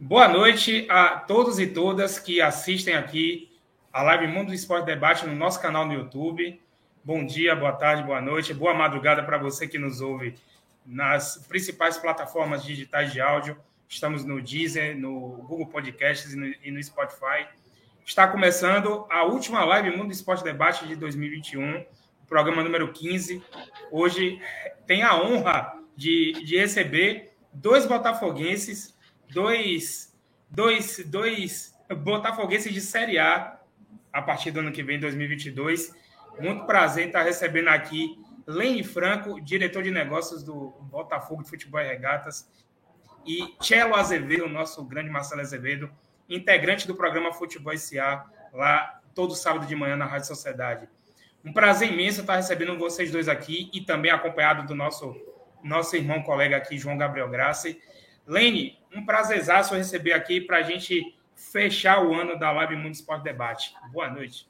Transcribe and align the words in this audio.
Boa 0.00 0.28
noite 0.28 0.86
a 0.88 1.16
todos 1.16 1.58
e 1.58 1.66
todas 1.66 2.20
que 2.20 2.40
assistem 2.40 2.94
aqui 2.94 3.50
a 3.92 4.00
live 4.00 4.28
Mundo 4.28 4.48
do 4.48 4.54
Esporte 4.54 4.86
Debate 4.86 5.26
no 5.26 5.34
nosso 5.34 5.60
canal 5.60 5.84
no 5.84 5.92
YouTube. 5.92 6.62
Bom 7.02 7.26
dia, 7.26 7.56
boa 7.56 7.72
tarde, 7.72 8.04
boa 8.04 8.20
noite, 8.20 8.54
boa 8.54 8.72
madrugada 8.72 9.24
para 9.24 9.38
você 9.38 9.66
que 9.66 9.76
nos 9.76 10.00
ouve 10.00 10.36
nas 10.86 11.44
principais 11.48 11.98
plataformas 11.98 12.62
digitais 12.62 13.12
de 13.12 13.20
áudio. 13.20 13.58
Estamos 13.88 14.24
no 14.24 14.40
Deezer, 14.40 14.96
no 14.96 15.44
Google 15.48 15.66
Podcasts 15.66 16.32
e 16.32 16.70
no, 16.70 16.80
Spotify. 16.80 17.48
Está 18.06 18.28
começando 18.28 19.04
a 19.10 19.24
última 19.24 19.64
live 19.64 19.90
Mundo 19.90 20.06
do 20.06 20.12
Esporte 20.12 20.44
Debate 20.44 20.86
de 20.86 20.94
2021, 20.94 21.84
programa 22.28 22.62
número 22.62 22.92
15. 22.92 23.42
Hoje 23.90 24.40
tem 24.86 25.02
a 25.02 25.20
honra 25.20 25.74
de, 25.96 26.34
de 26.44 26.56
receber 26.56 27.32
dois 27.52 27.84
botafoguenses 27.84 28.96
dois, 29.30 30.16
dois, 30.50 31.04
dois 31.06 31.74
botafoguenses 32.02 32.72
de 32.72 32.80
Série 32.80 33.18
A 33.18 33.58
a 34.12 34.22
partir 34.22 34.50
do 34.50 34.60
ano 34.60 34.72
que 34.72 34.82
vem, 34.82 34.98
2022. 34.98 35.94
Muito 36.40 36.64
prazer 36.64 37.06
estar 37.06 37.22
recebendo 37.22 37.68
aqui 37.68 38.18
Lene 38.46 38.82
Franco, 38.82 39.40
diretor 39.40 39.82
de 39.82 39.90
negócios 39.90 40.42
do 40.42 40.70
Botafogo 40.82 41.42
de 41.42 41.50
Futebol 41.50 41.80
e 41.80 41.86
Regatas, 41.86 42.50
e 43.26 43.54
Cello 43.60 43.94
Azevedo, 43.94 44.48
nosso 44.48 44.82
grande 44.84 45.10
Marcelo 45.10 45.42
Azevedo, 45.42 45.90
integrante 46.28 46.86
do 46.86 46.94
programa 46.94 47.32
Futebol 47.32 47.76
SA, 47.76 48.24
lá 48.52 49.00
todo 49.14 49.34
sábado 49.34 49.66
de 49.66 49.76
manhã 49.76 49.96
na 49.96 50.06
Rádio 50.06 50.28
Sociedade. 50.28 50.88
Um 51.44 51.52
prazer 51.52 51.92
imenso 51.92 52.22
estar 52.22 52.36
recebendo 52.36 52.78
vocês 52.78 53.10
dois 53.10 53.28
aqui 53.28 53.70
e 53.72 53.82
também 53.82 54.10
acompanhado 54.10 54.66
do 54.66 54.74
nosso, 54.74 55.14
nosso 55.62 55.94
irmão 55.96 56.22
colega 56.22 56.56
aqui, 56.56 56.78
João 56.78 56.96
Gabriel 56.96 57.28
Grassi. 57.28 57.80
Lene, 58.28 58.78
um 58.94 59.06
prazerzaço 59.06 59.74
receber 59.74 60.12
aqui 60.12 60.38
para 60.38 60.58
a 60.58 60.62
gente 60.62 61.16
fechar 61.34 62.04
o 62.04 62.14
ano 62.14 62.38
da 62.38 62.52
Live 62.52 62.76
Mundo 62.76 62.92
Esporte 62.92 63.24
Debate. 63.24 63.74
Boa 63.90 64.10
noite. 64.10 64.46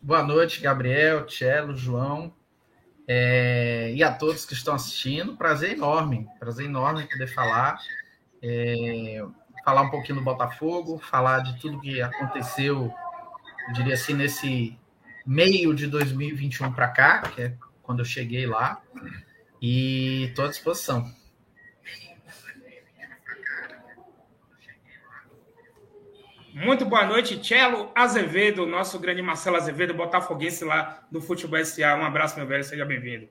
Boa 0.00 0.22
noite, 0.22 0.62
Gabriel, 0.62 1.26
Tchelo, 1.26 1.76
João 1.76 2.34
é, 3.06 3.92
e 3.94 4.02
a 4.02 4.10
todos 4.14 4.46
que 4.46 4.54
estão 4.54 4.74
assistindo. 4.74 5.36
Prazer 5.36 5.72
enorme, 5.72 6.26
prazer 6.40 6.64
enorme 6.64 7.06
poder 7.06 7.26
falar, 7.26 7.78
é, 8.42 9.22
falar 9.62 9.82
um 9.82 9.90
pouquinho 9.90 10.20
do 10.20 10.24
Botafogo, 10.24 10.98
falar 11.00 11.40
de 11.40 11.60
tudo 11.60 11.82
que 11.82 12.00
aconteceu, 12.00 12.90
eu 13.68 13.72
diria 13.74 13.92
assim, 13.92 14.14
nesse 14.14 14.78
meio 15.26 15.74
de 15.74 15.86
2021 15.86 16.72
para 16.72 16.88
cá, 16.88 17.20
que 17.20 17.42
é 17.42 17.54
quando 17.82 17.98
eu 17.98 18.06
cheguei 18.06 18.46
lá, 18.46 18.80
e 19.60 20.28
estou 20.30 20.46
à 20.46 20.48
disposição. 20.48 21.20
Muito 26.54 26.84
boa 26.84 27.06
noite, 27.06 27.42
Cello 27.42 27.90
Azevedo, 27.94 28.66
nosso 28.66 28.98
grande 28.98 29.22
Marcelo 29.22 29.56
Azevedo, 29.56 29.94
botafoguense 29.94 30.62
lá 30.66 31.02
do 31.10 31.18
Futebol 31.18 31.64
SA. 31.64 31.96
Um 31.96 32.04
abraço, 32.04 32.36
meu 32.36 32.46
velho, 32.46 32.62
seja 32.62 32.84
bem-vindo. 32.84 33.26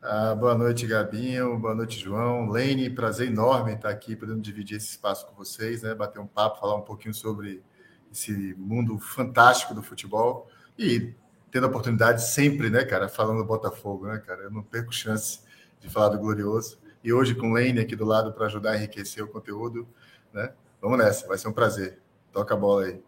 Ah, 0.00 0.34
boa 0.34 0.54
noite, 0.54 0.86
Gabinho. 0.86 1.58
Boa 1.58 1.74
noite, 1.74 2.00
João. 2.00 2.48
Lene, 2.48 2.88
prazer 2.88 3.28
enorme 3.28 3.74
estar 3.74 3.90
aqui, 3.90 4.16
podendo 4.16 4.40
dividir 4.40 4.78
esse 4.78 4.86
espaço 4.86 5.26
com 5.26 5.34
vocês, 5.34 5.82
né? 5.82 5.94
Bater 5.94 6.18
um 6.18 6.26
papo, 6.26 6.60
falar 6.60 6.76
um 6.76 6.80
pouquinho 6.80 7.12
sobre 7.12 7.62
esse 8.10 8.54
mundo 8.56 8.98
fantástico 8.98 9.74
do 9.74 9.82
futebol 9.82 10.48
e 10.78 11.12
tendo 11.50 11.66
a 11.66 11.68
oportunidade 11.68 12.26
sempre, 12.26 12.70
né, 12.70 12.86
cara, 12.86 13.06
falando 13.06 13.38
do 13.38 13.44
Botafogo, 13.44 14.06
né, 14.06 14.16
cara? 14.18 14.44
Eu 14.44 14.50
não 14.50 14.62
perco 14.62 14.94
chance 14.94 15.40
de 15.78 15.90
falar 15.90 16.08
do 16.08 16.18
Glorioso. 16.18 16.80
E 17.04 17.12
hoje 17.12 17.34
com 17.34 17.52
o 17.52 17.56
aqui 17.56 17.94
do 17.94 18.06
lado 18.06 18.32
para 18.32 18.46
ajudar 18.46 18.70
a 18.70 18.76
enriquecer 18.76 19.22
o 19.22 19.28
conteúdo, 19.28 19.86
né? 20.32 20.54
Vamos 20.80 20.96
nessa, 20.96 21.28
vai 21.28 21.36
ser 21.36 21.48
um 21.48 21.52
prazer. 21.52 21.98
Toca 22.32 22.54
a 22.54 22.56
bola 22.56 22.84
aí. 22.84 23.00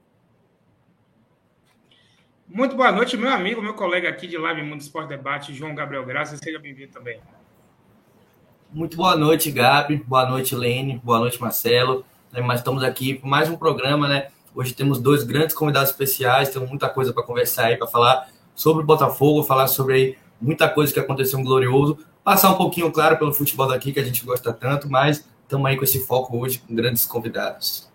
Muito 2.49 2.77
boa 2.77 2.93
noite, 2.93 3.17
meu 3.17 3.31
amigo, 3.31 3.63
meu 3.63 3.73
colega 3.73 4.09
aqui 4.09 4.27
de 4.27 4.37
Live 4.37 4.63
Mundo 4.63 4.81
Esporte 4.81 5.09
Debate, 5.09 5.55
João 5.55 5.75
Gabriel 5.75 6.05
Graça. 6.05 6.37
Seja 6.37 6.59
bem-vindo 6.59 6.93
também. 6.93 7.19
Muito 8.71 8.97
boa 8.97 9.17
noite, 9.17 9.51
Gabi. 9.51 9.97
Boa 9.97 10.29
noite, 10.29 10.55
Lene. 10.55 11.01
Boa 11.03 11.19
noite, 11.19 11.41
Marcelo. 11.41 12.05
É, 12.33 12.41
mas 12.41 12.61
estamos 12.61 12.83
aqui 12.83 13.15
com 13.15 13.29
mais 13.29 13.49
um 13.49 13.57
programa, 13.57 14.09
né? 14.09 14.29
Hoje 14.55 14.75
temos 14.75 14.99
dois 14.99 15.25
grandes 15.25 15.55
convidados 15.55 15.91
especiais, 15.91 16.51
temos 16.51 16.69
muita 16.69 16.89
coisa 16.89 17.13
para 17.13 17.23
conversar 17.23 17.67
aí, 17.67 17.77
para 17.77 17.87
falar 17.87 18.29
sobre 18.55 18.83
o 18.83 18.87
Botafogo, 18.87 19.43
falar 19.43 19.67
sobre 19.67 19.95
aí 19.95 20.19
muita 20.41 20.69
coisa 20.69 20.93
que 20.93 21.01
aconteceu 21.01 21.39
um 21.39 21.45
glorioso, 21.45 21.99
passar 22.25 22.51
um 22.51 22.57
pouquinho, 22.57 22.91
claro, 22.91 23.17
pelo 23.19 23.33
futebol 23.33 23.69
daqui, 23.69 23.93
que 23.93 24.01
a 24.01 24.05
gente 24.05 24.25
gosta 24.25 24.53
tanto, 24.53 24.91
mas 24.91 25.27
estamos 25.43 25.67
aí 25.67 25.77
com 25.77 25.85
esse 25.85 26.05
foco 26.05 26.37
hoje 26.39 26.59
com 26.59 26.75
grandes 26.75 27.07
convidados. 27.07 27.92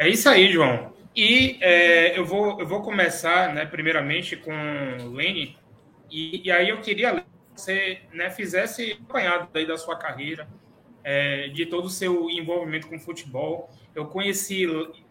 É 0.00 0.08
isso 0.08 0.30
aí, 0.30 0.50
João. 0.50 0.94
E 1.14 1.58
é, 1.60 2.18
eu, 2.18 2.24
vou, 2.24 2.58
eu 2.58 2.66
vou 2.66 2.80
começar, 2.80 3.52
né, 3.52 3.66
primeiramente, 3.66 4.34
com 4.34 4.50
o 5.02 5.12
Lene. 5.12 5.58
E, 6.10 6.48
e, 6.48 6.50
aí 6.50 6.70
eu 6.70 6.80
queria 6.80 7.16
que 7.16 7.26
você 7.54 8.00
né, 8.10 8.30
fizesse 8.30 8.92
apanhado 8.92 9.50
daí 9.52 9.66
da 9.66 9.76
sua 9.76 9.98
carreira, 9.98 10.48
é, 11.04 11.48
de 11.48 11.66
todo 11.66 11.84
o 11.84 11.90
seu 11.90 12.30
envolvimento 12.30 12.88
com 12.88 12.98
futebol. 12.98 13.68
Eu 13.94 14.06
conheci, 14.06 14.62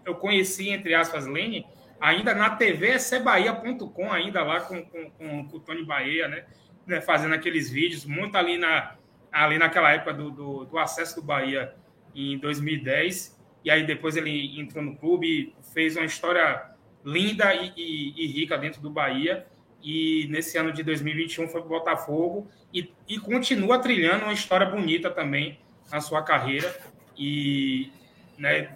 eu 0.04 0.16
conheci 0.16 0.70
entre 0.70 0.96
aspas, 0.96 1.28
Lene, 1.28 1.68
ainda 2.02 2.34
na 2.34 2.50
TV 2.50 2.98
cbahia.com, 2.98 4.12
ainda 4.12 4.42
lá 4.42 4.62
com, 4.62 4.84
com, 4.84 5.12
com, 5.12 5.48
com, 5.48 5.58
o 5.58 5.60
Tony 5.60 5.86
Bahia, 5.86 6.28
né, 6.28 6.46
né, 6.88 7.00
fazendo 7.00 7.36
aqueles 7.36 7.70
vídeos, 7.70 8.06
muito 8.06 8.36
ali, 8.36 8.58
na, 8.58 8.96
ali 9.32 9.60
naquela 9.60 9.92
época 9.92 10.16
do, 10.16 10.32
do, 10.32 10.66
do 10.66 10.80
acesso 10.80 11.18
do 11.18 11.22
Bahia 11.22 11.76
em 12.16 12.40
2010 12.40 13.38
e 13.64 13.70
aí 13.70 13.86
depois 13.86 14.16
ele 14.16 14.60
entrou 14.60 14.84
no 14.84 14.96
clube, 14.96 15.54
fez 15.74 15.96
uma 15.96 16.06
história 16.06 16.70
linda 17.04 17.54
e, 17.54 17.74
e, 17.76 18.24
e 18.24 18.28
rica 18.28 18.58
dentro 18.58 18.82
do 18.82 18.90
Bahia. 18.90 19.46
E 19.82 20.28
nesse 20.30 20.58
ano 20.58 20.74
de 20.74 20.84
2021 20.84 21.48
foi 21.48 21.62
para 21.62 21.68
o 21.68 21.70
Botafogo 21.70 22.48
e, 22.74 22.92
e 23.08 23.18
continua 23.18 23.80
trilhando 23.80 24.26
uma 24.26 24.34
história 24.34 24.66
bonita 24.66 25.10
também 25.10 25.60
na 25.92 26.02
sua 26.02 26.22
carreira. 26.22 26.78
E 27.18 27.92
né, 28.38 28.76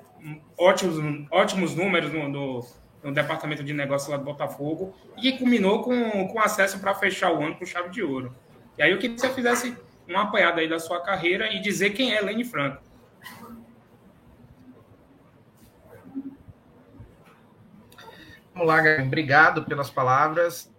ótimos, 0.57 0.97
ótimos 1.29 1.75
números 1.75 2.11
no, 2.11 2.29
no, 2.29 2.65
no 3.03 3.13
departamento 3.13 3.63
de 3.63 3.73
negócios 3.73 4.09
lá 4.09 4.17
do 4.17 4.23
Botafogo 4.23 4.93
e 5.21 5.33
culminou 5.33 5.83
com, 5.83 6.27
com 6.27 6.39
acesso 6.39 6.79
para 6.79 6.95
fechar 6.95 7.31
o 7.31 7.43
ano 7.43 7.55
com 7.55 7.65
chave 7.65 7.89
de 7.89 8.01
ouro. 8.01 8.33
E 8.77 8.83
aí 8.83 8.91
eu 8.91 8.97
queria 8.97 9.15
que 9.15 9.21
você 9.21 9.29
fizesse 9.29 9.75
uma 10.07 10.23
apanhada 10.23 10.61
aí 10.61 10.67
da 10.67 10.79
sua 10.79 11.01
carreira 11.01 11.53
e 11.53 11.59
dizer 11.59 11.91
quem 11.91 12.13
é 12.13 12.21
Lene 12.21 12.43
Franco. 12.43 12.81
Vamos 18.53 18.67
lá, 18.67 18.81
Gabi. 18.81 19.03
Obrigado 19.07 19.65
pelas 19.65 19.89
palavras. 19.89 20.71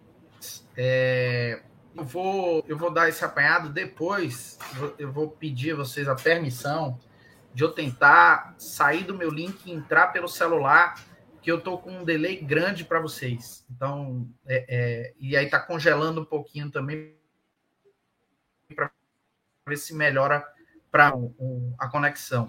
É, 0.76 1.60
eu, 1.94 2.04
vou, 2.04 2.64
eu 2.68 2.78
vou 2.78 2.90
dar 2.92 3.08
esse 3.08 3.24
apanhado 3.24 3.68
depois. 3.68 4.56
Eu 4.96 5.10
vou 5.10 5.28
pedir 5.28 5.72
a 5.72 5.76
vocês 5.76 6.08
a 6.08 6.14
permissão 6.14 6.98
de 7.52 7.64
eu 7.64 7.72
tentar 7.72 8.54
sair 8.58 9.02
do 9.02 9.14
meu 9.14 9.28
link 9.28 9.66
e 9.66 9.72
entrar 9.72 10.08
pelo 10.08 10.28
celular, 10.28 10.94
que 11.42 11.50
eu 11.50 11.58
estou 11.58 11.78
com 11.78 11.90
um 11.98 12.04
delay 12.04 12.36
grande 12.36 12.84
para 12.84 13.00
vocês. 13.00 13.64
Então, 13.70 14.28
é, 14.46 14.64
é, 14.68 15.14
e 15.18 15.36
aí 15.36 15.44
está 15.44 15.58
congelando 15.58 16.20
um 16.20 16.24
pouquinho 16.24 16.70
também 16.70 17.16
para 18.74 18.90
ver 19.66 19.76
se 19.76 19.94
melhora 19.94 20.44
para 20.90 21.14
um, 21.14 21.34
um, 21.38 21.74
a 21.78 21.88
conexão. 21.88 22.48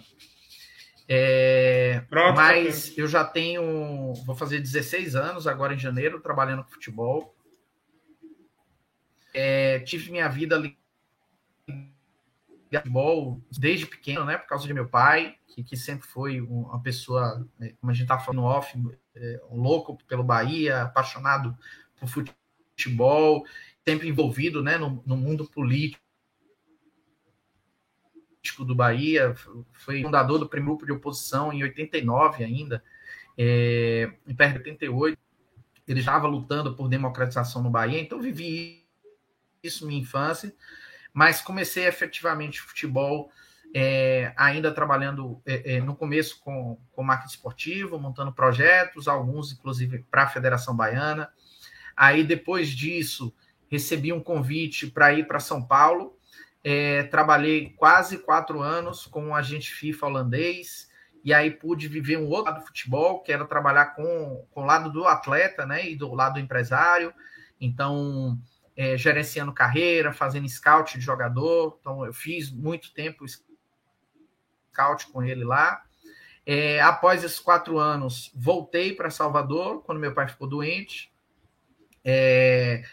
É, 1.08 2.02
Pronto, 2.10 2.36
mas 2.36 2.90
tá 2.90 2.94
eu 2.98 3.08
já 3.08 3.24
tenho, 3.24 4.14
vou 4.26 4.36
fazer 4.36 4.60
16 4.60 5.16
anos 5.16 5.46
agora 5.46 5.74
em 5.74 5.80
janeiro, 5.80 6.20
trabalhando 6.20 6.64
com 6.64 6.72
futebol. 6.72 7.36
É, 9.34 9.80
tive 9.80 10.12
minha 10.12 10.28
vida 10.28 10.56
ali 10.56 10.78
futebol 12.66 13.42
desde 13.52 13.86
pequeno, 13.86 14.26
né? 14.26 14.38
Por 14.38 14.48
causa 14.48 14.66
de 14.66 14.74
meu 14.74 14.88
pai, 14.88 15.36
que, 15.48 15.64
que 15.64 15.78
sempre 15.78 16.08
foi 16.08 16.42
uma 16.42 16.82
pessoa, 16.82 17.48
né, 17.60 17.74
como 17.80 17.92
a 17.92 17.94
gente 17.94 18.08
tá 18.08 18.20
falando 18.20 18.44
off, 18.44 18.78
é, 19.16 19.42
um 19.50 19.62
louco 19.62 19.98
pelo 20.08 20.24
Bahia, 20.24 20.84
apaixonado 20.84 21.58
por 22.00 22.10
futebol, 22.10 23.46
sempre 23.88 24.10
envolvido, 24.10 24.64
né, 24.64 24.78
no, 24.78 25.04
no 25.06 25.16
mundo 25.16 25.46
político 25.50 26.05
político 28.46 28.64
do 28.64 28.76
Bahia, 28.76 29.34
foi 29.74 30.04
fundador 30.04 30.38
do 30.38 30.48
primeiro 30.48 30.78
grupo 30.78 30.86
de 30.86 30.92
oposição 30.92 31.52
em 31.52 31.64
89 31.64 32.44
ainda, 32.44 32.84
é, 33.38 34.12
em 34.28 34.36
perto 34.36 34.54
de 34.54 34.70
88, 34.70 35.18
ele 35.88 36.00
estava 36.00 36.28
lutando 36.28 36.76
por 36.76 36.88
democratização 36.88 37.64
no 37.64 37.70
Bahia, 37.70 38.00
então 38.00 38.22
vivi 38.22 38.86
isso 39.64 39.88
minha 39.88 40.02
infância, 40.02 40.54
mas 41.12 41.42
comecei 41.42 41.86
efetivamente 41.86 42.62
futebol 42.62 43.32
é, 43.74 44.32
ainda 44.38 44.72
trabalhando 44.72 45.42
é, 45.46 45.76
é, 45.76 45.82
no 45.82 45.96
começo 45.96 46.40
com, 46.40 46.78
com 46.92 47.04
marketing 47.04 47.34
esportivo, 47.34 48.00
montando 48.00 48.32
projetos, 48.32 49.08
alguns 49.08 49.52
inclusive 49.52 50.06
para 50.10 50.24
a 50.24 50.30
Federação 50.30 50.76
Baiana. 50.76 51.30
Aí 51.96 52.24
depois 52.24 52.70
disso 52.70 53.34
recebi 53.68 54.14
um 54.14 54.22
convite 54.22 54.88
para 54.88 55.14
ir 55.14 55.28
para 55.28 55.40
São 55.40 55.62
Paulo. 55.62 56.15
É, 56.68 57.04
trabalhei 57.04 57.76
quase 57.78 58.18
quatro 58.18 58.60
anos 58.60 59.06
com 59.06 59.24
um 59.24 59.36
agente 59.36 59.72
FIFA 59.72 60.08
holandês, 60.08 60.90
e 61.24 61.32
aí 61.32 61.52
pude 61.52 61.88
viver 61.88 62.18
um 62.18 62.28
outro 62.28 62.46
lado 62.46 62.62
do 62.62 62.66
futebol, 62.66 63.22
que 63.22 63.32
era 63.32 63.46
trabalhar 63.46 63.94
com, 63.96 64.48
com 64.50 64.64
o 64.64 64.66
lado 64.66 64.92
do 64.92 65.06
atleta 65.06 65.64
né, 65.64 65.88
e 65.88 65.96
do 65.96 66.12
lado 66.16 66.34
do 66.34 66.40
empresário. 66.40 67.14
Então, 67.62 68.40
é, 68.76 68.98
gerenciando 68.98 69.54
carreira, 69.54 70.12
fazendo 70.12 70.50
scout 70.50 70.98
de 70.98 71.06
jogador. 71.06 71.78
Então, 71.80 72.04
eu 72.04 72.12
fiz 72.12 72.52
muito 72.52 72.92
tempo 72.96 73.26
scout 73.28 75.06
com 75.12 75.22
ele 75.22 75.44
lá. 75.44 75.84
É, 76.48 76.82
após 76.82 77.24
esses 77.24 77.40
quatro 77.40 77.78
anos, 77.78 78.32
voltei 78.36 78.92
para 78.92 79.12
Salvador, 79.12 79.84
quando 79.84 80.00
meu 80.00 80.16
pai 80.16 80.28
ficou 80.28 80.48
doente. 80.48 81.12
É, 82.04 82.84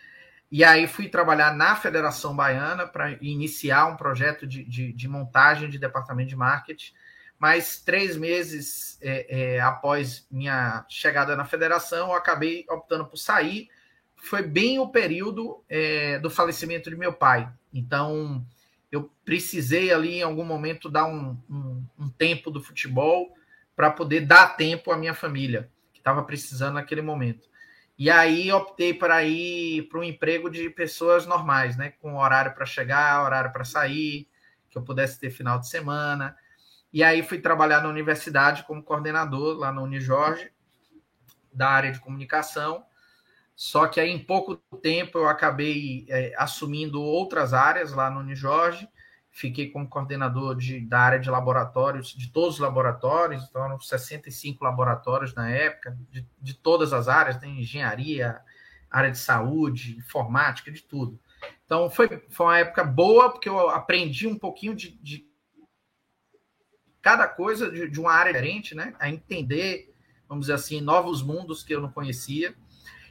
e 0.53 0.63
aí 0.63 0.87
fui 0.87 1.09
trabalhar 1.09 1.57
na 1.57 1.75
Federação 1.75 2.37
Baiana 2.37 2.87
para 2.87 3.13
iniciar 3.23 3.87
um 3.87 3.97
projeto 3.97 4.47
de, 4.47 4.63
de, 4.63 4.93
de, 4.93 5.09
montagem 5.09 5.71
de 5.71 5.79
departamento 5.79 6.29
de 6.29 6.37
marketing. 6.37 6.93
Mas 7.39 7.81
três 7.81 8.19
meses 8.19 8.99
é, 9.01 9.55
é 9.55 9.61
após 9.63 10.27
minha 10.31 10.85
chegada 10.91 11.35
na 11.35 11.47
federação, 11.47 12.09
eu 12.09 12.15
acabei 12.15 12.67
optando 12.69 13.07
por 13.07 13.17
sair. 13.17 13.71
Foi 14.15 14.43
bem 14.43 14.79
o 14.79 14.91
período 14.91 15.65
é, 15.71 16.19
do 16.19 16.29
falecimento 16.29 16.91
de 16.91 16.97
meu 16.97 17.15
pai. 17.15 17.51
Então, 17.73 18.45
eu 18.91 19.11
precisei 19.25 19.91
ali 19.91 20.19
em 20.19 20.23
algum 20.23 20.45
momento 20.45 20.91
dar 20.91 21.07
um, 21.07 21.35
um, 21.49 21.83
um 21.99 22.09
tempo 22.11 22.51
do 22.51 22.63
futebol 22.63 23.35
para 23.75 23.91
poder 23.91 24.27
dar 24.27 24.55
tempo 24.55 24.93
à 24.93 24.99
minha 24.99 25.15
família, 25.15 25.71
que 25.95 26.01
estava 26.01 26.23
precisando 26.23 26.75
naquele 26.75 27.01
momento. 27.01 27.49
E 27.99 28.11
aí 28.11 28.51
optei 28.51 28.95
para 28.95 29.23
ir 29.25 29.89
para 29.89 30.01
um 30.01 30.05
emprego 30.05 30.51
de 30.51 30.69
pessoas 30.71 31.27
normais, 31.27 31.77
né? 31.77 31.91
Com 32.01 32.17
horário 32.17 32.55
para 32.55 32.65
chegar, 32.65 33.25
horário 33.25 33.53
para 33.53 33.65
sair, 33.65 34.29
que 34.71 34.79
eu 34.79 34.83
pudesse 34.83 35.21
ter 35.21 35.31
final 35.31 35.59
de 35.59 35.69
semana. 35.69 36.37
E 36.93 37.03
aí 37.03 37.23
fui 37.23 37.39
trabalhar 37.39 37.83
na 37.83 37.89
universidade 37.89 38.65
como 38.65 38.83
coordenador 38.83 39.57
lá 39.57 39.73
no 39.73 39.83
Unijorge, 39.83 40.51
da 41.53 41.69
área 41.69 41.93
de 41.93 42.01
comunicação. 42.01 42.85
Só 43.55 43.87
que 43.87 44.01
aí 44.01 44.11
em 44.11 44.19
pouco 44.19 44.57
tempo 44.83 45.19
eu 45.19 45.29
acabei 45.29 46.07
é, 46.09 46.35
assumindo 46.37 47.01
outras 47.01 47.55
áreas 47.55 47.93
lá 47.93 48.11
no 48.11 48.21
Unijorge 48.21 48.89
fiquei 49.33 49.71
como 49.71 49.89
coordenador 49.89 50.55
de, 50.55 50.81
da 50.81 51.01
área 51.01 51.19
de 51.19 51.31
laboratórios, 51.31 52.09
de 52.09 52.31
todos 52.31 52.57
os 52.57 52.61
laboratórios, 52.61 53.43
então 53.43 53.65
eram 53.65 53.81
65 53.81 54.63
laboratórios 54.63 55.35
na 55.35 55.51
época, 55.51 55.99
de, 56.11 56.29
de 56.41 56.55
todas 56.55 56.93
as 56.93 57.09
áreas, 57.09 57.39
tem 57.39 57.59
engenharia, 57.59 58.41
área 58.91 59.11
de 59.11 59.19
saúde, 59.19 59.97
informática, 59.97 60.71
de 60.71 60.83
tudo. 60.83 61.19
Então 61.65 61.89
foi, 61.89 62.23
foi 62.29 62.47
uma 62.47 62.59
época 62.59 62.85
boa, 62.85 63.31
porque 63.31 63.49
eu 63.49 63.71
aprendi 63.71 64.29
um 64.29 64.39
pouquinho 64.39 64.77
de, 64.77 64.91
de 65.03 65.27
cada 67.01 67.27
coisa 67.27 67.71
de, 67.71 67.89
de, 67.89 67.99
uma 67.99 68.13
área 68.13 68.35
diferente, 68.35 68.75
né? 68.75 68.95
A 69.01 69.09
entender, 69.09 69.95
vamos 70.29 70.45
dizer 70.45 70.55
assim, 70.55 70.83
novos 70.83 71.23
mundos 71.23 71.65
que 71.65 71.75
eu 71.75 71.81
não 71.81 71.91
conhecia. 71.91 72.55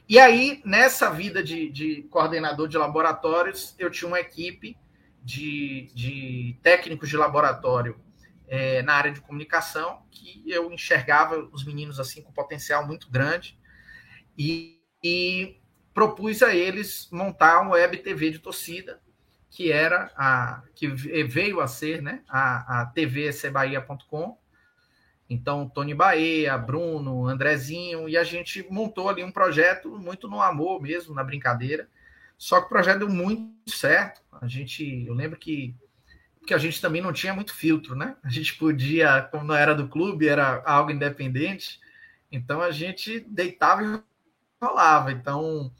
E 0.08 0.20
aí, 0.20 0.62
nessa 0.64 1.10
vida 1.10 1.42
de, 1.42 1.68
de 1.68 2.02
coordenador 2.04 2.68
de 2.68 2.78
laboratórios, 2.78 3.74
eu 3.76 3.90
tinha 3.90 4.06
uma 4.06 4.20
equipe 4.20 4.76
de, 5.22 5.90
de 5.94 6.58
técnicos 6.62 7.08
de 7.08 7.16
laboratório 7.16 7.98
é, 8.48 8.82
na 8.82 8.94
área 8.94 9.12
de 9.12 9.20
comunicação, 9.20 10.02
que 10.10 10.42
eu 10.46 10.70
enxergava 10.72 11.38
os 11.52 11.64
meninos 11.64 11.98
assim 11.98 12.22
com 12.22 12.32
potencial 12.32 12.86
muito 12.86 13.10
grande 13.10 13.58
e, 14.36 14.80
e 15.02 15.60
propus 15.94 16.42
a 16.42 16.54
eles 16.54 17.08
montar 17.10 17.62
um 17.62 17.70
web 17.70 17.96
TV 17.98 18.30
de 18.30 18.38
torcida, 18.38 19.00
que 19.50 19.70
era 19.70 20.10
a 20.16 20.62
que 20.74 20.88
veio 20.88 21.60
a 21.60 21.68
ser 21.68 22.02
né, 22.02 22.22
a, 22.28 22.82
a 22.82 22.86
tvsebahia.com. 22.86 24.38
Então, 25.28 25.68
Tony 25.68 25.94
Bahia, 25.94 26.58
Bruno, 26.58 27.26
Andrezinho, 27.26 28.08
e 28.08 28.18
a 28.18 28.24
gente 28.24 28.66
montou 28.70 29.08
ali 29.08 29.24
um 29.24 29.32
projeto 29.32 29.88
muito 29.98 30.28
no 30.28 30.42
amor 30.42 30.80
mesmo, 30.80 31.14
na 31.14 31.24
brincadeira, 31.24 31.88
só 32.42 32.58
que 32.58 32.66
o 32.66 32.68
projeto 32.68 32.98
deu 32.98 33.08
muito 33.08 33.70
certo. 33.70 34.20
A 34.32 34.48
gente, 34.48 35.06
eu 35.06 35.14
lembro 35.14 35.38
que 35.38 35.76
que 36.44 36.52
a 36.52 36.58
gente 36.58 36.80
também 36.80 37.00
não 37.00 37.12
tinha 37.12 37.32
muito 37.32 37.54
filtro, 37.54 37.94
né? 37.94 38.16
A 38.20 38.28
gente 38.28 38.58
podia, 38.58 39.22
como 39.30 39.44
não 39.44 39.54
era 39.54 39.76
do 39.76 39.86
clube, 39.86 40.26
era 40.26 40.60
algo 40.66 40.90
independente, 40.90 41.78
então 42.32 42.60
a 42.60 42.72
gente 42.72 43.20
deitava 43.20 43.84
e 43.84 44.02
rolava. 44.60 45.12
Então 45.12 45.72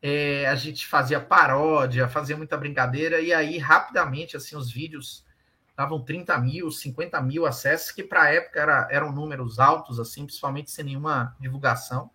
é, 0.00 0.46
a 0.46 0.54
gente 0.54 0.86
fazia 0.86 1.20
paródia, 1.20 2.06
fazia 2.06 2.36
muita 2.36 2.56
brincadeira, 2.56 3.20
e 3.20 3.32
aí 3.32 3.58
rapidamente 3.58 4.36
assim 4.36 4.54
os 4.54 4.70
vídeos 4.70 5.24
davam 5.76 6.00
30 6.00 6.38
mil, 6.38 6.70
50 6.70 7.20
mil 7.22 7.44
acessos, 7.44 7.90
que 7.90 8.04
para 8.04 8.22
a 8.22 8.32
época 8.32 8.60
era, 8.60 8.86
eram 8.88 9.10
números 9.10 9.58
altos, 9.58 9.98
assim, 9.98 10.24
principalmente 10.24 10.70
sem 10.70 10.84
nenhuma 10.84 11.34
divulgação. 11.40 12.08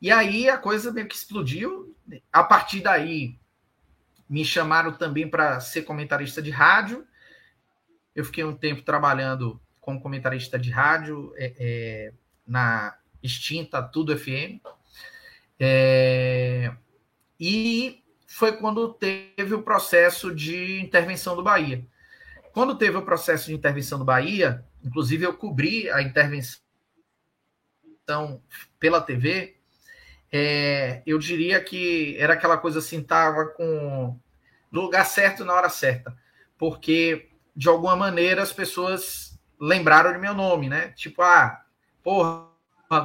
E 0.00 0.10
aí 0.10 0.48
a 0.48 0.56
coisa 0.56 0.92
meio 0.92 1.08
que 1.08 1.14
explodiu. 1.14 1.94
A 2.32 2.42
partir 2.42 2.80
daí, 2.80 3.38
me 4.28 4.44
chamaram 4.44 4.92
também 4.92 5.28
para 5.28 5.60
ser 5.60 5.82
comentarista 5.82 6.40
de 6.42 6.50
rádio. 6.50 7.06
Eu 8.14 8.24
fiquei 8.24 8.44
um 8.44 8.54
tempo 8.54 8.82
trabalhando 8.82 9.60
como 9.80 10.00
comentarista 10.00 10.58
de 10.58 10.70
rádio 10.70 11.32
é, 11.36 11.54
é, 11.58 12.12
na 12.46 12.96
extinta 13.22 13.82
Tudo 13.82 14.16
FM. 14.16 14.60
É, 15.58 16.72
e 17.40 18.04
foi 18.26 18.56
quando 18.56 18.92
teve 18.92 19.54
o 19.54 19.62
processo 19.62 20.34
de 20.34 20.80
intervenção 20.80 21.34
do 21.34 21.42
Bahia. 21.42 21.86
Quando 22.52 22.76
teve 22.76 22.96
o 22.96 23.04
processo 23.04 23.46
de 23.46 23.54
intervenção 23.54 23.98
do 23.98 24.04
Bahia, 24.04 24.64
inclusive 24.84 25.24
eu 25.24 25.34
cobri 25.34 25.90
a 25.90 26.02
intervenção 26.02 26.60
pela 28.78 29.00
TV, 29.00 29.57
é, 30.32 31.02
eu 31.06 31.18
diria 31.18 31.62
que 31.62 32.16
era 32.18 32.34
aquela 32.34 32.58
coisa 32.58 32.78
assim, 32.78 33.02
tava 33.02 33.46
com 33.46 34.18
no 34.70 34.82
lugar 34.82 35.04
certo 35.04 35.44
na 35.44 35.54
hora 35.54 35.70
certa, 35.70 36.14
porque 36.58 37.30
de 37.56 37.68
alguma 37.68 37.96
maneira 37.96 38.42
as 38.42 38.52
pessoas 38.52 39.38
lembraram 39.60 40.12
de 40.12 40.18
meu 40.18 40.34
nome, 40.34 40.68
né? 40.68 40.88
Tipo, 40.88 41.22
ah, 41.22 41.62
porra, 42.02 42.46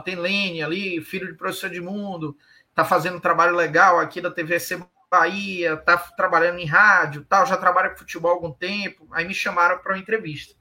tem 0.04 0.16
Lene 0.16 0.62
ali, 0.62 1.02
filho 1.02 1.28
de 1.28 1.34
professor 1.34 1.70
de 1.70 1.82
mundo, 1.82 2.38
tá 2.76 2.84
fazendo 2.84 3.18
um 3.18 3.22
trabalho 3.22 3.56
legal 3.56 4.00
aqui 4.00 4.22
da 4.22 4.30
TVC 4.30 4.84
Bahia, 5.10 5.78
tá 5.78 5.96
trabalhando 5.96 6.58
em 6.58 6.66
rádio, 6.66 7.24
tal, 7.24 7.46
já 7.46 7.56
trabalha 7.56 7.92
com 7.92 8.00
futebol 8.00 8.32
há 8.32 8.34
algum 8.34 8.52
tempo. 8.52 9.08
Aí 9.12 9.28
me 9.28 9.34
chamaram 9.34 9.78
para 9.78 9.94
uma 9.94 10.00
entrevista. 10.00 10.56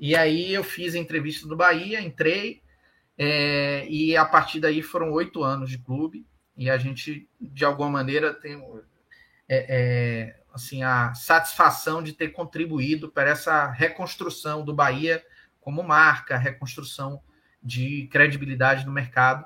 E 0.00 0.16
aí 0.16 0.54
eu 0.54 0.64
fiz 0.64 0.94
a 0.94 0.98
entrevista 0.98 1.46
do 1.46 1.54
Bahia, 1.54 2.00
entrei, 2.00 2.62
é, 3.18 3.84
e 3.88 4.16
a 4.16 4.24
partir 4.24 4.60
daí 4.60 4.80
foram 4.80 5.10
oito 5.10 5.42
anos 5.42 5.68
de 5.68 5.78
clube 5.78 6.24
e 6.56 6.70
a 6.70 6.78
gente, 6.78 7.28
de 7.40 7.64
alguma 7.64 7.90
maneira, 7.90 8.32
tem 8.32 8.56
é, 9.48 9.66
é, 9.68 10.40
assim, 10.52 10.84
a 10.84 11.12
satisfação 11.14 12.02
de 12.02 12.12
ter 12.12 12.28
contribuído 12.28 13.10
para 13.10 13.30
essa 13.30 13.70
reconstrução 13.70 14.64
do 14.64 14.72
Bahia 14.72 15.24
como 15.60 15.82
marca, 15.82 16.36
reconstrução 16.36 17.20
de 17.62 18.08
credibilidade 18.12 18.86
no 18.86 18.92
mercado. 18.92 19.44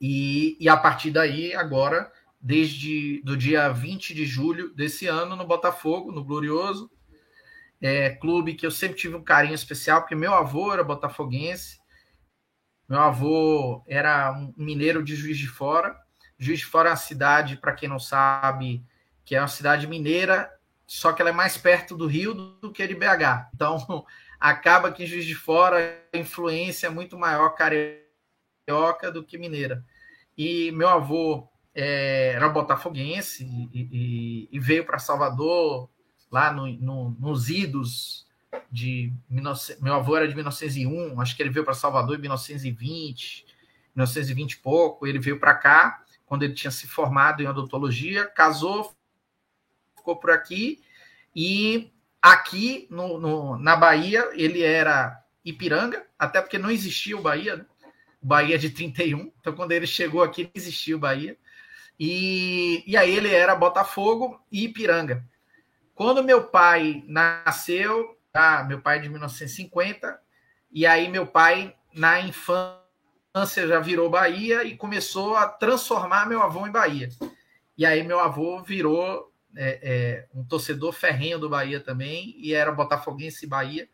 E, 0.00 0.56
e 0.60 0.68
a 0.68 0.76
partir 0.76 1.12
daí, 1.12 1.54
agora, 1.54 2.12
desde 2.40 3.22
do 3.22 3.36
dia 3.36 3.68
20 3.68 4.14
de 4.14 4.26
julho 4.26 4.74
desse 4.74 5.06
ano, 5.06 5.36
no 5.36 5.46
Botafogo, 5.46 6.10
no 6.10 6.24
Glorioso, 6.24 6.90
é, 7.80 8.10
clube 8.10 8.54
que 8.54 8.66
eu 8.66 8.70
sempre 8.70 8.96
tive 8.96 9.14
um 9.14 9.22
carinho 9.22 9.54
especial, 9.54 10.00
porque 10.00 10.14
meu 10.14 10.34
avô 10.34 10.72
era 10.72 10.82
botafoguense, 10.82 11.78
meu 12.88 13.00
avô 13.00 13.82
era 13.86 14.32
um 14.32 14.52
mineiro 14.56 15.02
de 15.02 15.16
Juiz 15.16 15.38
de 15.38 15.48
Fora. 15.48 15.98
Juiz 16.38 16.60
de 16.60 16.66
Fora 16.66 16.88
é 16.88 16.92
uma 16.92 16.96
cidade, 16.96 17.56
para 17.56 17.72
quem 17.72 17.88
não 17.88 17.98
sabe, 17.98 18.84
que 19.24 19.34
é 19.34 19.40
uma 19.40 19.48
cidade 19.48 19.86
mineira, 19.86 20.50
só 20.86 21.12
que 21.12 21.22
ela 21.22 21.30
é 21.30 21.32
mais 21.32 21.56
perto 21.56 21.96
do 21.96 22.06
Rio 22.06 22.34
do 22.34 22.70
que 22.72 22.86
de 22.86 22.94
BH. 22.94 23.48
Então, 23.54 24.04
acaba 24.38 24.92
que 24.92 25.04
em 25.04 25.06
Juiz 25.06 25.24
de 25.24 25.34
Fora 25.34 25.98
a 26.12 26.18
influência 26.18 26.88
é 26.88 26.90
muito 26.90 27.18
maior 27.18 27.50
carioca 27.50 29.10
do 29.10 29.24
que 29.24 29.38
mineira. 29.38 29.84
E 30.36 30.70
meu 30.72 30.88
avô 30.88 31.48
é, 31.74 32.32
era 32.34 32.48
botafoguense 32.48 33.44
e, 33.44 33.68
e, 33.72 34.48
e 34.52 34.60
veio 34.60 34.84
para 34.84 34.98
Salvador, 34.98 35.88
lá 36.30 36.52
no, 36.52 36.66
no, 36.66 37.10
nos 37.18 37.48
idos 37.48 38.23
de 38.70 39.12
meu 39.80 39.94
avô 39.94 40.16
era 40.16 40.28
de 40.28 40.34
1901, 40.34 41.20
acho 41.20 41.36
que 41.36 41.42
ele 41.42 41.50
veio 41.50 41.64
para 41.64 41.74
Salvador 41.74 42.16
em 42.16 42.20
1920, 42.20 43.46
1920 43.94 44.52
e 44.52 44.56
pouco, 44.58 45.06
ele 45.06 45.18
veio 45.18 45.38
para 45.38 45.54
cá 45.54 46.04
quando 46.26 46.42
ele 46.42 46.54
tinha 46.54 46.70
se 46.70 46.86
formado 46.86 47.42
em 47.42 47.46
odontologia, 47.46 48.26
casou, 48.26 48.94
ficou 49.96 50.16
por 50.16 50.30
aqui 50.30 50.82
e 51.34 51.92
aqui 52.20 52.86
no, 52.90 53.18
no, 53.18 53.58
na 53.58 53.76
Bahia 53.76 54.30
ele 54.32 54.62
era 54.62 55.22
Ipiranga, 55.44 56.06
até 56.18 56.40
porque 56.40 56.58
não 56.58 56.70
existia 56.70 57.16
o 57.16 57.22
Bahia, 57.22 57.56
né? 57.56 57.66
Bahia 58.20 58.54
é 58.54 58.58
de 58.58 58.70
31, 58.70 59.30
então 59.38 59.52
quando 59.52 59.72
ele 59.72 59.86
chegou 59.86 60.22
aqui 60.22 60.44
não 60.44 60.50
existia 60.54 60.96
o 60.96 60.98
Bahia. 60.98 61.36
E, 62.00 62.82
e 62.86 62.96
aí 62.96 63.14
ele 63.14 63.28
era 63.28 63.54
Botafogo 63.54 64.40
e 64.50 64.64
Ipiranga. 64.64 65.24
Quando 65.94 66.24
meu 66.24 66.44
pai 66.44 67.04
nasceu, 67.06 68.13
tá, 68.34 68.64
meu 68.64 68.80
pai 68.80 68.98
é 68.98 69.00
de 69.00 69.08
1950, 69.08 70.20
e 70.72 70.84
aí 70.84 71.08
meu 71.08 71.24
pai, 71.24 71.72
na 71.94 72.20
infância, 72.20 72.82
já 73.68 73.78
virou 73.78 74.10
Bahia 74.10 74.64
e 74.64 74.76
começou 74.76 75.36
a 75.36 75.46
transformar 75.46 76.28
meu 76.28 76.42
avô 76.42 76.66
em 76.66 76.72
Bahia. 76.72 77.08
E 77.78 77.86
aí 77.86 78.02
meu 78.02 78.18
avô 78.18 78.60
virou 78.60 79.32
é, 79.54 79.78
é, 79.82 80.26
um 80.34 80.44
torcedor 80.44 80.92
ferrenho 80.92 81.38
do 81.38 81.48
Bahia 81.48 81.78
também, 81.78 82.34
e 82.36 82.52
era 82.52 82.72
botafoguense 82.72 83.46
Bahia, 83.46 83.88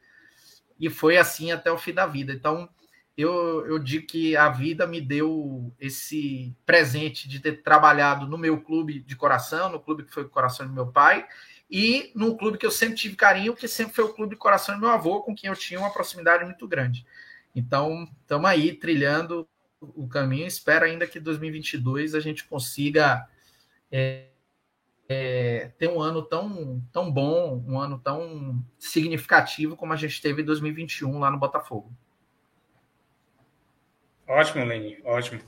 e 0.78 0.88
foi 0.88 1.18
assim 1.18 1.52
até 1.52 1.70
o 1.70 1.76
fim 1.76 1.92
da 1.92 2.06
vida. 2.06 2.32
Então, 2.32 2.66
eu, 3.14 3.66
eu 3.66 3.78
digo 3.78 4.06
que 4.06 4.35
a 4.38 4.49
vida 4.49 4.87
me 4.87 5.02
deu 5.02 5.70
esse 5.78 6.56
presente 6.64 7.28
de 7.28 7.40
ter 7.40 7.62
trabalhado 7.62 8.26
no 8.26 8.38
meu 8.38 8.59
clube 8.62 9.00
de 9.00 9.14
coração, 9.16 9.70
no 9.70 9.78
clube 9.78 10.04
que 10.04 10.14
foi 10.14 10.23
o 10.23 10.30
coração 10.30 10.66
do 10.66 10.73
meu 10.73 10.87
pai, 10.87 11.26
e 11.71 12.11
num 12.15 12.37
clube 12.37 12.59
que 12.59 12.67
eu 12.67 12.71
sempre 12.71 12.97
tive 12.97 13.15
carinho, 13.15 13.55
que 13.55 13.69
sempre 13.69 13.95
foi 13.95 14.05
o 14.05 14.12
clube 14.12 14.35
de 14.35 14.41
coração 14.41 14.75
do 14.75 14.81
meu 14.81 14.91
avô, 14.91 15.23
com 15.23 15.35
quem 15.35 15.49
eu 15.49 15.57
tinha 15.57 15.79
uma 15.79 15.93
proximidade 15.93 16.45
muito 16.45 16.67
grande. 16.67 17.07
Então, 17.55 18.09
estamos 18.23 18.50
aí 18.50 18.73
trilhando 18.73 19.49
o 19.81 20.09
caminho. 20.09 20.47
Espero 20.47 20.85
ainda 20.85 21.07
que 21.07 21.21
2022 21.21 22.15
a 22.17 22.21
gente 22.21 22.45
consiga 22.45 23.29
é, 23.91 24.27
é, 25.09 25.71
ter 25.79 25.89
um 25.89 26.00
ano 26.00 26.23
tão, 26.23 26.83
tão 26.93 27.11
bom, 27.11 27.65
um 27.67 27.79
ano 27.79 27.99
tão 27.99 28.65
significativo 28.79 29.77
como 29.77 29.93
a 29.93 29.97
gente 29.97 30.21
teve 30.21 30.43
em 30.43 30.45
2021 30.45 31.19
lá 31.21 31.31
no 31.31 31.39
Botafogo. 31.39 31.93
Ótimo, 34.27 34.65
Leni, 34.65 34.99
ótimo. 35.05 35.41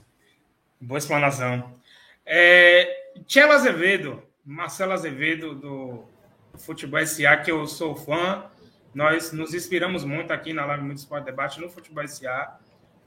Boa 0.79 0.97
explanação. 0.97 1.79
É, 2.25 3.11
Tchela 3.25 3.55
Azevedo, 3.55 4.23
Marcelo 4.45 4.91
Azevedo, 4.91 5.55
do 5.55 6.12
Futebol 6.57 7.05
SA, 7.05 7.37
que 7.37 7.51
eu 7.51 7.65
sou 7.67 7.95
fã. 7.95 8.45
Nós 8.93 9.31
nos 9.31 9.53
inspiramos 9.53 10.03
muito 10.03 10.31
aqui 10.31 10.53
na 10.53 10.65
live 10.65 10.83
Muito 10.83 10.99
Esporte 10.99 11.25
Debate 11.25 11.59
no 11.59 11.69
Futebol 11.69 12.07
SA. 12.07 12.59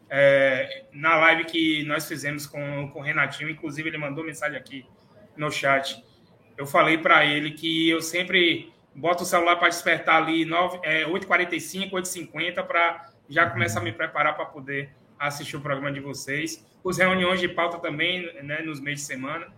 É, 0.09 0.85
na 0.93 1.17
live 1.17 1.45
que 1.45 1.85
nós 1.85 2.07
fizemos 2.07 2.47
com, 2.47 2.91
com 2.93 3.01
o 3.01 3.03
Renatinho, 3.03 3.51
inclusive 3.51 3.89
ele 3.89 3.99
mandou 3.99 4.25
mensagem 4.25 4.59
aqui 4.59 4.87
no 5.37 5.51
chat. 5.51 6.05
Eu 6.57 6.67
falei 6.67 6.99
para 6.99 7.25
ele 7.25 7.53
que 7.53 7.89
eu 7.89 8.01
sempre 8.01 8.73
boto 8.95 9.25
o 9.25 9.27
celular 9.27 9.57
para 9.57 9.69
despertar 9.69 10.23
ali 10.23 10.45
9, 10.45 10.81
é, 10.83 11.05
8h45, 11.05 11.91
8h50 11.91 12.65
para 12.65 13.11
já 13.29 13.49
começar 13.51 13.81
a 13.81 13.83
me 13.83 13.93
preparar 13.93 14.35
para 14.35 14.47
poder 14.47 14.91
assistir 15.19 15.57
o 15.57 15.61
programa 15.61 15.93
de 15.93 16.01
vocês. 16.01 16.65
Os 16.83 16.99
reuniões 16.99 17.41
de 17.41 17.49
pauta 17.49 17.79
também, 17.79 18.33
né, 18.43 18.63
nos 18.63 18.81
meios 18.81 19.01
de 19.01 19.07
semana. 19.07 19.49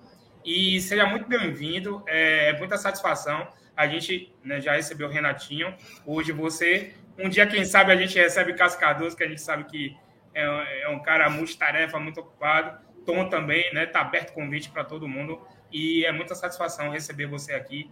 E 0.45 0.81
seja 0.81 1.07
muito 1.07 1.29
bem-vindo, 1.29 2.03
é, 2.07 2.51
é 2.51 2.59
muita 2.59 2.77
satisfação. 2.77 3.47
A 3.79 3.87
gente 3.87 4.35
né, 4.43 4.61
já 4.61 4.73
recebeu 4.73 5.07
o 5.07 5.11
Renatinho. 5.11 5.73
Hoje 6.05 6.33
você, 6.33 6.95
um 7.17 7.29
dia, 7.29 7.47
quem 7.47 7.65
sabe, 7.65 7.93
a 7.93 7.97
gente 7.97 8.19
recebe 8.19 8.53
Cascadoso, 8.55 9.17
que 9.17 9.23
a 9.23 9.29
gente 9.29 9.41
sabe 9.41 9.63
que 9.71 9.97
é, 10.35 10.83
é 10.83 10.89
um 10.89 11.01
cara 11.01 11.31
multitarefa, 11.31 11.97
muito 12.01 12.19
ocupado. 12.19 12.77
Tom 13.07 13.29
também, 13.29 13.73
né? 13.73 13.85
Está 13.85 14.01
aberto 14.01 14.33
convite 14.33 14.69
para 14.69 14.83
todo 14.83 15.07
mundo. 15.07 15.41
E 15.71 16.05
é 16.05 16.11
muita 16.11 16.35
satisfação 16.35 16.91
receber 16.91 17.27
você 17.27 17.53
aqui 17.53 17.89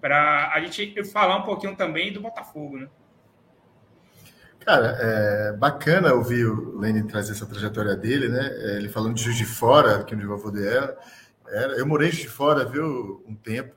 para 0.00 0.52
a 0.54 0.60
gente 0.60 1.02
falar 1.02 1.36
um 1.38 1.42
pouquinho 1.42 1.74
também 1.74 2.12
do 2.12 2.20
Botafogo, 2.20 2.78
né? 2.78 2.88
Cara, 4.64 4.96
é 5.00 5.52
bacana 5.54 6.14
ouvir 6.14 6.46
o 6.46 6.78
Lenin 6.78 7.08
trazer 7.08 7.32
essa 7.32 7.44
trajetória 7.44 7.96
dele, 7.96 8.28
né? 8.28 8.50
É, 8.52 8.76
ele 8.76 8.88
falando 8.88 9.14
de 9.14 9.22
Juiz 9.24 9.36
de 9.36 9.44
Fora, 9.44 10.04
que 10.04 10.14
onde 10.14 10.24
o 10.24 10.32
avô 10.32 10.52
dele 10.52 10.68
era. 10.68 11.72
Eu 11.76 11.86
morei 11.86 12.12
Juiz 12.12 12.22
de 12.22 12.28
Fora, 12.28 12.64
viu, 12.64 13.24
um 13.26 13.34
tempo. 13.34 13.74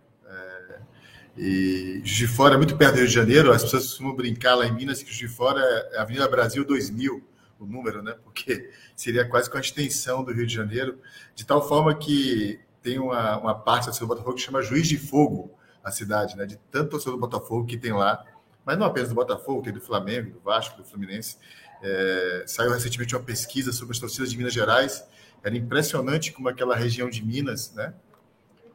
E 1.37 2.01
Juiz 2.03 2.17
de 2.17 2.27
Fora 2.27 2.55
é 2.55 2.57
muito 2.57 2.75
perto 2.75 2.93
do 2.93 2.97
Rio 2.97 3.07
de 3.07 3.13
Janeiro. 3.13 3.51
As 3.51 3.63
pessoas 3.63 3.87
costumam 3.87 4.15
brincar 4.15 4.55
lá 4.55 4.65
em 4.65 4.73
Minas 4.73 5.03
que 5.03 5.09
Juiz 5.09 5.19
de 5.19 5.27
Fora 5.27 5.61
é 5.91 5.99
Avenida 5.99 6.27
Brasil 6.27 6.65
2000, 6.65 7.23
o 7.59 7.65
número, 7.65 8.01
né? 8.01 8.15
Porque 8.23 8.71
seria 8.95 9.23
quase 9.23 9.49
com 9.49 9.57
a 9.57 9.61
extensão 9.61 10.23
do 10.23 10.33
Rio 10.33 10.47
de 10.47 10.53
Janeiro, 10.53 10.99
de 11.35 11.45
tal 11.45 11.67
forma 11.67 11.93
que 11.95 12.59
tem 12.81 12.99
uma, 12.99 13.37
uma 13.37 13.55
parte 13.55 13.87
da 13.87 13.93
cidade 13.93 14.07
do 14.07 14.07
Botafogo 14.07 14.35
que 14.35 14.41
chama 14.41 14.61
Juiz 14.61 14.87
de 14.87 14.97
Fogo, 14.97 15.53
a 15.83 15.91
cidade, 15.91 16.35
né? 16.35 16.45
De 16.45 16.57
tanto 16.71 16.91
torcedor 16.91 17.15
do 17.15 17.21
Botafogo 17.21 17.65
que 17.65 17.77
tem 17.77 17.93
lá 17.93 18.25
mas 18.67 18.77
não 18.77 18.85
apenas 18.85 19.07
do 19.07 19.15
Botafogo, 19.15 19.61
tem 19.61 19.71
do 19.71 19.79
Flamengo, 19.79 20.29
do 20.31 20.41
Vasco, 20.41 20.75
do 20.75 20.83
Fluminense. 20.83 21.37
É, 21.81 22.43
saiu 22.45 22.69
recentemente 22.69 23.15
uma 23.15 23.23
pesquisa 23.23 23.71
sobre 23.71 23.93
as 23.93 23.99
torcidas 23.99 24.29
de 24.29 24.37
Minas 24.37 24.51
Gerais. 24.51 25.07
Era 25.41 25.55
impressionante 25.55 26.33
como 26.33 26.49
aquela 26.49 26.75
região 26.75 27.09
de 27.09 27.25
Minas, 27.25 27.73
né? 27.73 27.93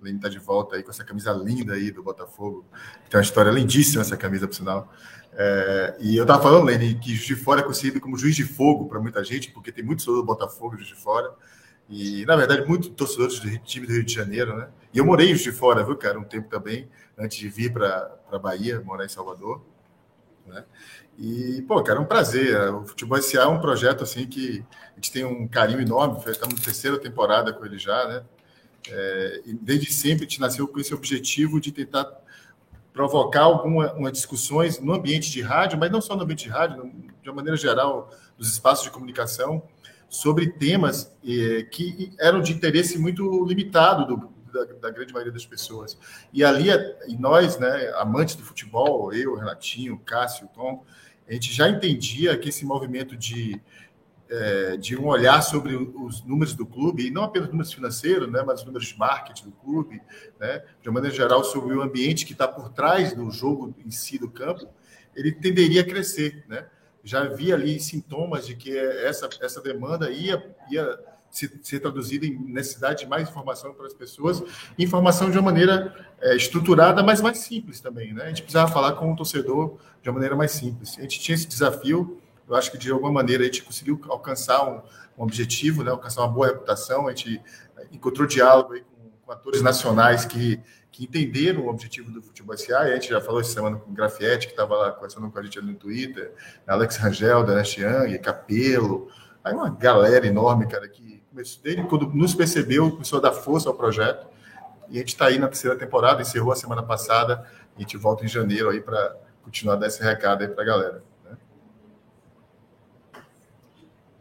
Lene 0.03 0.17
está 0.17 0.29
de 0.29 0.39
volta 0.39 0.77
aí 0.77 0.83
com 0.83 0.91
essa 0.91 1.05
camisa 1.05 1.33
linda 1.33 1.75
aí 1.75 1.91
do 1.91 2.03
Botafogo. 2.03 2.67
Tem 3.09 3.19
uma 3.19 3.23
história 3.23 3.51
lindíssima 3.51 4.03
essa 4.03 4.17
camisa, 4.17 4.49
por 4.49 4.55
sinal. 4.55 4.93
É, 5.35 5.97
e 6.01 6.17
eu 6.17 6.25
estava 6.25 6.43
falando, 6.43 6.65
Lene, 6.65 6.95
que 6.97 7.15
Juiz 7.15 7.27
de 7.27 7.37
Fora 7.37 7.61
é 7.61 7.63
conhecido 7.63 8.01
como 8.01 8.19
Juiz 8.19 8.37
de 8.37 8.45
Fogo 8.45 8.89
para 8.89 9.01
muita 9.01 9.23
gente, 9.25 9.51
porque 9.51 9.73
tem 9.73 9.85
muitos 9.85 10.05
torcedores 10.05 10.27
do 10.27 10.27
Botafogo 10.27 10.77
Juiz 10.77 10.89
de 10.89 10.95
Fora. 10.95 11.33
E, 11.89 12.25
na 12.27 12.37
verdade, 12.37 12.67
muitos 12.67 12.89
torcedores 12.91 13.39
do 13.39 13.59
time 13.59 13.87
do 13.87 13.93
Rio 13.93 14.05
de 14.05 14.13
Janeiro, 14.13 14.57
né? 14.57 14.69
E 14.93 14.99
eu 14.99 15.05
morei 15.05 15.27
em 15.27 15.31
Juiz 15.31 15.43
de 15.43 15.53
Fora, 15.53 15.85
viu, 15.85 15.97
cara, 15.97 16.19
um 16.19 16.25
tempo 16.25 16.49
também, 16.49 16.89
antes 17.17 17.39
de 17.39 17.49
vir 17.49 17.73
para 17.73 18.15
a 18.31 18.39
Bahia, 18.39 18.81
morar 18.81 19.05
em 19.05 19.09
Salvador. 19.09 19.63
Né? 20.47 20.65
E, 21.19 21.63
pô, 21.69 21.83
cara, 21.83 21.99
é 21.99 22.03
um 22.03 22.07
prazer. 22.07 22.57
O 22.75 22.85
Futebol 22.87 23.21
SA 23.21 23.43
é 23.43 23.47
um 23.47 23.61
projeto 23.61 24.03
assim 24.03 24.27
que 24.27 24.65
a 24.93 24.95
gente 24.97 25.13
tem 25.13 25.25
um 25.25 25.47
carinho 25.47 25.81
enorme. 25.81 26.19
Estamos 26.27 26.55
na 26.55 26.65
terceira 26.65 26.99
temporada 26.99 27.53
com 27.53 27.65
ele 27.65 27.79
já, 27.79 28.09
né? 28.09 28.25
É, 28.89 29.43
desde 29.61 29.93
sempre 29.93 30.27
a 30.27 30.29
gente 30.29 30.41
nasceu 30.41 30.67
com 30.67 30.81
esse 30.81 30.93
objetivo 30.95 31.61
de 31.61 31.71
tentar 31.71 32.07
provocar 32.93 33.43
algumas 33.43 34.13
discussões 34.13 34.79
no 34.79 34.93
ambiente 34.93 35.31
de 35.31 35.41
rádio, 35.41 35.79
mas 35.79 35.91
não 35.91 36.01
só 36.01 36.15
no 36.15 36.23
ambiente 36.23 36.45
de 36.45 36.51
rádio, 36.51 36.93
de 37.23 37.29
uma 37.29 37.37
maneira 37.37 37.57
geral, 37.57 38.11
nos 38.37 38.49
espaços 38.49 38.85
de 38.85 38.91
comunicação, 38.91 39.63
sobre 40.09 40.51
temas 40.51 41.11
eh, 41.27 41.63
que 41.71 42.13
eram 42.21 42.43
de 42.43 42.53
interesse 42.53 42.99
muito 42.99 43.45
limitado 43.47 44.05
do, 44.05 44.33
da, 44.53 44.65
da, 44.75 44.91
grande 44.91 45.11
maioria 45.11 45.33
das 45.33 45.47
pessoas. 45.47 45.97
E 46.35 46.45
ali, 46.45 46.69
e 47.09 47.17
nós, 47.17 47.59
né, 47.59 47.91
amantes 47.97 48.35
do 48.35 48.43
futebol, 48.43 49.11
eu, 49.15 49.35
Renatinho, 49.37 49.99
Cássio, 50.05 50.49
Tom, 50.55 50.85
a 51.27 51.33
gente 51.33 51.51
já 51.51 51.67
entendia 51.67 52.37
que 52.37 52.51
esse 52.51 52.63
movimento 52.63 53.17
de, 53.17 53.59
é, 54.33 54.77
de 54.79 54.97
um 54.97 55.07
olhar 55.09 55.43
sobre 55.43 55.77
os 55.77 56.25
números 56.25 56.55
do 56.55 56.65
clube, 56.65 57.07
e 57.07 57.11
não 57.11 57.25
apenas 57.25 57.49
números 57.49 57.71
financeiros, 57.71 58.31
né, 58.33 58.43
mas 58.47 58.61
os 58.61 58.67
números 58.67 58.89
de 58.89 58.99
marketing 58.99 59.45
do 59.45 59.53
clube, 59.53 60.01
né, 60.41 60.65
de 60.81 60.89
uma 60.89 60.95
maneira 60.95 61.15
geral, 61.15 61.45
sobre 61.45 61.75
o 61.75 61.83
ambiente 61.83 62.25
que 62.25 62.33
está 62.33 62.49
por 62.49 62.71
trás 62.71 63.15
do 63.15 63.31
jogo 63.31 63.75
em 63.85 63.91
si 63.91 64.19
do 64.19 64.31
campo, 64.31 64.67
ele 65.15 65.33
tenderia 65.33 65.83
a 65.83 65.85
crescer. 65.85 66.45
Né? 66.49 66.65
Já 67.05 67.25
havia 67.25 67.55
ali 67.55 67.79
sintomas 67.79 68.47
de 68.47 68.57
que 68.57 68.75
essa, 68.77 69.29
essa 69.43 69.61
demanda 69.61 70.11
ia, 70.11 70.43
ia 70.71 70.99
ser, 71.31 71.53
ser 71.63 71.81
traduzida 71.81 72.25
em 72.25 72.39
necessidade 72.39 73.01
de 73.01 73.07
mais 73.07 73.29
informação 73.29 73.75
para 73.75 73.87
as 73.87 73.93
pessoas, 73.93 74.43
informação 74.79 75.31
de 75.31 75.37
uma 75.37 75.45
maneira 75.51 75.95
é, 76.23 76.35
estruturada, 76.35 77.03
mas 77.03 77.21
mais 77.21 77.37
simples 77.39 77.81
também. 77.81 78.15
Né? 78.15 78.25
A 78.25 78.29
gente 78.29 78.43
precisava 78.43 78.73
falar 78.73 78.93
com 78.93 79.13
o 79.13 79.17
torcedor 79.17 79.77
de 80.03 80.09
uma 80.09 80.15
maneira 80.15 80.35
mais 80.35 80.53
simples. 80.53 80.97
A 80.99 81.03
gente 81.03 81.21
tinha 81.21 81.35
esse 81.35 81.47
desafio, 81.47 82.19
eu 82.53 82.59
acho 82.59 82.71
que 82.71 82.79
de 82.79 82.91
alguma 82.91 83.13
maneira 83.13 83.43
a 83.43 83.47
gente 83.47 83.63
conseguiu 83.63 84.01
alcançar 84.09 84.65
um, 84.69 84.81
um 85.19 85.23
objetivo, 85.25 85.83
né? 85.83 85.91
alcançar 85.91 86.23
uma 86.23 86.29
boa 86.29 86.47
reputação, 86.49 87.09
a 87.09 87.11
gente 87.11 87.41
encontrou 87.91 88.27
diálogo 88.27 88.75
aí 88.75 88.83
com, 88.83 89.11
com 89.25 89.33
atores 89.33 89.63
nacionais 89.63 90.25
que 90.25 90.61
que 90.93 91.05
entenderam 91.05 91.63
o 91.63 91.69
objetivo 91.69 92.11
do 92.11 92.23
Futebol 92.23 92.55
SA, 92.55 92.81
a 92.81 92.95
gente 92.95 93.09
já 93.09 93.19
falou 93.19 93.41
essa 93.41 93.51
semana 93.51 93.79
com 93.79 93.91
o 93.91 93.95
Grafietti, 93.95 94.47
que 94.47 94.53
estava 94.53 94.77
lá 94.77 94.93
conversando 94.93 95.31
com 95.31 95.39
a 95.39 95.43
gente 95.43 95.59
no 95.63 95.75
Twitter, 95.75 96.35
Alex 96.67 96.99
Rangel, 96.99 97.43
da 97.45 97.55
Nest 97.55 97.81
Young, 97.81 98.19
Capelo, 98.19 99.09
aí 99.43 99.55
uma 99.55 99.71
galera 99.71 100.27
enorme, 100.27 100.69
cara, 100.69 100.87
que 100.87 101.23
começo 101.33 101.63
dele, 101.63 101.85
quando 101.85 102.07
nos 102.09 102.35
percebeu, 102.35 102.91
começou 102.91 103.19
a 103.19 103.23
dar 103.23 103.33
força 103.33 103.71
ao 103.71 103.75
projeto. 103.75 104.27
E 104.91 104.97
a 104.97 104.99
gente 104.99 105.09
está 105.09 105.27
aí 105.27 105.39
na 105.39 105.49
terceira 105.49 105.77
temporada, 105.77 106.21
encerrou 106.21 106.53
a 106.53 106.57
semana 106.57 106.83
passada, 106.83 107.47
a 107.75 107.81
gente 107.81 107.97
volta 107.97 108.23
em 108.25 108.29
janeiro 108.29 108.69
aí 108.69 108.83
para 108.83 109.17
continuar 109.43 109.77
dar 109.77 109.87
esse 109.87 110.03
recado 110.03 110.43
aí 110.43 110.49
para 110.49 110.63
a 110.63 110.67
galera. 110.67 111.05
Né? 111.25 111.37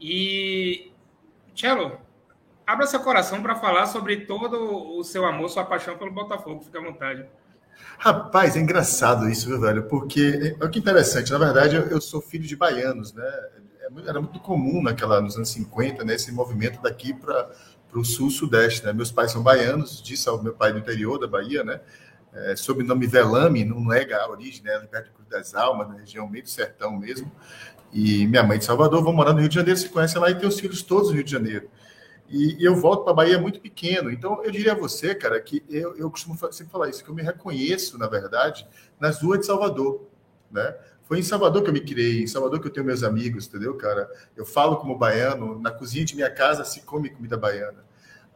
E, 0.02 0.92
Tchelo, 1.54 2.00
abra 2.66 2.88
seu 2.88 3.00
coração 3.02 3.42
para 3.42 3.56
falar 3.56 3.86
sobre 3.86 4.26
todo 4.26 4.98
o 4.98 5.04
seu 5.04 5.26
amor, 5.26 5.48
sua 5.50 5.64
paixão 5.64 5.96
pelo 5.96 6.12
Botafogo. 6.12 6.64
Fica 6.64 6.80
à 6.80 6.84
vontade. 6.84 7.26
Rapaz, 8.00 8.56
é 8.56 8.60
engraçado 8.60 9.30
isso, 9.30 9.48
viu, 9.48 9.62
velho? 9.62 9.84
Porque 9.84 10.58
é, 10.60 10.66
é 10.66 10.68
que 10.70 10.80
interessante. 10.80 11.32
Na 11.32 11.38
verdade, 11.38 11.76
eu, 11.76 11.84
eu 11.88 12.02
sou 12.02 12.20
filho 12.20 12.46
de 12.46 12.56
baianos, 12.56 13.14
né? 13.14 13.32
era 14.08 14.22
muito 14.22 14.40
comum 14.40 14.82
naquela 14.82 15.22
nos 15.22 15.36
anos 15.36 15.50
50, 15.50 16.04
né, 16.06 16.16
esse 16.16 16.32
movimento 16.32 16.82
daqui 16.82 17.14
para 17.14 17.52
o 17.94 18.04
sul-sudeste. 18.04 18.86
Né? 18.86 18.94
Meus 18.94 19.12
pais 19.12 19.32
são 19.32 19.44
baianos, 19.44 20.02
disse 20.02 20.30
ao 20.30 20.42
meu 20.42 20.54
pai 20.54 20.72
do 20.72 20.80
interior 20.80 21.20
da 21.20 21.28
Bahia, 21.28 21.64
né? 21.64 21.82
É, 22.34 22.56
sobrenome 22.56 23.06
Velame, 23.08 23.66
não 23.66 23.84
nega 23.86 24.18
a 24.18 24.30
origem, 24.30 24.64
né? 24.64 24.80
de 24.80 24.88
Cruz 24.88 25.28
das 25.30 25.54
Almas, 25.54 25.90
na 25.90 25.96
região 25.96 26.30
meio 26.30 26.46
do 26.46 26.50
sertão 26.50 26.98
mesmo. 26.98 27.30
E 27.94 28.26
minha 28.28 28.44
mãe 28.44 28.58
de 28.58 28.66
Salvador, 28.66 29.04
vão 29.04 29.14
morar 29.14 29.34
no 29.34 29.40
Rio 29.40 29.50
de 29.50 29.56
Janeiro, 29.56 29.80
se 29.80 29.90
conhece 29.90 30.18
lá 30.18 30.30
e 30.30 30.36
tem 30.36 30.48
os 30.48 30.60
filhos 30.60 30.82
todos 30.82 31.10
no 31.10 31.16
Rio 31.16 31.24
de 31.24 31.32
Janeiro. 31.32 31.70
E, 32.30 32.62
e 32.62 32.64
eu 32.64 32.76
volto 32.76 33.04
para 33.04 33.12
a 33.12 33.16
Bahia 33.16 33.38
muito 33.38 33.60
pequeno. 33.60 34.10
Então, 34.10 34.42
eu 34.44 34.52
diria 34.52 34.72
a 34.72 34.76
você, 34.76 35.14
cara, 35.14 35.40
que 35.42 35.64
eu, 35.70 35.96
eu 35.98 36.10
costumo 36.10 36.38
sempre 36.52 36.72
falar 36.72 36.90
isso, 36.90 37.04
que 37.04 37.10
eu 37.10 37.16
me 37.16 37.22
reconheço, 37.22 37.98
na 37.98 38.08
verdade, 38.08 38.66
nas 39.00 39.22
ruas 39.22 39.40
de 39.40 39.46
Salvador, 39.46 40.08
né? 40.50 40.74
Foi 41.04 41.20
em 41.20 41.24
Salvador 41.24 41.62
que 41.62 41.70
eu 41.70 41.74
me 41.74 41.82
criei, 41.82 42.24
em 42.24 42.28
Salvador 42.28 42.62
que 42.62 42.68
eu 42.68 42.72
tenho 42.72 42.86
meus 42.86 43.04
amigos, 43.04 43.46
entendeu, 43.46 43.76
cara? 43.76 44.10
Eu 44.34 44.46
falo 44.46 44.78
como 44.78 44.98
baiano, 44.98 45.60
na 45.60 45.70
cozinha 45.70 46.06
de 46.06 46.16
minha 46.16 46.30
casa 46.30 46.64
se 46.64 46.82
come 46.84 47.10
comida 47.10 47.36
baiana. 47.36 47.84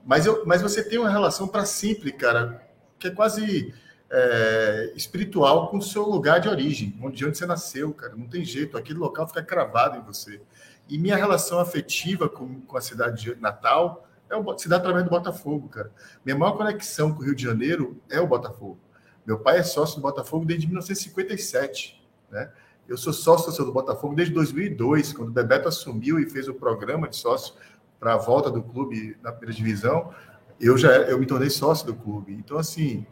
Mas, 0.06 0.26
eu, 0.26 0.46
mas 0.46 0.62
você 0.62 0.84
tem 0.84 1.00
uma 1.00 1.10
relação 1.10 1.48
para 1.48 1.66
sempre, 1.66 2.12
cara, 2.12 2.62
que 3.00 3.08
é 3.08 3.12
quase 3.12 3.74
é, 4.18 4.94
espiritual 4.96 5.68
com 5.68 5.78
o 5.78 5.82
seu 5.82 6.04
lugar 6.04 6.40
de 6.40 6.48
origem, 6.48 6.98
onde, 7.02 7.26
onde 7.26 7.38
você 7.38 7.46
nasceu, 7.46 7.94
cara. 7.94 8.16
Não 8.16 8.28
tem 8.28 8.46
jeito, 8.46 8.78
aquele 8.78 8.98
local 8.98 9.28
fica 9.28 9.44
cravado 9.44 9.98
em 9.98 10.02
você. 10.02 10.42
E 10.88 10.98
minha 10.98 11.18
relação 11.18 11.60
afetiva 11.60 12.30
com, 12.30 12.62
com 12.62 12.78
a 12.78 12.82
cidade 12.82 13.22
de 13.22 13.36
Natal 13.42 14.08
é 14.30 14.36
o, 14.38 14.58
se 14.58 14.70
dá 14.70 14.78
através 14.78 15.04
do 15.04 15.10
Botafogo, 15.10 15.68
cara. 15.68 15.92
Minha 16.24 16.38
maior 16.38 16.54
conexão 16.54 17.12
com 17.12 17.20
o 17.20 17.26
Rio 17.26 17.36
de 17.36 17.44
Janeiro 17.44 18.02
é 18.10 18.22
o 18.22 18.26
Botafogo. 18.26 18.80
Meu 19.26 19.38
pai 19.38 19.58
é 19.58 19.64
sócio 19.64 19.98
do 19.98 20.02
Botafogo 20.02 20.46
desde 20.46 20.66
1957, 20.66 22.02
né? 22.32 22.50
Eu 22.88 22.98
sou 22.98 23.12
sócio 23.12 23.66
do 23.66 23.74
Botafogo 23.74 24.16
desde 24.16 24.34
2002, 24.34 25.12
quando 25.12 25.30
o 25.30 25.32
Bebeto 25.32 25.68
assumiu 25.68 26.20
e 26.20 26.30
fez 26.30 26.48
o 26.48 26.54
programa 26.54 27.10
de 27.10 27.18
sócio 27.18 27.56
para 28.00 28.14
a 28.14 28.18
volta 28.18 28.50
do 28.50 28.64
clube 28.64 29.18
na 29.22 29.32
primeira 29.32 29.58
divisão. 29.58 30.14
Eu 30.58 30.78
já 30.78 30.90
eu 30.90 31.20
me 31.20 31.26
tornei 31.26 31.50
sócio 31.50 31.86
do 31.86 31.96
clube. 31.96 32.34
Então, 32.34 32.58
assim, 32.58 33.06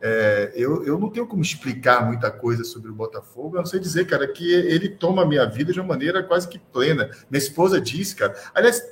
é, 0.00 0.52
eu, 0.54 0.84
eu 0.84 0.98
não 0.98 1.08
tenho 1.10 1.26
como 1.26 1.42
explicar 1.42 2.04
muita 2.06 2.30
coisa 2.30 2.64
sobre 2.64 2.90
o 2.90 2.94
Botafogo, 2.94 3.56
a 3.56 3.60
não 3.60 3.66
sei 3.66 3.80
dizer, 3.80 4.06
cara, 4.06 4.26
que 4.28 4.52
ele 4.52 4.88
toma 4.88 5.22
a 5.22 5.26
minha 5.26 5.46
vida 5.46 5.72
de 5.72 5.80
uma 5.80 5.88
maneira 5.88 6.22
quase 6.22 6.48
que 6.48 6.58
plena. 6.58 7.10
Minha 7.30 7.38
esposa 7.38 7.80
disse, 7.80 8.14
cara. 8.14 8.34
Aliás, 8.54 8.82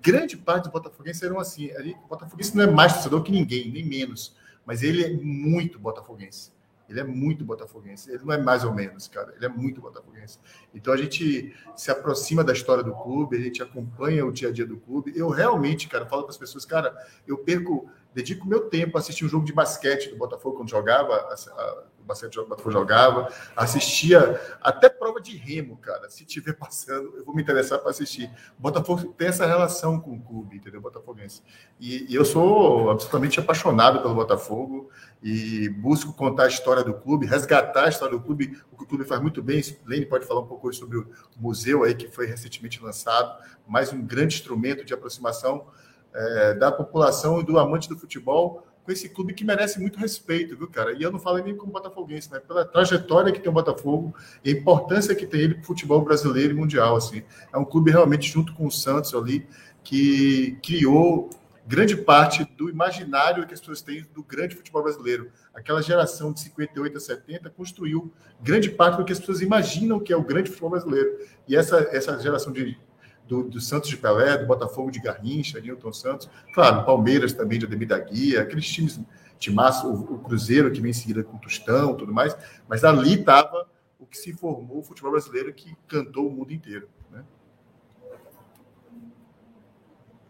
grande 0.00 0.36
parte 0.36 0.64
dos 0.64 0.72
botafoguenses 0.72 1.22
eram 1.22 1.38
assim. 1.38 1.70
o 2.04 2.08
botafoguense 2.08 2.56
não 2.56 2.64
é 2.64 2.70
mais 2.70 2.94
torcedor 2.94 3.22
que 3.22 3.32
ninguém, 3.32 3.70
nem 3.70 3.84
menos. 3.84 4.36
Mas 4.64 4.82
ele 4.82 5.04
é 5.04 5.10
muito 5.10 5.78
botafoguense. 5.78 6.52
Ele 6.88 7.00
é 7.00 7.04
muito 7.04 7.44
botafoguense. 7.44 8.10
Ele 8.10 8.22
não 8.24 8.32
é 8.32 8.38
mais 8.38 8.64
ou 8.64 8.72
menos, 8.72 9.08
cara. 9.08 9.32
Ele 9.34 9.46
é 9.46 9.48
muito 9.48 9.80
botafoguense. 9.80 10.38
Então 10.74 10.92
a 10.92 10.96
gente 10.96 11.54
se 11.74 11.90
aproxima 11.90 12.44
da 12.44 12.52
história 12.52 12.84
do 12.84 12.94
clube, 12.94 13.36
a 13.36 13.40
gente 13.40 13.62
acompanha 13.62 14.26
o 14.26 14.32
dia 14.32 14.48
a 14.48 14.52
dia 14.52 14.66
do 14.66 14.76
clube. 14.76 15.12
Eu 15.16 15.28
realmente, 15.30 15.88
cara, 15.88 16.06
falo 16.06 16.22
para 16.22 16.30
as 16.30 16.36
pessoas, 16.36 16.64
cara, 16.64 16.94
eu 17.26 17.38
perco, 17.38 17.88
dedico 18.14 18.46
meu 18.46 18.68
tempo 18.68 18.96
a 18.96 19.00
assistir 19.00 19.24
um 19.24 19.28
jogo 19.28 19.44
de 19.44 19.52
basquete 19.52 20.10
do 20.10 20.16
Botafogo 20.16 20.56
quando 20.56 20.68
jogava, 20.68 21.14
a, 21.14 21.34
a, 21.34 21.84
o 21.98 22.04
basquete 22.04 22.34
do 22.34 22.44
Botafogo 22.44 22.70
jogava, 22.70 23.32
assistia 23.56 24.40
até 24.60 24.88
prova 24.88 25.20
de 25.20 25.36
remo, 25.36 25.76
cara. 25.78 26.10
Se 26.10 26.24
tiver 26.24 26.52
passando, 26.58 27.16
eu 27.16 27.24
vou 27.24 27.34
me 27.34 27.42
interessar 27.42 27.78
para 27.78 27.90
assistir. 27.90 28.30
O 28.58 28.62
Botafogo 28.62 29.14
tem 29.16 29.28
essa 29.28 29.46
relação 29.46 29.98
com 30.00 30.14
o 30.14 30.20
clube, 30.20 30.56
entendeu? 30.56 30.80
Botafoguense. 30.80 31.42
E, 31.80 32.12
e, 32.12 32.14
eu 32.14 32.24
sou 32.24 32.90
absolutamente 32.90 33.40
apaixonado 33.40 34.02
pelo 34.02 34.14
Botafogo 34.14 34.90
e 35.22 35.68
busco 35.68 36.12
contar 36.12 36.44
a 36.44 36.48
história 36.48 36.82
do 36.82 36.94
clube, 36.94 37.26
resgatar 37.26 37.84
a 37.84 37.88
história 37.88 38.16
do 38.16 38.22
clube, 38.22 38.58
o 38.70 38.76
que 38.76 38.84
o 38.84 38.86
clube 38.86 39.04
faz 39.04 39.20
muito 39.20 39.42
bem. 39.42 39.62
Lene 39.86 40.06
pode 40.06 40.26
falar 40.26 40.40
um 40.40 40.46
pouco 40.46 40.72
sobre 40.72 40.98
o 40.98 41.06
museu 41.36 41.84
aí 41.84 41.94
que 41.94 42.08
foi 42.08 42.26
recentemente 42.26 42.82
lançado, 42.82 43.38
mais 43.66 43.92
um 43.92 44.02
grande 44.04 44.34
instrumento 44.34 44.84
de 44.84 44.92
aproximação 44.92 45.66
é, 46.14 46.54
da 46.54 46.70
população 46.70 47.40
e 47.40 47.44
do 47.44 47.58
amante 47.58 47.88
do 47.88 47.98
futebol 47.98 48.66
com 48.84 48.90
esse 48.90 49.08
clube 49.08 49.32
que 49.32 49.44
merece 49.44 49.80
muito 49.80 49.98
respeito, 49.98 50.56
viu, 50.56 50.68
cara? 50.68 50.92
E 50.92 51.02
eu 51.02 51.12
não 51.12 51.18
falo 51.18 51.38
nem 51.38 51.56
como 51.56 51.72
botafoguense, 51.72 52.30
né? 52.32 52.40
Pela 52.40 52.64
trajetória 52.64 53.32
que 53.32 53.38
tem 53.38 53.48
o 53.48 53.52
Botafogo 53.54 54.14
e 54.44 54.50
a 54.50 54.52
importância 54.52 55.14
que 55.14 55.26
tem 55.26 55.40
ele 55.40 55.54
para 55.54 55.62
o 55.62 55.66
futebol 55.66 56.02
brasileiro 56.02 56.52
e 56.52 56.56
mundial, 56.56 56.96
assim. 56.96 57.22
É 57.52 57.58
um 57.58 57.64
clube 57.64 57.90
realmente 57.90 58.28
junto 58.28 58.52
com 58.54 58.66
o 58.66 58.72
Santos 58.72 59.14
ali 59.14 59.46
que 59.84 60.58
criou 60.62 61.30
grande 61.64 61.96
parte 61.96 62.44
do 62.56 62.68
imaginário 62.68 63.46
que 63.46 63.54
as 63.54 63.60
pessoas 63.60 63.82
têm 63.82 64.04
do 64.12 64.22
grande 64.22 64.56
futebol 64.56 64.82
brasileiro. 64.82 65.30
Aquela 65.54 65.80
geração 65.80 66.32
de 66.32 66.40
58 66.40 66.96
a 66.96 67.00
70 67.00 67.50
construiu 67.50 68.12
grande 68.40 68.68
parte 68.68 68.96
do 68.96 69.04
que 69.04 69.12
as 69.12 69.20
pessoas 69.20 69.40
imaginam 69.40 70.00
que 70.00 70.12
é 70.12 70.16
o 70.16 70.22
grande 70.22 70.50
futebol 70.50 70.70
brasileiro. 70.70 71.18
E 71.46 71.54
essa, 71.54 71.88
essa 71.92 72.18
geração 72.18 72.52
de 72.52 72.76
do, 73.26 73.44
do, 73.44 73.60
Santos 73.60 73.88
de 73.88 73.96
Pelé, 73.96 74.38
do 74.38 74.46
Botafogo 74.46 74.90
de 74.90 75.00
Garrincha, 75.00 75.60
Newton 75.60 75.92
Santos, 75.92 76.28
claro, 76.54 76.84
Palmeiras 76.84 77.32
também 77.32 77.58
de 77.58 77.66
Ademir 77.66 77.88
da 77.88 77.98
Guia, 77.98 78.42
aqueles 78.42 78.66
times, 78.66 79.00
timaço, 79.38 79.88
o, 79.88 80.14
o 80.14 80.18
Cruzeiro 80.18 80.70
que 80.70 80.80
vem 80.80 80.90
em 80.90 80.94
seguida 80.94 81.22
com 81.22 81.38
Tostão 81.38 81.96
tudo 81.96 82.12
mais, 82.12 82.36
mas 82.68 82.84
ali 82.84 83.14
estava 83.14 83.68
o 83.98 84.06
que 84.06 84.18
se 84.18 84.32
formou 84.32 84.80
o 84.80 84.82
futebol 84.82 85.12
brasileiro 85.12 85.52
que 85.52 85.76
cantou 85.86 86.28
o 86.28 86.30
mundo 86.30 86.52
inteiro. 86.52 86.88
Né? 87.10 87.24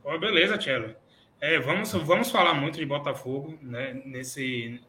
Oh, 0.04 0.18
beleza, 0.18 0.58
Tchelo. 0.58 0.94
É, 1.40 1.58
vamos, 1.58 1.92
vamos 1.92 2.30
falar 2.30 2.54
muito 2.54 2.78
de 2.78 2.86
Botafogo 2.86 3.58
né, 3.60 4.00
nesse, 4.04 4.80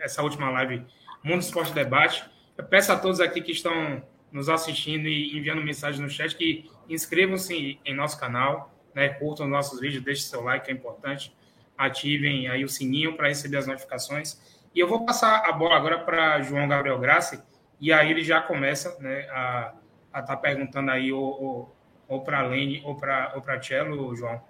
essa 0.00 0.22
última 0.22 0.50
live 0.50 0.84
Mundo 1.22 1.40
Esporte 1.40 1.72
Debate. 1.72 2.28
Eu 2.58 2.64
peço 2.64 2.92
a 2.92 2.98
todos 2.98 3.20
aqui 3.20 3.40
que 3.40 3.52
estão 3.52 4.02
nos 4.32 4.48
assistindo 4.48 5.06
e 5.08 5.36
enviando 5.36 5.62
mensagem 5.62 6.00
no 6.00 6.08
chat 6.08 6.36
que 6.36 6.70
inscrevam-se 6.88 7.80
em 7.84 7.94
nosso 7.94 8.18
canal, 8.18 8.72
né, 8.94 9.08
curtam 9.08 9.46
nossos 9.46 9.80
vídeos, 9.80 10.02
deixem 10.02 10.24
seu 10.24 10.42
like, 10.42 10.70
é 10.70 10.72
importante, 10.72 11.34
ativem 11.76 12.48
aí 12.48 12.64
o 12.64 12.68
sininho 12.68 13.16
para 13.16 13.28
receber 13.28 13.56
as 13.56 13.66
notificações. 13.66 14.40
E 14.74 14.78
eu 14.80 14.88
vou 14.88 15.04
passar 15.04 15.48
a 15.48 15.52
bola 15.52 15.76
agora 15.76 15.98
para 15.98 16.42
João 16.42 16.68
Gabriel 16.68 16.98
Grassi, 16.98 17.42
e 17.80 17.92
aí 17.92 18.10
ele 18.10 18.22
já 18.22 18.40
começa 18.40 18.96
né, 19.00 19.26
a 19.30 19.74
estar 20.08 20.22
tá 20.22 20.36
perguntando 20.36 20.90
aí 20.90 21.12
ou, 21.12 21.74
ou, 22.06 22.20
para 22.22 22.40
a 22.40 22.42
Lene 22.42 22.82
ou 22.84 22.94
para 22.94 23.32
ou 23.34 23.62
Cello, 23.62 24.14
João, 24.14 24.40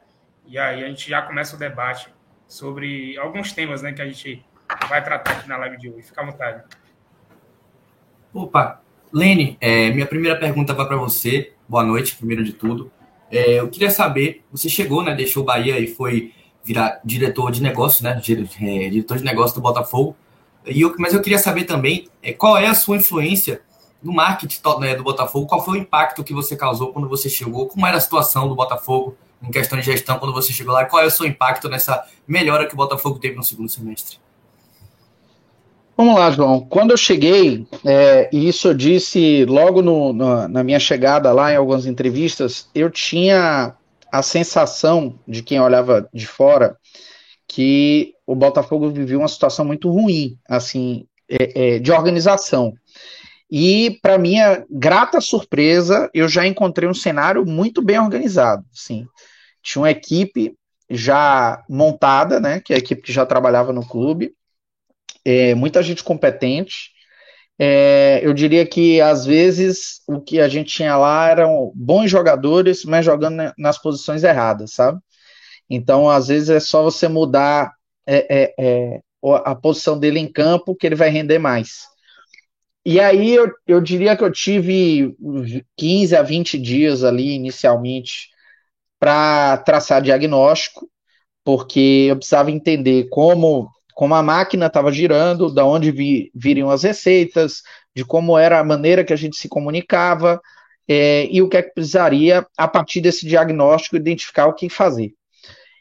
e 0.47 0.59
aí 0.59 0.85
a 0.85 0.89
gente 0.89 1.09
já 1.09 1.23
começa 1.23 1.55
o 1.55 1.59
debate 1.59 2.13
sobre 2.47 3.17
alguns 3.19 3.53
temas 3.53 3.83
né, 3.83 3.93
que 3.93 4.03
a 4.03 4.07
gente 4.07 4.45
vai 4.89 5.03
tratar 5.03 5.33
aqui 5.33 5.49
na 5.49 5.57
live 5.57 5.77
de 5.77 5.91
hoje. 5.91 6.03
Fica 6.03 6.23
à 6.23 6.27
vontade. 6.27 6.65
Opa, 8.33 8.83
Lene, 9.13 9.59
é, 9.61 9.91
minha 9.91 10.07
primeira 10.07 10.39
pergunta 10.39 10.73
vai 10.73 10.87
para 10.87 10.97
você. 10.97 11.53
Boa 11.69 11.83
noite, 11.83 12.17
primeiro 12.17 12.45
de 12.45 12.53
tudo. 12.53 12.91
É, 13.31 13.59
eu 13.59 13.69
queria 13.69 13.91
saber, 13.91 14.45
você 14.53 14.69
chegou, 14.69 15.03
né, 15.03 15.15
deixou 15.15 15.43
o 15.43 15.47
Bahia 15.47 15.79
e 15.81 15.89
foi 15.89 16.33
virar 16.65 17.01
diretor 17.05 17.51
de 17.51 17.61
negócio, 17.61 18.05
né, 18.05 18.13
é, 18.13 18.89
diretor 18.89 19.19
de 19.19 19.25
negócio 19.25 19.57
do 19.57 19.61
Botafogo. 19.61 20.17
E 20.65 20.81
eu, 20.81 20.95
mas 20.99 21.13
eu 21.13 21.21
queria 21.21 21.39
saber 21.39 21.65
também 21.65 22.09
é, 22.23 22.33
qual 22.33 22.57
é 22.57 22.67
a 22.67 22.75
sua 22.75 22.97
influência 22.97 23.63
no 24.01 24.13
marketing 24.13 24.61
né, 24.81 24.95
do 24.95 25.03
Botafogo, 25.03 25.47
qual 25.47 25.65
foi 25.65 25.79
o 25.79 25.83
impacto 25.83 26.23
que 26.23 26.33
você 26.33 26.57
causou 26.57 26.93
quando 26.93 27.09
você 27.09 27.29
chegou, 27.29 27.67
como 27.67 27.87
era 27.87 27.97
a 27.97 28.01
situação 28.01 28.49
do 28.49 28.55
Botafogo 28.55 29.17
em 29.43 29.51
questão 29.51 29.79
de 29.79 29.85
gestão 29.85 30.19
quando 30.19 30.33
você 30.33 30.53
chegou 30.53 30.73
lá? 30.73 30.85
Qual 30.85 31.03
é 31.03 31.07
o 31.07 31.11
seu 31.11 31.27
impacto 31.27 31.69
nessa 31.69 32.07
melhora 32.29 32.67
que 32.67 32.75
o 32.75 32.77
Botafogo 32.77 33.19
teve 33.19 33.35
no 33.35 33.43
segundo 33.43 33.69
semestre? 33.69 34.19
Vamos 36.01 36.15
lá, 36.15 36.31
João. 36.31 36.61
Quando 36.61 36.93
eu 36.93 36.97
cheguei, 36.97 37.67
é, 37.85 38.31
e 38.33 38.49
isso 38.49 38.69
eu 38.69 38.73
disse 38.73 39.45
logo 39.45 39.83
no, 39.83 40.15
no, 40.15 40.49
na 40.49 40.65
minha 40.65 40.81
chegada 40.81 41.31
lá 41.31 41.53
em 41.53 41.57
algumas 41.57 41.85
entrevistas, 41.85 42.71
eu 42.75 42.89
tinha 42.89 43.77
a 44.11 44.23
sensação 44.23 45.21
de 45.29 45.43
quem 45.43 45.61
olhava 45.61 46.09
de 46.11 46.27
fora 46.27 46.75
que 47.47 48.15
o 48.27 48.35
Botafogo 48.35 48.89
vivia 48.89 49.19
uma 49.19 49.29
situação 49.29 49.63
muito 49.63 49.91
ruim, 49.91 50.39
assim, 50.49 51.05
é, 51.29 51.75
é, 51.75 51.79
de 51.79 51.93
organização. 51.93 52.73
E, 53.51 53.99
para 54.01 54.17
minha 54.17 54.65
grata 54.71 55.21
surpresa, 55.21 56.09
eu 56.15 56.31
já 56.31 56.47
encontrei 56.47 56.89
um 56.89 56.95
cenário 56.95 57.45
muito 57.45 57.83
bem 57.83 58.01
organizado. 58.01 58.65
Sim, 58.73 59.05
tinha 59.63 59.83
uma 59.83 59.91
equipe 59.91 60.55
já 60.89 61.63
montada, 61.69 62.41
né, 62.41 62.59
que 62.59 62.73
é 62.73 62.77
a 62.77 62.79
equipe 62.79 63.03
que 63.03 63.13
já 63.13 63.27
trabalhava 63.27 63.71
no 63.71 63.87
clube, 63.87 64.33
é, 65.25 65.55
muita 65.55 65.83
gente 65.83 66.05
competente. 66.05 66.91
É, 67.59 68.21
eu 68.23 68.33
diria 68.33 68.67
que 68.67 69.01
às 69.01 69.27
vezes 69.27 70.01
o 70.09 70.21
que 70.21 70.41
a 70.41 70.49
gente 70.49 70.75
tinha 70.75 70.97
lá 70.97 71.29
eram 71.29 71.73
bons 71.75 72.11
jogadores, 72.11 72.85
mas 72.85 73.05
jogando 73.05 73.53
nas 73.59 73.77
posições 73.79 74.25
erradas, 74.25 74.73
sabe? 74.73 74.99
Então, 75.69 76.09
às 76.11 76.29
vezes 76.29 76.51
é 76.51 76.61
só 76.61 76.83
você 76.83 77.07
mudar 77.07 77.73
é, 78.07 78.27
é, 78.43 78.55
é 78.59 79.01
a 79.45 79.55
posição 79.55 79.99
dele 79.99 80.19
em 80.19 80.31
campo 80.31 80.75
que 80.75 80.87
ele 80.87 80.95
vai 80.95 81.11
render 81.11 81.39
mais. 81.39 81.83
E 82.85 82.99
aí 82.99 83.35
eu, 83.35 83.53
eu 83.67 83.81
diria 83.81 84.17
que 84.17 84.25
eu 84.25 84.33
tive 84.33 85.15
15 85.77 86.17
a 86.17 86.23
20 86.23 86.59
dias 86.59 87.05
ali 87.05 87.33
inicialmente 87.35 88.31
para 88.99 89.59
traçar 89.59 90.03
diagnóstico, 90.03 90.91
porque 91.45 92.07
eu 92.09 92.17
precisava 92.17 92.51
entender 92.51 93.09
como, 93.11 93.71
como 94.01 94.15
a 94.15 94.23
máquina 94.23 94.65
estava 94.65 94.91
girando, 94.91 95.53
da 95.53 95.63
onde 95.63 95.91
vi, 95.91 96.33
viriam 96.35 96.71
as 96.71 96.85
receitas, 96.85 97.61
de 97.95 98.03
como 98.03 98.39
era 98.39 98.59
a 98.59 98.65
maneira 98.65 99.05
que 99.05 99.13
a 99.13 99.17
gente 99.17 99.37
se 99.37 99.47
comunicava, 99.47 100.41
é, 100.89 101.29
e 101.31 101.43
o 101.43 101.51
que 101.51 101.59
é 101.59 101.63
que 101.63 101.75
precisaria, 101.75 102.47
a 102.57 102.67
partir 102.67 103.03
desse 103.03 103.27
diagnóstico, 103.27 103.97
identificar 103.97 104.47
o 104.47 104.55
que 104.55 104.71
fazer. 104.71 105.13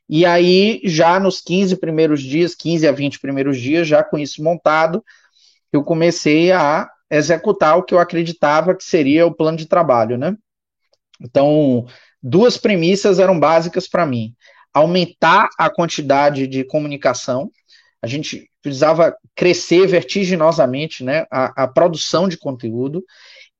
E 0.09 0.25
aí, 0.25 0.81
já 0.83 1.17
nos 1.17 1.39
15 1.39 1.77
primeiros 1.77 2.21
dias, 2.21 2.53
15 2.55 2.85
a 2.89 2.91
20 2.91 3.21
primeiros 3.21 3.57
dias, 3.57 3.87
já 3.87 4.03
com 4.03 4.17
isso 4.17 4.43
montado, 4.43 5.01
eu 5.71 5.81
comecei 5.81 6.51
a 6.51 6.89
executar 7.09 7.77
o 7.77 7.83
que 7.83 7.93
eu 7.93 7.99
acreditava 7.99 8.75
que 8.75 8.83
seria 8.83 9.25
o 9.25 9.33
plano 9.33 9.57
de 9.57 9.65
trabalho, 9.65 10.17
né? 10.17 10.35
Então, 11.21 11.85
duas 12.21 12.57
premissas 12.57 13.17
eram 13.17 13.39
básicas 13.39 13.87
para 13.87 14.05
mim. 14.05 14.35
aumentar 14.73 15.47
a 15.57 15.69
quantidade 15.69 16.45
de 16.47 16.65
comunicação, 16.65 17.49
a 18.01 18.07
gente 18.07 18.49
precisava 18.61 19.15
crescer 19.35 19.87
vertiginosamente 19.87 21.03
né, 21.03 21.25
a, 21.31 21.63
a 21.63 21.67
produção 21.67 22.27
de 22.27 22.37
conteúdo 22.37 23.03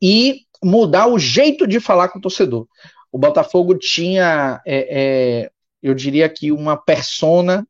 e 0.02 0.42
mudar 0.64 1.08
o 1.08 1.20
jeito 1.20 1.68
de 1.68 1.80
falar 1.80 2.10
com 2.10 2.20
o 2.20 2.22
torcedor. 2.22 2.68
O 3.12 3.18
Botafogo 3.18 3.78
tinha, 3.78 4.62
é, 4.66 5.44
é, 5.46 5.52
eu 5.82 5.94
diria 5.94 6.30
que, 6.30 6.52
uma 6.52 6.78
persona 6.78 7.68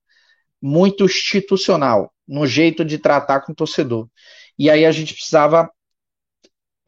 muito 0.61 1.05
institucional 1.05 2.13
no 2.27 2.45
jeito 2.45 2.83
de 2.83 2.97
tratar 2.97 3.41
com 3.41 3.51
o 3.51 3.55
torcedor. 3.55 4.07
E 4.57 4.69
aí 4.69 4.85
a 4.85 4.91
gente 4.91 5.13
precisava 5.13 5.69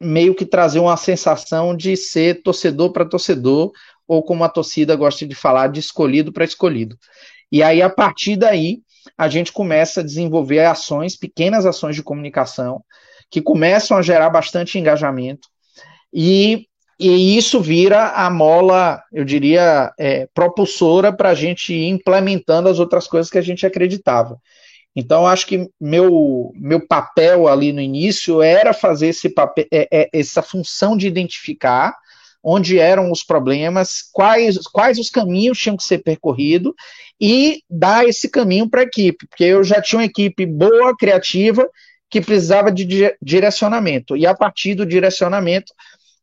meio 0.00 0.34
que 0.34 0.44
trazer 0.44 0.80
uma 0.80 0.96
sensação 0.96 1.76
de 1.76 1.96
ser 1.96 2.42
torcedor 2.42 2.92
para 2.92 3.08
torcedor, 3.08 3.72
ou 4.06 4.22
como 4.22 4.44
a 4.44 4.48
torcida 4.48 4.94
gosta 4.94 5.26
de 5.26 5.34
falar, 5.34 5.68
de 5.68 5.80
escolhido 5.80 6.32
para 6.32 6.44
escolhido. 6.44 6.98
E 7.50 7.62
aí, 7.62 7.80
a 7.80 7.88
partir 7.88 8.36
daí, 8.36 8.82
a 9.16 9.28
gente 9.28 9.52
começa 9.52 10.00
a 10.00 10.04
desenvolver 10.04 10.60
ações, 10.60 11.16
pequenas 11.16 11.66
ações 11.66 11.96
de 11.96 12.02
comunicação, 12.02 12.82
que 13.30 13.40
começam 13.40 13.96
a 13.96 14.02
gerar 14.02 14.30
bastante 14.30 14.78
engajamento, 14.78 15.48
e, 16.12 16.66
e 16.98 17.36
isso 17.36 17.60
vira 17.60 18.08
a 18.08 18.28
mola, 18.30 19.02
eu 19.12 19.24
diria, 19.24 19.92
é, 19.98 20.28
propulsora 20.34 21.12
para 21.12 21.30
a 21.30 21.34
gente 21.34 21.72
ir 21.72 21.88
implementando 21.88 22.68
as 22.68 22.78
outras 22.78 23.06
coisas 23.06 23.30
que 23.30 23.38
a 23.38 23.42
gente 23.42 23.64
acreditava. 23.66 24.38
Então, 24.94 25.26
acho 25.26 25.46
que 25.46 25.70
meu, 25.80 26.52
meu 26.54 26.86
papel 26.86 27.48
ali 27.48 27.72
no 27.72 27.80
início 27.80 28.42
era 28.42 28.74
fazer 28.74 29.08
esse 29.08 29.30
papel, 29.30 29.66
é, 29.72 29.88
é, 29.90 30.10
essa 30.12 30.42
função 30.42 30.96
de 30.96 31.06
identificar 31.06 31.96
onde 32.42 32.78
eram 32.78 33.10
os 33.10 33.22
problemas, 33.22 34.02
quais, 34.12 34.58
quais 34.58 34.98
os 34.98 35.08
caminhos 35.08 35.58
tinham 35.58 35.76
que 35.76 35.84
ser 35.84 35.98
percorridos 35.98 36.72
e 37.20 37.62
dar 37.70 38.06
esse 38.06 38.28
caminho 38.28 38.68
para 38.68 38.80
a 38.80 38.84
equipe, 38.84 39.26
porque 39.28 39.44
eu 39.44 39.62
já 39.62 39.80
tinha 39.80 40.00
uma 40.00 40.06
equipe 40.06 40.44
boa, 40.44 40.96
criativa, 40.96 41.68
que 42.10 42.20
precisava 42.20 42.70
de 42.70 43.14
direcionamento. 43.22 44.16
E 44.16 44.26
a 44.26 44.34
partir 44.34 44.74
do 44.74 44.84
direcionamento, 44.84 45.72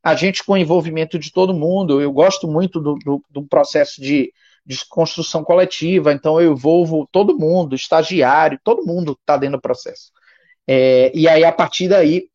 a 0.02 0.14
gente 0.14 0.44
com 0.44 0.52
o 0.52 0.56
envolvimento 0.56 1.18
de 1.18 1.32
todo 1.32 1.54
mundo, 1.54 2.00
eu 2.00 2.12
gosto 2.12 2.46
muito 2.46 2.80
do, 2.80 2.94
do, 2.96 3.24
do 3.30 3.42
processo 3.42 4.00
de 4.00 4.32
de 4.64 4.84
construção 4.86 5.42
coletiva, 5.42 6.12
então 6.12 6.40
eu 6.40 6.52
envolvo 6.52 7.08
todo 7.10 7.36
mundo, 7.36 7.74
estagiário, 7.74 8.60
todo 8.62 8.86
mundo 8.86 9.18
está 9.20 9.36
dentro 9.36 9.56
do 9.56 9.60
processo. 9.62 10.12
É, 10.66 11.10
e 11.14 11.26
aí, 11.28 11.44
a 11.44 11.50
partir 11.50 11.88
daí, 11.88 12.28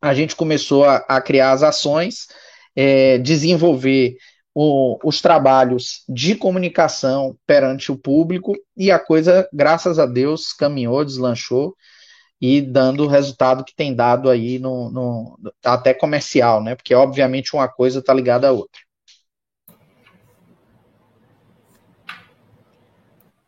a 0.00 0.14
gente 0.14 0.34
começou 0.34 0.84
a, 0.84 0.96
a 1.08 1.20
criar 1.20 1.52
as 1.52 1.62
ações, 1.62 2.26
é, 2.74 3.18
desenvolver 3.18 4.16
o, 4.54 4.98
os 5.02 5.20
trabalhos 5.20 6.04
de 6.08 6.34
comunicação 6.34 7.36
perante 7.46 7.90
o 7.90 7.96
público, 7.96 8.54
e 8.76 8.90
a 8.90 8.98
coisa, 8.98 9.48
graças 9.52 9.98
a 9.98 10.06
Deus, 10.06 10.52
caminhou, 10.52 11.04
deslanchou, 11.04 11.74
e 12.40 12.60
dando 12.60 13.04
o 13.04 13.08
resultado 13.08 13.64
que 13.64 13.74
tem 13.74 13.94
dado 13.94 14.28
aí 14.28 14.58
no, 14.58 14.90
no 14.90 15.38
até 15.64 15.94
comercial, 15.94 16.60
né? 16.60 16.74
Porque 16.74 16.92
obviamente 16.92 17.54
uma 17.54 17.68
coisa 17.68 18.00
está 18.00 18.12
ligada 18.12 18.48
à 18.48 18.50
outra. 18.50 18.80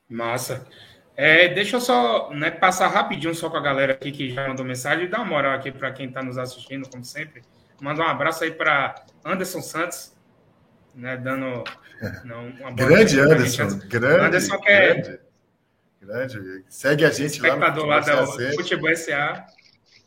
Massa. 0.08 0.64
É, 1.16 1.48
deixa 1.48 1.76
eu 1.76 1.80
só 1.80 2.30
né, 2.30 2.52
passar 2.52 2.86
rapidinho 2.86 3.34
só 3.34 3.50
com 3.50 3.56
a 3.56 3.60
galera 3.60 3.92
aqui 3.92 4.12
que 4.12 4.30
já 4.30 4.46
mandou 4.46 4.64
mensagem 4.64 5.06
e 5.06 5.08
dar 5.08 5.18
uma 5.18 5.26
moral 5.26 5.54
aqui 5.54 5.72
para 5.72 5.92
quem 5.92 6.06
está 6.06 6.22
nos 6.22 6.38
assistindo, 6.38 6.88
como 6.88 7.04
sempre. 7.04 7.42
Manda 7.80 8.02
um 8.02 8.06
abraço 8.06 8.44
aí 8.44 8.50
para 8.50 8.94
Anderson 9.24 9.60
Santos, 9.60 10.12
né, 10.94 11.16
dando 11.16 11.64
não, 12.24 12.74
grande 12.74 13.18
Anderson, 13.18 13.78
grande, 13.88 14.26
Anderson 14.26 14.58
que 14.58 14.68
é 14.68 15.20
grande, 16.00 16.38
grande. 16.38 16.64
Segue 16.68 17.04
a 17.04 17.10
gente 17.10 17.40
lá 17.40 17.56
no 17.74 17.84
lá 17.86 18.00
da 18.00 18.26
Futebol 18.26 18.94
SA. 18.94 19.46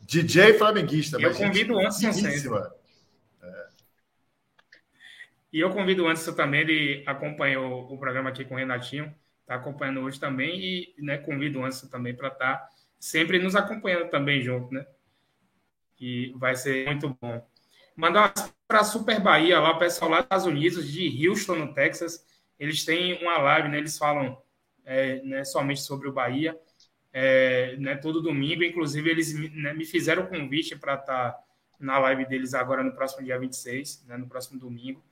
DJ 0.02 0.54
flamenguista. 0.54 1.20
Eu 1.20 1.34
convido 1.34 1.74
o 1.74 1.78
Anderson 1.78 2.12
sempre. 2.12 2.48
É. 3.42 3.66
E 5.52 5.60
eu 5.60 5.70
convido 5.70 6.04
o 6.04 6.06
Anderson 6.06 6.32
também, 6.32 6.60
ele 6.60 7.04
acompanhou 7.06 7.92
o 7.92 7.98
programa 7.98 8.30
aqui 8.30 8.44
com 8.44 8.54
o 8.54 8.58
Renatinho 8.58 9.14
está 9.48 9.54
acompanhando 9.54 10.00
hoje 10.00 10.20
também 10.20 10.60
e 10.60 10.94
né, 10.98 11.16
convido 11.16 11.58
o 11.58 11.62
Anderson 11.62 11.86
também 11.86 12.14
para 12.14 12.28
estar 12.28 12.58
tá 12.58 12.68
sempre 13.00 13.38
nos 13.38 13.56
acompanhando 13.56 14.10
também 14.10 14.42
junto, 14.42 14.72
né? 14.74 14.86
E 15.98 16.34
vai 16.36 16.54
ser 16.54 16.84
muito 16.84 17.16
bom. 17.18 17.44
Mandar 17.98 18.32
para 18.68 18.78
a 18.78 18.84
Super 18.84 19.20
Bahia, 19.20 19.58
lá 19.58 19.72
o 19.72 19.78
pessoal 19.80 20.08
lá 20.08 20.18
dos 20.18 20.26
Estados 20.26 20.46
Unidos, 20.46 20.88
de 20.88 21.28
Houston, 21.28 21.56
no 21.56 21.74
Texas. 21.74 22.24
Eles 22.56 22.84
têm 22.84 23.20
uma 23.20 23.38
live, 23.38 23.68
né? 23.68 23.78
Eles 23.78 23.98
falam 23.98 24.40
é, 24.84 25.20
né, 25.22 25.42
somente 25.42 25.80
sobre 25.80 26.08
o 26.08 26.12
Bahia, 26.12 26.56
é, 27.12 27.74
né, 27.76 27.96
todo 27.96 28.22
domingo. 28.22 28.62
Inclusive, 28.62 29.10
eles 29.10 29.34
né, 29.52 29.74
me 29.74 29.84
fizeram 29.84 30.22
o 30.22 30.28
convite 30.28 30.76
para 30.76 30.94
estar 30.94 31.32
tá 31.32 31.44
na 31.80 31.98
live 31.98 32.24
deles 32.26 32.54
agora 32.54 32.84
no 32.84 32.92
próximo 32.92 33.24
dia 33.24 33.36
26, 33.36 34.04
né, 34.06 34.16
no 34.16 34.28
próximo 34.28 34.60
domingo. 34.60 35.02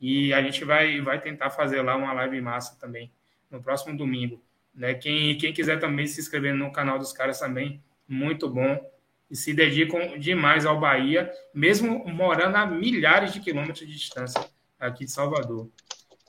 E 0.00 0.32
a 0.32 0.40
gente 0.40 0.64
vai, 0.64 0.98
vai 1.02 1.20
tentar 1.20 1.50
fazer 1.50 1.82
lá 1.82 1.94
uma 1.94 2.14
live 2.14 2.40
massa 2.40 2.74
também 2.80 3.12
no 3.50 3.62
próximo 3.62 3.94
domingo. 3.94 4.42
Né? 4.74 4.94
Quem, 4.94 5.36
quem 5.36 5.52
quiser 5.52 5.78
também 5.78 6.06
se 6.06 6.18
inscrever 6.18 6.54
no 6.54 6.72
canal 6.72 6.98
dos 6.98 7.12
caras 7.12 7.38
também, 7.38 7.84
muito 8.08 8.48
bom. 8.48 8.89
E 9.30 9.36
se 9.36 9.54
dedicam 9.54 10.18
demais 10.18 10.66
ao 10.66 10.80
Bahia, 10.80 11.30
mesmo 11.54 12.04
morando 12.08 12.56
a 12.56 12.66
milhares 12.66 13.32
de 13.32 13.40
quilômetros 13.40 13.86
de 13.86 13.94
distância 13.94 14.44
aqui 14.78 15.04
de 15.04 15.12
Salvador. 15.12 15.70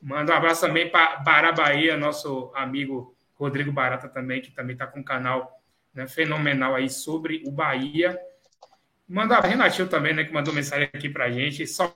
Manda 0.01 0.33
um 0.33 0.35
abraço 0.35 0.61
também 0.61 0.89
para 0.89 1.17
Bará 1.17 1.51
Bahia, 1.51 1.97
nosso 1.97 2.51
amigo 2.55 3.15
Rodrigo 3.35 3.71
Barata 3.71 4.07
também, 4.07 4.41
que 4.41 4.51
também 4.51 4.73
está 4.73 4.85
com 4.85 4.99
um 4.99 5.03
canal 5.03 5.61
né, 5.93 6.07
fenomenal 6.07 6.75
aí 6.75 6.89
sobre 6.89 7.43
o 7.45 7.51
Bahia. 7.51 8.19
Manda 9.07 9.35
a 9.35 9.41
Renatinho 9.41 9.87
também, 9.87 10.13
né, 10.13 10.23
que 10.23 10.33
mandou 10.33 10.53
mensagem 10.53 10.89
aqui 10.93 11.09
para 11.09 11.25
a 11.25 11.31
gente. 11.31 11.65
Só 11.65 11.95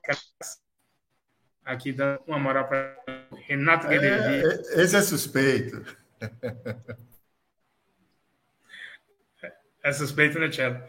aqui 1.64 1.92
dando 1.92 2.20
uma 2.28 2.40
moral 2.40 2.68
para 2.68 2.96
Renato 3.48 3.88
Guedes. 3.88 4.10
É, 4.10 4.84
esse 4.84 4.96
é 4.96 5.02
suspeito. 5.02 5.84
É 9.84 9.92
suspeito, 9.92 10.40
né, 10.40 10.50
Tchelo? 10.50 10.82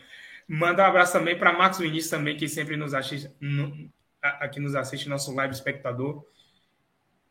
Manda 0.48 0.82
um 0.82 0.86
abraço 0.86 1.12
também 1.12 1.36
para 1.36 1.52
Marcos 1.52 1.78
Vinícius 1.78 2.10
também, 2.10 2.36
que 2.36 2.48
sempre 2.48 2.76
nos 2.76 2.94
assiste, 2.94 3.30
no, 3.40 3.90
aqui 4.22 4.60
nos 4.60 4.74
assiste, 4.74 5.08
nosso 5.08 5.34
live 5.34 5.52
espectador. 5.52 6.24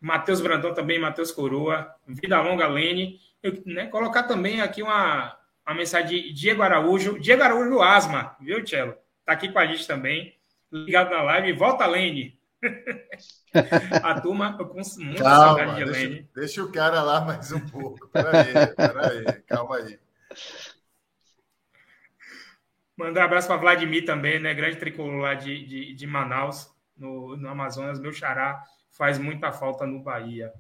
Matheus 0.01 0.41
Brandão 0.41 0.73
também, 0.73 0.99
Matheus 0.99 1.31
Coroa, 1.31 1.93
Vida 2.07 2.41
Longa 2.41 2.67
Lene. 2.67 3.19
Eu, 3.41 3.61
né, 3.65 3.87
colocar 3.87 4.23
também 4.23 4.61
aqui 4.61 4.83
uma, 4.83 5.37
uma 5.65 5.75
mensagem 5.75 6.23
de 6.23 6.33
Diego 6.33 6.61
Araújo. 6.61 7.17
Diego 7.19 7.41
Araújo 7.41 7.81
Asma, 7.81 8.35
viu, 8.39 8.63
Tchelo? 8.63 8.95
Tá 9.25 9.33
aqui 9.33 9.49
com 9.49 9.59
a 9.59 9.65
gente 9.65 9.87
também. 9.87 10.35
Ligado 10.71 11.09
na 11.09 11.23
live. 11.23 11.53
Volta, 11.53 11.85
Lene. 11.85 12.37
A 14.03 14.19
turma 14.19 14.57
com 14.57 14.65
muita 14.65 15.23
calma, 15.23 15.57
saudade 15.57 15.75
de 15.75 15.91
deixa, 15.91 16.25
deixa, 16.35 16.63
o 16.63 16.71
cara 16.71 17.01
lá 17.01 17.21
mais 17.21 17.51
um 17.51 17.59
pouco. 17.59 18.07
Peraí, 18.09 18.53
peraí, 18.75 19.41
calma 19.47 19.77
aí. 19.77 19.99
Mandar 22.97 23.21
um 23.21 23.25
abraço 23.25 23.47
para 23.47 23.57
Vladimir 23.57 24.05
também, 24.05 24.39
né? 24.39 24.53
Grande 24.53 24.77
tricolor 24.77 25.15
lá 25.15 25.33
de, 25.33 25.65
de, 25.65 25.93
de 25.93 26.07
Manaus, 26.07 26.73
no, 26.95 27.35
no 27.35 27.49
Amazonas. 27.49 27.99
Meu 27.99 28.13
xará 28.13 28.63
faz 28.91 29.17
muita 29.17 29.51
falta 29.51 29.85
no 29.85 30.01
Bahia. 30.01 30.53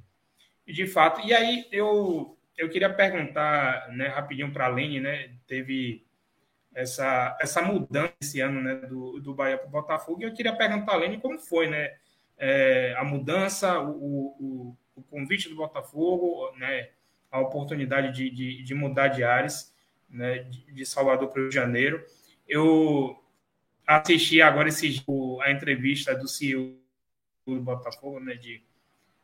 De 0.67 0.85
fato, 0.87 1.21
e 1.21 1.33
aí 1.33 1.67
eu, 1.71 2.37
eu 2.57 2.69
queria 2.69 2.93
perguntar 2.93 3.89
né, 3.91 4.07
rapidinho 4.07 4.51
para 4.51 4.65
a 4.65 4.69
Lene, 4.69 4.99
né? 4.99 5.31
Teve 5.47 6.05
essa, 6.75 7.37
essa 7.39 7.61
mudança 7.61 8.13
esse 8.21 8.41
ano 8.41 8.61
né, 8.61 8.75
do, 8.75 9.19
do 9.21 9.33
Bahia 9.33 9.57
para 9.57 9.67
o 9.67 9.71
Botafogo. 9.71 10.21
E 10.21 10.25
eu 10.25 10.33
queria 10.33 10.53
perguntar 10.53 10.93
a 10.93 10.97
Lene 10.97 11.19
como 11.19 11.39
foi 11.39 11.67
né, 11.67 11.95
é, 12.37 12.93
a 12.97 13.03
mudança, 13.03 13.79
o, 13.79 14.35
o, 14.39 14.77
o, 14.95 15.01
convite 15.03 15.47
do 15.47 15.55
Botafogo, 15.55 16.51
né, 16.57 16.89
a 17.31 17.39
oportunidade 17.39 18.11
de, 18.11 18.29
de, 18.29 18.63
de 18.63 18.73
mudar 18.73 19.07
de 19.07 19.23
áreas 19.23 19.73
né, 20.09 20.39
de, 20.39 20.73
de 20.73 20.85
Salvador 20.85 21.29
para 21.29 21.39
o 21.39 21.41
Rio 21.43 21.49
de 21.49 21.55
Janeiro. 21.55 22.03
Eu 22.47 23.21
assisti 23.85 24.41
agora 24.41 24.69
esse, 24.69 25.03
a 25.41 25.51
entrevista 25.51 26.15
do 26.15 26.27
CEO 26.27 26.77
do 27.45 27.59
Botafogo, 27.61 28.19
né, 28.19 28.35
de, 28.35 28.63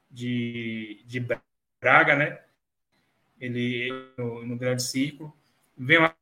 de, 0.10 1.04
de 1.06 1.26
Braga, 1.80 2.16
né? 2.16 2.40
Ele 3.40 3.90
no, 4.18 4.46
no 4.46 4.58
grande 4.58 4.84
círculo. 4.84 5.36
Vem 5.76 5.98
uma 5.98 6.16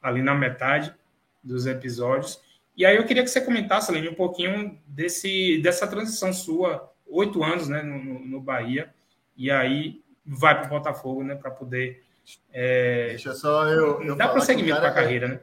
ali 0.00 0.22
na 0.22 0.34
metade 0.34 0.94
dos 1.42 1.66
episódios. 1.66 2.40
E 2.76 2.84
aí 2.84 2.96
eu 2.96 3.04
queria 3.04 3.22
que 3.22 3.30
você 3.30 3.40
comentasse, 3.40 3.90
Lene, 3.92 4.08
um 4.08 4.14
pouquinho 4.14 4.78
desse, 4.86 5.58
dessa 5.58 5.86
transição 5.86 6.32
sua, 6.32 6.92
oito 7.06 7.42
anos 7.42 7.68
né, 7.68 7.82
no, 7.82 8.18
no 8.20 8.40
Bahia, 8.40 8.92
e 9.36 9.50
aí 9.50 10.02
vai 10.24 10.56
para 10.58 10.66
o 10.66 10.70
Botafogo, 10.70 11.22
né, 11.22 11.34
para 11.34 11.50
poder. 11.50 12.04
É, 12.52 13.08
Deixa 13.08 13.34
só 13.34 13.68
eu. 13.68 14.02
eu 14.02 14.16
dar 14.16 14.28
prosseguimento 14.28 14.80
para 14.80 14.88
a 14.88 14.92
é 14.92 14.94
carreira, 14.94 15.28
né? 15.28 15.40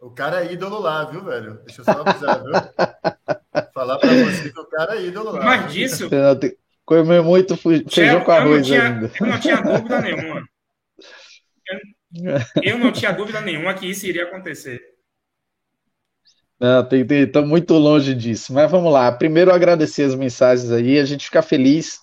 O 0.00 0.10
cara 0.10 0.44
é 0.44 0.52
ídolo 0.52 0.78
lá, 0.78 1.04
viu, 1.04 1.24
velho? 1.24 1.60
Deixa 1.64 1.80
eu 1.80 1.84
só 1.84 2.02
avisar, 2.02 2.42
viu? 2.42 2.52
falar 3.72 3.98
para 3.98 4.08
você 4.08 4.48
o 4.48 4.64
cara 4.66 4.96
é 4.96 5.06
ídolo 5.06 5.32
lá. 5.32 5.44
Mas 5.44 5.72
disso. 5.72 6.08
Comeu 6.86 7.24
muito 7.24 7.56
feijão 7.56 8.22
com 8.22 8.30
arroz 8.30 8.58
eu 8.58 8.62
tinha, 8.62 8.86
ainda. 8.86 9.10
Eu 9.20 9.26
não 9.26 9.40
tinha 9.40 9.56
dúvida 9.56 10.00
nenhuma. 10.02 10.48
Eu, 12.14 12.62
eu 12.62 12.78
não 12.78 12.92
tinha 12.92 13.12
dúvida 13.12 13.40
nenhuma 13.40 13.74
que 13.74 13.90
isso 13.90 14.06
iria 14.06 14.22
acontecer. 14.22 14.80
Não, 16.60 16.84
tem, 16.84 17.04
tem, 17.04 17.44
muito 17.44 17.74
longe 17.74 18.14
disso. 18.14 18.52
Mas 18.52 18.70
vamos 18.70 18.92
lá. 18.92 19.10
Primeiro 19.10 19.52
agradecer 19.52 20.04
as 20.04 20.14
mensagens 20.14 20.70
aí, 20.70 20.98
a 20.98 21.04
gente 21.04 21.24
fica 21.24 21.42
feliz 21.42 22.00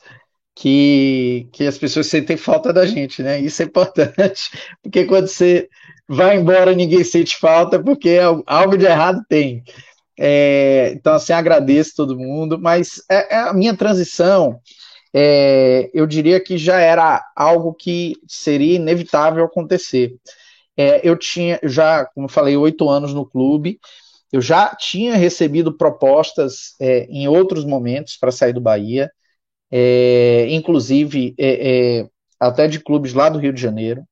que, 0.55 1.47
que 1.51 1.65
as 1.65 1.77
pessoas 1.77 2.07
sentem 2.07 2.37
falta 2.37 2.71
da 2.71 2.85
gente, 2.85 3.23
né? 3.23 3.39
Isso 3.39 3.61
é 3.61 3.65
importante, 3.65 4.51
porque 4.81 5.05
quando 5.05 5.27
você 5.27 5.69
vai 6.07 6.37
embora 6.37 6.75
ninguém 6.75 7.03
sente 7.03 7.37
falta, 7.37 7.81
porque 7.81 8.19
algo 8.45 8.77
de 8.77 8.85
errado 8.85 9.23
tem. 9.27 9.63
É, 10.17 10.91
então, 10.95 11.13
assim, 11.13 11.33
agradeço 11.33 11.93
todo 11.95 12.17
mundo, 12.17 12.59
mas 12.59 13.01
é, 13.09 13.35
é 13.35 13.39
a 13.39 13.53
minha 13.53 13.75
transição, 13.75 14.59
é, 15.13 15.89
eu 15.93 16.05
diria 16.05 16.39
que 16.39 16.57
já 16.57 16.79
era 16.79 17.23
algo 17.35 17.73
que 17.73 18.15
seria 18.27 18.75
inevitável 18.75 19.43
acontecer. 19.43 20.15
É, 20.77 21.07
eu 21.07 21.17
tinha 21.17 21.59
já, 21.63 22.05
como 22.05 22.25
eu 22.25 22.29
falei, 22.29 22.57
oito 22.57 22.89
anos 22.89 23.13
no 23.13 23.25
clube, 23.25 23.79
eu 24.31 24.41
já 24.41 24.75
tinha 24.75 25.15
recebido 25.15 25.77
propostas 25.77 26.75
é, 26.79 27.05
em 27.05 27.27
outros 27.27 27.63
momentos 27.63 28.17
para 28.17 28.31
sair 28.31 28.53
do 28.53 28.61
Bahia, 28.61 29.11
é, 29.75 30.45
inclusive 30.51 31.33
é, 31.35 32.01
é, 32.01 32.09
até 32.39 32.67
de 32.67 32.79
clubes 32.79 33.11
lá 33.13 33.27
do 33.27 33.39
Rio 33.39 33.51
de 33.51 33.59
Janeiro, 33.59 34.03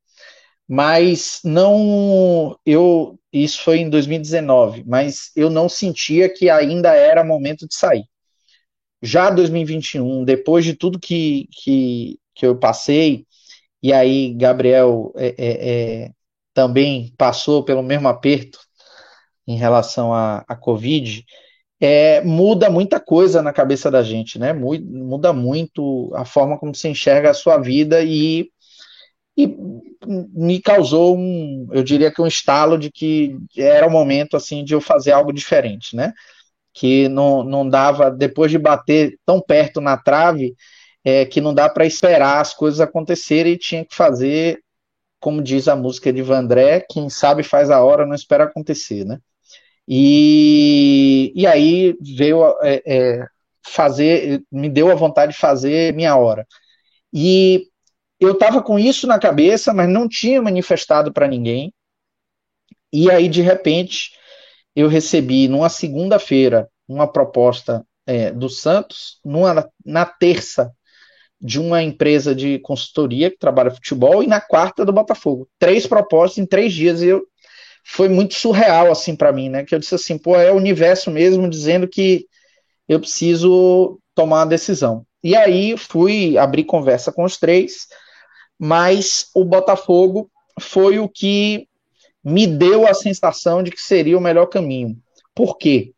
mas 0.67 1.39
não, 1.43 2.57
eu, 2.65 3.19
isso 3.31 3.61
foi 3.63 3.77
em 3.79 3.89
2019, 3.89 4.83
mas 4.87 5.29
eu 5.35 5.51
não 5.51 5.69
sentia 5.69 6.27
que 6.33 6.49
ainda 6.49 6.95
era 6.95 7.23
momento 7.23 7.67
de 7.67 7.75
sair. 7.75 8.05
Já 9.03 9.29
2021, 9.29 10.23
depois 10.25 10.65
de 10.65 10.73
tudo 10.75 10.99
que, 10.99 11.47
que, 11.51 12.19
que 12.33 12.45
eu 12.45 12.57
passei, 12.57 13.27
e 13.83 13.93
aí 13.93 14.33
Gabriel 14.33 15.13
é, 15.15 15.35
é, 15.37 16.05
é 16.05 16.11
também 16.55 17.13
passou 17.17 17.63
pelo 17.63 17.83
mesmo 17.83 18.07
aperto 18.07 18.59
em 19.47 19.57
relação 19.57 20.13
à, 20.13 20.43
à 20.47 20.55
Covid, 20.55 21.23
é, 21.81 22.21
muda 22.21 22.69
muita 22.69 22.99
coisa 22.99 23.41
na 23.41 23.51
cabeça 23.51 23.89
da 23.89 24.03
gente, 24.03 24.37
né? 24.37 24.53
Muda 24.53 25.33
muito 25.33 26.11
a 26.15 26.23
forma 26.23 26.57
como 26.59 26.75
você 26.75 26.89
enxerga 26.89 27.31
a 27.31 27.33
sua 27.33 27.57
vida 27.57 28.03
e, 28.03 28.51
e 29.35 29.47
me 30.07 30.61
causou 30.61 31.17
um, 31.17 31.67
eu 31.71 31.83
diria 31.83 32.11
que 32.13 32.21
um 32.21 32.27
estalo 32.27 32.77
de 32.77 32.91
que 32.91 33.35
era 33.57 33.87
o 33.87 33.91
momento 33.91 34.37
assim 34.37 34.63
de 34.63 34.75
eu 34.75 34.81
fazer 34.81 35.11
algo 35.11 35.33
diferente, 35.33 35.95
né? 35.95 36.13
Que 36.73 37.09
não, 37.09 37.43
não 37.43 37.67
dava, 37.67 38.11
depois 38.11 38.51
de 38.51 38.59
bater 38.59 39.17
tão 39.25 39.41
perto 39.41 39.81
na 39.81 39.97
trave, 39.97 40.55
é, 41.03 41.25
que 41.25 41.41
não 41.41 41.53
dá 41.53 41.67
para 41.67 41.85
esperar 41.85 42.41
as 42.41 42.53
coisas 42.53 42.79
acontecerem 42.79 43.53
e 43.53 43.57
tinha 43.57 43.83
que 43.85 43.95
fazer, 43.95 44.59
como 45.19 45.41
diz 45.41 45.67
a 45.67 45.75
música 45.75 46.13
de 46.13 46.21
Vandré, 46.21 46.85
quem 46.89 47.09
sabe 47.09 47.43
faz 47.43 47.71
a 47.71 47.83
hora, 47.83 48.05
não 48.05 48.15
espera 48.15 48.43
acontecer, 48.45 49.03
né? 49.05 49.19
E, 49.87 51.33
e 51.35 51.45
aí 51.47 51.97
veio 52.01 52.43
é, 52.61 52.81
é, 52.85 53.27
fazer, 53.65 54.43
me 54.51 54.69
deu 54.69 54.91
a 54.91 54.95
vontade 54.95 55.33
de 55.33 55.37
fazer 55.37 55.93
minha 55.93 56.15
hora. 56.15 56.47
E 57.13 57.67
eu 58.19 58.33
estava 58.33 58.61
com 58.61 58.77
isso 58.77 59.07
na 59.07 59.19
cabeça, 59.19 59.73
mas 59.73 59.89
não 59.89 60.07
tinha 60.07 60.41
manifestado 60.41 61.11
para 61.11 61.27
ninguém. 61.27 61.73
E 62.93 63.09
aí, 63.09 63.27
de 63.27 63.41
repente, 63.41 64.11
eu 64.75 64.87
recebi 64.87 65.47
numa 65.47 65.69
segunda-feira 65.69 66.69
uma 66.87 67.07
proposta 67.07 67.85
é, 68.05 68.31
do 68.31 68.49
Santos, 68.49 69.19
numa, 69.23 69.69
na 69.85 70.05
terça 70.05 70.71
de 71.39 71.59
uma 71.59 71.81
empresa 71.81 72.35
de 72.35 72.59
consultoria 72.59 73.31
que 73.31 73.37
trabalha 73.37 73.71
futebol 73.71 74.21
e 74.21 74.27
na 74.27 74.39
quarta 74.39 74.85
do 74.85 74.93
Botafogo. 74.93 75.49
Três 75.57 75.87
propostas 75.87 76.37
em 76.37 76.45
três 76.45 76.71
dias 76.73 77.01
e 77.01 77.07
eu 77.07 77.25
foi 77.83 78.07
muito 78.09 78.35
surreal 78.35 78.91
assim 78.91 79.15
para 79.15 79.31
mim, 79.31 79.49
né? 79.49 79.63
Que 79.63 79.75
eu 79.75 79.79
disse 79.79 79.95
assim, 79.95 80.17
pô, 80.17 80.35
é 80.35 80.51
o 80.51 80.55
universo 80.55 81.09
mesmo 81.11 81.49
dizendo 81.49 81.87
que 81.87 82.25
eu 82.87 82.99
preciso 82.99 83.99
tomar 84.13 84.39
uma 84.39 84.45
decisão. 84.45 85.05
E 85.23 85.35
aí 85.35 85.77
fui 85.77 86.37
abrir 86.37 86.63
conversa 86.63 87.11
com 87.11 87.23
os 87.23 87.37
três, 87.37 87.87
mas 88.59 89.29
o 89.35 89.43
Botafogo 89.43 90.29
foi 90.59 90.99
o 90.99 91.09
que 91.09 91.67
me 92.23 92.45
deu 92.45 92.87
a 92.87 92.93
sensação 92.93 93.63
de 93.63 93.71
que 93.71 93.81
seria 93.81 94.17
o 94.17 94.21
melhor 94.21 94.45
caminho. 94.47 94.97
Por 95.33 95.57
quê? 95.57 95.93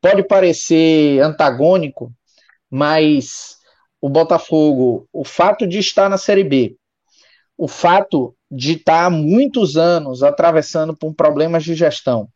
Pode 0.00 0.22
parecer 0.22 1.20
antagônico, 1.20 2.12
mas 2.70 3.56
o 4.00 4.08
Botafogo, 4.08 5.08
o 5.12 5.24
fato 5.24 5.66
de 5.66 5.78
estar 5.78 6.08
na 6.08 6.18
Série 6.18 6.44
B, 6.44 6.76
o 7.56 7.66
fato 7.66 8.35
de 8.50 8.74
estar 8.74 9.10
muitos 9.10 9.76
anos 9.76 10.22
atravessando 10.22 10.96
por 10.96 11.14
problemas 11.14 11.64
de 11.64 11.74
gestão. 11.74 12.28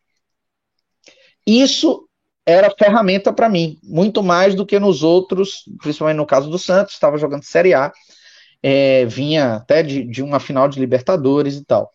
Isso 1.47 2.09
era 2.45 2.75
ferramenta 2.77 3.33
para 3.33 3.49
mim, 3.49 3.79
muito 3.83 4.23
mais 4.23 4.55
do 4.55 4.67
que 4.67 4.79
nos 4.79 5.03
outros, 5.03 5.65
principalmente 5.81 6.17
no 6.17 6.27
caso 6.27 6.51
do 6.51 6.59
Santos, 6.59 6.95
estava 6.95 7.17
jogando 7.17 7.45
Série 7.45 7.75
A, 7.75 7.93
é, 8.63 9.05
vinha 9.07 9.55
até 9.55 9.83
de, 9.83 10.05
de 10.05 10.23
uma 10.23 10.41
final 10.41 10.69
de 10.69 10.81
Libertadores 10.81 11.57
e 11.57 11.65
tal. 11.65 11.91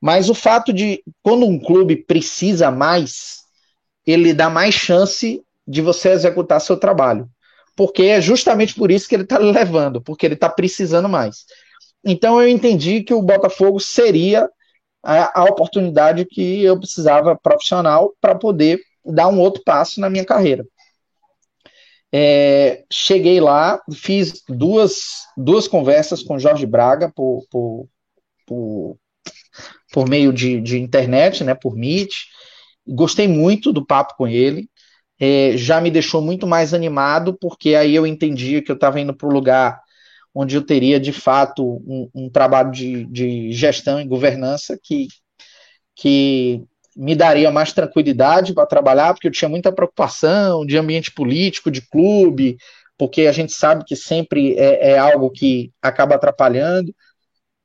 Mas 0.00 0.28
o 0.28 0.34
fato 0.34 0.72
de, 0.72 1.02
quando 1.22 1.46
um 1.46 1.58
clube 1.58 1.96
precisa 1.96 2.70
mais, 2.70 3.38
ele 4.06 4.34
dá 4.34 4.50
mais 4.50 4.74
chance 4.74 5.42
de 5.66 5.80
você 5.80 6.10
executar 6.10 6.60
seu 6.60 6.76
trabalho. 6.76 7.28
Porque 7.76 8.02
é 8.02 8.20
justamente 8.20 8.74
por 8.74 8.90
isso 8.90 9.08
que 9.08 9.14
ele 9.14 9.24
está 9.24 9.38
levando, 9.38 10.00
porque 10.00 10.26
ele 10.26 10.34
está 10.34 10.48
precisando 10.48 11.08
mais. 11.08 11.44
Então 12.04 12.40
eu 12.40 12.48
entendi 12.48 13.02
que 13.02 13.14
o 13.14 13.22
Botafogo 13.22 13.80
seria 13.80 14.48
a, 15.02 15.40
a 15.40 15.44
oportunidade 15.44 16.24
que 16.24 16.62
eu 16.62 16.78
precisava 16.78 17.36
profissional 17.36 18.14
para 18.20 18.34
poder 18.34 18.80
dar 19.04 19.28
um 19.28 19.38
outro 19.38 19.62
passo 19.64 20.00
na 20.00 20.08
minha 20.08 20.24
carreira. 20.24 20.66
É, 22.16 22.84
cheguei 22.90 23.40
lá, 23.40 23.82
fiz 23.92 24.42
duas, 24.48 25.26
duas 25.36 25.66
conversas 25.66 26.22
com 26.22 26.38
Jorge 26.38 26.64
Braga 26.64 27.12
por, 27.14 27.44
por, 27.50 27.88
por, 28.46 28.96
por 29.92 30.08
meio 30.08 30.32
de, 30.32 30.60
de, 30.60 30.78
internet, 30.78 31.42
né, 31.42 31.54
por 31.54 31.74
Meet. 31.74 32.12
Gostei 32.86 33.26
muito 33.26 33.72
do 33.72 33.84
papo 33.84 34.14
com 34.16 34.28
ele. 34.28 34.70
É, 35.18 35.56
já 35.56 35.80
me 35.80 35.90
deixou 35.90 36.22
muito 36.22 36.46
mais 36.46 36.72
animado, 36.72 37.36
porque 37.40 37.74
aí 37.74 37.94
eu 37.94 38.06
entendia 38.06 38.62
que 38.62 38.70
eu 38.70 38.76
estava 38.76 39.00
indo 39.00 39.14
para 39.14 39.28
o 39.28 39.32
lugar 39.32 39.80
onde 40.34 40.56
eu 40.56 40.62
teria 40.62 40.98
de 40.98 41.12
fato 41.12 41.64
um, 41.64 42.10
um 42.12 42.28
trabalho 42.28 42.72
de, 42.72 43.04
de, 43.06 43.52
gestão 43.52 44.00
e 44.00 44.06
governança 44.06 44.76
que, 44.82 45.06
que 45.94 46.64
me 46.96 47.14
daria 47.14 47.50
mais 47.52 47.72
tranquilidade 47.72 48.52
para 48.52 48.66
trabalhar, 48.66 49.14
porque 49.14 49.28
eu 49.28 49.32
tinha 49.32 49.48
muita 49.48 49.72
preocupação 49.72 50.66
de 50.66 50.76
ambiente 50.76 51.12
político, 51.12 51.70
de 51.70 51.80
clube, 51.80 52.56
porque 52.98 53.22
a 53.22 53.32
gente 53.32 53.52
sabe 53.52 53.84
que 53.84 53.94
sempre 53.94 54.54
é, 54.58 54.92
é 54.92 54.98
algo 54.98 55.30
que 55.30 55.70
acaba 55.80 56.16
atrapalhando, 56.16 56.92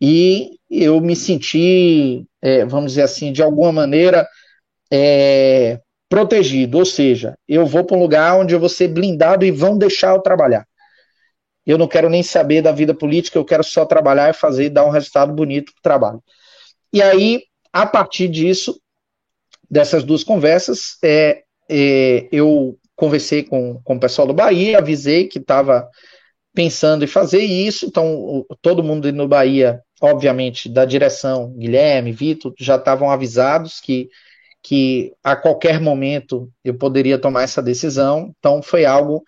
e 0.01 0.51
eu 0.69 1.01
me 1.01 1.15
senti, 1.15 2.25
é, 2.41 2.65
vamos 2.65 2.91
dizer 2.91 3.01
assim, 3.01 3.33
de 3.33 3.41
alguma 3.41 3.71
maneira 3.71 4.27
é, 4.91 5.79
protegido, 6.07 6.77
ou 6.77 6.85
seja, 6.85 7.35
eu 7.47 7.65
vou 7.65 7.83
para 7.83 7.97
um 7.97 7.99
lugar 7.99 8.39
onde 8.39 8.53
eu 8.53 8.59
vou 8.59 8.69
ser 8.69 8.87
blindado 8.87 9.43
e 9.45 9.51
vão 9.51 9.77
deixar 9.77 10.15
eu 10.15 10.21
trabalhar 10.21 10.65
eu 11.65 11.77
não 11.77 11.87
quero 11.87 12.09
nem 12.09 12.23
saber 12.23 12.61
da 12.61 12.71
vida 12.71 12.93
política, 12.93 13.37
eu 13.37 13.45
quero 13.45 13.63
só 13.63 13.85
trabalhar 13.85 14.29
e 14.29 14.33
fazer 14.33 14.65
e 14.65 14.69
dar 14.69 14.85
um 14.85 14.89
resultado 14.89 15.33
bonito 15.33 15.71
para 15.73 15.79
o 15.79 15.83
trabalho. 15.83 16.23
E 16.91 17.01
aí, 17.01 17.43
a 17.71 17.85
partir 17.85 18.27
disso, 18.27 18.79
dessas 19.69 20.03
duas 20.03 20.23
conversas, 20.23 20.97
é, 21.03 21.43
é, 21.69 22.27
eu 22.31 22.77
conversei 22.95 23.43
com, 23.43 23.79
com 23.83 23.95
o 23.95 23.99
pessoal 23.99 24.27
do 24.27 24.33
Bahia, 24.33 24.79
avisei 24.79 25.27
que 25.27 25.39
estava 25.39 25.87
pensando 26.53 27.03
em 27.03 27.07
fazer 27.07 27.43
isso, 27.43 27.85
então 27.85 28.15
o, 28.15 28.45
todo 28.61 28.83
mundo 28.83 29.11
no 29.13 29.27
Bahia, 29.27 29.81
obviamente, 30.01 30.67
da 30.67 30.83
direção, 30.83 31.53
Guilherme, 31.53 32.11
Vitor, 32.11 32.53
já 32.59 32.75
estavam 32.75 33.11
avisados 33.11 33.79
que, 33.79 34.09
que 34.61 35.13
a 35.23 35.35
qualquer 35.35 35.79
momento 35.79 36.51
eu 36.63 36.73
poderia 36.73 37.19
tomar 37.19 37.43
essa 37.43 37.61
decisão, 37.61 38.33
então 38.37 38.61
foi 38.61 38.85
algo 38.85 39.23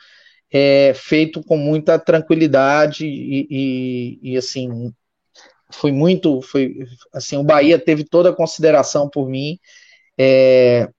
é, 0.51 0.93
feito 0.93 1.41
com 1.43 1.55
muita 1.55 1.97
tranquilidade 1.97 3.05
e, 3.05 3.47
e, 3.49 4.19
e, 4.33 4.37
assim 4.37 4.93
foi 5.71 5.93
muito 5.93 6.41
foi 6.41 6.85
assim 7.13 7.37
o 7.37 7.43
Bahia 7.43 7.79
teve 7.79 8.03
toda 8.03 8.31
a 8.31 8.35
consideração 8.35 9.09
por 9.09 9.29
mim 9.29 9.57
é, 10.17 10.89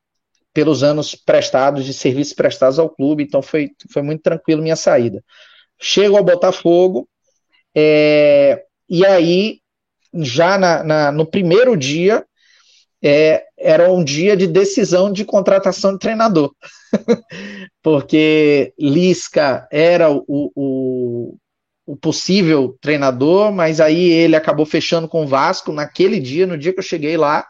pelos 0.54 0.82
anos 0.82 1.14
prestados 1.14 1.84
de 1.84 1.92
serviços 1.92 2.32
prestados 2.32 2.78
ao 2.78 2.88
clube 2.88 3.24
então 3.24 3.42
foi, 3.42 3.70
foi 3.90 4.02
muito 4.02 4.22
tranquilo 4.22 4.62
minha 4.62 4.76
saída. 4.76 5.22
Chego 5.78 6.16
ao 6.16 6.24
Botafogo 6.24 7.06
é, 7.74 8.64
e 8.88 9.04
aí 9.04 9.60
já 10.14 10.56
na, 10.56 10.82
na, 10.82 11.12
no 11.12 11.26
primeiro 11.26 11.76
dia 11.76 12.24
é, 13.02 13.44
era 13.58 13.90
um 13.90 14.02
dia 14.02 14.34
de 14.34 14.46
decisão 14.46 15.12
de 15.12 15.24
contratação 15.24 15.92
de 15.92 15.98
treinador 15.98 16.54
porque 17.82 18.72
Lisca 18.78 19.66
era 19.70 20.10
o, 20.10 20.24
o, 20.28 21.36
o, 21.86 21.96
possível 21.96 22.76
treinador, 22.80 23.52
mas 23.52 23.80
aí 23.80 24.10
ele 24.10 24.36
acabou 24.36 24.66
fechando 24.66 25.08
com 25.08 25.24
o 25.24 25.26
Vasco 25.26 25.72
naquele 25.72 26.20
dia, 26.20 26.46
no 26.46 26.58
dia 26.58 26.72
que 26.72 26.78
eu 26.78 26.84
cheguei 26.84 27.16
lá. 27.16 27.46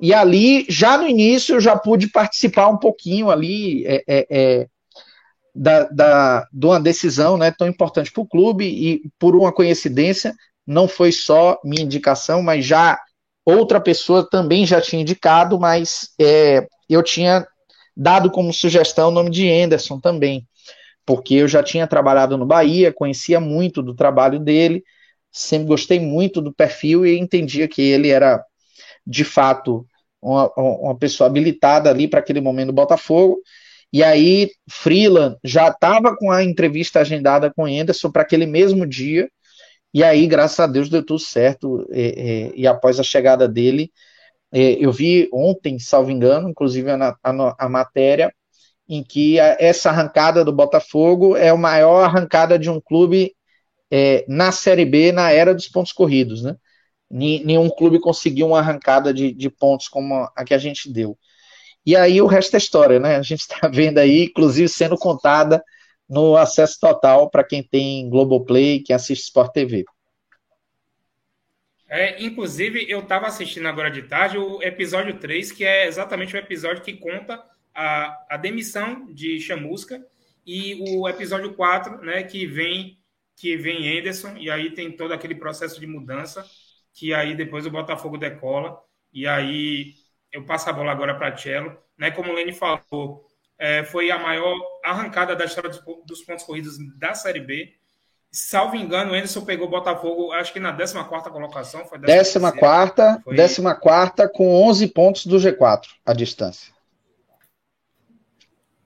E 0.00 0.12
ali, 0.12 0.66
já 0.68 0.98
no 0.98 1.08
início, 1.08 1.56
eu 1.56 1.60
já 1.60 1.76
pude 1.76 2.08
participar 2.08 2.68
um 2.68 2.76
pouquinho 2.76 3.30
ali 3.30 3.86
é, 3.86 4.02
é, 4.06 4.26
é, 4.30 4.66
da, 5.54 5.84
da, 5.84 6.48
de 6.52 6.66
uma 6.66 6.80
decisão 6.80 7.38
né, 7.38 7.50
tão 7.50 7.66
importante 7.66 8.12
para 8.12 8.22
o 8.22 8.28
clube, 8.28 8.66
e 8.66 9.10
por 9.18 9.34
uma 9.34 9.52
coincidência, 9.52 10.34
não 10.66 10.86
foi 10.86 11.12
só 11.12 11.58
minha 11.64 11.82
indicação, 11.82 12.42
mas 12.42 12.64
já 12.64 12.98
outra 13.44 13.80
pessoa 13.80 14.28
também 14.28 14.66
já 14.66 14.80
tinha 14.80 15.00
indicado, 15.00 15.58
mas 15.58 16.10
é, 16.20 16.66
eu 16.90 17.02
tinha 17.02 17.46
dado 17.96 18.30
como 18.30 18.52
sugestão 18.52 19.08
o 19.08 19.12
nome 19.12 19.30
de 19.30 19.50
Anderson 19.50 19.98
também, 19.98 20.46
porque 21.04 21.34
eu 21.34 21.48
já 21.48 21.62
tinha 21.62 21.86
trabalhado 21.86 22.36
no 22.36 22.44
Bahia, 22.44 22.92
conhecia 22.92 23.40
muito 23.40 23.82
do 23.82 23.94
trabalho 23.94 24.38
dele, 24.38 24.84
sempre 25.30 25.68
gostei 25.68 26.00
muito 26.00 26.40
do 26.40 26.52
perfil 26.52 27.06
e 27.06 27.18
entendia 27.18 27.68
que 27.68 27.80
ele 27.82 28.08
era, 28.08 28.44
de 29.06 29.24
fato, 29.24 29.86
uma, 30.20 30.50
uma 30.56 30.98
pessoa 30.98 31.28
habilitada 31.28 31.90
ali 31.90 32.08
para 32.08 32.20
aquele 32.20 32.40
momento 32.40 32.68
do 32.68 32.72
Botafogo. 32.72 33.38
E 33.92 34.02
aí, 34.02 34.50
Freeland 34.68 35.36
já 35.44 35.68
estava 35.68 36.16
com 36.16 36.30
a 36.30 36.42
entrevista 36.42 37.00
agendada 37.00 37.52
com 37.54 37.64
Anderson 37.64 38.10
para 38.10 38.22
aquele 38.22 38.44
mesmo 38.44 38.86
dia, 38.86 39.28
e 39.96 40.04
aí, 40.04 40.26
graças 40.26 40.60
a 40.60 40.66
Deus, 40.66 40.90
deu 40.90 41.02
tudo 41.02 41.20
certo. 41.20 41.86
E, 41.90 42.52
e, 42.54 42.62
e 42.62 42.66
após 42.66 43.00
a 43.00 43.02
chegada 43.02 43.48
dele, 43.48 43.90
eu 44.52 44.92
vi 44.92 45.28
ontem, 45.32 45.78
salvo 45.78 46.10
engano, 46.10 46.48
inclusive 46.48 46.90
a, 46.90 47.16
a, 47.22 47.66
a 47.66 47.68
matéria, 47.68 48.32
em 48.88 49.02
que 49.02 49.38
a, 49.40 49.56
essa 49.58 49.90
arrancada 49.90 50.44
do 50.44 50.52
Botafogo 50.52 51.36
é 51.36 51.48
a 51.48 51.56
maior 51.56 52.04
arrancada 52.04 52.58
de 52.58 52.70
um 52.70 52.80
clube 52.80 53.34
é, 53.90 54.24
na 54.28 54.52
Série 54.52 54.84
B 54.84 55.12
na 55.12 55.30
era 55.30 55.54
dos 55.54 55.68
pontos 55.68 55.92
corridos, 55.92 56.42
né? 56.42 56.56
Nenhum 57.08 57.70
clube 57.70 58.00
conseguiu 58.00 58.48
uma 58.48 58.58
arrancada 58.58 59.14
de, 59.14 59.32
de 59.32 59.48
pontos 59.48 59.88
como 59.88 60.28
a 60.34 60.44
que 60.44 60.52
a 60.54 60.58
gente 60.58 60.90
deu. 60.92 61.16
E 61.84 61.94
aí 61.94 62.20
o 62.20 62.26
resto 62.26 62.54
é 62.54 62.58
história, 62.58 62.98
né? 62.98 63.16
A 63.16 63.22
gente 63.22 63.40
está 63.40 63.68
vendo 63.72 63.98
aí, 63.98 64.24
inclusive 64.24 64.68
sendo 64.68 64.96
contada 64.96 65.62
no 66.08 66.36
acesso 66.36 66.78
total 66.80 67.30
para 67.30 67.44
quem 67.44 67.62
tem 67.62 68.08
Globoplay, 68.08 68.80
quem 68.80 68.94
assiste 68.94 69.24
Sport 69.24 69.52
TV. 69.52 69.84
É, 71.88 72.22
inclusive, 72.22 72.84
eu 72.88 73.00
estava 73.00 73.26
assistindo 73.26 73.68
agora 73.68 73.90
de 73.90 74.02
tarde 74.02 74.38
o 74.38 74.62
episódio 74.62 75.18
3, 75.18 75.52
que 75.52 75.64
é 75.64 75.86
exatamente 75.86 76.34
o 76.34 76.38
episódio 76.38 76.82
que 76.82 76.94
conta 76.94 77.42
a, 77.74 78.26
a 78.30 78.36
demissão 78.36 79.12
de 79.12 79.38
Chamusca, 79.40 80.04
e 80.46 80.78
o 80.80 81.08
episódio 81.08 81.54
4, 81.54 81.98
né, 82.02 82.22
que 82.22 82.46
vem 82.46 82.98
que 83.36 83.54
vem 83.54 83.98
Anderson, 83.98 84.34
e 84.38 84.50
aí 84.50 84.70
tem 84.70 84.90
todo 84.90 85.12
aquele 85.12 85.34
processo 85.34 85.78
de 85.78 85.86
mudança, 85.86 86.42
que 86.94 87.12
aí 87.12 87.34
depois 87.34 87.66
o 87.66 87.70
Botafogo 87.70 88.16
decola, 88.16 88.80
e 89.12 89.26
aí 89.26 89.92
eu 90.32 90.44
passo 90.46 90.70
a 90.70 90.72
bola 90.72 90.90
agora 90.90 91.14
para 91.14 91.36
Cello, 91.36 91.76
né, 91.98 92.10
como 92.10 92.32
o 92.32 92.34
Lene 92.34 92.54
falou, 92.54 93.26
é, 93.58 93.84
foi 93.84 94.10
a 94.10 94.18
maior 94.18 94.56
arrancada 94.82 95.36
da 95.36 95.44
história 95.44 95.68
dos, 95.68 95.82
dos, 96.06 96.22
pontos 96.22 96.44
corridos 96.44 96.76
da 96.98 97.14
Série 97.14 97.40
B. 97.40 97.74
Salvo 98.38 98.76
engano, 98.76 99.12
o 99.12 99.14
Anderson 99.14 99.46
pegou 99.46 99.66
o 99.66 99.70
Botafogo, 99.70 100.30
acho 100.30 100.52
que 100.52 100.60
na 100.60 100.70
14 100.70 100.94
colocação. 101.30 101.86
Foi 101.86 101.98
14, 101.98 103.22
foi... 103.22 103.34
14 103.34 104.28
com 104.34 104.54
11 104.68 104.88
pontos 104.88 105.24
do 105.24 105.38
G4, 105.38 105.86
a 106.04 106.12
distância. 106.12 106.70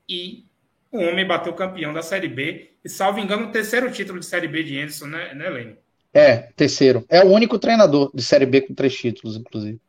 E 0.09 0.45
o 0.93 0.99
homem 0.99 1.27
bateu 1.27 1.53
campeão 1.53 1.93
da 1.93 2.01
Série 2.01 2.29
B. 2.29 2.71
E, 2.85 2.89
salvo 2.89 3.19
engano, 3.19 3.49
o 3.49 3.51
terceiro 3.51 3.91
título 3.91 4.21
de 4.21 4.27
Série 4.27 4.47
B 4.47 4.63
de 4.63 4.79
Anderson, 4.79 5.07
né, 5.07 5.35
né 5.35 5.49
Lênin? 5.49 5.77
É, 6.15 6.37
terceiro. 6.55 7.05
É 7.09 7.25
o 7.25 7.29
único 7.29 7.59
treinador 7.59 8.13
de 8.15 8.23
Série 8.23 8.47
B 8.47 8.61
com 8.61 8.73
três 8.73 8.95
títulos, 8.95 9.37
inclusive. 9.37 9.81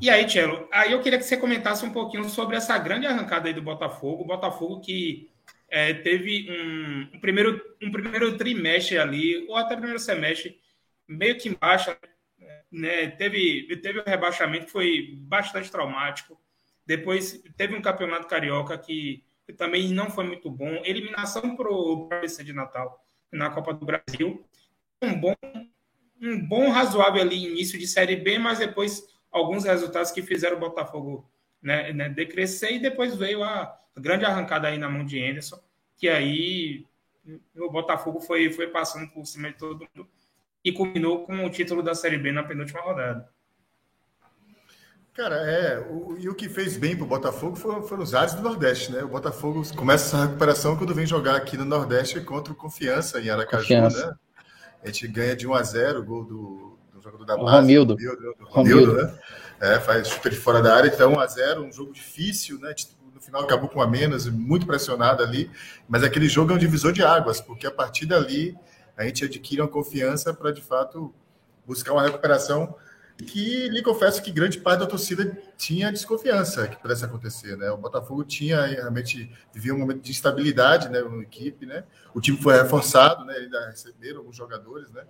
E 0.00 0.10
aí, 0.10 0.26
Tchelo, 0.26 0.66
aí 0.72 0.90
eu 0.90 1.00
queria 1.00 1.18
que 1.18 1.24
você 1.24 1.36
comentasse 1.36 1.84
um 1.84 1.92
pouquinho 1.92 2.28
sobre 2.28 2.56
essa 2.56 2.76
grande 2.76 3.06
arrancada 3.06 3.46
aí 3.46 3.54
do 3.54 3.62
Botafogo. 3.62 4.24
O 4.24 4.26
Botafogo 4.26 4.80
que 4.80 5.30
é, 5.70 5.94
teve 5.94 6.50
um, 6.50 7.16
um, 7.16 7.20
primeiro, 7.20 7.60
um 7.80 7.92
primeiro 7.92 8.36
trimestre 8.36 8.98
ali, 8.98 9.46
ou 9.48 9.56
até 9.56 9.76
primeiro 9.76 10.00
semestre, 10.00 10.58
meio 11.08 11.38
que 11.38 11.48
baixa, 11.50 11.96
né? 12.70 13.08
Teve, 13.10 13.76
teve 13.76 14.00
um 14.00 14.04
rebaixamento 14.04 14.66
que 14.66 14.72
foi 14.72 15.16
bastante 15.20 15.70
traumático. 15.70 16.38
Depois 16.84 17.42
teve 17.56 17.74
um 17.74 17.82
campeonato 17.82 18.26
carioca 18.26 18.76
que, 18.76 19.24
também 19.56 19.88
não 19.88 20.10
foi 20.10 20.24
muito 20.24 20.48
bom. 20.50 20.80
Eliminação 20.84 21.56
para 21.56 21.68
o 21.68 22.08
ABC 22.12 22.44
de 22.44 22.52
Natal 22.52 23.04
na 23.32 23.50
Copa 23.50 23.74
do 23.74 23.84
Brasil. 23.84 24.44
Um 25.02 25.20
bom, 25.20 25.34
um 26.22 26.46
bom 26.46 26.70
razoável 26.70 27.20
ali 27.20 27.46
início 27.46 27.78
de 27.78 27.86
Série 27.86 28.16
B, 28.16 28.38
mas 28.38 28.58
depois 28.58 29.02
alguns 29.30 29.64
resultados 29.64 30.10
que 30.10 30.22
fizeram 30.22 30.56
o 30.56 30.60
Botafogo 30.60 31.28
né, 31.62 31.92
né, 31.92 32.08
decrescer 32.08 32.72
e 32.72 32.78
depois 32.78 33.14
veio 33.14 33.42
a 33.42 33.76
grande 33.96 34.24
arrancada 34.24 34.68
aí 34.68 34.78
na 34.78 34.88
mão 34.88 35.04
de 35.04 35.22
Anderson, 35.22 35.60
que 35.96 36.08
aí 36.08 36.86
o 37.56 37.70
Botafogo 37.70 38.20
foi, 38.20 38.50
foi 38.50 38.68
passando 38.68 39.08
por 39.10 39.26
cima 39.26 39.50
de 39.50 39.58
todo 39.58 39.86
mundo 39.94 40.08
e 40.64 40.72
culminou 40.72 41.24
com 41.24 41.44
o 41.44 41.50
título 41.50 41.82
da 41.82 41.94
Série 41.94 42.18
B 42.18 42.32
na 42.32 42.42
penúltima 42.42 42.80
rodada. 42.80 43.28
Cara, 45.14 45.36
é, 45.36 45.78
o, 45.90 46.16
e 46.18 46.28
o 46.28 46.34
que 46.34 46.48
fez 46.48 46.76
bem 46.76 46.96
para 46.96 47.04
o 47.04 47.08
Botafogo 47.08 47.56
foram, 47.56 47.82
foram 47.82 48.02
os 48.02 48.14
ares 48.14 48.32
do 48.34 48.42
Nordeste, 48.42 48.92
né? 48.92 49.02
O 49.02 49.08
Botafogo 49.08 49.62
começa 49.76 50.16
essa 50.16 50.26
recuperação 50.26 50.76
quando 50.76 50.94
vem 50.94 51.04
jogar 51.04 51.36
aqui 51.36 51.56
no 51.56 51.64
Nordeste 51.64 52.20
contra 52.20 52.52
o 52.52 52.56
Confiança 52.56 53.20
em 53.20 53.28
Aracaju, 53.28 53.62
Confiança. 53.62 54.06
né? 54.06 54.14
A 54.82 54.86
gente 54.86 55.08
ganha 55.08 55.36
de 55.36 55.46
1 55.46 55.54
a 55.54 55.62
0 55.62 56.00
o 56.00 56.04
gol 56.04 56.24
do, 56.24 56.78
jogador 57.02 57.24
da 57.24 57.36
base. 57.36 57.56
Romildo. 57.56 57.94
Romildo, 57.94 58.44
Romildo, 58.44 58.94
né? 58.94 59.18
É, 59.60 59.78
faz 59.78 60.08
de 60.08 60.36
fora 60.36 60.62
da 60.62 60.74
área, 60.74 60.88
então 60.88 61.12
1 61.12 61.20
a 61.20 61.26
0 61.26 61.62
um 61.64 61.72
jogo 61.72 61.92
difícil, 61.92 62.58
né? 62.58 62.74
No 63.14 63.20
final 63.20 63.42
acabou 63.42 63.68
com 63.68 63.82
a 63.82 63.86
menos, 63.86 64.26
muito 64.26 64.66
pressionado 64.66 65.22
ali, 65.22 65.50
mas 65.86 66.02
aquele 66.02 66.28
jogo 66.28 66.52
é 66.52 66.54
um 66.54 66.58
divisor 66.58 66.92
de 66.92 67.02
águas, 67.02 67.40
porque 67.40 67.66
a 67.66 67.70
partir 67.70 68.06
dali 68.06 68.56
a 68.96 69.04
gente 69.04 69.24
adquire 69.24 69.60
uma 69.60 69.68
confiança 69.68 70.32
para 70.32 70.50
de 70.50 70.62
fato 70.62 71.14
buscar 71.66 71.92
uma 71.92 72.02
recuperação 72.02 72.74
que 73.20 73.68
lhe 73.68 73.82
confesso 73.82 74.22
que 74.22 74.30
grande 74.30 74.58
parte 74.58 74.80
da 74.80 74.86
torcida 74.86 75.36
tinha 75.56 75.92
desconfiança 75.92 76.66
que 76.66 76.76
pudesse 76.76 77.04
acontecer, 77.04 77.56
né? 77.56 77.70
O 77.70 77.76
Botafogo 77.76 78.24
tinha 78.24 78.64
realmente 78.64 79.30
vivia 79.52 79.74
um 79.74 79.78
momento 79.78 80.00
de 80.00 80.10
instabilidade, 80.10 80.88
né, 80.88 81.00
na 81.00 81.22
equipe, 81.22 81.66
né? 81.66 81.84
O 82.14 82.20
time 82.20 82.38
foi 82.38 82.56
reforçado, 82.56 83.24
né? 83.24 83.34
Ainda 83.34 83.66
receberam 83.66 84.18
alguns 84.18 84.36
jogadores, 84.36 84.90
né? 84.90 85.02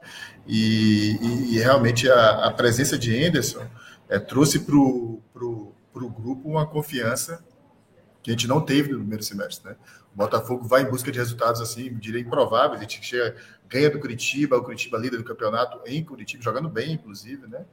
E, 0.46 1.16
e, 1.20 1.56
e 1.56 1.58
realmente 1.58 2.10
a, 2.10 2.46
a, 2.46 2.50
presença 2.50 2.98
de 2.98 3.14
Henderson 3.14 3.66
é, 4.10 4.18
trouxe 4.18 4.58
para 4.58 4.76
o 4.76 5.22
pro, 5.32 5.72
pro 5.92 6.10
grupo 6.10 6.48
uma 6.48 6.66
confiança 6.66 7.42
que 8.22 8.30
a 8.30 8.34
gente 8.34 8.46
não 8.46 8.60
teve 8.60 8.92
no 8.92 8.98
primeiro 8.98 9.22
semestre, 9.22 9.70
né? 9.70 9.76
O 10.12 10.16
Botafogo 10.16 10.66
vai 10.66 10.82
em 10.82 10.90
busca 10.90 11.10
de 11.10 11.18
resultados 11.18 11.60
assim, 11.60 11.94
diria 11.94 12.20
improváveis, 12.20 12.80
a 12.80 12.82
gente 12.82 13.02
chega, 13.02 13.36
ganha 13.68 13.88
do 13.88 13.98
Curitiba, 13.98 14.56
o 14.56 14.62
Curitiba 14.62 14.98
líder 14.98 15.18
do 15.18 15.24
campeonato 15.24 15.80
em 15.86 16.04
Curitiba, 16.04 16.42
jogando 16.42 16.68
bem, 16.68 16.92
inclusive, 16.92 17.46
né? 17.46 17.64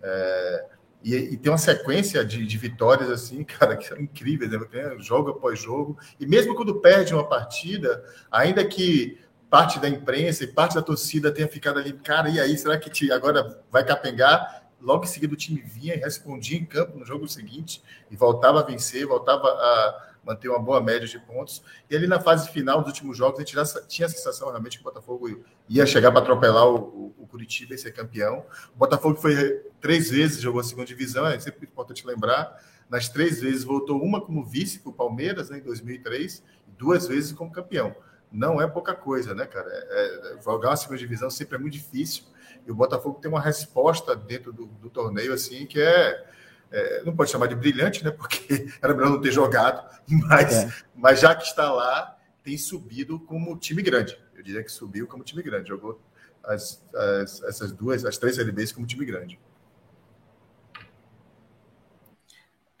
É, 0.00 0.66
e, 1.02 1.14
e, 1.14 1.36
tem 1.36 1.50
uma 1.50 1.58
sequência 1.58 2.24
de, 2.24 2.46
de, 2.46 2.58
vitórias 2.58 3.10
assim, 3.10 3.42
cara, 3.44 3.76
que 3.76 3.88
são 3.88 3.98
incríveis, 3.98 4.50
né? 4.50 4.58
jogo 4.98 5.30
após 5.30 5.58
jogo. 5.60 5.98
E 6.20 6.26
mesmo 6.26 6.54
quando 6.54 6.80
perde 6.80 7.14
uma 7.14 7.26
partida, 7.26 8.04
ainda 8.30 8.64
que 8.64 9.18
parte 9.48 9.80
da 9.80 9.88
imprensa 9.88 10.44
e 10.44 10.46
parte 10.46 10.74
da 10.74 10.82
torcida 10.82 11.32
tenha 11.32 11.48
ficado 11.48 11.78
ali, 11.78 11.92
cara, 11.94 12.28
e 12.28 12.38
aí, 12.38 12.56
será 12.58 12.76
que 12.76 12.90
te, 12.90 13.10
agora 13.10 13.62
vai 13.70 13.84
capengar? 13.84 14.67
Logo 14.80 15.04
em 15.04 15.06
seguida 15.06 15.34
o 15.34 15.36
time 15.36 15.60
vinha 15.60 15.94
e 15.94 15.98
respondia 15.98 16.58
em 16.58 16.64
campo 16.64 16.98
no 16.98 17.04
jogo 17.04 17.26
seguinte 17.28 17.82
e 18.10 18.16
voltava 18.16 18.60
a 18.60 18.62
vencer, 18.62 19.06
voltava 19.06 19.48
a 19.48 20.08
manter 20.24 20.48
uma 20.48 20.58
boa 20.58 20.80
média 20.80 21.08
de 21.08 21.18
pontos. 21.18 21.62
E 21.90 21.96
ali 21.96 22.06
na 22.06 22.20
fase 22.20 22.50
final 22.50 22.80
dos 22.80 22.88
últimos 22.88 23.16
jogos, 23.16 23.40
a 23.40 23.42
gente 23.42 23.54
já 23.54 23.64
tinha 23.86 24.06
a 24.06 24.08
sensação 24.08 24.48
realmente 24.48 24.76
que 24.76 24.82
o 24.82 24.84
Botafogo 24.84 25.42
ia 25.68 25.86
chegar 25.86 26.12
para 26.12 26.20
atropelar 26.20 26.66
o, 26.66 26.76
o, 26.76 27.14
o, 27.18 27.26
Curitiba 27.26 27.74
e 27.74 27.78
ser 27.78 27.92
campeão. 27.92 28.44
O 28.74 28.78
Botafogo 28.78 29.16
foi 29.16 29.62
três 29.80 30.10
vezes, 30.10 30.40
jogou 30.40 30.60
a 30.60 30.64
segunda 30.64 30.86
divisão, 30.86 31.26
é 31.26 31.38
sempre 31.40 31.66
importante 31.66 32.06
lembrar. 32.06 32.62
Nas 32.90 33.08
três 33.08 33.40
vezes 33.40 33.64
voltou 33.64 34.02
uma 34.02 34.20
como 34.20 34.44
vice 34.44 34.78
para 34.78 34.90
o 34.90 34.92
Palmeiras, 34.94 35.50
né, 35.50 35.58
em 35.58 35.62
2003, 35.62 36.42
e 36.68 36.70
duas 36.72 37.06
vezes 37.06 37.32
como 37.32 37.50
campeão. 37.50 37.94
Não 38.30 38.60
é 38.60 38.66
pouca 38.66 38.94
coisa, 38.94 39.34
né, 39.34 39.46
cara? 39.46 39.68
É, 39.70 40.34
é, 40.36 40.42
jogar 40.42 40.70
uma 40.70 40.76
segunda 40.76 40.98
divisão 40.98 41.30
sempre 41.30 41.56
é 41.56 41.58
muito 41.58 41.74
difícil. 41.74 42.24
E 42.68 42.70
o 42.70 42.74
Botafogo 42.74 43.18
tem 43.18 43.30
uma 43.30 43.40
resposta 43.40 44.14
dentro 44.14 44.52
do, 44.52 44.66
do 44.66 44.90
torneio, 44.90 45.32
assim, 45.32 45.66
que 45.66 45.80
é 45.80 46.24
é, 46.70 47.02
não 47.02 47.16
pode 47.16 47.30
chamar 47.30 47.46
de 47.46 47.54
brilhante, 47.54 48.04
né? 48.04 48.10
Porque 48.10 48.66
era 48.82 48.94
melhor 48.94 49.10
não 49.10 49.20
ter 49.20 49.32
jogado, 49.32 49.82
mas, 50.06 50.64
é. 50.64 50.72
mas 50.94 51.20
já 51.20 51.34
que 51.34 51.44
está 51.44 51.72
lá, 51.72 52.16
tem 52.42 52.58
subido 52.58 53.18
como 53.20 53.56
time 53.58 53.82
grande. 53.82 54.18
Eu 54.34 54.42
diria 54.42 54.62
que 54.62 54.70
subiu 54.70 55.06
como 55.06 55.24
time 55.24 55.42
grande. 55.42 55.68
Jogou 55.68 56.00
as, 56.44 56.84
as, 56.94 57.42
essas 57.44 57.72
duas, 57.72 58.04
as 58.04 58.18
três 58.18 58.38
LBs 58.38 58.72
como 58.72 58.86
time 58.86 59.04
grande. 59.04 59.38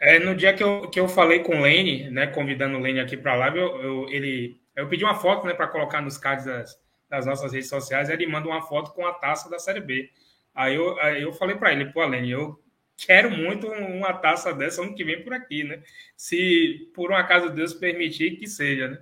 É, 0.00 0.18
no 0.20 0.34
dia 0.34 0.54
que 0.54 0.62
eu, 0.62 0.88
que 0.88 1.00
eu 1.00 1.08
falei 1.08 1.40
com 1.40 1.58
o 1.58 1.62
Lene, 1.62 2.08
né, 2.10 2.28
convidando 2.28 2.76
o 2.76 2.80
Lene 2.80 3.00
aqui 3.00 3.16
para 3.16 3.32
a 3.32 3.36
live, 3.36 3.58
eu, 3.58 3.82
eu, 3.82 4.08
ele, 4.10 4.60
eu 4.76 4.86
pedi 4.88 5.02
uma 5.02 5.16
foto 5.16 5.44
né, 5.44 5.54
para 5.54 5.66
colocar 5.66 6.00
nos 6.00 6.16
cards 6.16 6.44
das, 6.44 6.78
das 7.08 7.26
nossas 7.26 7.52
redes 7.52 7.68
sociais, 7.68 8.08
ele 8.08 8.26
manda 8.26 8.48
uma 8.48 8.62
foto 8.62 8.92
com 8.92 9.06
a 9.06 9.12
taça 9.12 9.48
da 9.48 9.58
Série 9.58 9.80
B. 9.80 10.10
Aí 10.54 10.74
eu, 10.74 10.98
aí 11.00 11.22
eu 11.22 11.32
falei 11.32 11.56
para 11.56 11.72
ele, 11.72 11.86
pô, 11.86 12.04
Lene, 12.04 12.30
eu 12.30 12.60
quero 12.96 13.30
muito 13.30 13.66
uma 13.68 14.12
taça 14.12 14.52
dessa 14.52 14.82
ano 14.82 14.94
que 14.94 15.04
vem 15.04 15.22
por 15.22 15.32
aqui, 15.32 15.64
né? 15.64 15.82
Se 16.16 16.90
por 16.94 17.10
um 17.10 17.16
acaso 17.16 17.50
Deus 17.50 17.72
permitir 17.72 18.36
que 18.36 18.46
seja, 18.46 18.88
né? 18.88 18.98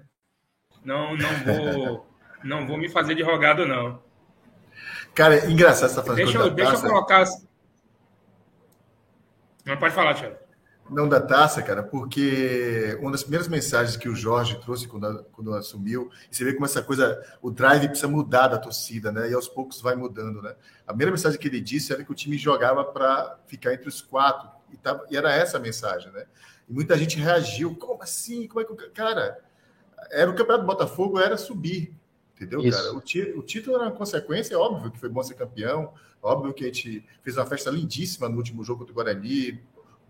Não, 0.84 1.16
não 1.16 1.28
vou, 1.44 2.06
não 2.44 2.66
vou 2.66 2.76
me 2.76 2.88
fazer 2.88 3.14
de 3.14 3.22
rogado, 3.22 3.66
não. 3.66 4.02
Cara, 5.14 5.36
é 5.36 5.50
engraçado 5.50 5.90
essa 5.90 6.02
frase. 6.02 6.22
Deixa, 6.22 6.38
eu, 6.38 6.50
deixa 6.50 6.74
eu 6.74 6.80
colocar. 6.80 7.24
Não 9.64 9.76
pode 9.78 9.94
falar, 9.94 10.14
Thiago. 10.14 10.45
Não 10.88 11.08
da 11.08 11.20
taça, 11.20 11.60
cara, 11.62 11.82
porque 11.82 12.96
uma 13.00 13.10
das 13.10 13.22
primeiras 13.22 13.48
mensagens 13.48 13.96
que 13.96 14.08
o 14.08 14.14
Jorge 14.14 14.60
trouxe 14.60 14.86
quando, 14.86 15.24
quando 15.32 15.52
assumiu, 15.54 16.10
e 16.30 16.36
você 16.36 16.44
vê 16.44 16.52
como 16.52 16.64
essa 16.64 16.80
coisa, 16.82 17.20
o 17.42 17.50
drive 17.50 17.88
precisa 17.88 18.06
mudar 18.06 18.48
da 18.48 18.58
torcida, 18.58 19.10
né? 19.10 19.28
E 19.30 19.34
aos 19.34 19.48
poucos 19.48 19.80
vai 19.80 19.96
mudando, 19.96 20.40
né? 20.40 20.54
A 20.86 20.90
primeira 20.90 21.10
mensagem 21.10 21.38
que 21.40 21.48
ele 21.48 21.60
disse 21.60 21.92
era 21.92 22.04
que 22.04 22.12
o 22.12 22.14
time 22.14 22.38
jogava 22.38 22.84
para 22.84 23.38
ficar 23.46 23.74
entre 23.74 23.88
os 23.88 24.00
quatro, 24.00 24.48
e, 24.72 24.76
tava, 24.76 25.04
e 25.10 25.16
era 25.16 25.32
essa 25.32 25.56
a 25.56 25.60
mensagem, 25.60 26.12
né? 26.12 26.24
E 26.68 26.72
muita 26.72 26.96
gente 26.96 27.18
reagiu, 27.18 27.74
como 27.74 28.02
assim? 28.02 28.46
Como 28.46 28.60
é 28.60 28.64
que 28.64 28.90
Cara, 28.90 29.38
era 30.10 30.30
o 30.30 30.34
campeonato 30.34 30.64
do 30.64 30.72
Botafogo, 30.72 31.18
era 31.18 31.36
subir, 31.36 31.92
entendeu, 32.34 32.60
Isso. 32.60 32.78
cara? 32.78 32.92
O, 32.92 33.38
o 33.38 33.42
título 33.42 33.76
era 33.76 33.86
uma 33.86 33.92
consequência, 33.92 34.54
é 34.54 34.58
óbvio 34.58 34.92
que 34.92 35.00
foi 35.00 35.08
bom 35.08 35.22
ser 35.22 35.34
campeão, 35.34 35.92
óbvio 36.22 36.54
que 36.54 36.64
a 36.64 36.66
gente 36.68 37.04
fez 37.22 37.36
uma 37.36 37.46
festa 37.46 37.70
lindíssima 37.70 38.28
no 38.28 38.36
último 38.36 38.62
jogo 38.62 38.84
do 38.84 38.92
Guarani, 38.92 39.60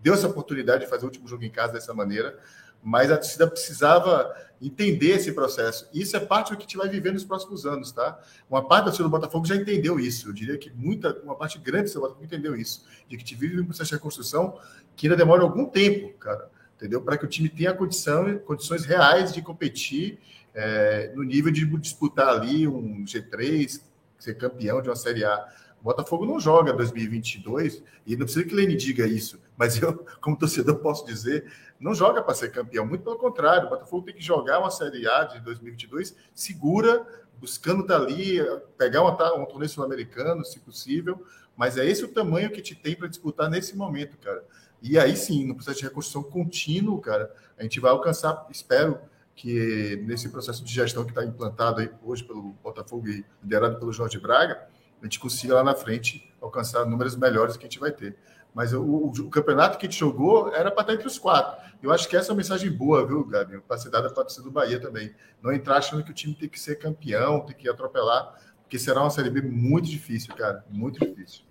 deu 0.03 0.15
essa 0.15 0.29
oportunidade 0.29 0.85
de 0.85 0.91
fazer 0.91 1.05
o 1.05 1.07
último 1.07 1.27
jogo 1.29 1.45
em 1.45 1.51
casa 1.51 1.73
dessa 1.73 1.93
maneira, 1.93 2.39
mas 2.83 3.11
a 3.11 3.17
torcida 3.17 3.47
precisava 3.49 4.35
entender 4.63 5.11
esse 5.11 5.33
processo. 5.33 5.89
Isso 5.93 6.17
é 6.17 6.21
parte 6.21 6.51
do 6.51 6.57
que 6.57 6.63
a 6.63 6.67
gente 6.67 6.77
vai 6.77 6.89
viver 6.89 7.13
nos 7.13 7.25
próximos 7.25 7.67
anos, 7.67 7.93
tá? 7.93 8.19
Uma 8.49 8.67
parte 8.67 8.85
da 8.85 8.91
torcida 8.91 9.05
do 9.05 9.11
Botafogo 9.11 9.45
já 9.45 9.57
entendeu 9.57 9.99
isso. 9.99 10.29
Eu 10.29 10.33
diria 10.33 10.57
que 10.57 10.71
muita, 10.71 11.13
uma 11.23 11.35
parte 11.35 11.59
grande 11.59 11.93
do 11.93 12.01
Botafogo 12.01 12.25
entendeu 12.25 12.55
isso, 12.55 12.87
de 13.09 13.17
que 13.17 13.23
gente 13.23 13.35
vive 13.35 13.61
um 13.61 13.65
processo 13.65 13.91
de 13.91 13.97
reconstrução 13.97 14.59
que 14.95 15.07
ainda 15.07 15.17
demora 15.17 15.43
algum 15.43 15.67
tempo, 15.67 16.17
cara, 16.19 16.49
entendeu? 16.77 17.03
Para 17.03 17.19
que 17.19 17.25
o 17.25 17.29
time 17.29 17.49
tenha 17.49 17.75
condição, 17.75 18.39
condições 18.39 18.85
reais 18.85 19.33
de 19.33 19.43
competir 19.43 20.19
é, 20.55 21.13
no 21.15 21.23
nível 21.23 21.53
de 21.53 21.67
disputar 21.79 22.29
ali 22.29 22.67
um 22.67 23.05
G3, 23.05 23.81
ser 24.19 24.35
campeão 24.35 24.81
de 24.81 24.89
uma 24.89 24.97
Série 24.97 25.25
A. 25.25 25.47
Botafogo 25.87 26.27
não 26.27 26.41
joga 26.41 26.73
2022, 26.73 27.83
e 28.05 28.17
não 28.17 28.25
precisa 28.25 28.45
que 28.45 28.55
Lene 28.55 28.75
diga 28.75 29.07
isso, 29.07 29.41
mas 29.57 29.81
eu, 29.81 30.05
como 30.21 30.37
torcedor, 30.37 30.77
posso 30.77 31.07
dizer, 31.07 31.51
não 31.79 31.95
joga 31.95 32.23
para 32.23 32.35
ser 32.35 32.51
campeão, 32.51 32.85
muito 32.85 33.05
pelo 33.05 33.17
contrário, 33.17 33.67
o 33.67 33.71
Botafogo 33.71 34.05
tem 34.05 34.15
que 34.15 34.23
jogar 34.23 34.59
uma 34.59 34.71
Série 34.71 35.09
A 35.09 35.25
de 35.25 35.41
2022 35.41 36.17
segura, 36.35 37.07
buscando 37.39 37.83
estar 37.83 38.01
tá 38.01 38.61
pegar 38.77 39.03
uma, 39.03 39.13
um 39.35 39.47
torneio 39.47 39.69
sul-americano, 39.69 40.45
se 40.45 40.59
possível, 40.59 41.25
mas 41.57 41.79
é 41.79 41.87
esse 41.87 42.05
o 42.05 42.09
tamanho 42.09 42.51
que 42.51 42.61
te 42.61 42.75
tem 42.75 42.97
para 42.97 43.07
disputar 43.07 43.49
nesse 43.49 43.77
momento, 43.77 44.19
cara. 44.19 44.45
E 44.83 44.99
aí 44.99 45.17
sim, 45.17 45.47
no 45.47 45.55
processo 45.55 45.79
de 45.79 45.85
reconstrução 45.85 46.23
contínuo, 46.23 47.01
cara, 47.01 47.33
a 47.57 47.63
gente 47.63 47.79
vai 47.79 47.93
alcançar, 47.93 48.47
espero 48.51 48.99
que 49.37 50.03
nesse 50.05 50.31
processo 50.31 50.65
de 50.65 50.73
gestão 50.73 51.05
que 51.05 51.11
está 51.11 51.25
implantado 51.25 51.81
aí 51.81 51.91
hoje 52.03 52.25
pelo 52.25 52.55
Botafogo 52.63 53.07
e 53.07 53.25
liderado 53.43 53.79
pelo 53.79 53.93
Jorge 53.93 54.19
Braga, 54.19 54.67
a 55.01 55.05
gente 55.05 55.21
consiga 55.21 55.55
lá 55.55 55.65
na 55.65 55.75
frente 55.75 56.33
alcançar 56.41 56.85
números 56.85 57.17
melhores 57.17 57.57
que 57.57 57.65
a 57.65 57.69
gente 57.69 57.79
vai 57.79 57.93
ter. 57.93 58.17
Mas 58.55 58.73
o, 58.73 58.83
o, 58.83 59.11
o 59.11 59.31
campeonato 59.31 59.77
que 59.77 59.87
a 59.87 59.89
gente 59.91 59.99
jogou 59.99 60.55
era 60.55 60.71
para 60.71 60.81
estar 60.81 60.95
entre 60.95 61.07
os 61.07 61.19
quatro. 61.19 61.63
Eu 61.83 61.93
acho 61.93 62.09
que 62.09 62.17
essa 62.17 62.31
é 62.31 62.33
uma 62.33 62.39
mensagem 62.39 62.71
boa, 62.71 63.07
viu, 63.07 63.25
Gabi? 63.25 63.61
Para 63.61 63.77
ser 63.77 63.91
dada 63.91 64.11
para 64.11 64.23
a 64.23 64.25
torcida 64.25 64.45
do 64.45 64.51
Bahia 64.51 64.81
também. 64.81 65.15
Não 65.43 65.53
entrar 65.53 65.77
achando 65.77 66.03
que 66.03 66.11
o 66.11 66.15
time 66.15 66.35
tem 66.35 66.49
que 66.49 66.59
ser 66.59 66.77
campeão, 66.77 67.45
tem 67.45 67.55
que 67.55 67.69
atropelar, 67.69 68.35
porque 68.63 68.79
será 68.79 69.03
uma 69.03 69.11
Série 69.11 69.29
B 69.29 69.43
muito 69.43 69.89
difícil, 69.89 70.35
cara. 70.35 70.65
Muito 70.71 70.99
difícil. 70.99 71.45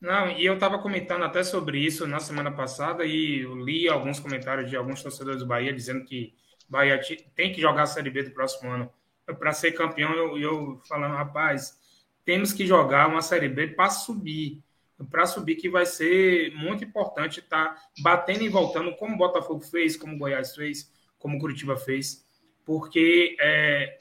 Não, 0.00 0.30
e 0.30 0.44
eu 0.44 0.54
estava 0.54 0.78
comentando 0.78 1.24
até 1.24 1.42
sobre 1.42 1.78
isso 1.78 2.06
na 2.06 2.20
semana 2.20 2.50
passada 2.50 3.04
e 3.04 3.42
li 3.62 3.88
alguns 3.88 4.20
comentários 4.20 4.68
de 4.68 4.76
alguns 4.76 5.02
torcedores 5.02 5.40
do 5.40 5.46
Bahia 5.46 5.72
dizendo 5.72 6.04
que 6.04 6.34
Bahia 6.68 7.00
tem 7.34 7.52
que 7.52 7.60
jogar 7.60 7.82
a 7.82 7.86
Série 7.86 8.10
B 8.10 8.22
do 8.22 8.30
próximo 8.30 8.70
ano 8.70 8.90
para 9.26 9.52
ser 9.52 9.72
campeão. 9.72 10.12
Eu, 10.12 10.38
eu 10.38 10.82
falando, 10.88 11.14
rapaz, 11.14 11.78
temos 12.24 12.52
que 12.52 12.66
jogar 12.66 13.08
uma 13.08 13.22
Série 13.22 13.48
B 13.48 13.68
para 13.68 13.90
subir 13.90 14.62
para 15.10 15.26
subir, 15.26 15.56
que 15.56 15.68
vai 15.68 15.84
ser 15.84 16.54
muito 16.54 16.84
importante 16.84 17.40
estar 17.40 17.74
tá 17.74 17.82
batendo 18.00 18.42
e 18.42 18.48
voltando, 18.48 18.94
como 18.94 19.14
o 19.14 19.18
Botafogo 19.18 19.60
fez, 19.60 19.96
como 19.96 20.14
o 20.14 20.18
Goiás 20.18 20.54
fez, 20.54 20.92
como 21.18 21.36
o 21.36 21.40
Curitiba 21.40 21.76
fez, 21.76 22.24
porque 22.64 23.36
é, 23.40 23.98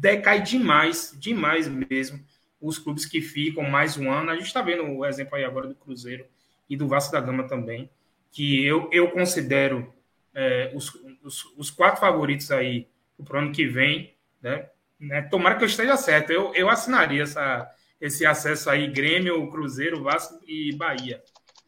decai 0.00 0.42
demais, 0.42 1.14
demais 1.18 1.68
mesmo, 1.68 2.24
os 2.60 2.78
clubes 2.78 3.04
que 3.04 3.20
ficam 3.20 3.64
mais 3.64 3.96
um 3.96 4.10
ano. 4.10 4.30
A 4.30 4.36
gente 4.36 4.46
está 4.46 4.62
vendo 4.62 4.84
o 4.84 5.04
exemplo 5.04 5.36
aí 5.36 5.44
agora 5.44 5.68
do 5.68 5.74
Cruzeiro 5.74 6.24
e 6.68 6.76
do 6.76 6.88
Vasco 6.88 7.12
da 7.12 7.20
Gama 7.20 7.46
também, 7.46 7.90
que 8.32 8.64
eu, 8.64 8.88
eu 8.92 9.10
considero 9.10 9.92
é, 10.34 10.72
os, 10.74 10.94
os, 11.22 11.44
os, 11.56 11.70
quatro 11.70 12.00
favoritos 12.00 12.50
aí 12.50 12.88
para 13.24 13.36
o 13.36 13.40
ano 13.40 13.52
que 13.52 13.66
vem, 13.66 14.14
né? 14.40 14.68
né? 14.98 15.22
Tomara 15.22 15.56
que 15.56 15.64
eu 15.64 15.68
esteja 15.68 15.96
certo. 15.96 16.30
Eu, 16.30 16.54
eu 16.54 16.68
assinaria 16.68 17.22
essa, 17.22 17.70
esse 18.00 18.24
acesso 18.26 18.70
aí, 18.70 18.86
Grêmio, 18.88 19.50
Cruzeiro, 19.50 20.02
Vasco 20.02 20.40
e 20.46 20.74
Bahia. 20.76 21.22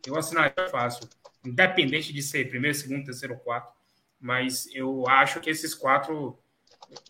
Eu 0.07 0.16
assinaria 0.16 0.68
fácil, 0.70 1.09
independente 1.45 2.12
de 2.12 2.23
ser 2.23 2.49
primeiro, 2.49 2.77
segundo, 2.77 3.05
terceiro 3.05 3.35
ou 3.35 3.41
quarto, 3.41 3.73
mas 4.20 4.68
eu 4.75 5.09
acho 5.09 5.41
que 5.41 5.51
esses 5.51 5.75
quatro 5.75 6.39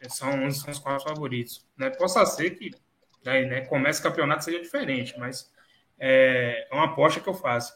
são, 0.09 0.51
são 0.51 0.71
os 0.71 0.79
quatro 0.79 1.05
favoritos. 1.05 1.67
Né? 1.77 1.91
Possa 1.91 2.25
ser 2.27 2.51
que 2.51 2.71
né, 3.25 3.45
né, 3.45 3.61
comece 3.63 4.01
o 4.01 4.03
campeonato 4.03 4.45
seja 4.45 4.61
diferente, 4.61 5.15
mas 5.19 5.51
é, 5.99 6.69
é 6.71 6.75
uma 6.75 6.87
aposta 6.87 7.21
que 7.21 7.29
eu 7.29 7.35
faço. 7.35 7.75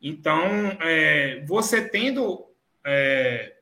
Então, 0.00 0.42
é, 0.80 1.44
você 1.46 1.86
tendo 1.88 2.46
é, 2.84 3.55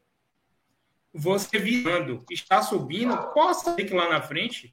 você 1.14 1.58
virando, 1.58 2.24
está 2.28 2.60
subindo, 2.60 3.16
possa 3.32 3.74
ser 3.74 3.84
que 3.84 3.94
lá 3.94 4.08
na 4.08 4.20
frente 4.20 4.72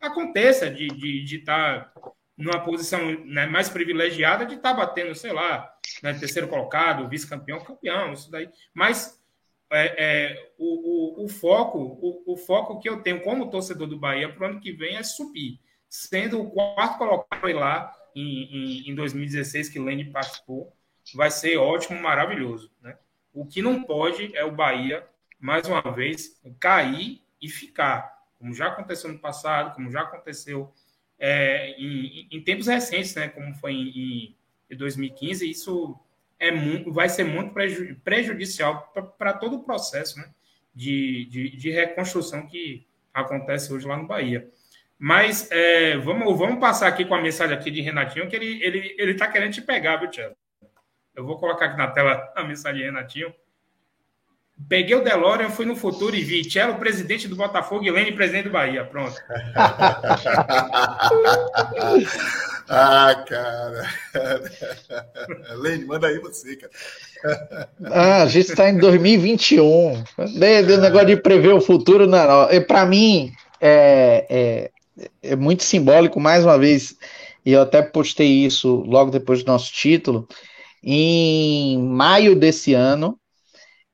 aconteça 0.00 0.70
de 0.70 0.86
estar 0.86 0.96
de, 0.96 1.24
de 1.24 1.38
tá 1.40 1.92
numa 2.36 2.60
posição 2.60 3.00
né, 3.24 3.46
mais 3.46 3.68
privilegiada 3.68 4.46
de 4.46 4.54
estar 4.54 4.70
tá 4.70 4.76
batendo, 4.76 5.14
sei 5.14 5.32
lá, 5.32 5.72
né, 6.02 6.14
terceiro 6.14 6.48
colocado, 6.48 7.08
vice-campeão, 7.08 7.60
campeão, 7.60 8.12
isso 8.12 8.30
daí. 8.30 8.48
Mas 8.72 9.20
é, 9.70 9.94
é, 9.98 10.52
o, 10.58 11.22
o, 11.22 11.24
o, 11.24 11.28
foco, 11.28 11.78
o, 11.78 12.32
o, 12.32 12.36
foco 12.36 12.78
que 12.78 12.88
eu 12.88 13.02
tenho 13.02 13.20
como 13.22 13.50
torcedor 13.50 13.86
do 13.86 13.98
Bahia 13.98 14.32
para 14.32 14.46
o 14.46 14.50
ano 14.50 14.60
que 14.60 14.72
vem 14.72 14.96
é 14.96 15.02
subir. 15.02 15.60
Sendo 15.88 16.40
o 16.40 16.50
quarto 16.50 16.98
colocado 16.98 17.52
lá 17.52 17.92
em, 18.14 18.84
em, 18.84 18.90
em 18.90 18.94
2016, 18.94 19.68
que 19.68 19.78
Lene 19.78 20.10
participou, 20.10 20.72
vai 21.14 21.30
ser 21.30 21.56
ótimo, 21.56 22.00
maravilhoso. 22.00 22.70
Né? 22.80 22.96
O 23.32 23.46
que 23.46 23.60
não 23.60 23.82
pode 23.82 24.34
é 24.36 24.44
o 24.44 24.52
Bahia, 24.52 25.06
mais 25.42 25.66
uma 25.66 25.82
vez, 25.82 26.40
cair 26.58 27.20
e 27.40 27.48
ficar 27.48 28.22
como 28.42 28.52
já 28.52 28.66
aconteceu 28.66 29.12
no 29.12 29.20
passado, 29.20 29.72
como 29.72 29.88
já 29.88 30.00
aconteceu 30.00 30.72
é, 31.16 31.70
em, 31.78 32.26
em, 32.28 32.42
tempos 32.42 32.66
recentes, 32.66 33.14
né, 33.14 33.28
como 33.28 33.54
foi 33.54 33.72
em, 33.72 34.36
em 34.68 34.76
2015, 34.76 35.48
isso 35.48 35.96
é 36.40 36.50
muito, 36.50 36.92
vai 36.92 37.08
ser 37.08 37.22
muito 37.22 37.54
prejudicial 38.02 38.92
para 39.16 39.32
todo 39.32 39.54
o 39.54 39.62
processo 39.62 40.18
né, 40.18 40.28
de, 40.74 41.24
de, 41.26 41.56
de, 41.56 41.70
reconstrução 41.70 42.44
que 42.48 42.84
acontece 43.14 43.72
hoje 43.72 43.86
lá 43.86 43.96
no 43.96 44.08
Bahia. 44.08 44.50
Mas 44.98 45.48
é, 45.52 45.96
vamos, 45.98 46.36
vamos 46.36 46.58
passar 46.58 46.88
aqui 46.88 47.04
com 47.04 47.14
a 47.14 47.22
mensagem 47.22 47.56
aqui 47.56 47.70
de 47.70 47.80
Renatinho, 47.80 48.28
que 48.28 48.34
ele 48.34 48.54
está 48.54 48.66
ele, 48.66 48.96
ele 48.98 49.14
tá 49.14 49.28
querendo 49.28 49.52
te 49.52 49.62
pegar, 49.62 49.98
viu, 49.98 50.10
Tiago? 50.10 50.34
Eu 51.14 51.24
vou 51.24 51.38
colocar 51.38 51.66
aqui 51.66 51.76
na 51.76 51.88
tela 51.88 52.32
a 52.34 52.42
mensagem 52.42 52.78
de 52.78 52.86
Renatinho. 52.86 53.32
Peguei 54.68 54.94
o 54.94 55.02
DeLorean, 55.02 55.50
fui 55.50 55.64
no 55.64 55.74
futuro 55.76 56.14
e 56.16 56.22
vi 56.22 56.42
Tchelo, 56.42 56.74
presidente 56.74 57.26
do 57.28 57.36
Botafogo 57.36 57.84
e 57.84 57.90
Lene, 57.90 58.12
presidente 58.12 58.44
do 58.44 58.50
Bahia. 58.50 58.84
Pronto. 58.84 59.14
ah, 62.68 63.24
cara. 63.26 63.88
Lene, 65.56 65.84
manda 65.84 66.08
aí 66.08 66.18
você, 66.18 66.56
cara. 66.56 66.72
ah, 67.86 68.22
a 68.22 68.26
gente 68.26 68.50
está 68.50 68.68
em 68.68 68.76
2021. 68.78 70.04
Desde 70.38 70.72
o 70.72 70.80
negócio 70.80 71.06
de 71.06 71.16
prever 71.16 71.54
o 71.54 71.60
futuro, 71.60 72.06
não. 72.06 72.48
Para 72.66 72.84
mim, 72.86 73.32
é, 73.60 74.26
é, 74.28 74.70
é 75.22 75.36
muito 75.36 75.62
simbólico, 75.62 76.20
mais 76.20 76.44
uma 76.44 76.58
vez, 76.58 76.96
e 77.44 77.52
eu 77.52 77.62
até 77.62 77.80
postei 77.80 78.44
isso 78.44 78.84
logo 78.86 79.10
depois 79.10 79.42
do 79.42 79.52
nosso 79.52 79.72
título. 79.72 80.26
Em 80.82 81.78
maio 81.78 82.34
desse 82.34 82.74
ano, 82.74 83.16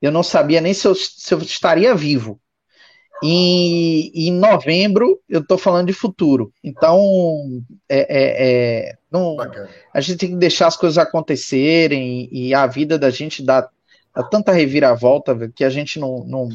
eu 0.01 0.12
não 0.12 0.22
sabia 0.22 0.61
nem 0.61 0.74
se 0.74 0.86
eu, 0.86 0.94
se 0.94 1.32
eu 1.32 1.38
estaria 1.40 1.94
vivo. 1.94 2.40
E 3.22 4.28
em 4.28 4.32
novembro 4.32 5.20
eu 5.28 5.40
estou 5.40 5.59
falando 5.59 5.88
de 5.88 5.92
futuro. 5.92 6.53
Então, 6.62 7.01
é, 7.88 7.99
é, 7.99 8.90
é 8.90 8.99
não, 9.11 9.36
a 9.92 10.01
gente 10.01 10.18
tem 10.18 10.30
que 10.30 10.36
deixar 10.36 10.68
as 10.68 10.76
coisas 10.76 10.99
acontecerem 10.99 12.28
e 12.30 12.55
a 12.55 12.66
vida 12.66 12.99
da 12.99 13.11
gente 13.11 13.42
dá, 13.42 13.68
dá 14.14 14.22
tanta 14.22 14.53
reviravolta 14.53 15.51
que 15.55 15.64
a 15.64 15.70
gente 15.70 15.99
não, 15.99 16.24
não. 16.24 16.49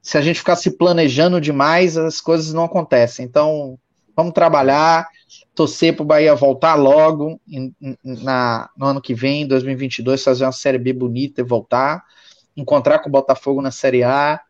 Se 0.00 0.18
a 0.18 0.20
gente 0.20 0.38
ficar 0.38 0.56
se 0.56 0.72
planejando 0.72 1.40
demais, 1.40 1.96
as 1.96 2.20
coisas 2.20 2.52
não 2.52 2.64
acontecem. 2.64 3.24
Então, 3.24 3.78
vamos 4.14 4.34
trabalhar, 4.34 5.08
torcer 5.54 5.94
para 5.94 6.02
o 6.02 6.06
Bahia 6.06 6.34
voltar 6.34 6.74
logo 6.74 7.40
em, 7.48 7.74
na, 8.04 8.68
no 8.76 8.86
ano 8.86 9.00
que 9.00 9.14
vem, 9.14 9.46
2022, 9.46 10.22
fazer 10.22 10.44
uma 10.44 10.52
Série 10.52 10.78
B 10.78 10.92
bonita 10.92 11.40
e 11.40 11.44
voltar, 11.44 12.04
encontrar 12.56 13.00
com 13.00 13.08
o 13.08 13.12
Botafogo 13.12 13.60
na 13.60 13.70
Série 13.70 14.02
A 14.02 14.40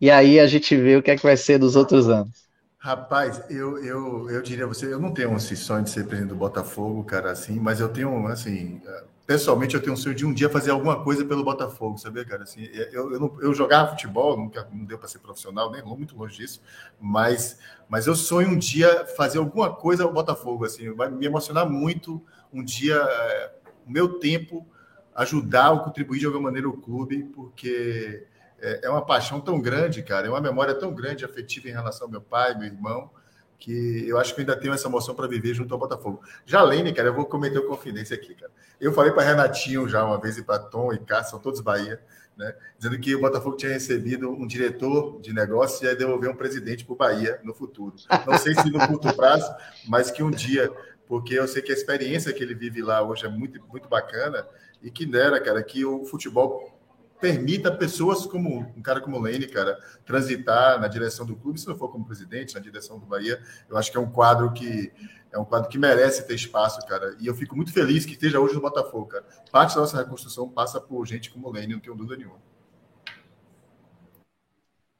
e 0.00 0.10
aí 0.10 0.38
a 0.38 0.46
gente 0.46 0.76
vê 0.76 0.96
o 0.96 1.02
que 1.02 1.10
é 1.10 1.16
que 1.16 1.22
vai 1.22 1.36
ser 1.36 1.58
dos 1.58 1.76
outros 1.76 2.08
anos. 2.08 2.44
Rapaz, 2.78 3.42
eu, 3.48 3.82
eu, 3.82 4.28
eu 4.28 4.42
diria 4.42 4.64
a 4.64 4.68
você, 4.68 4.92
eu 4.92 5.00
não 5.00 5.14
tenho 5.14 5.34
esse 5.36 5.56
sonho 5.56 5.84
de 5.84 5.88
ser 5.88 6.06
presidente 6.06 6.28
do 6.28 6.36
Botafogo, 6.36 7.02
cara, 7.04 7.30
assim, 7.30 7.58
mas 7.58 7.80
eu 7.80 7.88
tenho, 7.88 8.26
assim, 8.26 8.82
pessoalmente 9.26 9.74
eu 9.74 9.80
tenho 9.80 9.94
um 9.94 9.96
sonho 9.96 10.14
de 10.14 10.26
um 10.26 10.34
dia 10.34 10.50
fazer 10.50 10.70
alguma 10.70 11.02
coisa 11.02 11.24
pelo 11.24 11.42
Botafogo, 11.42 11.96
sabia, 11.96 12.26
cara? 12.26 12.42
Assim, 12.42 12.68
eu, 12.92 13.10
eu, 13.12 13.18
não, 13.18 13.36
eu 13.40 13.54
jogava 13.54 13.92
futebol, 13.92 14.36
nunca 14.36 14.68
não 14.70 14.84
deu 14.84 14.98
para 14.98 15.08
ser 15.08 15.20
profissional, 15.20 15.70
nem 15.70 15.82
muito 15.82 16.14
longe 16.14 16.36
disso, 16.36 16.60
mas, 17.00 17.58
mas 17.88 18.06
eu 18.06 18.14
sonho 18.14 18.50
um 18.50 18.58
dia 18.58 19.06
fazer 19.16 19.38
alguma 19.38 19.74
coisa 19.74 20.04
ao 20.04 20.12
Botafogo, 20.12 20.66
assim, 20.66 20.92
vai 20.92 21.10
me 21.10 21.24
emocionar 21.24 21.66
muito 21.66 22.22
um 22.52 22.62
dia, 22.62 22.96
é, 22.96 23.52
o 23.86 23.90
meu 23.90 24.18
tempo, 24.18 24.66
ajudar 25.14 25.70
ou 25.70 25.80
contribuir 25.80 26.18
de 26.18 26.26
alguma 26.26 26.44
maneira 26.44 26.68
o 26.68 26.76
clube, 26.76 27.24
porque 27.34 28.26
é, 28.60 28.86
é 28.86 28.90
uma 28.90 29.04
paixão 29.04 29.40
tão 29.40 29.60
grande, 29.60 30.02
cara, 30.02 30.26
é 30.26 30.30
uma 30.30 30.40
memória 30.40 30.74
tão 30.74 30.92
grande, 30.94 31.24
afetiva 31.24 31.68
em 31.68 31.72
relação 31.72 32.06
ao 32.06 32.10
meu 32.10 32.20
pai, 32.20 32.54
meu 32.54 32.66
irmão, 32.66 33.10
que 33.58 34.06
eu 34.08 34.18
acho 34.18 34.34
que 34.34 34.40
ainda 34.40 34.56
tenho 34.56 34.74
essa 34.74 34.88
emoção 34.88 35.14
para 35.14 35.26
viver 35.26 35.54
junto 35.54 35.72
ao 35.72 35.80
Botafogo. 35.80 36.20
Já 36.44 36.62
Lene, 36.62 36.92
cara, 36.92 37.08
eu 37.08 37.14
vou 37.14 37.24
cometer 37.24 37.58
uma 37.58 37.68
confidência 37.68 38.14
aqui, 38.14 38.34
cara. 38.34 38.52
Eu 38.80 38.92
falei 38.92 39.12
para 39.12 39.22
Renatinho 39.22 39.88
já 39.88 40.04
uma 40.04 40.20
vez 40.20 40.36
e 40.36 40.42
para 40.42 40.58
Tom 40.58 40.92
e 40.92 40.98
Cássio, 40.98 41.30
são 41.30 41.38
todos 41.38 41.60
Bahia, 41.60 42.00
né? 42.36 42.54
Dizendo 42.76 42.98
que 42.98 43.14
o 43.14 43.20
Botafogo 43.20 43.56
tinha 43.56 43.72
recebido 43.72 44.30
um 44.30 44.46
diretor 44.46 45.20
de 45.20 45.32
negócio 45.32 45.84
e 45.84 45.88
ia 45.88 45.96
devolver 45.96 46.28
um 46.28 46.34
presidente 46.34 46.84
para 46.84 46.92
o 46.92 46.96
Bahia 46.96 47.40
no 47.44 47.54
futuro. 47.54 47.94
Não 48.26 48.36
sei 48.36 48.54
se 48.54 48.68
no 48.70 48.86
curto 48.86 49.14
prazo, 49.14 49.54
mas 49.88 50.10
que 50.10 50.22
um 50.22 50.30
dia, 50.30 50.70
porque 51.06 51.34
eu 51.34 51.46
sei 51.46 51.62
que 51.62 51.70
a 51.70 51.74
experiência 51.74 52.32
que 52.32 52.42
ele 52.42 52.54
vive 52.54 52.82
lá 52.82 53.02
hoje 53.02 53.24
é 53.24 53.28
muito, 53.28 53.62
muito 53.70 53.88
bacana 53.88 54.46
e 54.84 54.90
que 54.90 55.06
dera, 55.06 55.40
cara, 55.40 55.62
que 55.62 55.84
o 55.84 56.04
futebol 56.04 56.70
permita 57.18 57.72
pessoas 57.72 58.26
como 58.26 58.60
um 58.76 58.82
cara 58.82 59.00
como 59.00 59.16
o 59.16 59.20
Lene, 59.20 59.46
cara, 59.46 59.78
transitar 60.04 60.78
na 60.78 60.86
direção 60.86 61.24
do 61.24 61.34
clube, 61.34 61.58
se 61.58 61.66
não 61.66 61.74
for 61.74 61.88
como 61.88 62.04
presidente, 62.04 62.54
na 62.54 62.60
direção 62.60 62.98
do 62.98 63.06
Bahia, 63.06 63.40
eu 63.66 63.78
acho 63.78 63.90
que 63.90 63.96
é 63.96 64.00
um 64.00 64.10
quadro 64.10 64.52
que 64.52 64.92
é 65.32 65.38
um 65.38 65.44
quadro 65.44 65.70
que 65.70 65.78
merece 65.78 66.26
ter 66.26 66.34
espaço, 66.34 66.78
cara. 66.86 67.16
E 67.18 67.26
eu 67.26 67.34
fico 67.34 67.56
muito 67.56 67.72
feliz 67.72 68.04
que 68.04 68.12
esteja 68.12 68.38
hoje 68.38 68.54
no 68.54 68.60
Botafogo, 68.60 69.06
cara. 69.06 69.24
Parte 69.50 69.74
da 69.74 69.80
nossa 69.80 69.96
reconstrução 69.96 70.48
passa 70.48 70.80
por 70.80 71.04
gente 71.06 71.30
como 71.30 71.48
o 71.48 71.50
Lene, 71.50 71.72
não 71.72 71.80
tenho 71.80 71.96
dúvida 71.96 72.16
nenhuma. 72.18 72.38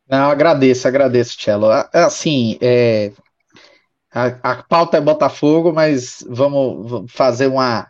Não, 0.09 0.31
agradeço, 0.31 0.89
agradeço, 0.89 1.39
Cello. 1.39 1.69
Assim, 1.93 2.59
é, 2.61 3.13
a, 4.11 4.27
a 4.53 4.63
pauta 4.63 4.97
é 4.97 5.01
Botafogo, 5.01 5.73
mas 5.73 6.25
vamos 6.29 7.11
fazer 7.13 7.47
uma, 7.47 7.89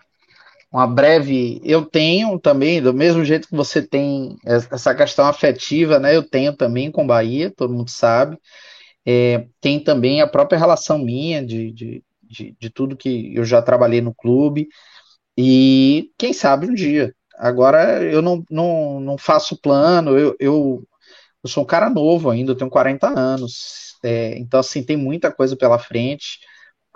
uma 0.75 0.89
breve. 0.89 1.61
Eu 1.65 1.87
tenho 1.87 2.37
também, 2.37 2.83
do 2.83 2.93
mesmo 2.93 3.25
jeito 3.25 3.47
que 3.47 3.55
você 3.55 3.81
tem 3.81 4.37
essa 4.45 4.93
questão 4.93 5.25
afetiva, 5.25 6.01
né? 6.01 6.17
Eu 6.17 6.29
tenho 6.29 6.53
também 6.53 6.91
com 6.91 7.07
Bahia, 7.07 7.53
todo 7.57 7.73
mundo 7.73 7.91
sabe. 7.91 8.37
É, 9.07 9.47
tem 9.61 9.79
também 9.79 10.21
a 10.21 10.27
própria 10.27 10.59
relação 10.59 10.99
minha 10.99 11.47
de, 11.47 11.71
de, 11.71 12.05
de, 12.25 12.57
de, 12.59 12.71
tudo 12.71 12.97
que 12.97 13.33
eu 13.37 13.45
já 13.45 13.63
trabalhei 13.63 14.01
no 14.01 14.13
clube. 14.13 14.69
E 15.39 16.11
quem 16.19 16.33
sabe 16.33 16.67
um 16.67 16.75
dia. 16.75 17.15
Agora 17.39 18.03
eu 18.03 18.21
não, 18.21 18.45
não, 18.51 19.01
não 19.01 19.19
faço 19.19 19.61
plano, 19.61 20.19
eu, 20.19 20.37
eu, 20.41 20.83
eu 21.45 21.51
sou 21.51 21.63
um 21.63 21.67
cara 21.67 21.89
novo 21.89 22.31
ainda, 22.31 22.53
eu 22.53 22.57
tenho 22.57 22.71
40 22.71 23.09
anos. 23.09 23.95
É, 24.03 24.37
então, 24.39 24.59
assim, 24.59 24.83
tem 24.83 24.97
muita 24.97 25.33
coisa 25.33 25.57
pela 25.57 25.79
frente. 25.79 26.41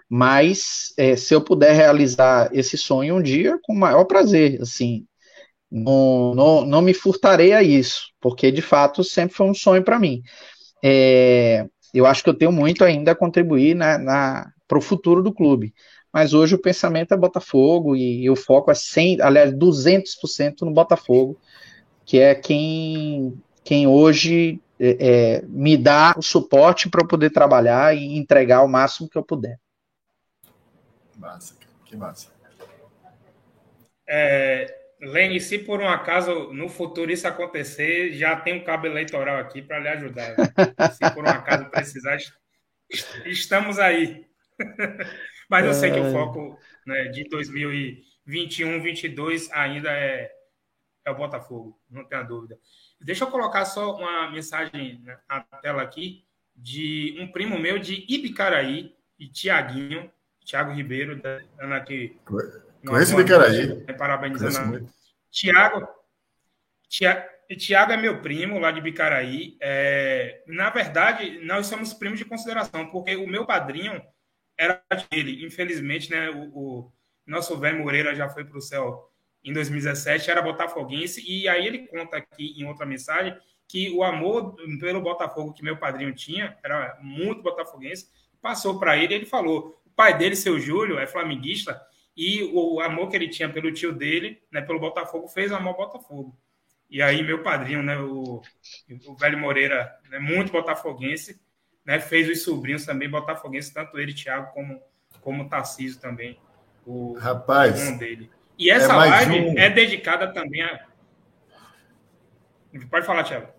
Mas 0.08 0.92
é, 0.96 1.16
se 1.16 1.34
eu 1.34 1.40
puder 1.40 1.74
realizar 1.74 2.50
esse 2.52 2.78
sonho 2.78 3.16
um 3.16 3.22
dia, 3.22 3.58
com 3.62 3.74
o 3.74 3.78
maior 3.78 4.04
prazer, 4.04 4.60
assim, 4.62 5.04
não, 5.70 6.34
não, 6.34 6.64
não 6.64 6.82
me 6.82 6.94
furtarei 6.94 7.52
a 7.52 7.62
isso, 7.62 8.08
porque 8.20 8.50
de 8.50 8.62
fato 8.62 9.04
sempre 9.04 9.36
foi 9.36 9.46
um 9.46 9.54
sonho 9.54 9.84
para 9.84 9.98
mim. 9.98 10.22
É, 10.82 11.66
eu 11.92 12.06
acho 12.06 12.22
que 12.22 12.30
eu 12.30 12.34
tenho 12.34 12.52
muito 12.52 12.84
ainda 12.84 13.12
a 13.12 13.16
contribuir 13.16 13.74
na, 13.74 13.98
na 13.98 14.52
para 14.66 14.78
o 14.78 14.82
futuro 14.82 15.22
do 15.22 15.32
clube. 15.32 15.74
Mas 16.12 16.34
hoje 16.34 16.54
o 16.54 16.60
pensamento 16.60 17.12
é 17.12 17.16
Botafogo 17.16 17.96
e, 17.96 18.22
e 18.22 18.30
o 18.30 18.36
foco 18.36 18.70
é 18.70 18.74
100, 18.74 19.20
aliás, 19.20 19.52
200% 19.52 20.62
no 20.62 20.72
Botafogo, 20.72 21.38
que 22.04 22.18
é 22.18 22.34
quem, 22.34 23.34
quem 23.64 23.86
hoje 23.86 24.60
é, 24.78 24.96
é, 25.00 25.44
me 25.46 25.76
dá 25.76 26.14
o 26.16 26.22
suporte 26.22 26.88
para 26.88 27.02
eu 27.02 27.08
poder 27.08 27.30
trabalhar 27.30 27.96
e 27.96 28.16
entregar 28.16 28.62
o 28.62 28.68
máximo 28.68 29.08
que 29.08 29.18
eu 29.18 29.22
puder. 29.22 29.58
Massa, 31.18 31.58
que 31.84 31.96
massa. 31.96 32.32
É, 34.06 34.74
Lene, 35.00 35.40
se 35.40 35.58
por 35.58 35.80
um 35.80 35.88
acaso 35.88 36.52
no 36.52 36.68
futuro 36.68 37.10
isso 37.10 37.26
acontecer, 37.26 38.12
já 38.12 38.36
tem 38.36 38.54
um 38.54 38.64
cabo 38.64 38.86
eleitoral 38.86 39.38
aqui 39.38 39.60
para 39.60 39.80
lhe 39.80 39.88
ajudar. 39.88 40.34
Se 40.94 41.14
por 41.14 41.24
um 41.24 41.28
acaso 41.28 41.68
precisar, 41.70 42.18
estamos 43.26 43.78
aí. 43.78 44.26
Mas 45.50 45.66
eu 45.66 45.74
sei 45.74 45.90
que 45.90 46.00
o 46.00 46.12
foco 46.12 46.58
né, 46.86 47.04
de 47.08 47.24
2021, 47.28 48.70
2022 48.70 49.50
ainda 49.52 49.90
é, 49.90 50.30
é 51.04 51.10
o 51.10 51.16
Botafogo, 51.16 51.80
não 51.90 52.04
tenha 52.04 52.22
dúvida. 52.22 52.58
Deixa 53.00 53.24
eu 53.24 53.30
colocar 53.30 53.64
só 53.64 53.96
uma 53.96 54.30
mensagem 54.30 55.02
na 55.28 55.40
tela 55.62 55.82
aqui 55.82 56.24
de 56.54 57.16
um 57.20 57.30
primo 57.30 57.58
meu 57.58 57.78
de 57.78 58.04
Ibicaraí, 58.08 58.96
e 59.18 59.26
Tiaguinho, 59.26 60.10
Tiago 60.48 60.72
Ribeiro, 60.72 61.20
dando 61.20 61.74
aqui. 61.74 62.18
Conhece 62.86 63.12
o 63.12 63.18
Bicaraí. 63.18 63.84
Parabenizando. 63.98 64.88
Tiago. 65.30 65.86
Tiago 67.58 67.92
é 67.92 67.96
meu 67.98 68.22
primo 68.22 68.58
lá 68.58 68.70
de 68.70 68.80
Bicaraí. 68.80 69.58
É, 69.60 70.42
na 70.46 70.70
verdade, 70.70 71.38
nós 71.44 71.66
somos 71.66 71.92
primos 71.92 72.18
de 72.18 72.24
consideração, 72.24 72.86
porque 72.86 73.14
o 73.14 73.28
meu 73.28 73.44
padrinho 73.44 74.02
era 74.56 74.82
dele. 75.10 75.44
Infelizmente, 75.44 76.10
né, 76.10 76.30
o, 76.30 76.48
o 76.54 76.92
nosso 77.26 77.54
velho 77.58 77.80
Moreira 77.80 78.14
já 78.14 78.30
foi 78.30 78.42
para 78.42 78.56
o 78.56 78.62
céu 78.62 79.06
em 79.44 79.52
2017, 79.52 80.30
era 80.30 80.40
botafoguense, 80.40 81.22
e 81.30 81.46
aí 81.46 81.66
ele 81.66 81.86
conta 81.88 82.16
aqui 82.16 82.54
em 82.58 82.64
outra 82.64 82.86
mensagem 82.86 83.36
que 83.68 83.90
o 83.90 84.02
amor 84.02 84.56
pelo 84.80 85.02
Botafogo 85.02 85.52
que 85.52 85.62
meu 85.62 85.76
padrinho 85.76 86.14
tinha, 86.14 86.56
era 86.64 86.98
muito 87.02 87.42
botafoguense, 87.42 88.08
passou 88.40 88.78
para 88.78 88.96
ele 88.96 89.12
e 89.12 89.16
ele 89.18 89.26
falou: 89.26 89.78
pai 89.98 90.16
dele, 90.16 90.36
seu 90.36 90.60
Júlio, 90.60 90.96
é 90.96 91.08
flamenguista, 91.08 91.82
e 92.16 92.44
o 92.54 92.80
amor 92.80 93.08
que 93.08 93.16
ele 93.16 93.28
tinha 93.28 93.48
pelo 93.48 93.72
tio 93.72 93.92
dele, 93.92 94.40
né, 94.48 94.60
pelo 94.60 94.78
Botafogo, 94.78 95.26
fez 95.26 95.50
amor 95.50 95.70
ao 95.70 95.76
Botafogo. 95.76 96.38
E 96.88 97.02
aí 97.02 97.20
meu 97.20 97.42
padrinho, 97.42 97.82
né, 97.82 97.98
o, 97.98 98.40
o 99.08 99.16
velho 99.16 99.36
Moreira, 99.36 99.92
né, 100.08 100.20
muito 100.20 100.52
botafoguense, 100.52 101.40
né, 101.84 101.98
fez 101.98 102.28
os 102.28 102.42
sobrinhos 102.44 102.86
também 102.86 103.10
botafoguenses, 103.10 103.72
tanto 103.72 103.98
ele, 103.98 104.14
Thiago, 104.14 104.52
como 104.54 104.80
como 105.20 105.42
o 105.42 105.48
Tarcísio 105.48 106.00
também, 106.00 106.38
o 106.86 107.14
Rapaz, 107.14 107.80
irmão 107.80 107.98
dele. 107.98 108.30
E 108.56 108.70
essa 108.70 108.92
é 108.92 108.96
live 108.96 109.40
um... 109.40 109.58
é 109.58 109.68
dedicada 109.68 110.32
também 110.32 110.62
a 110.62 110.86
Pode 112.88 113.04
falar, 113.04 113.24
Thiago 113.24 113.57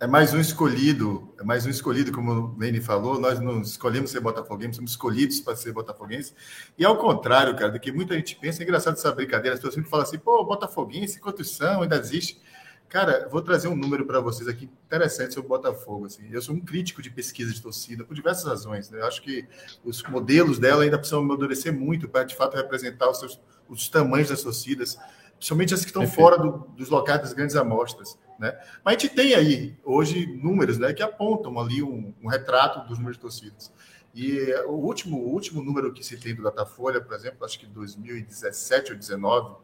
é 0.00 0.06
mais 0.06 0.32
um 0.32 0.40
escolhido, 0.40 1.34
é 1.38 1.44
mais 1.44 1.66
um 1.66 1.68
escolhido, 1.70 2.10
como 2.10 2.32
o 2.32 2.58
Lene 2.58 2.80
falou, 2.80 3.20
nós 3.20 3.38
não 3.38 3.60
escolhemos 3.60 4.10
ser 4.10 4.20
botafoguenses, 4.20 4.76
somos 4.76 4.92
escolhidos 4.92 5.40
para 5.40 5.54
ser 5.54 5.72
botafoguenses. 5.72 6.34
E 6.78 6.84
ao 6.86 6.96
contrário, 6.96 7.54
cara, 7.54 7.70
do 7.70 7.78
que 7.78 7.92
muita 7.92 8.14
gente 8.14 8.34
pensa, 8.36 8.62
é 8.62 8.64
engraçado 8.64 8.94
essa 8.94 9.12
brincadeira, 9.12 9.52
as 9.54 9.60
pessoas 9.60 9.74
sempre 9.74 9.90
falam 9.90 10.06
assim, 10.06 10.18
pô, 10.18 10.42
botafoguense, 10.42 11.20
quantos 11.20 11.54
são, 11.54 11.82
ainda 11.82 11.96
existe. 11.96 12.40
Cara, 12.88 13.28
vou 13.30 13.42
trazer 13.42 13.68
um 13.68 13.76
número 13.76 14.06
para 14.06 14.20
vocês 14.20 14.48
aqui 14.48 14.68
interessante 14.86 15.34
sobre 15.34 15.46
o 15.46 15.50
Botafogo. 15.50 16.06
Assim. 16.06 16.28
Eu 16.32 16.42
sou 16.42 16.56
um 16.56 16.60
crítico 16.60 17.00
de 17.00 17.08
pesquisa 17.08 17.52
de 17.52 17.62
torcida 17.62 18.02
por 18.02 18.14
diversas 18.14 18.44
razões. 18.46 18.90
Né? 18.90 18.98
Eu 18.98 19.06
acho 19.06 19.22
que 19.22 19.46
os 19.84 20.02
modelos 20.02 20.58
dela 20.58 20.82
ainda 20.82 20.98
precisam 20.98 21.20
amadurecer 21.20 21.72
muito 21.72 22.08
para, 22.08 22.24
de 22.24 22.34
fato, 22.34 22.56
representar 22.56 23.08
os, 23.08 23.20
seus, 23.20 23.40
os 23.68 23.88
tamanhos 23.88 24.30
das 24.30 24.42
torcidas, 24.42 24.98
principalmente 25.40 25.72
as 25.72 25.80
que 25.80 25.86
estão 25.86 26.02
Perfeito. 26.02 26.20
fora 26.20 26.38
do, 26.38 26.58
dos 26.76 26.90
locais 26.90 27.22
das 27.22 27.32
grandes 27.32 27.56
amostras. 27.56 28.18
Né? 28.38 28.54
Mas 28.84 28.96
a 28.96 28.98
gente 28.98 29.14
tem 29.14 29.34
aí, 29.34 29.74
hoje, 29.82 30.26
números 30.26 30.78
né, 30.78 30.92
que 30.92 31.02
apontam 31.02 31.58
ali 31.58 31.82
um, 31.82 32.12
um 32.22 32.28
retrato 32.28 32.86
dos 32.86 32.98
números 32.98 33.16
de 33.16 33.22
torcidas. 33.22 33.72
E 34.14 34.52
o 34.66 34.72
último, 34.72 35.16
o 35.16 35.32
último 35.32 35.62
número 35.62 35.94
que 35.94 36.04
se 36.04 36.18
tem 36.18 36.34
do 36.34 36.42
Datafolha, 36.42 37.00
por 37.00 37.14
exemplo, 37.14 37.42
acho 37.42 37.58
que 37.58 37.66
2017 37.66 38.92
ou 38.92 38.98
2019, 38.98 39.56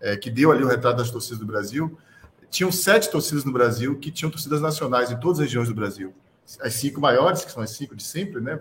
é, 0.00 0.16
que 0.16 0.30
deu 0.30 0.52
ali 0.52 0.62
o 0.62 0.68
retrato 0.68 0.98
das 0.98 1.10
torcidas 1.10 1.40
do 1.40 1.46
Brasil, 1.46 1.98
tinham 2.48 2.70
sete 2.70 3.10
torcidas 3.10 3.44
no 3.44 3.52
Brasil 3.52 3.98
que 3.98 4.12
tinham 4.12 4.30
torcidas 4.30 4.60
nacionais 4.60 5.10
em 5.10 5.18
todas 5.18 5.40
as 5.40 5.46
regiões 5.46 5.68
do 5.68 5.74
Brasil. 5.74 6.14
as 6.60 6.74
cinco 6.74 7.00
maiores, 7.00 7.44
que 7.44 7.50
são 7.50 7.62
as 7.62 7.70
cinco 7.70 7.96
de 7.96 8.04
sempre, 8.04 8.40
né? 8.40 8.60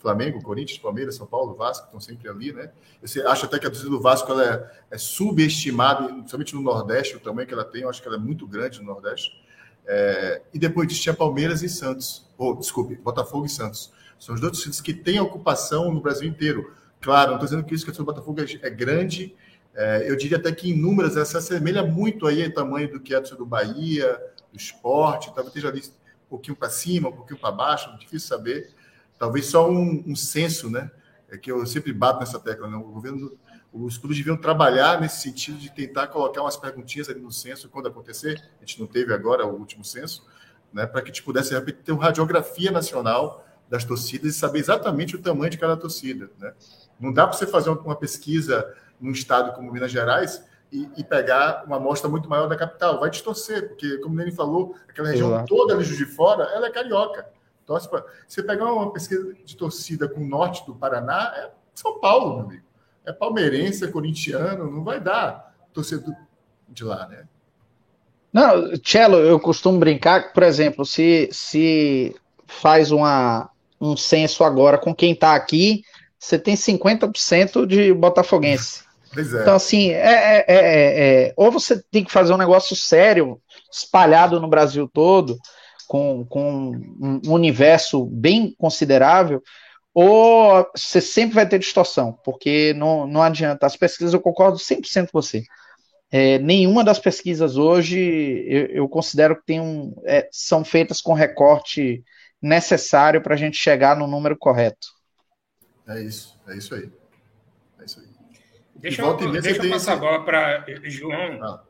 Flamengo, 0.00 0.42
Corinthians, 0.42 0.78
Palmeiras, 0.78 1.14
São 1.14 1.26
Paulo, 1.26 1.54
Vasco, 1.54 1.84
estão 1.84 2.00
sempre 2.00 2.26
ali, 2.28 2.52
né? 2.52 2.70
Eu 3.02 3.30
acho 3.30 3.44
até 3.44 3.58
que 3.58 3.66
a 3.66 3.70
torcida 3.70 3.90
do 3.90 4.00
Vasco 4.00 4.32
ela 4.32 4.44
é, 4.90 4.94
é 4.94 4.98
subestimada, 4.98 6.08
principalmente 6.08 6.54
no 6.54 6.62
Nordeste, 6.62 7.16
o 7.16 7.20
tamanho 7.20 7.46
que 7.46 7.52
ela 7.52 7.64
tem, 7.64 7.82
eu 7.82 7.90
acho 7.90 8.00
que 8.00 8.08
ela 8.08 8.16
é 8.16 8.20
muito 8.20 8.46
grande 8.46 8.80
no 8.80 8.86
Nordeste. 8.86 9.30
É, 9.86 10.40
e 10.54 10.58
depois 10.58 10.88
disso 10.88 11.02
tinha 11.02 11.14
Palmeiras 11.14 11.62
e 11.62 11.68
Santos, 11.68 12.26
ou 12.38 12.56
desculpe, 12.56 12.96
Botafogo 12.96 13.44
e 13.44 13.48
Santos. 13.50 13.92
São 14.18 14.34
os 14.34 14.40
dois 14.40 14.52
torcidas 14.52 14.80
que 14.80 14.94
têm 14.94 15.20
ocupação 15.20 15.92
no 15.92 16.00
Brasil 16.00 16.26
inteiro. 16.26 16.72
Claro, 16.98 17.32
não 17.32 17.36
estou 17.36 17.48
dizendo 17.48 17.64
que 17.64 17.74
isso 17.74 17.84
que 17.84 17.90
a 17.90 17.94
torcida 17.94 18.10
do 18.10 18.14
Botafogo 18.14 18.40
é, 18.40 18.66
é 18.66 18.70
grande, 18.70 19.34
é, 19.74 20.10
eu 20.10 20.16
diria 20.16 20.38
até 20.38 20.50
que 20.50 20.70
em 20.70 20.76
números 20.76 21.16
essa 21.16 21.38
assemelha 21.38 21.82
muito 21.82 22.26
aí 22.26 22.42
ao 22.42 22.50
tamanho 22.50 22.90
do 22.90 23.00
que 23.00 23.12
é 23.12 23.18
a 23.18 23.20
torcida 23.20 23.38
do 23.38 23.46
Bahia, 23.46 24.18
do 24.50 24.56
esporte, 24.56 25.26
talvez 25.26 25.48
esteja 25.48 25.68
ali 25.68 25.80
um 25.80 26.30
pouquinho 26.30 26.56
para 26.56 26.70
cima, 26.70 27.10
um 27.10 27.12
pouquinho 27.12 27.38
para 27.38 27.52
baixo, 27.52 27.98
difícil 27.98 28.28
saber 28.28 28.79
talvez 29.20 29.46
só 29.46 29.70
um, 29.70 30.02
um 30.06 30.16
senso, 30.16 30.70
né? 30.70 30.90
É 31.28 31.36
que 31.36 31.52
eu 31.52 31.64
sempre 31.66 31.92
bato 31.92 32.18
nessa 32.18 32.40
tecla, 32.40 32.66
né? 32.66 32.76
O 32.76 32.84
governo, 32.84 33.38
os 33.70 33.98
clubes 33.98 34.16
deviam 34.16 34.36
trabalhar 34.36 34.98
nesse 34.98 35.20
sentido 35.20 35.58
de 35.58 35.70
tentar 35.70 36.06
colocar 36.06 36.40
umas 36.40 36.56
perguntinhas 36.56 37.08
ali 37.10 37.20
no 37.20 37.30
censo 37.30 37.68
quando 37.68 37.86
acontecer. 37.86 38.42
A 38.56 38.64
gente 38.64 38.80
não 38.80 38.86
teve 38.86 39.12
agora 39.12 39.46
o 39.46 39.56
último 39.56 39.84
censo, 39.84 40.26
né? 40.72 40.86
Para 40.86 41.02
que 41.02 41.10
a 41.10 41.12
gente 41.12 41.22
pudesse 41.22 41.60
ter 41.60 41.92
uma 41.92 42.04
radiografia 42.04 42.72
nacional 42.72 43.46
das 43.68 43.84
torcidas 43.84 44.34
e 44.34 44.38
saber 44.38 44.58
exatamente 44.58 45.14
o 45.14 45.22
tamanho 45.22 45.50
de 45.50 45.58
cada 45.58 45.76
torcida, 45.76 46.30
né? 46.38 46.54
Não 46.98 47.12
dá 47.12 47.26
para 47.26 47.36
você 47.36 47.46
fazer 47.46 47.68
uma 47.68 47.94
pesquisa 47.94 48.74
num 48.98 49.12
estado 49.12 49.52
como 49.54 49.70
Minas 49.70 49.92
Gerais 49.92 50.42
e, 50.72 50.88
e, 50.96 51.04
pegar 51.04 51.64
uma 51.66 51.76
amostra 51.76 52.08
muito 52.08 52.28
maior 52.28 52.48
da 52.48 52.56
capital. 52.56 52.98
Vai 52.98 53.10
distorcer, 53.10 53.68
porque, 53.68 53.98
como 53.98 54.14
o 54.14 54.18
Nene 54.18 54.32
falou, 54.32 54.74
aquela 54.88 55.08
região 55.08 55.30
Exato. 55.30 55.46
toda 55.46 55.74
ali 55.74 55.84
de 55.84 56.06
fora, 56.06 56.44
ela 56.54 56.66
é 56.66 56.70
carioca. 56.70 57.26
Torce 57.66 57.88
pra... 57.88 58.04
Você 58.26 58.42
pegar 58.42 58.72
uma 58.72 58.92
pesquisa 58.92 59.34
de 59.44 59.56
torcida 59.56 60.08
com 60.08 60.20
o 60.20 60.26
norte 60.26 60.64
do 60.66 60.74
Paraná, 60.74 61.32
é 61.36 61.50
São 61.74 61.98
Paulo, 61.98 62.36
meu 62.36 62.44
amigo. 62.46 62.64
É 63.04 63.12
palmeirense, 63.12 63.84
é 63.84 63.88
corintiano, 63.88 64.70
não 64.70 64.84
vai 64.84 65.00
dar 65.00 65.54
torcedor 65.72 66.14
de 66.68 66.84
lá, 66.84 67.06
né? 67.08 67.24
Não, 68.32 68.70
Cello, 68.84 69.16
eu 69.16 69.40
costumo 69.40 69.78
brincar, 69.78 70.32
por 70.32 70.42
exemplo, 70.42 70.84
se, 70.84 71.28
se 71.32 72.14
faz 72.46 72.92
uma, 72.92 73.50
um 73.80 73.96
censo 73.96 74.44
agora 74.44 74.78
com 74.78 74.94
quem 74.94 75.12
está 75.12 75.34
aqui, 75.34 75.82
você 76.18 76.38
tem 76.38 76.54
50% 76.54 77.66
de 77.66 77.92
botafoguense. 77.92 78.88
Pois 79.12 79.34
é. 79.34 79.42
Então, 79.42 79.56
assim, 79.56 79.90
é, 79.90 80.36
é, 80.36 80.44
é, 80.46 81.24
é, 81.26 81.34
ou 81.36 81.50
você 81.50 81.82
tem 81.90 82.04
que 82.04 82.12
fazer 82.12 82.32
um 82.32 82.36
negócio 82.36 82.76
sério, 82.76 83.40
espalhado 83.68 84.40
no 84.40 84.46
Brasil 84.46 84.88
todo, 84.92 85.36
com, 85.90 86.24
com 86.24 86.70
um 87.02 87.32
universo 87.32 88.06
bem 88.06 88.54
considerável, 88.56 89.42
ou 89.92 90.64
você 90.72 91.00
sempre 91.00 91.34
vai 91.34 91.48
ter 91.48 91.58
distorção, 91.58 92.12
porque 92.24 92.72
não, 92.74 93.08
não 93.08 93.20
adianta. 93.20 93.66
As 93.66 93.74
pesquisas, 93.74 94.14
eu 94.14 94.20
concordo 94.20 94.56
100% 94.56 95.10
com 95.10 95.20
você. 95.20 95.42
É, 96.08 96.38
nenhuma 96.38 96.84
das 96.84 97.00
pesquisas 97.00 97.56
hoje 97.56 97.98
eu, 98.46 98.66
eu 98.66 98.88
considero 98.88 99.34
que 99.34 99.44
tem 99.44 99.60
um, 99.60 99.92
é, 100.04 100.28
são 100.30 100.64
feitas 100.64 101.00
com 101.00 101.12
recorte 101.12 102.04
necessário 102.40 103.20
para 103.20 103.34
a 103.34 103.36
gente 103.36 103.56
chegar 103.56 103.96
no 103.96 104.06
número 104.06 104.38
correto. 104.38 104.86
É 105.88 106.00
isso, 106.02 106.40
é 106.46 106.56
isso 106.56 106.72
aí. 106.72 106.88
É 107.80 107.84
isso 107.84 107.98
aí. 107.98 108.06
Deixa 108.76 109.02
eu, 109.02 109.16
deixa 109.16 109.64
eu 109.64 109.70
passar 109.70 109.94
a 109.94 109.96
bola 109.96 110.24
para 110.24 110.64
João. 110.84 111.42
Ah. 111.42 111.64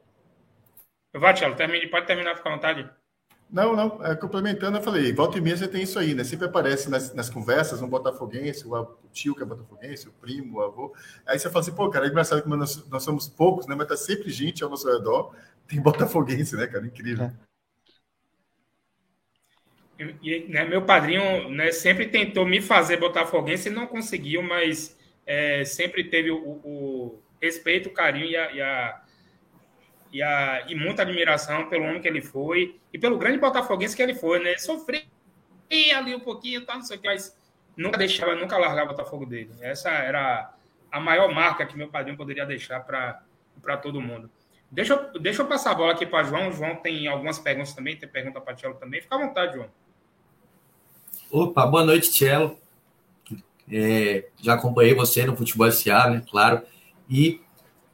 Vai, 1.15 1.33
Tiago, 1.33 1.57
termine, 1.57 1.89
pode 1.89 2.07
terminar, 2.07 2.37
fica 2.37 2.51
à 2.51 2.53
vontade. 2.53 3.00
Não, 3.53 3.75
não, 3.75 4.07
é, 4.07 4.15
complementando, 4.15 4.79
eu 4.79 4.83
falei, 4.83 5.13
volta 5.13 5.37
e 5.37 5.41
meia 5.41 5.57
você 5.57 5.67
tem 5.67 5.83
isso 5.83 5.99
aí, 5.99 6.15
né? 6.15 6.23
Sempre 6.23 6.47
aparece 6.47 6.89
nas, 6.89 7.13
nas 7.13 7.29
conversas 7.29 7.83
um 7.83 7.89
botafoguense, 7.89 8.67
o, 8.67 8.87
tio 9.13 9.35
que 9.35 9.43
é 9.43 9.47
botafoguense, 9.47 10.09
o 10.09 10.13
primo, 10.13 10.59
o 10.59 10.63
avô. 10.63 10.95
Aí 11.27 11.37
você 11.37 11.49
fala 11.49 11.61
assim, 11.61 11.75
pô, 11.75 11.91
cara, 11.91 12.07
é 12.07 12.09
engraçado 12.09 12.43
que 12.43 12.49
nós, 12.49 12.89
nós 12.89 13.03
somos 13.03 13.29
poucos, 13.29 13.67
né? 13.67 13.75
Mas 13.75 13.89
tá 13.89 13.97
sempre 13.97 14.31
gente 14.31 14.63
ao 14.63 14.71
nosso 14.71 14.89
redor, 14.89 15.35
tem 15.67 15.81
botafoguense, 15.83 16.57
né, 16.57 16.69
cara? 16.69 16.87
Incrível. 16.87 17.25
É. 17.25 17.51
E, 20.23 20.47
né, 20.49 20.65
meu 20.65 20.83
padrinho 20.83 21.51
né, 21.51 21.73
sempre 21.73 22.07
tentou 22.07 22.47
me 22.47 22.61
fazer 22.61 22.97
botafoguense 22.99 23.69
e 23.69 23.73
não 23.73 23.87
conseguiu, 23.87 24.43
mas 24.43 24.97
é, 25.27 25.65
sempre 25.65 26.05
teve 26.05 26.31
o, 26.31 26.39
o, 26.39 27.23
respeito, 27.41 27.89
o 27.89 27.93
carinho 27.93 28.27
e 28.27 28.37
a, 28.37 28.53
e 28.53 28.61
a 28.63 29.03
e, 30.13 30.23
a, 30.23 30.65
e 30.69 30.75
muita 30.75 31.03
admiração 31.03 31.69
pelo 31.69 31.85
homem 31.85 32.01
que 32.01 32.09
ele 32.09 32.21
foi 32.21 32.79
e 32.93 32.99
pelo 32.99 33.19
grande 33.19 33.39
botafoguense 33.39 33.97
que 33.97 34.03
ele 34.03 34.15
foi, 34.15 34.43
né? 34.43 34.57
Sofria 34.59 35.05
ali 35.97 36.15
um 36.15 36.21
pouquinho, 36.21 36.65
tá, 36.65 36.75
não 36.75 36.83
sei 36.83 36.97
o 36.97 37.01
que, 37.01 37.07
mas 37.07 37.37
nunca 37.77 37.97
deixava, 37.97 38.35
nunca 38.35 38.59
largava 38.59 38.93
o 38.93 38.97
Botafogo 38.97 39.25
dele. 39.25 39.51
Essa 39.61 39.91
era 39.91 40.53
a 40.91 41.01
maior 41.01 41.33
marca 41.33 41.65
que 41.65 41.77
meu 41.77 41.89
padrinho 41.89 42.17
poderia 42.17 42.45
deixar 42.45 42.81
para 42.81 43.77
todo 43.77 44.01
mundo. 44.01 44.31
Deixa 44.71 44.95
eu, 44.95 45.21
deixa 45.21 45.43
eu 45.43 45.47
passar 45.47 45.73
a 45.73 45.75
bola 45.75 45.93
aqui 45.93 46.07
para 46.07 46.25
João. 46.25 46.53
João 46.53 46.77
tem 46.77 47.09
algumas 47.09 47.39
perguntas 47.39 47.75
também, 47.75 47.97
tem 47.97 48.09
pergunta 48.09 48.41
para 48.41 48.55
Tchelo 48.55 48.75
também. 48.75 49.01
Fica 49.01 49.17
à 49.17 49.19
vontade, 49.19 49.55
João. 49.55 49.69
Opa, 51.31 51.67
boa 51.67 51.85
noite, 51.85 52.11
Tchelo. 52.11 52.59
É, 53.73 54.29
já 54.41 54.55
acompanhei 54.55 54.95
você 54.95 55.25
no 55.25 55.37
Futebol 55.37 55.71
SA, 55.71 56.11
né? 56.11 56.23
Claro. 56.29 56.63
E 57.09 57.41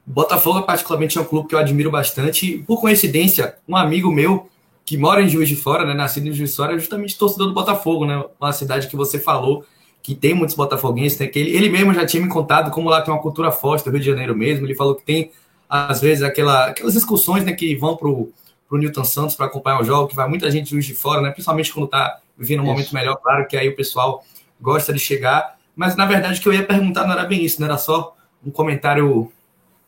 Botafogo, 0.07 0.62
particularmente, 0.62 1.18
é 1.18 1.20
um 1.20 1.24
clube 1.24 1.48
que 1.48 1.54
eu 1.54 1.59
admiro 1.59 1.90
bastante. 1.90 2.59
Por 2.66 2.80
coincidência, 2.80 3.57
um 3.66 3.76
amigo 3.76 4.12
meu 4.12 4.48
que 4.84 4.96
mora 4.96 5.20
em 5.20 5.28
Juiz 5.28 5.48
de 5.48 5.57
Fora, 5.57 5.84
né, 5.84 5.92
nascido 5.92 6.28
em 6.28 6.32
Juiz 6.32 6.50
de 6.50 6.57
Fora, 6.57 6.74
é 6.74 6.78
justamente 6.78 7.18
torcedor 7.18 7.48
do 7.48 7.52
Botafogo, 7.52 8.07
né? 8.07 8.24
Uma 8.40 8.52
cidade 8.52 8.86
que 8.86 8.94
você 8.94 9.18
falou 9.18 9.64
que 10.00 10.14
tem 10.14 10.32
muitos 10.32 10.54
botafoguenses, 10.54 11.18
né? 11.18 11.26
Que 11.26 11.40
ele, 11.40 11.57
ele 11.57 11.68
mesmo 11.68 11.92
já 11.92 12.07
tinha 12.07 12.22
me 12.22 12.28
contado 12.28 12.70
como 12.70 12.88
lá 12.88 13.02
tem 13.02 13.12
uma 13.12 13.20
cultura 13.20 13.50
forte 13.50 13.84
do 13.84 13.90
Rio 13.90 13.98
de 13.98 14.07
Janeiro 14.07 14.36
mesmo. 14.36 14.64
Ele 14.64 14.76
falou 14.76 14.94
que 14.94 15.04
tem, 15.04 15.32
às 15.68 16.00
vezes, 16.00 16.22
aquela, 16.22 16.66
aquelas 16.66 16.94
excursões 16.94 17.44
né, 17.44 17.52
que 17.52 17.74
vão 17.74 17.96
pro, 17.96 18.30
pro 18.68 18.78
Newton 18.78 19.02
Santos 19.02 19.34
para 19.34 19.46
acompanhar 19.46 19.80
o 19.80 19.84
jogo, 19.84 20.07
que 20.07 20.14
vai 20.14 20.28
muita 20.28 20.48
gente 20.48 20.66
de 20.66 20.70
Juiz 20.70 20.86
de 20.86 20.94
Fora, 20.94 21.20
né? 21.20 21.32
Principalmente 21.32 21.72
quando 21.72 21.88
tá 21.88 22.20
vivendo 22.38 22.61
um 22.61 22.62
isso. 22.62 22.72
momento 22.72 22.94
melhor, 22.94 23.16
claro 23.16 23.48
que 23.48 23.57
aí 23.57 23.68
o 23.68 23.74
pessoal 23.74 24.24
gosta 24.61 24.92
de 24.92 25.00
chegar. 25.00 25.57
Mas, 25.74 25.96
na 25.96 26.07
verdade, 26.07 26.38
o 26.38 26.42
que 26.42 26.48
eu 26.48 26.52
ia 26.52 26.64
perguntar 26.64 27.04
não 27.04 27.12
era 27.12 27.24
bem 27.24 27.44
isso, 27.44 27.61
não 27.61 27.66
era 27.66 27.76
só 27.76 28.14
um 28.46 28.52
comentário 28.52 29.32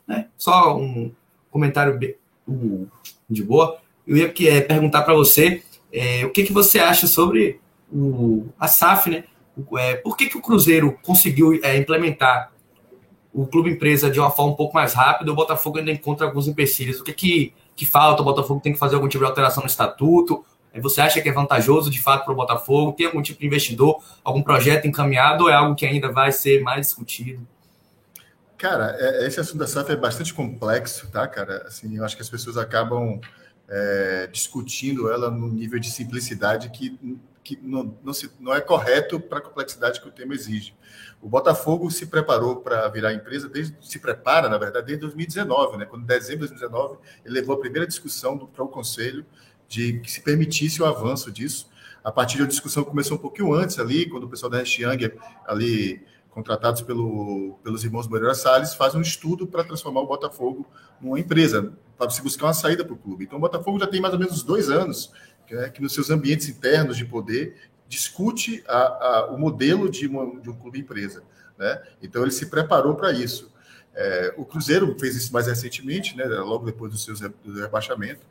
né? 0.08 0.26
Só 0.36 0.76
um 0.76 1.12
comentário 1.50 1.98
de 3.28 3.42
boa. 3.44 3.78
Eu 4.06 4.16
ia 4.16 4.32
é, 4.48 4.60
perguntar 4.62 5.02
para 5.02 5.12
você 5.12 5.62
é, 5.92 6.24
o 6.24 6.30
que, 6.30 6.44
que 6.44 6.52
você 6.52 6.78
acha 6.78 7.06
sobre 7.06 7.60
o, 7.92 8.46
a 8.58 8.66
SAF, 8.66 9.10
né? 9.10 9.24
É, 9.76 9.96
por 9.96 10.16
que, 10.16 10.26
que 10.26 10.38
o 10.38 10.40
Cruzeiro 10.40 10.98
conseguiu 11.02 11.60
é, 11.62 11.76
implementar 11.76 12.52
o 13.32 13.46
clube 13.46 13.70
empresa 13.70 14.10
de 14.10 14.18
uma 14.18 14.30
forma 14.30 14.52
um 14.52 14.56
pouco 14.56 14.74
mais 14.74 14.94
rápida, 14.94 15.30
o 15.30 15.34
Botafogo 15.34 15.78
ainda 15.78 15.92
encontra 15.92 16.26
alguns 16.26 16.48
empecilhos. 16.48 17.00
O 17.00 17.04
que, 17.04 17.12
que, 17.12 17.54
que 17.76 17.86
falta? 17.86 18.22
O 18.22 18.24
Botafogo 18.24 18.60
tem 18.60 18.72
que 18.72 18.78
fazer 18.78 18.94
algum 18.94 19.08
tipo 19.08 19.22
de 19.22 19.28
alteração 19.28 19.62
no 19.62 19.68
estatuto? 19.68 20.44
É, 20.72 20.80
você 20.80 21.00
acha 21.00 21.20
que 21.20 21.28
é 21.28 21.32
vantajoso 21.32 21.90
de 21.90 22.00
fato 22.00 22.24
para 22.24 22.32
o 22.32 22.36
Botafogo? 22.36 22.92
Tem 22.92 23.06
algum 23.06 23.22
tipo 23.22 23.40
de 23.40 23.46
investidor, 23.46 24.02
algum 24.24 24.42
projeto 24.42 24.86
encaminhado 24.86 25.44
ou 25.44 25.50
é 25.50 25.54
algo 25.54 25.74
que 25.74 25.86
ainda 25.86 26.10
vai 26.10 26.32
ser 26.32 26.62
mais 26.62 26.86
discutido? 26.86 27.46
Cara, 28.58 28.96
é, 28.98 29.26
esse 29.26 29.38
assunto 29.38 29.58
da 29.58 29.68
SAF 29.68 29.92
é 29.92 29.96
bastante 29.96 30.34
complexo, 30.34 31.08
tá, 31.12 31.26
cara? 31.28 31.64
Assim, 31.68 31.96
eu 31.96 32.04
acho 32.04 32.16
que 32.16 32.22
as 32.22 32.28
pessoas 32.28 32.56
acabam 32.56 33.20
é, 33.68 34.28
discutindo 34.32 35.10
ela 35.10 35.30
num 35.30 35.48
nível 35.48 35.78
de 35.78 35.88
simplicidade 35.88 36.68
que, 36.70 36.98
que 37.44 37.56
não, 37.62 37.96
não, 38.02 38.12
se, 38.12 38.28
não 38.40 38.52
é 38.52 38.60
correto 38.60 39.20
para 39.20 39.38
a 39.38 39.40
complexidade 39.40 40.00
que 40.00 40.08
o 40.08 40.10
tema 40.10 40.34
exige. 40.34 40.74
O 41.22 41.28
Botafogo 41.28 41.88
se 41.88 42.06
preparou 42.06 42.56
para 42.56 42.88
virar 42.88 43.14
empresa, 43.14 43.48
desde, 43.48 43.76
se 43.80 44.00
prepara, 44.00 44.48
na 44.48 44.58
verdade, 44.58 44.86
desde 44.86 45.02
2019, 45.02 45.76
né? 45.76 45.84
Quando 45.84 46.02
em 46.02 46.06
dezembro 46.06 46.48
de 46.48 46.54
2019 46.54 46.98
ele 47.24 47.34
levou 47.34 47.54
a 47.54 47.60
primeira 47.60 47.86
discussão 47.86 48.36
para 48.36 48.64
o 48.64 48.68
Conselho 48.68 49.24
de 49.68 50.00
que 50.00 50.10
se 50.10 50.20
permitisse 50.20 50.82
o 50.82 50.84
avanço 50.84 51.30
disso. 51.30 51.70
A 52.02 52.10
partir 52.10 52.38
da 52.38 52.44
discussão 52.46 52.82
começou 52.82 53.16
um 53.16 53.20
pouquinho 53.20 53.52
antes 53.52 53.78
ali, 53.78 54.08
quando 54.08 54.24
o 54.24 54.28
pessoal 54.28 54.50
da 54.50 54.62
Young 54.62 55.12
ali 55.46 56.04
contratados 56.38 56.82
pelo, 56.82 57.58
pelos 57.64 57.82
irmãos 57.82 58.06
Moreira 58.06 58.32
Salles, 58.32 58.72
fazem 58.72 59.00
um 59.00 59.02
estudo 59.02 59.44
para 59.44 59.64
transformar 59.64 60.02
o 60.02 60.06
Botafogo 60.06 60.64
numa 61.00 61.18
empresa, 61.18 61.72
para 61.98 62.08
se 62.10 62.22
buscar 62.22 62.46
uma 62.46 62.54
saída 62.54 62.84
para 62.84 62.94
o 62.94 62.96
clube. 62.96 63.24
Então, 63.24 63.38
o 63.38 63.40
Botafogo 63.40 63.76
já 63.80 63.88
tem 63.88 64.00
mais 64.00 64.14
ou 64.14 64.20
menos 64.20 64.44
dois 64.44 64.70
anos 64.70 65.12
que, 65.48 65.54
é, 65.56 65.68
que 65.68 65.82
nos 65.82 65.92
seus 65.92 66.10
ambientes 66.10 66.48
internos 66.48 66.96
de 66.96 67.04
poder 67.04 67.56
discute 67.88 68.62
a, 68.68 68.78
a, 68.78 69.26
o 69.32 69.38
modelo 69.38 69.90
de, 69.90 70.06
uma, 70.06 70.40
de 70.40 70.48
um 70.48 70.54
clube 70.54 70.78
empresa. 70.78 71.24
Né? 71.58 71.82
Então, 72.00 72.22
ele 72.22 72.30
se 72.30 72.46
preparou 72.46 72.94
para 72.94 73.10
isso. 73.10 73.52
É, 73.92 74.32
o 74.36 74.44
Cruzeiro 74.44 74.96
fez 74.96 75.16
isso 75.16 75.32
mais 75.32 75.48
recentemente, 75.48 76.16
né, 76.16 76.24
logo 76.24 76.64
depois 76.64 76.92
do 76.92 76.98
seu 76.98 77.16
rebaixamento. 77.56 78.24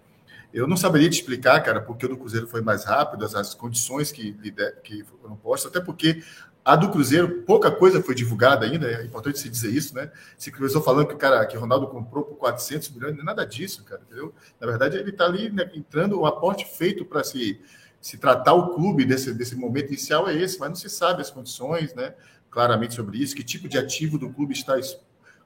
Eu 0.53 0.65
não 0.65 0.77
saberia 0.77 1.09
te 1.09 1.19
explicar, 1.19 1.59
cara, 1.61 1.81
porque 1.81 2.05
o 2.05 2.09
do 2.09 2.17
Cruzeiro 2.17 2.47
foi 2.47 2.61
mais 2.61 2.85
rápido, 2.85 3.25
as, 3.25 3.35
as 3.35 3.53
condições 3.53 4.13
que, 4.13 4.33
que 4.81 5.03
foram 5.21 5.35
postas, 5.35 5.69
até 5.69 5.81
porque 5.81 6.23
a 6.67 6.75
do 6.75 6.91
Cruzeiro, 6.91 7.43
pouca 7.43 7.71
coisa 7.71 8.03
foi 8.03 8.13
divulgada 8.13 8.65
ainda, 8.65 8.91
é 8.91 9.05
importante 9.05 9.39
se 9.39 9.47
dizer 9.47 9.71
isso, 9.71 9.95
né? 9.95 10.11
Se 10.37 10.51
começou 10.51 10.81
falando 10.81 11.07
que 11.07 11.13
o 11.13 11.17
cara, 11.17 11.45
que 11.45 11.55
o 11.55 11.61
Ronaldo 11.61 11.87
comprou 11.87 12.25
por 12.25 12.35
400 12.35 12.89
milhões, 12.89 13.17
é 13.17 13.23
nada 13.23 13.45
disso, 13.45 13.85
cara, 13.85 14.01
entendeu? 14.05 14.35
Na 14.59 14.67
verdade, 14.67 14.97
ele 14.97 15.11
está 15.11 15.23
ali 15.23 15.49
né, 15.49 15.71
entrando 15.73 16.19
um 16.19 16.25
aporte 16.25 16.65
feito 16.65 17.05
para 17.05 17.23
se, 17.23 17.61
se 18.01 18.17
tratar 18.17 18.51
o 18.51 18.75
clube 18.75 19.05
desse, 19.05 19.33
desse 19.33 19.55
momento 19.55 19.87
inicial 19.87 20.27
é 20.27 20.35
esse, 20.35 20.59
mas 20.59 20.67
não 20.67 20.75
se 20.75 20.89
sabe 20.89 21.21
as 21.21 21.31
condições, 21.31 21.95
né? 21.95 22.13
Claramente 22.51 22.95
sobre 22.95 23.17
isso, 23.17 23.33
que 23.33 23.45
tipo 23.45 23.69
de 23.69 23.77
ativo 23.77 24.17
do 24.17 24.29
clube 24.29 24.51
está 24.51 24.77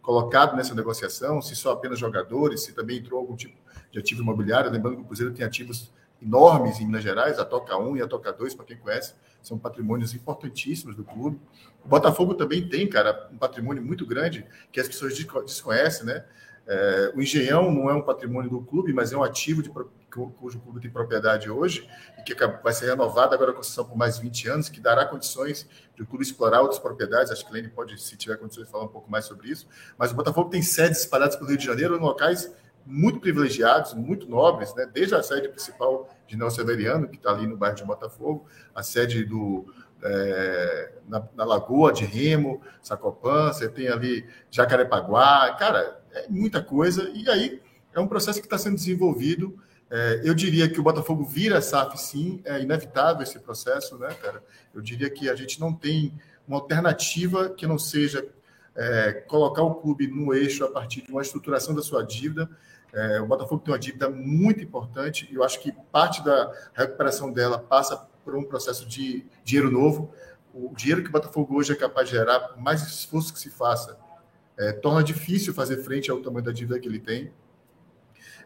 colocado 0.02 0.56
nessa 0.56 0.74
negociação, 0.74 1.40
se 1.40 1.56
só 1.56 1.74
apenas 1.74 2.00
jogadores, 2.00 2.64
se 2.64 2.74
também 2.74 2.98
entrou 2.98 3.20
algum 3.20 3.36
tipo 3.36 3.60
de 3.92 4.00
ativo 4.00 4.24
imobiliário. 4.24 4.72
Lembrando 4.72 4.96
que 4.96 5.04
o 5.04 5.06
Cruzeiro 5.06 5.32
tem 5.32 5.46
ativos 5.46 5.92
enormes 6.20 6.80
em 6.80 6.88
Minas 6.88 7.04
Gerais, 7.04 7.38
a 7.38 7.46
Toca 7.46 7.78
1 7.78 7.98
e 7.98 8.02
a 8.02 8.08
Toca 8.08 8.34
2, 8.34 8.56
para 8.56 8.66
quem 8.66 8.78
conhece, 8.78 9.14
são 9.42 9.58
patrimônios 9.58 10.14
importantíssimos 10.14 10.96
do 10.96 11.04
clube. 11.04 11.40
O 11.84 11.88
Botafogo 11.88 12.34
também 12.34 12.68
tem, 12.68 12.88
cara, 12.88 13.30
um 13.32 13.38
patrimônio 13.38 13.84
muito 13.84 14.06
grande 14.06 14.46
que 14.72 14.80
as 14.80 14.88
pessoas 14.88 15.14
desconhecem, 15.16 16.06
né? 16.06 16.24
É, 16.68 17.12
o 17.16 17.22
Engenhão 17.22 17.72
não 17.72 17.90
é 17.90 17.94
um 17.94 18.02
patrimônio 18.02 18.50
do 18.50 18.62
clube, 18.62 18.94
mas 18.94 19.12
é 19.12 19.18
um 19.18 19.24
ativo 19.24 19.64
de, 19.64 19.70
cujo 20.12 20.60
clube 20.60 20.80
tem 20.80 20.92
propriedade 20.92 21.50
hoje 21.50 21.90
e 22.18 22.22
que 22.22 22.36
vai 22.62 22.74
ser 22.74 22.88
renovado 22.88 23.34
agora 23.34 23.52
a 23.52 23.54
concessão 23.54 23.86
por 23.86 23.98
mais 23.98 24.18
20 24.18 24.50
anos, 24.50 24.70
que 24.70 24.80
dará 24.80 25.06
condições 25.06 25.68
de 25.96 26.04
o 26.04 26.06
clube 26.06 26.24
explorar 26.24 26.62
outras 26.62 26.80
propriedades. 26.80 27.32
Acho 27.32 27.46
que 27.46 27.54
Lene 27.54 27.70
pode, 27.70 28.00
se 28.00 28.16
tiver 28.16 28.38
condições, 28.38 28.70
falar 28.70 28.84
um 28.84 28.90
pouco 28.90 29.10
mais 29.10 29.26
sobre 29.26 29.50
isso. 29.50 29.68
Mas 29.98 30.12
o 30.12 30.16
Botafogo 30.16 30.50
tem 30.50 30.62
sedes 30.62 31.00
espalhadas 31.00 31.36
pelo 31.36 31.50
Rio 31.50 31.58
de 31.58 31.66
Janeiro 31.66 31.96
em 31.96 32.00
locais 32.00 32.54
muito 32.86 33.20
privilegiados, 33.20 33.94
muito 33.94 34.28
nobres, 34.28 34.74
né? 34.76 34.90
desde 34.92 35.16
a 35.16 35.22
sede 35.22 35.48
principal 35.50 36.10
de 36.32 36.38
Nelson 36.38 36.56
Severiano, 36.56 37.10
que 37.10 37.18
está 37.18 37.32
ali 37.32 37.46
no 37.46 37.58
bairro 37.58 37.76
de 37.76 37.84
Botafogo, 37.84 38.46
a 38.74 38.82
sede 38.82 39.26
do, 39.26 39.66
é, 40.02 40.94
na, 41.08 41.28
na, 41.36 41.44
Lagoa 41.44 41.92
de 41.92 42.06
Remo, 42.06 42.62
Sacopan, 42.82 43.52
você 43.52 43.68
tem 43.68 43.90
ali 43.90 44.26
Jacarepaguá, 44.50 45.54
cara, 45.60 46.02
é 46.14 46.28
muita 46.30 46.64
coisa, 46.64 47.12
e 47.14 47.30
aí 47.30 47.62
é 47.94 48.00
um 48.00 48.08
processo 48.08 48.40
que 48.40 48.46
está 48.46 48.58
sendo 48.58 48.76
desenvolvido. 48.76 49.62
É, 49.90 50.22
eu 50.24 50.34
diria 50.34 50.70
que 50.70 50.80
o 50.80 50.84
Botafogo 50.84 51.26
vira 51.26 51.62
SAF, 51.62 51.98
sim, 51.98 52.42
é 52.46 52.62
inevitável 52.62 53.24
esse 53.24 53.38
processo, 53.38 53.98
né, 53.98 54.08
cara? 54.22 54.42
Eu 54.74 54.82
diria 54.82 55.10
que 55.10 55.30
a 55.30 55.36
gente 55.36 55.60
não 55.60 55.74
tem 55.74 56.14
uma 56.48 56.58
alternativa 56.60 57.50
que 57.50 57.68
não 57.68 57.78
seja 57.78 58.26
é, 58.74 59.12
colocar 59.28 59.64
o 59.64 59.76
clube 59.76 60.08
no 60.08 60.34
eixo 60.34 60.64
a 60.64 60.72
partir 60.72 61.02
de 61.02 61.12
uma 61.12 61.22
estruturação 61.22 61.76
da 61.76 61.82
sua 61.82 62.06
dívida. 62.06 62.50
É, 62.94 63.22
o 63.22 63.26
Botafogo 63.26 63.62
tem 63.64 63.74
uma 63.74 63.80
dívida 63.80 64.10
muito 64.10 64.64
importante 64.64 65.28
e 65.32 65.36
eu 65.36 65.44
acho 65.44 65.60
que 65.62 65.72
parte 65.92 66.24
da 66.24 66.52
recuperação 66.74 67.32
dela 67.32 67.58
passa 67.58 67.98
por 68.24 68.36
um 68.36 68.44
processo 68.44 68.86
de 68.86 69.26
dinheiro 69.44 69.72
novo. 69.72 70.14
O 70.54 70.74
dinheiro 70.76 71.02
que 71.02 71.10
o 71.10 71.12
Botafogo 71.12 71.56
hoje 71.56 71.72
é 71.72 71.76
capaz 71.76 72.10
de 72.10 72.16
gerar, 72.16 72.56
mais 72.58 72.82
esforço 72.82 73.34
que 73.34 73.40
se 73.40 73.50
faça, 73.50 73.98
é, 74.58 74.74
torna 74.74 75.04
difícil 75.04 75.54
fazer 75.54 75.78
frente 75.78 76.12
ao 76.12 76.22
tamanho 76.22 76.44
da 76.44 76.52
dívida 76.52 76.80
que 76.80 76.88
ele 76.88 77.00
tem. 77.00 77.32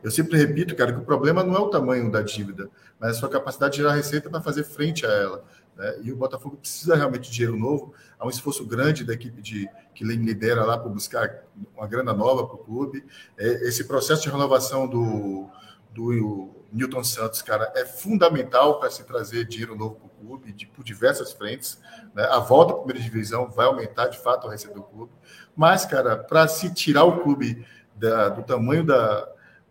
Eu 0.04 0.12
sempre 0.12 0.38
repito, 0.38 0.76
cara, 0.76 0.94
que 0.94 1.00
o 1.00 1.06
problema 1.06 1.44
não 1.44 1.56
é 1.56 1.60
o 1.60 1.70
tamanho 1.70 2.12
da 2.12 2.22
dívida, 2.22 2.70
mas 3.00 3.12
a 3.12 3.20
sua 3.20 3.30
capacidade 3.30 3.74
de 3.74 3.82
gerar 3.82 3.94
receita 3.94 4.30
para 4.30 4.42
fazer 4.42 4.64
frente 4.64 5.06
a 5.06 5.10
ela. 5.10 5.44
Né? 5.76 6.00
E 6.04 6.12
o 6.12 6.16
Botafogo 6.16 6.58
precisa 6.58 6.96
realmente 6.96 7.30
de 7.30 7.32
dinheiro 7.32 7.58
novo. 7.58 7.94
Há 8.18 8.26
um 8.26 8.30
esforço 8.30 8.66
grande 8.66 9.04
da 9.04 9.14
equipe 9.14 9.42
de, 9.42 9.70
que 9.94 10.04
lidera 10.04 10.64
lá 10.64 10.78
para 10.78 10.90
buscar 10.90 11.44
uma 11.76 11.88
grana 11.88 12.14
nova 12.14 12.46
para 12.46 12.56
o 12.56 12.60
clube. 12.60 13.06
É, 13.38 13.68
esse 13.68 13.84
processo 13.86 14.24
de 14.24 14.30
renovação 14.30 14.88
do, 14.88 15.50
do 15.94 16.50
Newton 16.72 17.04
Santos, 17.04 17.42
cara, 17.42 17.72
é 17.76 17.86
fundamental 17.86 18.80
para 18.80 18.90
se 18.90 19.04
trazer 19.04 19.46
dinheiro 19.46 19.76
novo 19.76 19.96
para 19.96 20.08
o 20.08 20.10
clube, 20.10 20.52
de, 20.52 20.66
por 20.66 20.84
diversas 20.84 21.32
frentes. 21.34 21.80
Né? 22.14 22.24
A 22.24 22.40
volta 22.40 22.74
à 22.74 22.78
primeira 22.78 23.02
divisão 23.02 23.50
vai 23.50 23.66
aumentar, 23.66 24.08
de 24.08 24.20
fato, 24.20 24.48
a 24.48 24.52
receita 24.52 24.76
do 24.76 24.84
clube. 24.84 25.12
Mas, 25.56 25.86
cara, 25.86 26.18
para 26.18 26.48
se 26.48 26.74
tirar 26.74 27.04
o 27.04 27.22
clube 27.22 27.66
da, 27.96 28.30
do 28.30 28.44
tamanho 28.44 28.84
da, 28.84 29.28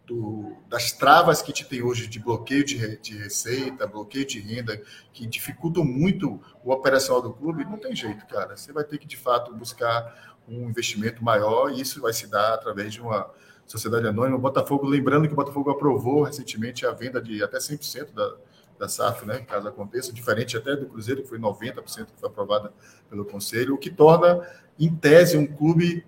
do, 0.07 0.53
das 0.69 0.93
travas 0.93 1.41
que 1.41 1.53
te 1.53 1.65
tem 1.65 1.83
hoje 1.83 2.07
de 2.07 2.19
bloqueio 2.19 2.65
de, 2.65 2.99
de, 2.99 3.17
receita, 3.17 3.87
bloqueio 3.87 4.27
de 4.27 4.39
renda, 4.39 4.81
que 5.13 5.27
dificultam 5.27 5.85
muito 5.85 6.41
o 6.63 6.71
operacional 6.73 7.23
do 7.23 7.33
clube, 7.33 7.65
não 7.65 7.79
tem 7.79 7.97
jeito, 7.97 8.27
cara. 8.27 8.57
Você 8.57 8.73
vai 8.73 8.85
ter 8.85 8.99
que, 8.99 9.07
de 9.07 9.17
fato, 9.17 9.55
buscar 9.55 10.37
um 10.47 10.69
investimento 10.69 11.25
maior 11.25 11.71
e 11.71 11.81
isso 11.81 12.03
vai 12.03 12.13
se 12.13 12.27
dar 12.27 12.55
através 12.55 12.93
de 12.93 13.01
uma 13.01 13.31
sociedade 13.67 14.07
anônima. 14.07 14.37
O 14.37 14.41
Botafogo, 14.41 14.87
lembrando 14.87 15.27
que 15.27 15.33
o 15.33 15.37
Botafogo 15.37 15.71
aprovou 15.71 16.23
recentemente 16.23 16.87
a 16.87 16.93
venda 16.93 17.21
de 17.21 17.43
até 17.43 17.57
100% 17.57 18.13
da, 18.13 18.35
da 18.79 18.89
SAF, 18.89 19.25
né, 19.25 19.39
caso 19.41 19.69
aconteça, 19.69 20.13
diferente 20.13 20.57
até 20.57 20.77
do 20.77 20.87
Cruzeiro, 20.87 21.23
que 21.23 21.29
foi 21.29 21.39
90% 21.39 22.07
que 22.07 22.21
foi 22.21 22.29
aprovada 22.29 22.73
pelo 23.09 23.25
Conselho, 23.25 23.75
o 23.75 23.79
que 23.79 23.91
torna, 23.91 24.47
em 24.79 24.95
tese, 24.95 25.39
um 25.39 25.47
clube 25.47 26.05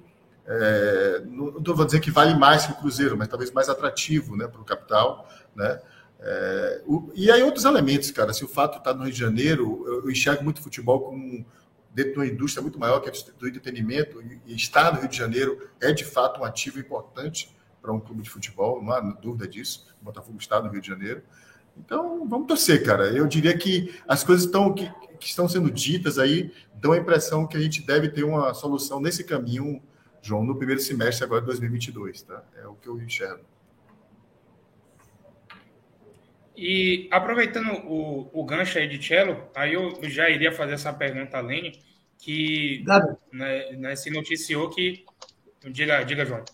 é, 0.49 1.23
não 1.27 1.59
estou 1.59 1.85
dizer 1.85 2.01
que 2.01 2.11
vale 2.11 2.35
mais 2.35 2.67
que 2.67 2.73
o 2.73 2.77
Cruzeiro, 2.77 3.17
mas 3.17 3.29
talvez 3.29 3.51
mais 3.51 3.69
atrativo 3.69 4.37
né, 4.37 4.47
para 4.47 4.61
o 4.61 4.65
capital. 4.65 5.29
Né? 5.55 5.81
É, 6.21 6.83
o, 6.87 7.11
e 7.15 7.31
aí 7.31 7.43
outros 7.43 7.65
elementos, 7.65 8.11
cara. 8.11 8.33
Se 8.33 8.45
o 8.45 8.49
fato 8.49 8.79
está 8.79 8.95
no 8.95 9.03
Rio 9.05 9.13
de 9.13 9.19
Janeiro, 9.19 9.85
eu, 9.87 10.05
eu, 10.05 10.11
enxergo 10.11 10.45
muito 10.45 10.63
futebol 10.63 11.01
como 11.01 11.45
dentro 11.93 12.13
de 12.13 12.19
uma 12.19 12.27
indústria 12.27 12.63
muito 12.63 12.79
maior 12.79 13.01
que 13.01 13.09
é 13.09 13.13
do 13.39 13.49
entretenimento, 13.49 14.23
e 14.47 14.55
estar 14.55 14.93
no 14.93 15.01
Rio 15.01 15.09
de 15.09 15.17
Janeiro 15.17 15.71
é 15.81 15.93
de 15.93 16.05
fato 16.05 16.41
um 16.41 16.45
ativo 16.45 16.79
importante 16.79 17.57
para 17.81 17.91
um 17.91 17.99
clube 17.99 18.23
de 18.23 18.29
futebol, 18.29 18.83
não 18.83 18.93
há 18.93 19.01
dúvida 19.01 19.49
disso. 19.49 19.87
O 20.03 20.05
Botafogo 20.05 20.39
está 20.39 20.61
no 20.61 20.69
Rio 20.69 20.81
de 20.81 20.89
Janeiro. 20.89 21.23
Então, 21.77 22.27
vamos 22.29 22.47
torcer, 22.47 22.85
cara. 22.85 23.09
Eu 23.11 23.27
diria 23.27 23.57
que 23.57 23.95
as 24.07 24.23
coisas 24.23 24.45
estão, 24.45 24.73
que, 24.73 24.91
que 25.19 25.27
estão 25.27 25.49
sendo 25.49 25.71
ditas 25.71 26.19
aí 26.19 26.53
dão 26.75 26.93
a 26.93 26.99
impressão 26.99 27.47
que 27.47 27.57
a 27.57 27.61
gente 27.61 27.83
deve 27.83 28.09
ter 28.09 28.25
uma 28.25 28.53
solução 28.55 29.01
nesse 29.01 29.25
caminho 29.25 29.83
João, 30.27 30.45
no 30.45 30.57
primeiro 30.57 30.81
semestre 30.81 31.24
agora 31.24 31.41
de 31.41 31.47
2022, 31.47 32.22
tá? 32.22 32.43
É 32.57 32.66
o 32.66 32.74
que 32.74 32.89
eu 32.89 33.01
enxergo. 33.01 33.45
E 36.57 37.07
aproveitando 37.11 37.70
o, 37.87 38.31
o 38.33 38.45
gancho 38.45 38.79
aí 38.79 38.89
de 38.89 39.05
Cello, 39.05 39.45
aí 39.55 39.74
eu 39.74 39.99
já 40.05 40.29
iria 40.31 40.51
fazer 40.51 40.72
essa 40.72 40.93
pergunta 40.93 41.37
a 41.37 41.41
Lene, 41.41 41.79
que 42.18 42.83
né, 43.33 43.72
né, 43.72 43.97
se 43.97 44.11
noticiou 44.11 44.70
que. 44.70 45.05
Diga, 45.70 46.03
diga 46.03 46.24
João. 46.24 46.45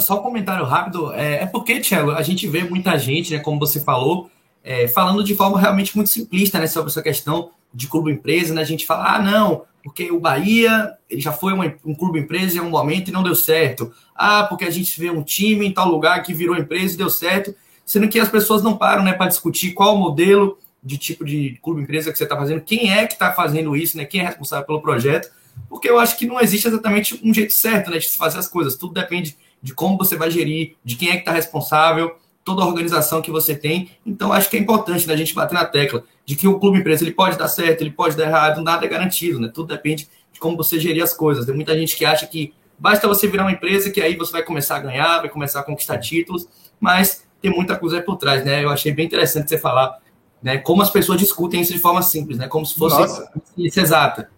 Só 0.00 0.18
um 0.18 0.22
comentário 0.22 0.64
rápido. 0.64 1.12
É, 1.12 1.42
é 1.42 1.46
porque, 1.46 1.82
Cello, 1.84 2.12
a 2.12 2.22
gente 2.22 2.46
vê 2.46 2.64
muita 2.64 2.96
gente, 2.98 3.32
né, 3.32 3.40
como 3.40 3.58
você 3.58 3.80
falou, 3.80 4.30
é, 4.64 4.88
falando 4.88 5.22
de 5.22 5.34
forma 5.34 5.60
realmente 5.60 5.94
muito 5.94 6.08
simplista 6.08 6.58
né, 6.58 6.66
sobre 6.66 6.90
essa 6.90 7.02
questão 7.02 7.50
de 7.74 7.88
clube-empresa. 7.88 8.54
Né? 8.54 8.62
A 8.62 8.66
gente 8.66 8.86
fala, 8.86 9.16
ah, 9.16 9.18
não, 9.22 9.66
porque 9.82 10.10
o 10.10 10.20
Bahia 10.20 10.96
ele 11.08 11.20
já 11.20 11.32
foi 11.32 11.52
uma, 11.52 11.74
um 11.84 11.94
clube 11.94 12.20
empresa 12.20 12.56
em 12.56 12.60
um 12.60 12.70
momento 12.70 13.08
e 13.08 13.12
não 13.12 13.22
deu 13.22 13.34
certo. 13.34 13.92
Ah, 14.14 14.44
porque 14.44 14.64
a 14.64 14.70
gente 14.70 14.98
vê 14.98 15.10
um 15.10 15.22
time 15.22 15.66
em 15.66 15.72
tal 15.72 15.88
lugar 15.88 16.22
que 16.22 16.32
virou 16.32 16.56
empresa 16.56 16.94
e 16.94 16.96
deu 16.96 17.10
certo, 17.10 17.54
sendo 17.84 18.08
que 18.08 18.20
as 18.20 18.28
pessoas 18.28 18.62
não 18.62 18.76
param 18.76 19.02
né, 19.02 19.12
para 19.12 19.26
discutir 19.26 19.72
qual 19.72 19.96
o 19.96 19.98
modelo 19.98 20.58
de 20.82 20.98
tipo 20.98 21.24
de 21.24 21.58
clube 21.62 21.82
empresa 21.82 22.10
que 22.10 22.18
você 22.18 22.24
está 22.24 22.36
fazendo, 22.36 22.60
quem 22.60 22.92
é 22.92 23.06
que 23.06 23.12
está 23.12 23.32
fazendo 23.32 23.76
isso, 23.76 23.96
né, 23.96 24.04
quem 24.04 24.20
é 24.20 24.24
responsável 24.24 24.66
pelo 24.66 24.80
projeto, 24.80 25.30
porque 25.68 25.88
eu 25.88 25.98
acho 25.98 26.16
que 26.16 26.26
não 26.26 26.40
existe 26.40 26.66
exatamente 26.66 27.20
um 27.22 27.32
jeito 27.32 27.52
certo 27.52 27.90
né, 27.90 27.98
de 27.98 28.08
se 28.08 28.16
fazer 28.16 28.38
as 28.38 28.48
coisas, 28.48 28.76
tudo 28.76 28.94
depende 28.94 29.36
de 29.62 29.74
como 29.74 29.96
você 29.96 30.16
vai 30.16 30.30
gerir, 30.30 30.74
de 30.84 30.96
quem 30.96 31.10
é 31.10 31.12
que 31.12 31.20
está 31.20 31.32
responsável, 31.32 32.16
toda 32.44 32.62
a 32.62 32.66
organização 32.66 33.22
que 33.22 33.30
você 33.30 33.54
tem. 33.54 33.90
Então, 34.04 34.32
acho 34.32 34.50
que 34.50 34.56
é 34.56 34.60
importante 34.60 35.06
né, 35.06 35.14
a 35.14 35.16
gente 35.16 35.34
bater 35.34 35.54
na 35.54 35.64
tecla 35.64 36.04
de 36.24 36.36
que 36.36 36.46
o 36.46 36.58
clube 36.58 36.78
empresa 36.78 37.04
ele 37.04 37.12
pode 37.12 37.38
dar 37.38 37.48
certo, 37.48 37.82
ele 37.82 37.90
pode 37.90 38.16
dar 38.16 38.24
errado, 38.24 38.62
nada 38.62 38.84
é 38.84 38.88
garantido, 38.88 39.40
né? 39.40 39.50
Tudo 39.52 39.68
depende 39.68 40.08
de 40.32 40.40
como 40.40 40.56
você 40.56 40.78
gerir 40.78 41.02
as 41.02 41.14
coisas. 41.14 41.46
Tem 41.46 41.54
muita 41.54 41.76
gente 41.76 41.96
que 41.96 42.04
acha 42.04 42.26
que 42.26 42.52
basta 42.78 43.06
você 43.06 43.26
virar 43.26 43.44
uma 43.44 43.52
empresa 43.52 43.90
que 43.90 44.00
aí 44.00 44.16
você 44.16 44.32
vai 44.32 44.42
começar 44.42 44.76
a 44.76 44.80
ganhar, 44.80 45.20
vai 45.20 45.28
começar 45.28 45.60
a 45.60 45.62
conquistar 45.62 45.98
títulos, 45.98 46.48
mas 46.80 47.24
tem 47.40 47.50
muita 47.50 47.76
coisa 47.76 47.96
aí 47.96 48.02
por 48.02 48.16
trás, 48.16 48.44
né? 48.44 48.64
Eu 48.64 48.70
achei 48.70 48.92
bem 48.92 49.06
interessante 49.06 49.48
você 49.48 49.58
falar, 49.58 49.98
né? 50.42 50.58
Como 50.58 50.82
as 50.82 50.90
pessoas 50.90 51.18
discutem 51.18 51.60
isso 51.60 51.72
de 51.72 51.78
forma 51.78 52.02
simples, 52.02 52.38
né? 52.38 52.48
Como 52.48 52.66
se 52.66 52.74
fosse 52.74 52.98
Nossa. 52.98 53.30
isso 53.56 53.80
exata. 53.80 54.30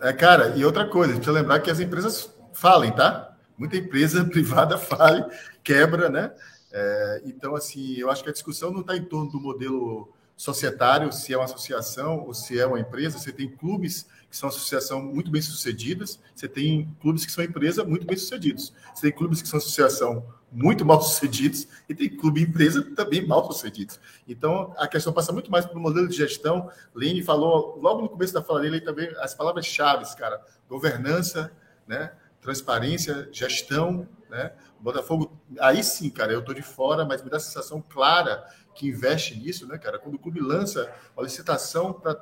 É, 0.00 0.12
cara, 0.12 0.54
e 0.56 0.64
outra 0.64 0.86
coisa, 0.86 1.14
precisa 1.14 1.32
lembrar 1.32 1.60
que 1.60 1.70
as 1.70 1.80
empresas 1.80 2.32
falem, 2.52 2.92
tá? 2.92 3.32
Muita 3.56 3.76
empresa 3.76 4.24
privada 4.30 4.78
fale, 4.78 5.24
quebra, 5.62 6.08
né? 6.08 6.30
É, 6.72 7.22
então, 7.24 7.54
assim, 7.54 7.94
eu 7.94 8.10
acho 8.10 8.22
que 8.22 8.30
a 8.30 8.32
discussão 8.32 8.70
não 8.70 8.80
está 8.80 8.96
em 8.96 9.04
torno 9.04 9.30
do 9.30 9.40
modelo 9.40 10.12
societário, 10.36 11.12
se 11.12 11.34
é 11.34 11.36
uma 11.36 11.46
associação 11.46 12.24
ou 12.26 12.32
se 12.32 12.58
é 12.58 12.66
uma 12.66 12.78
empresa. 12.78 13.18
Você 13.18 13.32
tem 13.32 13.48
clubes 13.48 14.06
que 14.30 14.36
são 14.36 14.48
associação 14.48 15.02
muito 15.02 15.30
bem 15.30 15.42
sucedidas, 15.42 16.20
você 16.34 16.46
tem 16.46 16.94
clubes 17.00 17.26
que 17.26 17.32
são 17.32 17.42
empresa 17.42 17.84
muito 17.84 18.06
bem 18.06 18.16
sucedidos. 18.16 18.72
Você 18.94 19.02
tem 19.02 19.12
clubes 19.12 19.42
que 19.42 19.48
são 19.48 19.58
associação 19.58 20.24
muito 20.50 20.84
mal 20.84 21.00
sucedidos 21.02 21.66
e 21.88 21.94
tem 21.94 22.08
clube 22.08 22.42
empresa 22.42 22.82
também 22.94 23.26
mal 23.26 23.44
sucedidos. 23.50 23.98
Então, 24.26 24.72
a 24.78 24.86
questão 24.86 25.12
passa 25.12 25.32
muito 25.32 25.50
mais 25.50 25.66
pelo 25.66 25.80
modelo 25.80 26.08
de 26.08 26.16
gestão. 26.16 26.70
Lene 26.94 27.22
falou 27.22 27.78
logo 27.80 28.02
no 28.02 28.08
começo 28.08 28.32
da 28.32 28.42
fala 28.42 28.60
dele 28.60 28.80
também 28.80 29.08
as 29.18 29.34
palavras-chave, 29.34 30.04
cara: 30.16 30.40
governança, 30.68 31.50
né? 31.86 32.12
transparência, 32.40 33.28
gestão, 33.32 34.08
né? 34.30 34.52
Botafogo, 34.80 35.38
aí 35.60 35.82
sim, 35.82 36.08
cara, 36.10 36.32
eu 36.32 36.44
tô 36.44 36.52
de 36.52 36.62
fora, 36.62 37.04
mas 37.04 37.22
me 37.22 37.30
dá 37.30 37.36
a 37.36 37.40
sensação 37.40 37.82
clara 37.82 38.44
que 38.74 38.88
investe 38.88 39.38
nisso, 39.38 39.66
né, 39.66 39.76
cara? 39.78 39.98
Quando 39.98 40.14
o 40.14 40.18
clube 40.18 40.40
lança 40.40 40.92
uma 41.16 41.24
licitação 41.24 41.92
para 41.92 42.16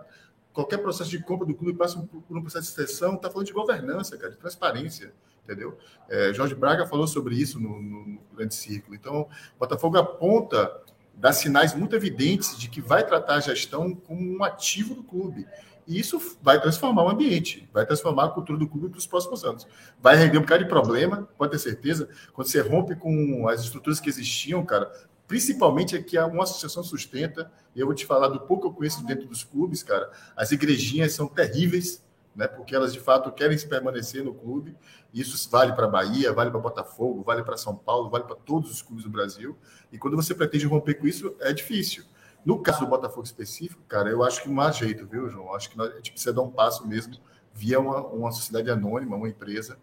qualquer 0.53 0.79
processo 0.79 1.11
de 1.11 1.19
compra 1.23 1.47
do 1.47 1.55
clube 1.55 1.77
passa 1.77 1.99
por 2.01 2.37
um 2.37 2.41
processo 2.41 2.69
de 2.69 2.75
seleção, 2.75 3.17
tá 3.17 3.31
falando 3.31 3.47
de 3.47 3.53
governança, 3.53 4.17
cara, 4.17 4.33
de 4.33 4.39
transparência, 4.39 5.13
entendeu? 5.45 5.77
É, 6.09 6.33
Jorge 6.33 6.55
Braga 6.55 6.87
falou 6.87 7.07
sobre 7.07 7.35
isso 7.35 7.61
no, 7.61 7.81
no, 7.81 8.07
no 8.07 8.21
grande 8.35 8.55
círculo. 8.55 8.95
Então, 8.95 9.29
Botafogo 9.59 9.99
aponta 9.99 10.83
dá 11.17 11.33
sinais 11.33 11.75
muito 11.75 11.97
evidentes 11.97 12.59
de 12.59 12.69
que 12.69 12.81
vai 12.81 13.05
tratar 13.05 13.37
a 13.37 13.41
gestão 13.41 13.95
como 13.95 14.21
um 14.21 14.45
ativo 14.45 14.95
do 14.95 15.03
clube. 15.03 15.47
E 15.87 15.99
isso 15.99 16.39
vai 16.43 16.61
transformar 16.61 17.05
o 17.05 17.09
ambiente, 17.09 17.69
vai 17.73 17.87
transformar 17.87 18.25
a 18.25 18.29
cultura 18.31 18.59
do 18.59 18.67
clube 18.67 18.89
para 18.89 18.99
os 18.99 19.07
próximos 19.07 19.45
anos. 19.45 19.67
Vai 20.01 20.17
render 20.17 20.39
um 20.39 20.41
bocado 20.41 20.65
de 20.65 20.69
problema, 20.69 21.29
pode 21.39 21.53
ter 21.53 21.59
certeza, 21.59 22.09
quando 22.33 22.49
você 22.49 22.61
rompe 22.61 22.97
com 22.97 23.49
as 23.49 23.63
estruturas 23.63 24.01
que 24.01 24.09
existiam, 24.09 24.65
cara, 24.65 24.91
principalmente 25.29 25.97
é 25.97 26.03
que 26.03 26.19
uma 26.19 26.43
associação 26.43 26.83
sustenta, 26.83 27.51
e 27.75 27.81
eu 27.81 27.87
vou 27.87 27.95
te 27.95 28.05
falar 28.05 28.29
do 28.29 28.41
pouco 28.41 28.63
que 28.63 28.69
eu 28.69 28.73
conheço 28.73 29.05
dentro 29.05 29.27
dos 29.27 29.45
clubes, 29.45 29.83
cara, 29.83 30.11
as 30.37 30.51
igrejinhas 30.51 31.13
são 31.13 31.29
terríveis, 31.29 32.05
né, 32.35 32.47
porque 32.47 32.75
elas 32.75 32.93
de 32.93 33.01
fato 33.01 33.33
querem 33.33 33.57
se 33.57 33.67
permanecer 33.67 34.23
no 34.23 34.35
clube. 34.35 34.77
Isso 35.13 35.49
vale 35.51 35.73
para 35.73 35.89
Bahia, 35.89 36.33
vale 36.35 36.51
para 36.51 36.61
Botafogo, 36.61 37.23
vale 37.23 37.43
para 37.43 37.57
São 37.57 37.75
Paulo, 37.75 38.11
vale 38.11 38.25
para 38.25 38.37
todos 38.37 38.71
os 38.71 38.83
clubes 38.83 39.05
do 39.05 39.11
Brasil. 39.11 39.57
E 39.91 39.97
quando 39.97 40.17
você 40.17 40.35
pretende 40.35 40.67
romper 40.67 40.95
com 40.95 41.07
isso, 41.07 41.35
é 41.41 41.51
difícil. 41.53 42.05
No 42.47 42.63
caso 42.63 42.79
do 42.79 42.87
Botafogo 42.87 43.25
específico, 43.25 43.83
cara, 43.89 44.09
eu 44.09 44.23
acho 44.23 44.41
que 44.41 44.49
não 44.49 44.61
há 44.61 44.71
jeito, 44.71 45.05
viu, 45.05 45.29
João? 45.29 45.53
Acho 45.53 45.69
que 45.69 45.77
nós, 45.77 45.91
a 45.91 45.97
gente 45.97 46.13
precisa 46.13 46.33
dar 46.33 46.43
um 46.43 46.51
passo 46.51 46.87
mesmo 46.87 47.17
via 47.53 47.81
uma, 47.81 48.07
uma 48.07 48.31
sociedade 48.31 48.71
anônima, 48.71 49.17
uma 49.17 49.29
empresa. 49.29 49.77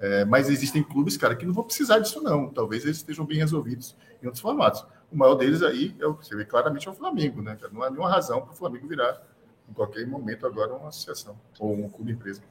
É, 0.00 0.24
mas 0.24 0.50
existem 0.50 0.82
clubes, 0.82 1.16
cara, 1.16 1.36
que 1.36 1.46
não 1.46 1.54
vão 1.54 1.62
precisar 1.62 2.00
disso, 2.00 2.20
não. 2.20 2.48
Talvez 2.48 2.84
eles 2.84 2.96
estejam 2.96 3.24
bem 3.24 3.38
resolvidos 3.38 3.96
em 4.20 4.26
outros 4.26 4.42
formatos. 4.42 4.84
O 5.12 5.16
maior 5.16 5.36
deles 5.36 5.62
aí, 5.62 5.94
é 6.00 6.06
o, 6.08 6.14
você 6.14 6.34
vê 6.34 6.44
claramente, 6.44 6.88
é 6.88 6.90
o 6.90 6.94
Flamengo, 6.94 7.40
né? 7.40 7.56
Não 7.70 7.84
há 7.84 7.90
nenhuma 7.90 8.10
razão 8.10 8.40
para 8.40 8.52
o 8.52 8.56
Flamengo 8.56 8.88
virar, 8.88 9.22
em 9.68 9.72
qualquer 9.72 10.04
momento, 10.04 10.44
agora 10.44 10.74
uma 10.74 10.88
associação 10.88 11.38
ou 11.60 11.72
um 11.72 11.88
clube 11.88 12.10
empresa. 12.10 12.42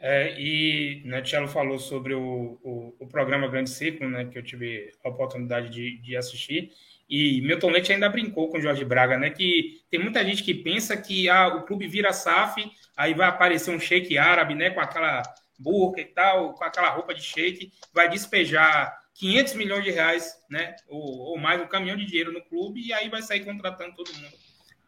É, 0.00 0.36
e 0.36 1.00
né, 1.04 1.22
Tiago 1.22 1.46
falou 1.46 1.78
sobre 1.78 2.12
o, 2.12 2.58
o, 2.60 2.92
o, 2.98 3.06
programa 3.06 3.46
Grande 3.46 3.70
Ciclo, 3.70 4.10
né, 4.10 4.24
que 4.24 4.36
eu 4.36 4.42
tive 4.42 4.90
a 5.04 5.08
oportunidade 5.08 5.70
de, 5.70 5.98
de 5.98 6.16
assistir. 6.16 6.72
E 7.12 7.42
Milton 7.42 7.68
Leite 7.68 7.92
ainda 7.92 8.08
brincou 8.08 8.48
com 8.48 8.56
o 8.56 8.60
Jorge 8.60 8.86
Braga, 8.86 9.18
né? 9.18 9.28
Que 9.28 9.82
tem 9.90 10.00
muita 10.00 10.24
gente 10.24 10.42
que 10.42 10.54
pensa 10.54 10.96
que 10.96 11.28
ah, 11.28 11.48
o 11.48 11.64
clube 11.64 11.86
vira 11.86 12.10
SAF, 12.10 12.64
aí 12.96 13.12
vai 13.12 13.28
aparecer 13.28 13.70
um 13.70 13.78
shake 13.78 14.16
árabe, 14.16 14.54
né? 14.54 14.70
Com 14.70 14.80
aquela 14.80 15.22
burca 15.58 16.00
e 16.00 16.06
tal, 16.06 16.54
com 16.54 16.64
aquela 16.64 16.88
roupa 16.88 17.12
de 17.12 17.20
shake, 17.20 17.70
vai 17.92 18.08
despejar 18.08 18.98
500 19.16 19.52
milhões 19.52 19.84
de 19.84 19.90
reais, 19.90 20.32
né? 20.48 20.74
Ou, 20.88 21.02
ou 21.02 21.38
mais 21.38 21.60
um 21.60 21.66
caminhão 21.66 21.98
de 21.98 22.06
dinheiro 22.06 22.32
no 22.32 22.40
clube, 22.46 22.80
e 22.80 22.94
aí 22.94 23.10
vai 23.10 23.20
sair 23.20 23.44
contratando 23.44 23.94
todo 23.94 24.10
mundo 24.14 24.34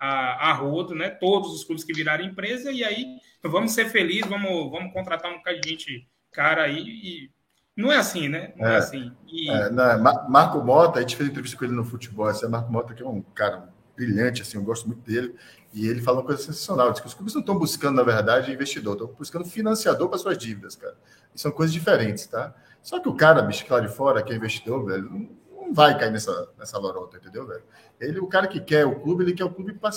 a, 0.01 0.49
a 0.49 0.53
rodo, 0.55 0.95
né? 0.95 1.11
Todos 1.11 1.53
os 1.53 1.63
clubes 1.63 1.85
que 1.85 1.93
viraram 1.93 2.25
empresa, 2.25 2.73
e 2.73 2.83
aí 2.83 3.19
vamos 3.43 3.73
ser 3.73 3.91
felizes, 3.91 4.31
vamos, 4.31 4.71
vamos 4.71 4.95
contratar 4.95 5.31
um 5.31 5.37
bocado 5.37 5.61
de 5.61 5.69
gente 5.69 6.09
cara 6.33 6.63
aí 6.63 6.81
e 6.81 7.31
não 7.77 7.91
é 7.91 7.97
assim, 7.97 8.29
né? 8.29 8.53
Não 8.57 8.67
é, 8.67 8.75
é 8.75 8.77
assim. 8.77 9.13
E... 9.27 9.51
É, 9.51 9.71
não, 9.71 9.85
é, 9.85 9.97
Marco 9.99 10.63
Mota, 10.63 10.99
a 10.99 11.03
gente 11.03 11.17
fez 11.17 11.29
entrevista 11.29 11.57
com 11.57 11.65
ele 11.65 11.75
no 11.75 11.85
futebol. 11.85 12.31
Esse 12.31 12.45
é 12.45 12.49
Marco 12.49 12.73
Mota, 12.73 12.95
que 12.95 13.03
é 13.03 13.07
um 13.07 13.21
cara 13.21 13.69
brilhante, 13.97 14.43
assim, 14.43 14.57
eu 14.57 14.65
gosto 14.65 14.87
muito 14.87 15.01
dele. 15.01 15.35
E 15.73 15.89
ele 15.89 16.01
fala 16.01 16.19
uma 16.19 16.25
coisa 16.25 16.41
sensacional: 16.41 16.93
diz 16.93 17.01
que 17.01 17.07
os 17.07 17.15
clubes 17.15 17.35
não 17.35 17.41
estão 17.41 17.59
buscando, 17.59 17.97
na 17.97 18.03
verdade, 18.03 18.53
investidor, 18.53 18.95
estão 18.95 19.09
buscando 19.09 19.45
financiador 19.45 20.09
para 20.09 20.19
suas 20.19 20.39
dívidas, 20.39 20.77
cara. 20.77 20.97
E 21.35 21.41
são 21.41 21.51
coisas 21.51 21.73
diferentes, 21.73 22.27
tá? 22.27 22.55
Só 22.81 23.01
que 23.01 23.09
o 23.09 23.15
cara, 23.15 23.43
bicho, 23.43 23.65
que 23.65 23.73
lá 23.73 23.81
de 23.81 23.89
fora, 23.89 24.23
que 24.23 24.33
é 24.33 24.37
investidor, 24.37 24.85
velho, 24.85 25.11
não, 25.11 25.29
não 25.67 25.75
vai 25.75 25.99
cair 25.99 26.13
nessa, 26.13 26.49
nessa 26.59 26.79
lorota, 26.79 27.17
entendeu, 27.17 27.47
velho? 27.47 27.63
Ele, 27.99 28.21
o 28.21 28.27
cara 28.27 28.47
que 28.47 28.61
quer 28.61 28.87
o 28.87 29.01
clube, 29.01 29.25
ele 29.25 29.33
quer 29.33 29.45
o 29.45 29.51
clube 29.51 29.73
para 29.73 29.91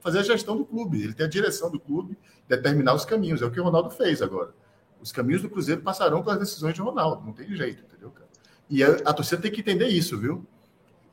fazer 0.00 0.18
a 0.18 0.22
gestão 0.22 0.56
do 0.56 0.64
clube. 0.64 1.02
Ele 1.02 1.14
tem 1.14 1.24
a 1.24 1.28
direção 1.28 1.70
do 1.70 1.80
clube, 1.80 2.18
determinar 2.48 2.94
os 2.94 3.04
caminhos. 3.04 3.40
É 3.40 3.46
o 3.46 3.50
que 3.50 3.60
o 3.60 3.64
Ronaldo 3.64 3.90
fez 3.90 4.20
agora. 4.20 4.52
Os 5.00 5.12
caminhos 5.12 5.42
do 5.42 5.50
Cruzeiro 5.50 5.82
passarão 5.82 6.22
pelas 6.22 6.38
decisões 6.38 6.74
de 6.74 6.80
Ronaldo, 6.80 7.24
não 7.24 7.32
tem 7.32 7.54
jeito, 7.54 7.82
entendeu, 7.84 8.10
cara? 8.10 8.28
E 8.68 8.82
a, 8.82 8.90
a 9.04 9.12
torcida 9.12 9.42
tem 9.42 9.50
que 9.50 9.60
entender 9.60 9.88
isso, 9.88 10.18
viu? 10.18 10.46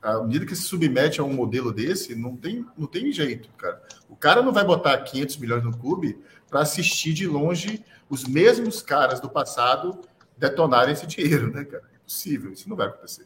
À 0.01 0.21
medida 0.21 0.45
que 0.45 0.55
se 0.55 0.63
submete 0.63 1.21
a 1.21 1.23
um 1.23 1.34
modelo 1.34 1.71
desse, 1.71 2.15
não 2.15 2.36
tem, 2.36 2.65
não 2.77 2.88
tem 2.88 3.11
jeito, 3.11 3.49
cara. 3.51 3.81
O 4.09 4.15
cara 4.15 4.41
não 4.41 4.51
vai 4.51 4.65
botar 4.65 4.97
500 4.97 5.38
milhões 5.38 5.63
no 5.63 5.77
clube 5.77 6.17
para 6.49 6.61
assistir 6.61 7.13
de 7.13 7.25
longe 7.25 7.84
os 8.09 8.25
mesmos 8.25 8.81
caras 8.81 9.19
do 9.21 9.29
passado 9.29 10.01
detonarem 10.38 10.93
esse 10.93 11.07
dinheiro, 11.07 11.51
né, 11.51 11.63
cara? 11.63 11.84
É 11.91 11.95
impossível, 11.95 12.51
isso 12.51 12.67
não 12.67 12.75
vai 12.75 12.88
acontecer. 12.88 13.25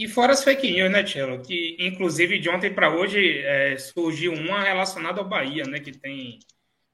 E 0.00 0.08
fora 0.08 0.32
as 0.32 0.42
fake 0.42 0.70
news, 0.70 0.90
né, 0.90 1.04
Tchelo? 1.04 1.42
Que 1.42 1.76
inclusive 1.78 2.38
de 2.38 2.48
ontem 2.48 2.72
para 2.72 2.90
hoje 2.96 3.40
é, 3.40 3.76
surgiu 3.76 4.32
uma 4.32 4.62
relacionada 4.62 5.20
ao 5.20 5.28
Bahia, 5.28 5.64
né? 5.64 5.78
Que 5.78 5.92
tem 5.92 6.38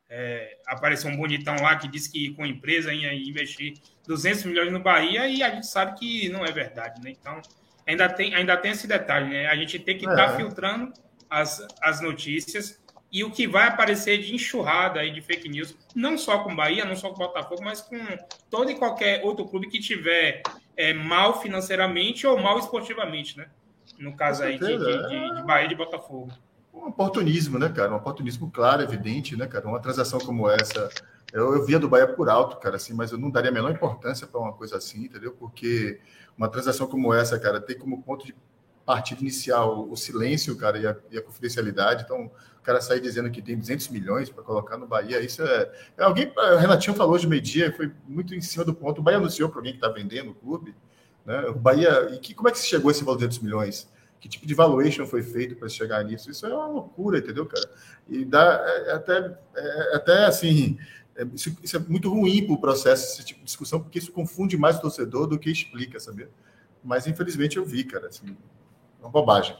é, 0.08 0.58
apareceu 0.66 1.10
um 1.10 1.16
bonitão 1.16 1.56
lá 1.60 1.76
que 1.76 1.88
disse 1.88 2.10
que 2.10 2.32
com 2.34 2.44
a 2.44 2.48
empresa 2.48 2.92
ia 2.92 3.12
investir 3.12 3.74
200 4.06 4.44
milhões 4.44 4.72
no 4.72 4.80
Bahia 4.80 5.26
e 5.26 5.42
a 5.42 5.50
gente 5.50 5.66
sabe 5.66 5.98
que 5.98 6.28
não 6.28 6.44
é 6.44 6.52
verdade, 6.52 7.02
né? 7.02 7.10
Então, 7.10 7.40
ainda 7.86 8.08
tem, 8.08 8.34
ainda 8.34 8.56
tem 8.56 8.70
esse 8.70 8.86
detalhe, 8.86 9.30
né? 9.30 9.46
A 9.48 9.56
gente 9.56 9.78
tem 9.78 9.98
que 9.98 10.04
estar 10.04 10.16
tá 10.16 10.22
é. 10.22 10.26
tá 10.28 10.36
filtrando 10.36 10.92
as, 11.28 11.66
as 11.82 12.00
notícias 12.00 12.80
e 13.10 13.24
o 13.24 13.30
que 13.30 13.46
vai 13.46 13.66
aparecer 13.66 14.18
de 14.18 14.34
enxurrada 14.34 15.00
aí 15.00 15.10
de 15.10 15.20
fake 15.20 15.48
news, 15.48 15.76
não 15.94 16.16
só 16.16 16.40
com 16.40 16.54
Bahia, 16.54 16.84
não 16.84 16.96
só 16.96 17.10
com 17.10 17.16
Botafogo, 17.16 17.64
mas 17.64 17.80
com 17.80 17.98
todo 18.50 18.70
e 18.70 18.76
qualquer 18.76 19.24
outro 19.24 19.46
clube 19.46 19.68
que 19.68 19.80
tiver 19.80 20.42
é, 20.76 20.92
mal 20.92 21.40
financeiramente 21.40 22.26
ou 22.26 22.38
mal 22.38 22.58
esportivamente, 22.58 23.36
né? 23.36 23.48
No 23.98 24.14
caso 24.14 24.42
aí 24.42 24.58
de, 24.58 24.66
de, 24.66 25.08
de, 25.08 25.36
de 25.36 25.42
Bahia 25.42 25.66
e 25.66 25.68
de 25.68 25.74
Botafogo 25.74 26.30
um 26.76 26.88
oportunismo, 26.88 27.58
né, 27.58 27.68
cara? 27.68 27.92
Um 27.92 27.96
oportunismo 27.96 28.50
claro, 28.50 28.82
evidente, 28.82 29.36
né, 29.36 29.46
cara? 29.46 29.66
Uma 29.66 29.80
transação 29.80 30.18
como 30.20 30.48
essa, 30.48 30.88
eu, 31.32 31.54
eu 31.54 31.64
via 31.64 31.78
do 31.78 31.88
Bahia 31.88 32.06
por 32.06 32.28
alto, 32.28 32.56
cara, 32.58 32.76
assim, 32.76 32.92
mas 32.92 33.12
eu 33.12 33.18
não 33.18 33.30
daria 33.30 33.50
a 33.50 33.54
menor 33.54 33.70
importância 33.70 34.26
para 34.26 34.40
uma 34.40 34.52
coisa 34.52 34.76
assim, 34.76 35.04
entendeu? 35.04 35.32
Porque 35.32 36.00
uma 36.36 36.48
transação 36.48 36.86
como 36.86 37.12
essa, 37.12 37.38
cara, 37.38 37.60
tem 37.60 37.78
como 37.78 38.02
ponto 38.02 38.26
de 38.26 38.34
partida 38.84 39.20
inicial 39.20 39.88
o 39.90 39.96
silêncio, 39.96 40.56
cara, 40.56 40.78
e 40.78 40.86
a, 40.86 40.96
e 41.10 41.18
a 41.18 41.22
confidencialidade. 41.22 42.04
Então, 42.04 42.26
o 42.26 42.62
cara 42.62 42.80
sair 42.80 43.00
dizendo 43.00 43.30
que 43.30 43.42
tem 43.42 43.58
200 43.58 43.88
milhões 43.88 44.30
para 44.30 44.44
colocar 44.44 44.76
no 44.76 44.86
Bahia, 44.86 45.20
isso 45.20 45.42
é. 45.42 45.72
é 45.98 46.04
alguém, 46.04 46.32
o 46.36 46.56
Renatinho 46.56 46.96
falou 46.96 47.18
de 47.18 47.26
meio-dia, 47.26 47.74
foi 47.76 47.92
muito 48.06 48.34
em 48.34 48.40
cima 48.40 48.64
do 48.64 48.72
ponto. 48.72 49.00
O 49.00 49.02
Bahia 49.02 49.18
anunciou 49.18 49.48
para 49.48 49.58
alguém 49.58 49.72
que 49.72 49.78
está 49.78 49.88
vendendo 49.88 50.30
o 50.30 50.34
clube, 50.34 50.74
né? 51.24 51.46
O 51.48 51.54
Bahia. 51.54 52.10
E 52.14 52.18
que, 52.18 52.32
como 52.32 52.48
é 52.48 52.52
que 52.52 52.58
se 52.58 52.66
chegou 52.66 52.88
a 52.88 52.92
esse 52.92 53.02
valor 53.02 53.18
de 53.18 53.26
200 53.26 53.44
milhões? 53.44 53.90
Que 54.26 54.28
tipo 54.28 54.46
de 54.46 54.54
valuation 54.54 55.06
foi 55.06 55.22
feito 55.22 55.54
para 55.54 55.68
chegar 55.68 56.02
nisso. 56.02 56.30
Isso 56.30 56.44
é 56.44 56.52
uma 56.52 56.66
loucura, 56.66 57.18
entendeu, 57.18 57.46
cara? 57.46 57.70
E 58.08 58.24
dá 58.24 58.64
é, 58.66 58.90
é 58.90 58.92
até, 58.92 59.38
é, 59.54 59.92
é, 59.92 59.96
até 59.96 60.24
assim, 60.24 60.76
é, 61.14 61.24
isso, 61.32 61.56
isso, 61.62 61.76
é 61.76 61.80
muito 61.80 62.10
ruim 62.10 62.44
para 62.44 62.54
o 62.54 62.60
processo, 62.60 63.14
esse 63.14 63.24
tipo 63.24 63.40
de 63.40 63.46
discussão, 63.46 63.80
porque 63.80 63.98
isso 63.98 64.12
confunde 64.12 64.56
mais 64.56 64.78
o 64.78 64.80
torcedor 64.80 65.26
do 65.28 65.38
que 65.38 65.50
explica, 65.50 66.00
sabe? 66.00 66.28
Mas 66.82 67.06
infelizmente 67.06 67.56
eu 67.56 67.64
vi, 67.64 67.84
cara, 67.84 68.08
assim, 68.08 68.36
uma 69.00 69.10
bobagem. 69.10 69.56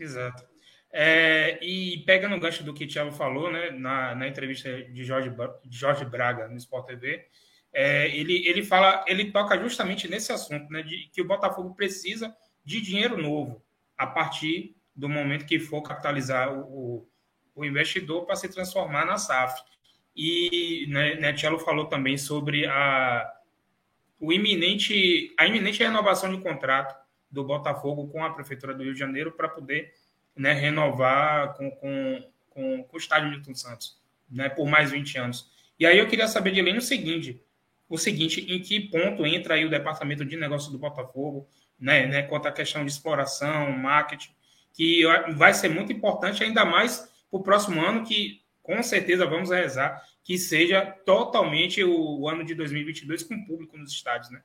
Exato. 0.00 0.44
É, 0.90 1.58
e 1.62 2.04
pega 2.06 2.28
no 2.28 2.40
gancho 2.40 2.64
do 2.64 2.72
que 2.72 2.84
o 2.84 2.88
Thiago 2.88 3.12
falou, 3.12 3.52
né, 3.52 3.70
na, 3.70 4.14
na 4.14 4.28
entrevista 4.28 4.82
de 4.84 5.04
Jorge, 5.04 5.30
de 5.64 5.76
Jorge 5.76 6.04
Braga 6.04 6.48
no 6.48 6.56
Sport 6.56 6.86
TV, 6.86 7.26
é, 7.74 8.08
ele, 8.16 8.46
ele 8.46 8.62
fala, 8.62 9.04
ele 9.06 9.32
toca 9.32 9.58
justamente 9.58 10.08
nesse 10.08 10.32
assunto, 10.32 10.72
né, 10.72 10.82
de 10.82 11.10
que 11.12 11.20
o 11.20 11.26
Botafogo 11.26 11.74
precisa 11.74 12.34
de 12.64 12.80
dinheiro 12.80 13.20
novo 13.20 13.62
a 13.98 14.06
partir 14.06 14.76
do 14.94 15.08
momento 15.08 15.44
que 15.44 15.58
for 15.58 15.82
capitalizar 15.82 16.52
o, 16.52 17.06
o 17.54 17.64
investidor 17.64 18.24
para 18.24 18.36
se 18.36 18.48
transformar 18.48 19.04
na 19.04 19.18
SAF. 19.18 19.60
E 20.16 20.86
né, 20.88 21.16
né 21.16 21.34
falou 21.64 21.86
também 21.86 22.16
sobre 22.16 22.64
a, 22.66 23.28
o 24.20 24.32
iminente, 24.32 25.34
a 25.36 25.46
iminente 25.46 25.82
renovação 25.82 26.34
de 26.34 26.40
contrato 26.40 26.96
do 27.28 27.42
Botafogo 27.42 28.06
com 28.06 28.24
a 28.24 28.32
Prefeitura 28.32 28.72
do 28.72 28.84
Rio 28.84 28.92
de 28.92 28.98
Janeiro 28.98 29.32
para 29.32 29.48
poder 29.48 29.92
né, 30.36 30.52
renovar 30.52 31.54
com, 31.54 31.70
com, 31.72 32.30
com, 32.50 32.84
com 32.84 32.96
o 32.96 32.98
estádio 32.98 33.30
Milton 33.30 33.54
Santos 33.54 34.00
né, 34.30 34.48
por 34.48 34.68
mais 34.68 34.92
20 34.92 35.18
anos. 35.18 35.50
E 35.78 35.84
aí 35.84 35.98
eu 35.98 36.06
queria 36.06 36.28
saber 36.28 36.52
de 36.52 36.60
Helena 36.60 36.78
o 36.78 36.82
seguinte: 36.82 37.42
o 37.88 37.98
seguinte, 37.98 38.40
em 38.48 38.60
que 38.60 38.80
ponto 38.80 39.26
entra 39.26 39.54
aí 39.54 39.64
o 39.64 39.70
departamento 39.70 40.24
de 40.24 40.36
negócios 40.36 40.72
do 40.72 40.78
Botafogo, 40.78 41.46
né, 41.78 42.06
né, 42.06 42.22
quanto 42.22 42.48
à 42.48 42.52
questão 42.52 42.84
de 42.84 42.90
exploração, 42.90 43.70
marketing, 43.72 44.30
que 44.72 45.02
vai 45.36 45.54
ser 45.54 45.68
muito 45.68 45.92
importante, 45.92 46.42
ainda 46.42 46.64
mais 46.64 47.08
para 47.30 47.38
o 47.38 47.42
próximo 47.42 47.80
ano, 47.80 48.04
que 48.04 48.42
com 48.62 48.82
certeza 48.82 49.26
vamos 49.26 49.50
rezar 49.50 50.02
que 50.24 50.38
seja 50.38 50.86
totalmente 51.04 51.84
o 51.84 52.26
ano 52.28 52.44
de 52.44 52.54
2022 52.54 53.22
com 53.24 53.44
público 53.44 53.76
nos 53.76 53.92
estádios, 53.92 54.30
né? 54.30 54.40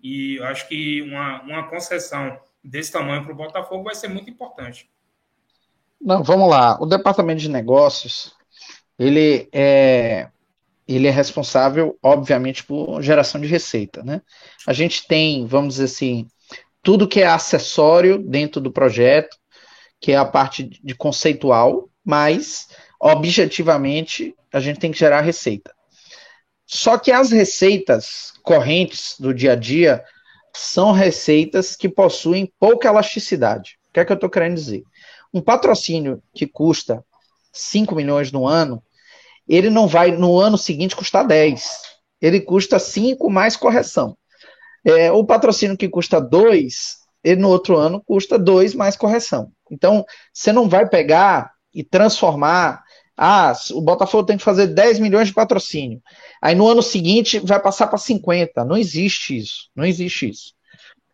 E 0.00 0.36
eu 0.36 0.44
acho 0.44 0.68
que 0.68 1.02
uma, 1.02 1.42
uma 1.42 1.68
concessão 1.68 2.38
desse 2.62 2.92
tamanho 2.92 3.24
para 3.24 3.32
o 3.32 3.36
Botafogo 3.36 3.82
vai 3.82 3.94
ser 3.96 4.08
muito 4.08 4.30
importante. 4.30 4.88
Não, 6.00 6.22
vamos 6.22 6.48
lá. 6.48 6.80
O 6.80 6.86
departamento 6.86 7.40
de 7.40 7.48
negócios, 7.48 8.36
ele 8.98 9.48
é, 9.52 10.30
ele 10.86 11.08
é 11.08 11.10
responsável, 11.10 11.98
obviamente, 12.02 12.64
por 12.64 13.02
geração 13.02 13.40
de 13.40 13.46
receita. 13.46 14.02
Né? 14.02 14.20
A 14.66 14.72
gente 14.72 15.06
tem, 15.06 15.46
vamos 15.46 15.74
dizer 15.74 15.84
assim, 15.84 16.26
tudo 16.82 17.08
que 17.08 17.20
é 17.20 17.26
acessório 17.26 18.18
dentro 18.18 18.60
do 18.60 18.70
projeto, 18.70 19.36
que 20.00 20.12
é 20.12 20.16
a 20.16 20.24
parte 20.24 20.64
de 20.64 20.94
conceitual, 20.94 21.88
mas 22.04 22.68
objetivamente 23.00 24.34
a 24.52 24.60
gente 24.60 24.78
tem 24.78 24.92
que 24.92 24.98
gerar 24.98 25.22
receita. 25.22 25.74
Só 26.66 26.98
que 26.98 27.10
as 27.10 27.30
receitas 27.30 28.32
correntes 28.42 29.16
do 29.18 29.32
dia 29.32 29.52
a 29.52 29.56
dia 29.56 30.04
são 30.54 30.92
receitas 30.92 31.74
que 31.74 31.88
possuem 31.88 32.52
pouca 32.58 32.88
elasticidade. 32.88 33.78
O 33.88 33.92
que 33.92 34.00
é 34.00 34.04
que 34.04 34.12
eu 34.12 34.16
estou 34.16 34.30
querendo 34.30 34.54
dizer? 34.54 34.82
Um 35.32 35.40
patrocínio 35.40 36.22
que 36.34 36.46
custa 36.46 37.04
5 37.52 37.94
milhões 37.94 38.30
no 38.30 38.46
ano, 38.46 38.82
ele 39.48 39.70
não 39.70 39.86
vai 39.86 40.10
no 40.12 40.38
ano 40.38 40.56
seguinte 40.56 40.96
custar 40.96 41.26
10. 41.26 41.94
Ele 42.20 42.40
custa 42.40 42.78
5 42.78 43.28
mais 43.30 43.56
correção. 43.56 44.16
É, 44.84 45.10
o 45.12 45.24
patrocínio 45.24 45.76
que 45.76 45.88
custa 45.88 46.20
2, 46.20 46.96
ele 47.22 47.40
no 47.40 47.48
outro 47.48 47.76
ano 47.76 48.02
custa 48.04 48.38
2 48.38 48.74
mais 48.74 48.96
correção. 48.96 49.50
Então, 49.70 50.04
você 50.32 50.52
não 50.52 50.68
vai 50.68 50.88
pegar 50.88 51.52
e 51.74 51.82
transformar. 51.82 52.82
Ah, 53.16 53.52
o 53.72 53.80
Botafogo 53.80 54.24
tem 54.24 54.36
que 54.36 54.44
fazer 54.44 54.68
10 54.68 54.98
milhões 54.98 55.28
de 55.28 55.34
patrocínio. 55.34 56.02
Aí 56.42 56.54
no 56.54 56.66
ano 56.66 56.82
seguinte 56.82 57.38
vai 57.38 57.60
passar 57.60 57.86
para 57.86 57.98
50. 57.98 58.64
Não 58.64 58.76
existe 58.76 59.36
isso. 59.36 59.70
Não 59.74 59.84
existe 59.84 60.28
isso. 60.28 60.54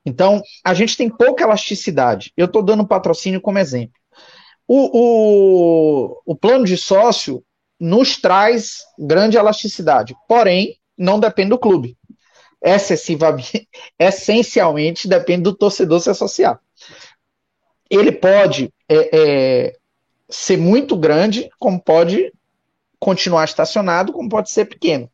Então, 0.05 0.43
a 0.65 0.73
gente 0.73 0.97
tem 0.97 1.09
pouca 1.09 1.45
elasticidade. 1.45 2.33
Eu 2.37 2.47
estou 2.47 2.63
dando 2.63 2.87
patrocínio 2.87 3.41
como 3.41 3.59
exemplo. 3.59 3.95
O, 4.67 4.89
o, 4.99 6.23
o 6.25 6.37
plano 6.37 6.65
de 6.65 6.77
sócio 6.77 7.45
nos 7.81 8.19
traz 8.19 8.85
grande 8.99 9.39
elasticidade, 9.39 10.15
porém, 10.29 10.77
não 10.97 11.19
depende 11.19 11.49
do 11.49 11.59
clube. 11.59 11.97
Excessivamente, 12.63 13.67
essencialmente 13.99 15.09
depende 15.09 15.45
do 15.45 15.57
torcedor 15.57 15.99
se 16.01 16.11
associar. 16.11 16.61
Ele 17.89 18.13
pode 18.13 18.73
é, 18.87 19.11
é, 19.13 19.77
ser 20.29 20.59
muito 20.59 20.95
grande, 20.95 21.49
como 21.59 21.83
pode 21.83 22.31
continuar 22.99 23.45
estacionado, 23.45 24.13
como 24.13 24.29
pode 24.29 24.51
ser 24.51 24.67
pequeno. 24.67 25.11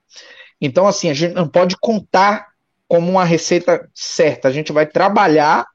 Então, 0.60 0.88
assim, 0.88 1.08
a 1.08 1.14
gente 1.14 1.34
não 1.34 1.48
pode 1.48 1.76
contar 1.78 2.48
como 2.88 3.10
uma 3.10 3.24
receita 3.24 3.88
certa. 3.94 4.48
A 4.48 4.52
gente 4.52 4.72
vai 4.72 4.86
trabalhar 4.86 5.66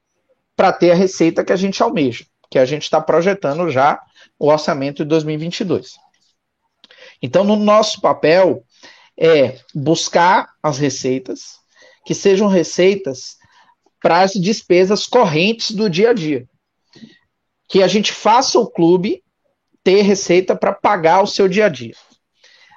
para 0.54 0.72
ter 0.72 0.90
a 0.90 0.94
receita 0.94 1.42
que 1.42 1.52
a 1.52 1.56
gente 1.56 1.82
almeja, 1.82 2.24
que 2.50 2.58
a 2.58 2.64
gente 2.64 2.82
está 2.82 3.00
projetando 3.00 3.70
já 3.70 3.98
o 4.38 4.48
orçamento 4.48 5.02
de 5.02 5.08
2022. 5.08 5.94
Então, 7.22 7.44
no 7.44 7.56
nosso 7.56 8.00
papel 8.00 8.64
é 9.16 9.58
buscar 9.74 10.50
as 10.62 10.78
receitas 10.78 11.60
que 12.04 12.14
sejam 12.14 12.48
receitas 12.48 13.36
para 14.00 14.22
as 14.22 14.32
despesas 14.32 15.06
correntes 15.06 15.70
do 15.70 15.88
dia 15.88 16.10
a 16.10 16.12
dia. 16.12 16.48
Que 17.68 17.82
a 17.82 17.86
gente 17.86 18.12
faça 18.12 18.58
o 18.58 18.66
clube 18.66 19.22
ter 19.84 20.02
receita 20.02 20.56
para 20.56 20.72
pagar 20.72 21.22
o 21.22 21.26
seu 21.26 21.48
dia 21.48 21.66
a 21.66 21.68
dia. 21.68 21.94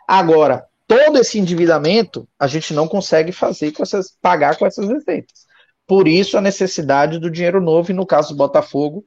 Agora, 0.08 0.66
todo 0.88 1.18
esse 1.18 1.40
endividamento 1.40 2.28
a 2.40 2.48
gente 2.48 2.74
não 2.74 2.88
consegue 2.88 3.32
fazer 3.32 3.72
com 3.72 3.82
essas, 3.82 4.16
pagar 4.22 4.58
com 4.58 4.66
essas 4.66 4.88
receitas. 4.88 5.46
Por 5.88 6.08
isso 6.08 6.38
a 6.38 6.42
necessidade 6.42 7.20
do 7.20 7.30
dinheiro 7.30 7.62
novo, 7.62 7.92
e 7.92 7.94
no 7.94 8.06
caso 8.06 8.30
do 8.30 8.38
Botafogo, 8.38 9.04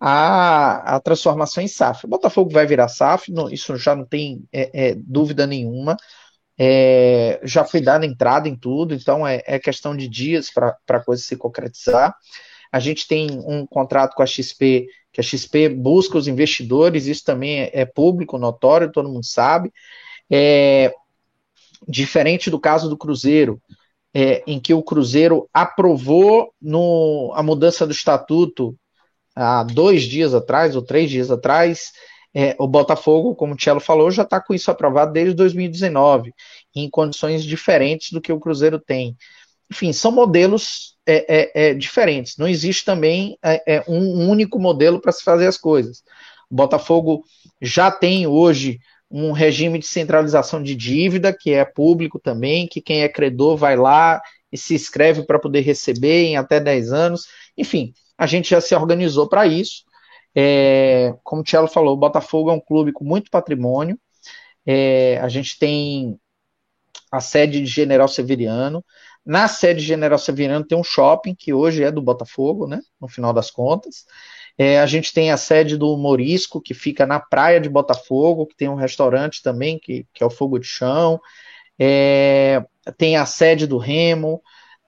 a, 0.00 0.96
a 0.96 1.00
transformação 1.00 1.62
em 1.62 1.68
SAF. 1.68 2.06
O 2.06 2.08
Botafogo 2.08 2.50
vai 2.50 2.66
virar 2.66 2.88
SAF, 2.88 3.30
não, 3.30 3.50
isso 3.50 3.76
já 3.76 3.94
não 3.94 4.06
tem 4.06 4.42
é, 4.50 4.88
é, 4.88 4.94
dúvida 4.96 5.46
nenhuma. 5.46 5.96
É, 6.58 7.40
já 7.44 7.64
foi 7.64 7.80
dada 7.80 8.06
entrada 8.06 8.48
em 8.48 8.56
tudo, 8.56 8.94
então 8.94 9.26
é, 9.26 9.42
é 9.46 9.58
questão 9.58 9.94
de 9.94 10.08
dias 10.08 10.50
para 10.50 10.76
a 10.88 11.00
coisa 11.00 11.22
se 11.22 11.36
concretizar. 11.36 12.14
A 12.72 12.80
gente 12.80 13.06
tem 13.06 13.30
um 13.30 13.66
contrato 13.66 14.14
com 14.14 14.22
a 14.22 14.26
XP, 14.26 14.86
que 15.12 15.20
a 15.20 15.24
XP 15.24 15.68
busca 15.68 16.16
os 16.16 16.28
investidores, 16.28 17.06
isso 17.06 17.24
também 17.24 17.60
é, 17.62 17.70
é 17.80 17.84
público, 17.84 18.38
notório, 18.38 18.92
todo 18.92 19.08
mundo 19.08 19.26
sabe. 19.26 19.72
É, 20.30 20.94
diferente 21.86 22.50
do 22.50 22.60
caso 22.60 22.88
do 22.88 22.96
Cruzeiro, 22.96 23.60
é, 24.14 24.42
em 24.46 24.58
que 24.58 24.72
o 24.72 24.82
Cruzeiro 24.82 25.48
aprovou 25.52 26.52
no, 26.60 27.32
a 27.34 27.42
mudança 27.42 27.86
do 27.86 27.92
estatuto 27.92 28.76
há 29.40 29.62
dois 29.62 30.02
dias 30.02 30.34
atrás, 30.34 30.76
ou 30.76 30.82
três 30.82 31.10
dias 31.10 31.30
atrás, 31.30 31.92
é, 32.34 32.54
o 32.58 32.66
Botafogo, 32.68 33.34
como 33.34 33.54
o 33.54 33.56
Tchelo 33.56 33.80
falou, 33.80 34.10
já 34.10 34.22
está 34.22 34.40
com 34.40 34.54
isso 34.54 34.70
aprovado 34.70 35.12
desde 35.12 35.34
2019, 35.34 36.32
em 36.74 36.88
condições 36.88 37.42
diferentes 37.42 38.12
do 38.12 38.20
que 38.20 38.32
o 38.32 38.38
Cruzeiro 38.38 38.78
tem. 38.78 39.16
Enfim, 39.70 39.92
são 39.92 40.12
modelos 40.12 40.96
é, 41.06 41.24
é, 41.28 41.70
é 41.70 41.74
diferentes. 41.74 42.36
Não 42.36 42.46
existe 42.46 42.84
também 42.84 43.36
é, 43.42 43.76
é, 43.76 43.84
um 43.88 44.28
único 44.28 44.58
modelo 44.58 45.00
para 45.00 45.12
se 45.12 45.24
fazer 45.24 45.46
as 45.46 45.56
coisas. 45.56 46.02
O 46.50 46.54
Botafogo 46.54 47.24
já 47.60 47.90
tem 47.90 48.26
hoje 48.26 48.78
um 49.10 49.32
regime 49.32 49.78
de 49.78 49.86
centralização 49.86 50.62
de 50.62 50.74
dívida, 50.74 51.32
que 51.36 51.52
é 51.52 51.64
público 51.64 52.18
também, 52.18 52.68
que 52.68 52.80
quem 52.80 53.02
é 53.02 53.08
credor 53.08 53.56
vai 53.56 53.76
lá 53.76 54.20
e 54.52 54.58
se 54.58 54.74
inscreve 54.74 55.24
para 55.24 55.38
poder 55.38 55.60
receber 55.60 56.26
em 56.26 56.36
até 56.36 56.60
10 56.60 56.92
anos. 56.92 57.26
Enfim, 57.56 57.92
a 58.20 58.26
gente 58.26 58.50
já 58.50 58.60
se 58.60 58.74
organizou 58.74 59.26
para 59.26 59.46
isso. 59.46 59.82
É, 60.36 61.14
como 61.24 61.40
o 61.40 61.44
Tchelo 61.44 61.66
falou, 61.66 61.94
o 61.94 61.96
Botafogo 61.96 62.50
é 62.50 62.52
um 62.52 62.60
clube 62.60 62.92
com 62.92 63.02
muito 63.02 63.30
patrimônio. 63.30 63.98
É, 64.66 65.18
a 65.22 65.28
gente 65.30 65.58
tem 65.58 66.20
a 67.10 67.18
sede 67.18 67.62
de 67.62 67.66
General 67.66 68.06
Severiano. 68.06 68.84
Na 69.24 69.48
sede 69.48 69.80
de 69.80 69.86
General 69.86 70.18
Severiano 70.18 70.66
tem 70.66 70.76
um 70.76 70.84
shopping, 70.84 71.34
que 71.34 71.54
hoje 71.54 71.82
é 71.82 71.90
do 71.90 72.02
Botafogo, 72.02 72.66
né? 72.66 72.82
No 73.00 73.08
final 73.08 73.32
das 73.32 73.50
contas. 73.50 74.04
É, 74.58 74.80
a 74.80 74.84
gente 74.84 75.14
tem 75.14 75.30
a 75.30 75.38
sede 75.38 75.78
do 75.78 75.96
Morisco, 75.96 76.60
que 76.60 76.74
fica 76.74 77.06
na 77.06 77.20
praia 77.20 77.58
de 77.58 77.70
Botafogo, 77.70 78.46
que 78.46 78.54
tem 78.54 78.68
um 78.68 78.74
restaurante 78.74 79.42
também, 79.42 79.78
que, 79.78 80.06
que 80.12 80.22
é 80.22 80.26
o 80.26 80.30
Fogo 80.30 80.58
de 80.58 80.66
Chão. 80.66 81.18
É, 81.78 82.62
tem 82.98 83.16
a 83.16 83.24
sede 83.24 83.66
do 83.66 83.78
Remo, 83.78 84.42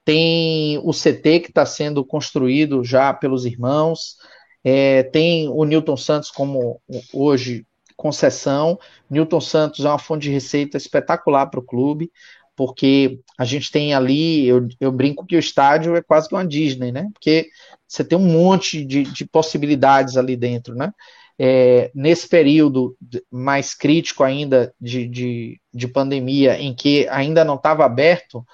tem 0.05 0.79
o 0.79 0.93
CT 0.93 1.41
que 1.41 1.49
está 1.49 1.65
sendo 1.65 2.05
construído 2.05 2.83
já 2.85 3.13
pelos 3.13 3.45
irmãos, 3.45 4.17
é, 4.65 5.03
tem 5.05 5.49
o 5.49 5.65
Newton 5.65 5.97
Santos 5.97 6.31
como 6.31 6.81
hoje 7.13 7.67
concessão. 7.97 8.79
Newton 9.09 9.41
Santos 9.41 9.85
é 9.85 9.89
uma 9.89 9.99
fonte 9.99 10.23
de 10.23 10.31
receita 10.31 10.77
espetacular 10.77 11.47
para 11.47 11.61
o 11.61 11.65
clube, 11.65 12.11
porque 12.57 13.21
a 13.39 13.45
gente 13.45 13.71
tem 13.71 13.95
ali, 13.95 14.47
eu, 14.47 14.69
eu, 14.81 14.93
brinco 14.93 15.27
que 15.27 15.37
o 15.37 15.41
estádio 15.41 15.97
é 15.97 16.03
quase 16.03 16.29
que 16.29 16.35
uma 16.35 16.47
Disney, 16.47 16.93
né? 16.93 17.09
Porque 17.13 17.49
você 17.87 18.05
tem 18.05 18.19
um 18.19 18.27
monte 18.27 18.85
de, 18.85 19.05
de 19.05 19.25
possibilidades 19.25 20.17
ali 20.17 20.37
dentro, 20.37 20.75
né? 20.75 20.93
É, 21.39 21.91
nesse 21.95 22.29
período 22.29 22.97
mais 23.31 23.75
crítico 23.75 24.23
ainda 24.23 24.73
de, 24.81 25.09
de, 25.09 25.61
de 25.73 25.89
pandemia, 25.89 26.59
em 26.61 26.75
que 26.75 27.09
ainda 27.09 27.45
não 27.45 27.55
estava 27.55 27.85
aberto 27.85 28.45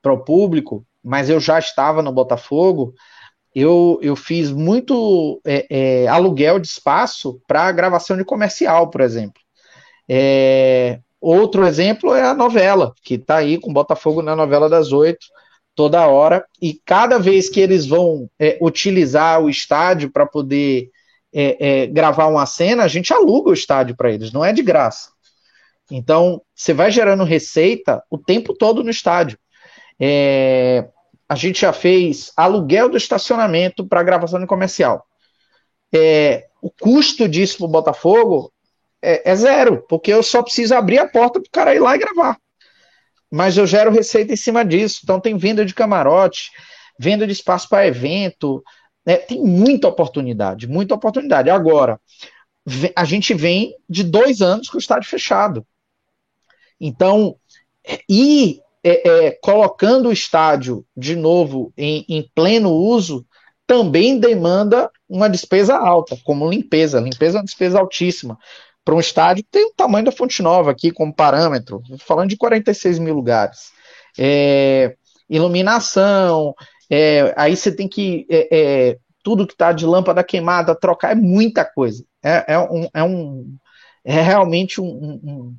para 0.00 0.12
o 0.12 0.24
público, 0.24 0.86
mas 1.08 1.30
eu 1.30 1.40
já 1.40 1.58
estava 1.58 2.02
no 2.02 2.12
Botafogo, 2.12 2.94
eu, 3.54 3.98
eu 4.02 4.14
fiz 4.14 4.50
muito 4.50 5.40
é, 5.42 5.66
é, 5.70 6.06
aluguel 6.06 6.58
de 6.58 6.68
espaço 6.68 7.40
para 7.48 7.72
gravação 7.72 8.14
de 8.14 8.24
comercial, 8.24 8.90
por 8.90 9.00
exemplo. 9.00 9.40
É, 10.06 11.00
outro 11.18 11.66
exemplo 11.66 12.14
é 12.14 12.22
a 12.22 12.34
novela, 12.34 12.92
que 13.02 13.14
está 13.14 13.36
aí 13.36 13.58
com 13.58 13.72
Botafogo 13.72 14.20
na 14.20 14.36
novela 14.36 14.68
das 14.68 14.92
oito, 14.92 15.26
toda 15.74 16.06
hora, 16.06 16.44
e 16.60 16.78
cada 16.84 17.18
vez 17.18 17.48
que 17.48 17.60
eles 17.60 17.86
vão 17.86 18.28
é, 18.38 18.58
utilizar 18.60 19.42
o 19.42 19.48
estádio 19.48 20.10
para 20.12 20.26
poder 20.26 20.90
é, 21.32 21.84
é, 21.84 21.86
gravar 21.86 22.26
uma 22.26 22.44
cena, 22.44 22.84
a 22.84 22.88
gente 22.88 23.14
aluga 23.14 23.48
o 23.48 23.54
estádio 23.54 23.96
para 23.96 24.12
eles, 24.12 24.30
não 24.30 24.44
é 24.44 24.52
de 24.52 24.62
graça. 24.62 25.08
Então, 25.90 26.42
você 26.54 26.74
vai 26.74 26.90
gerando 26.90 27.24
receita 27.24 28.02
o 28.10 28.18
tempo 28.18 28.52
todo 28.52 28.84
no 28.84 28.90
estádio. 28.90 29.38
É, 29.98 30.86
a 31.28 31.34
gente 31.34 31.60
já 31.60 31.72
fez 31.72 32.32
aluguel 32.36 32.88
do 32.88 32.96
estacionamento 32.96 33.86
para 33.86 34.02
gravação 34.02 34.40
de 34.40 34.46
comercial. 34.46 35.06
É, 35.92 36.46
o 36.62 36.70
custo 36.70 37.28
disso 37.28 37.58
para 37.58 37.66
o 37.66 37.70
Botafogo 37.70 38.52
é, 39.02 39.30
é, 39.30 39.36
zero, 39.36 39.84
porque 39.88 40.12
eu 40.12 40.22
só 40.22 40.42
preciso 40.42 40.74
abrir 40.74 40.98
a 40.98 41.08
porta 41.08 41.40
para 41.40 41.48
o 41.48 41.52
cara 41.52 41.74
ir 41.74 41.80
lá 41.80 41.94
e 41.94 41.98
gravar. 41.98 42.38
Mas 43.30 43.56
eu 43.58 43.66
gero 43.66 43.90
receita 43.90 44.32
em 44.32 44.36
cima 44.36 44.64
disso. 44.64 45.00
Então 45.04 45.20
tem 45.20 45.36
venda 45.36 45.64
de 45.64 45.74
camarote, 45.74 46.50
venda 46.98 47.26
de 47.26 47.32
espaço 47.32 47.68
para 47.68 47.86
evento, 47.86 48.62
né? 49.04 49.18
tem 49.18 49.42
muita 49.42 49.86
oportunidade, 49.86 50.66
muita 50.66 50.94
oportunidade. 50.94 51.50
Agora, 51.50 52.00
a 52.96 53.04
gente 53.04 53.34
vem 53.34 53.74
de 53.88 54.02
dois 54.02 54.40
anos 54.40 54.68
com 54.68 54.76
o 54.76 54.80
estádio 54.80 55.08
fechado. 55.08 55.66
Então, 56.80 57.36
e 58.08 58.60
é, 58.82 59.08
é, 59.08 59.30
colocando 59.42 60.08
o 60.08 60.12
estádio 60.12 60.84
de 60.96 61.16
novo 61.16 61.72
em, 61.76 62.04
em, 62.08 62.30
pleno 62.34 62.70
uso, 62.70 63.26
também 63.66 64.18
demanda 64.18 64.90
uma 65.08 65.28
despesa 65.28 65.76
alta, 65.76 66.16
como 66.24 66.48
limpeza. 66.48 67.00
Limpeza 67.00 67.38
é 67.38 67.40
uma 67.40 67.44
despesa 67.44 67.78
altíssima. 67.78 68.38
Para 68.84 68.94
um 68.94 69.00
estádio 69.00 69.44
tem 69.50 69.66
o 69.66 69.74
tamanho 69.74 70.06
da 70.06 70.12
Fonte 70.12 70.42
Nova 70.42 70.70
aqui 70.70 70.90
como 70.90 71.14
parâmetro, 71.14 71.82
falando 71.98 72.30
de 72.30 72.36
46 72.36 72.98
mil 72.98 73.14
lugares. 73.14 73.70
É, 74.18 74.96
iluminação, 75.28 76.54
é, 76.90 77.34
aí 77.36 77.56
você 77.56 77.70
tem 77.70 77.88
que. 77.88 78.26
É, 78.30 78.48
é, 78.50 78.98
tudo 79.22 79.46
que 79.46 79.52
está 79.52 79.72
de 79.72 79.84
lâmpada 79.84 80.24
queimada, 80.24 80.74
trocar, 80.74 81.12
é 81.12 81.14
muita 81.14 81.64
coisa. 81.64 82.02
É, 82.22 82.58
um, 82.58 82.88
é, 82.94 83.02
um, 83.02 83.56
é 84.02 84.22
realmente 84.22 84.80
um, 84.80 84.86
um, 84.86 85.56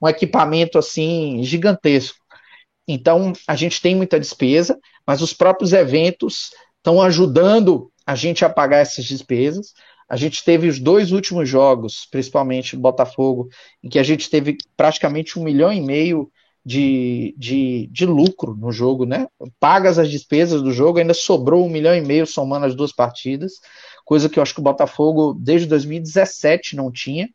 um 0.00 0.08
equipamento 0.08 0.78
assim 0.78 1.42
gigantesco. 1.42 2.18
Então, 2.86 3.32
a 3.46 3.56
gente 3.56 3.80
tem 3.80 3.96
muita 3.96 4.20
despesa, 4.20 4.78
mas 5.06 5.20
os 5.20 5.32
próprios 5.32 5.72
eventos 5.72 6.50
estão 6.78 7.02
ajudando 7.02 7.90
a 8.06 8.14
gente 8.14 8.44
a 8.44 8.48
pagar 8.48 8.78
essas 8.78 9.04
despesas. 9.04 9.72
A 10.08 10.16
gente 10.16 10.44
teve 10.44 10.68
os 10.68 10.78
dois 10.78 11.10
últimos 11.10 11.48
jogos, 11.48 12.06
principalmente 12.10 12.76
Botafogo, 12.76 13.48
em 13.82 13.88
que 13.88 13.98
a 13.98 14.04
gente 14.04 14.30
teve 14.30 14.56
praticamente 14.76 15.38
um 15.38 15.42
milhão 15.42 15.72
e 15.72 15.80
meio 15.80 16.30
de, 16.64 17.34
de, 17.36 17.88
de 17.92 18.06
lucro 18.06 18.56
no 18.56 18.70
jogo, 18.70 19.04
né? 19.04 19.26
Pagas 19.58 19.98
as 19.98 20.10
despesas 20.10 20.62
do 20.62 20.72
jogo, 20.72 20.98
ainda 20.98 21.14
sobrou 21.14 21.64
um 21.64 21.68
milhão 21.68 21.94
e 21.94 22.00
meio 22.00 22.26
somando 22.26 22.66
as 22.66 22.74
duas 22.74 22.92
partidas, 22.92 23.54
coisa 24.04 24.28
que 24.28 24.38
eu 24.38 24.42
acho 24.42 24.54
que 24.54 24.60
o 24.60 24.64
Botafogo 24.64 25.34
desde 25.34 25.66
2017 25.66 26.76
não 26.76 26.90
tinha. 26.90 27.28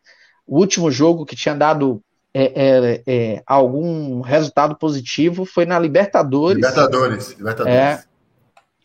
O 0.46 0.60
último 0.60 0.90
jogo 0.92 1.26
que 1.26 1.36
tinha 1.36 1.56
dado 1.56 2.02
é, 2.34 2.44
é, 2.44 3.04
é, 3.06 3.44
algum 3.46 4.22
resultado 4.22 4.76
positivo 4.78 5.46
foi 5.46 5.66
na 5.66 5.78
Libertadores. 5.78 6.58
Libertadores, 6.58 7.30
Libertadores. 7.32 7.76
É, 7.76 8.04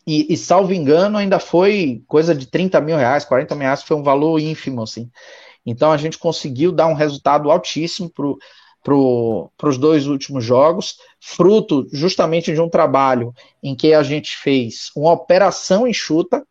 e, 0.06 0.32
e, 0.32 0.36
salvo 0.36 0.72
engano, 0.72 1.18
ainda 1.18 1.38
foi 1.38 2.02
coisa 2.06 2.34
de 2.34 2.46
30 2.46 2.80
mil 2.80 2.96
reais, 2.96 3.24
40 3.24 3.54
mil 3.54 3.64
reais, 3.64 3.82
foi 3.82 3.96
um 3.96 4.02
valor 4.02 4.38
ínfimo, 4.38 4.82
assim. 4.82 5.10
Então 5.64 5.90
a 5.90 5.96
gente 5.96 6.18
conseguiu 6.18 6.70
dar 6.70 6.86
um 6.86 6.94
resultado 6.94 7.50
altíssimo 7.50 8.08
para 8.82 9.68
os 9.68 9.78
dois 9.78 10.06
últimos 10.06 10.44
jogos, 10.44 10.96
fruto 11.20 11.88
justamente 11.92 12.52
de 12.52 12.60
um 12.60 12.68
trabalho 12.68 13.34
em 13.60 13.74
que 13.74 13.92
a 13.92 14.02
gente 14.04 14.36
fez 14.36 14.92
uma 14.94 15.12
operação 15.12 15.88
enxuta, 15.88 16.46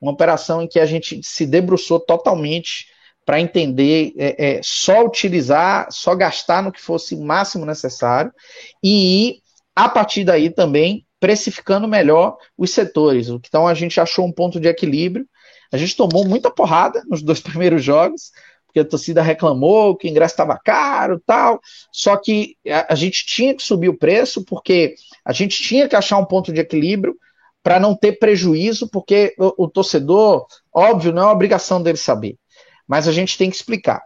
uma 0.00 0.12
operação 0.12 0.62
em 0.62 0.68
que 0.68 0.78
a 0.78 0.86
gente 0.86 1.20
se 1.24 1.44
debruçou 1.46 1.98
totalmente 1.98 2.93
para 3.24 3.40
entender 3.40 4.12
é, 4.16 4.56
é, 4.56 4.60
só 4.62 5.04
utilizar, 5.04 5.88
só 5.90 6.14
gastar 6.14 6.62
no 6.62 6.72
que 6.72 6.80
fosse 6.80 7.16
máximo 7.16 7.64
necessário 7.64 8.32
e 8.82 9.28
ir, 9.28 9.36
a 9.74 9.88
partir 9.88 10.24
daí 10.24 10.50
também 10.50 11.06
precificando 11.18 11.88
melhor 11.88 12.36
os 12.56 12.70
setores. 12.70 13.28
Então 13.28 13.66
a 13.66 13.74
gente 13.74 13.98
achou 14.00 14.26
um 14.26 14.32
ponto 14.32 14.60
de 14.60 14.68
equilíbrio. 14.68 15.26
A 15.72 15.76
gente 15.76 15.96
tomou 15.96 16.26
muita 16.26 16.50
porrada 16.50 17.02
nos 17.08 17.22
dois 17.22 17.40
primeiros 17.42 17.82
jogos, 17.82 18.30
porque 18.66 18.80
a 18.80 18.84
torcida 18.84 19.22
reclamou 19.22 19.96
que 19.96 20.06
o 20.06 20.10
ingresso 20.10 20.34
estava 20.34 20.58
caro 20.62 21.22
tal. 21.24 21.60
Só 21.90 22.16
que 22.16 22.56
a, 22.68 22.92
a, 22.92 22.94
gente 22.94 23.24
tinha 23.24 23.54
que 23.54 23.62
subir 23.62 23.88
o 23.88 23.96
preço, 23.96 24.44
porque 24.44 24.96
a 25.24 25.32
gente 25.32 25.62
tinha 25.62 25.88
que 25.88 25.96
achar 25.96 26.18
um 26.18 26.26
ponto 26.26 26.52
de 26.52 26.60
equilíbrio 26.60 27.16
para 27.62 27.80
não 27.80 27.96
ter 27.96 28.18
prejuízo, 28.18 28.86
porque 28.90 29.34
o, 29.38 29.64
o, 29.64 29.68
torcedor, 29.68 30.46
óbvio, 30.70 31.10
não 31.10 31.30
é 31.30 31.32
obrigação 31.32 31.82
dele 31.82 31.96
saber, 31.96 32.36
mas 32.86 33.08
a 33.08 33.12
gente 33.12 33.38
tem 33.38 33.50
que 33.50 33.56
explicar. 33.56 34.02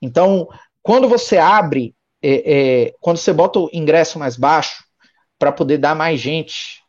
Então, 0.00 0.48
quando 0.82 1.08
você 1.08 1.38
abre, 1.38 1.94
é, 2.22 2.52
é, 2.86 2.94
quando 3.00 3.18
você 3.18 3.32
bota 3.32 3.58
o 3.58 3.70
ingresso 3.72 4.18
mais 4.18 4.36
baixo, 4.36 4.84
para 5.40 5.50
poder 5.50 5.78
dar 5.78 5.96
mais 5.96 6.20
gente. 6.20 6.82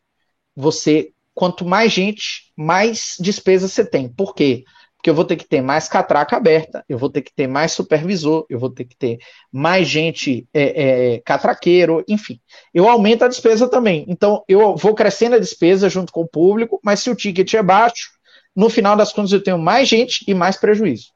Você, 0.54 1.10
quanto 1.34 1.64
mais 1.64 1.90
gente, 1.90 2.52
mais 2.54 3.16
despesas 3.18 3.72
você 3.72 3.84
tem. 3.84 4.06
Por 4.06 4.34
quê? 4.34 4.62
Porque 4.94 5.08
eu 5.10 5.14
vou 5.14 5.24
ter 5.24 5.36
que 5.36 5.48
ter 5.48 5.62
mais 5.62 5.88
catraca 5.88 6.36
aberta, 6.36 6.84
eu 6.88 6.96
vou 6.96 7.10
ter 7.10 7.22
que 7.22 7.34
ter 7.34 7.48
mais 7.48 7.72
supervisor, 7.72 8.46
eu 8.48 8.60
vou 8.60 8.70
ter 8.70 8.84
que 8.84 8.94
ter 8.94 9.18
mais 9.50 9.88
gente 9.88 10.46
é, 10.54 11.14
é, 11.14 11.20
catraqueiro, 11.24 12.04
enfim. 12.06 12.38
Eu 12.72 12.88
aumento 12.88 13.24
a 13.24 13.28
despesa 13.28 13.68
também. 13.68 14.04
Então, 14.06 14.44
eu 14.46 14.76
vou 14.76 14.94
crescendo 14.94 15.34
a 15.34 15.40
despesa 15.40 15.88
junto 15.88 16.12
com 16.12 16.20
o 16.20 16.28
público, 16.28 16.78
mas 16.84 17.00
se 17.00 17.10
o 17.10 17.16
ticket 17.16 17.52
é 17.54 17.62
baixo, 17.62 18.10
no 18.54 18.68
final 18.68 18.94
das 18.94 19.12
contas 19.12 19.32
eu 19.32 19.42
tenho 19.42 19.58
mais 19.58 19.88
gente 19.88 20.24
e 20.28 20.34
mais 20.34 20.58
prejuízo. 20.58 21.06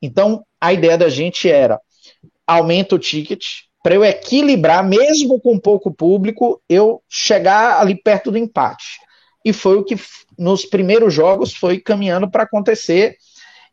Então, 0.00 0.44
a 0.60 0.72
ideia 0.72 0.96
da 0.96 1.08
gente 1.08 1.48
era 1.48 1.80
aumenta 2.46 2.94
o 2.94 2.98
ticket, 2.98 3.44
para 3.82 3.94
eu 3.94 4.04
equilibrar, 4.04 4.82
mesmo 4.82 5.40
com 5.40 5.58
pouco 5.58 5.92
público, 5.92 6.60
eu 6.68 7.02
chegar 7.08 7.80
ali 7.80 7.94
perto 7.94 8.30
do 8.30 8.38
empate. 8.38 8.98
E 9.44 9.52
foi 9.52 9.76
o 9.76 9.84
que 9.84 9.96
nos 10.38 10.64
primeiros 10.64 11.12
jogos 11.12 11.54
foi 11.54 11.78
caminhando 11.78 12.30
para 12.30 12.42
acontecer. 12.42 13.16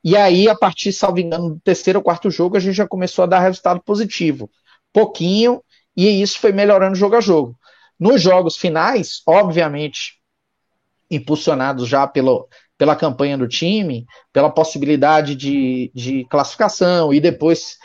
E 0.04 0.16
aí, 0.16 0.48
a 0.48 0.56
partir, 0.56 0.94
salvo 0.94 1.20
engano, 1.20 1.56
do 1.56 1.60
terceiro 1.62 2.00
ou 2.00 2.04
quarto 2.04 2.30
jogo, 2.30 2.56
a 2.56 2.60
gente 2.60 2.76
já 2.76 2.88
começou 2.88 3.24
a 3.24 3.28
dar 3.28 3.40
resultado 3.40 3.82
positivo. 3.82 4.50
Pouquinho, 4.94 5.64
e 5.98 6.22
isso 6.22 6.40
foi 6.40 6.52
melhorando 6.52 6.96
jogo 6.96 7.16
a 7.16 7.22
jogo. 7.22 7.58
Nos 8.00 8.22
jogos 8.22 8.58
finais, 8.58 9.22
obviamente, 9.26 10.20
impulsionados 11.10 11.88
já 11.88 12.06
pelo, 12.06 12.48
pela 12.78 12.96
campanha 12.96 13.38
do 13.38 13.48
time, 13.48 14.06
pela 14.34 14.50
possibilidade 14.50 15.36
de, 15.36 15.92
de 15.94 16.26
classificação 16.26 17.14
e 17.14 17.20
depois 17.20 17.78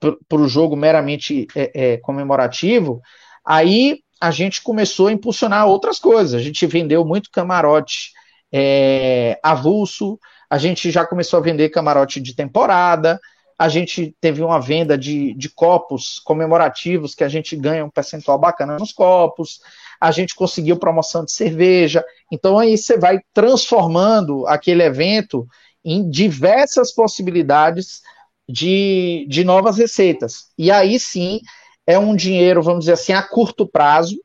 para 0.00 0.40
o 0.40 0.48
jogo 0.48 0.76
meramente 0.76 1.46
é, 1.56 1.70
é, 1.74 1.96
comemorativo, 1.98 3.00
aí 3.44 3.98
a 4.20 4.30
gente 4.30 4.62
começou 4.62 5.08
a 5.08 5.12
impulsionar 5.12 5.66
outras 5.66 5.98
coisas. 5.98 6.34
A 6.34 6.42
gente 6.42 6.66
vendeu 6.66 7.04
muito 7.04 7.30
camarote 7.30 8.12
é, 8.52 9.38
avulso, 9.42 10.18
a 10.48 10.56
gente 10.56 10.90
já 10.90 11.04
começou 11.04 11.38
a 11.38 11.42
vender 11.42 11.68
camarote 11.68 12.20
de 12.20 12.34
temporada, 12.34 13.20
a 13.58 13.68
gente 13.68 14.14
teve 14.20 14.42
uma 14.42 14.60
venda 14.60 14.96
de, 14.96 15.34
de 15.34 15.48
copos 15.50 16.20
comemorativos 16.20 17.14
que 17.14 17.24
a 17.24 17.28
gente 17.28 17.56
ganha 17.56 17.84
um 17.84 17.90
percentual 17.90 18.38
bacana 18.38 18.78
nos 18.78 18.92
copos, 18.92 19.60
a 20.00 20.10
gente 20.10 20.34
conseguiu 20.34 20.78
promoção 20.78 21.24
de 21.24 21.32
cerveja. 21.32 22.04
Então 22.32 22.58
aí 22.58 22.76
você 22.76 22.96
vai 22.96 23.18
transformando 23.32 24.46
aquele 24.46 24.82
evento 24.82 25.46
em 25.84 26.08
diversas 26.08 26.92
possibilidades 26.92 28.00
de, 28.48 29.26
de 29.28 29.44
novas 29.44 29.78
receitas. 29.78 30.46
E 30.56 30.70
aí 30.70 30.98
sim 30.98 31.40
é 31.86 31.98
um 31.98 32.14
dinheiro, 32.14 32.62
vamos 32.62 32.80
dizer 32.80 32.92
assim, 32.92 33.12
a 33.12 33.22
curto 33.22 33.66
prazo, 33.66 34.16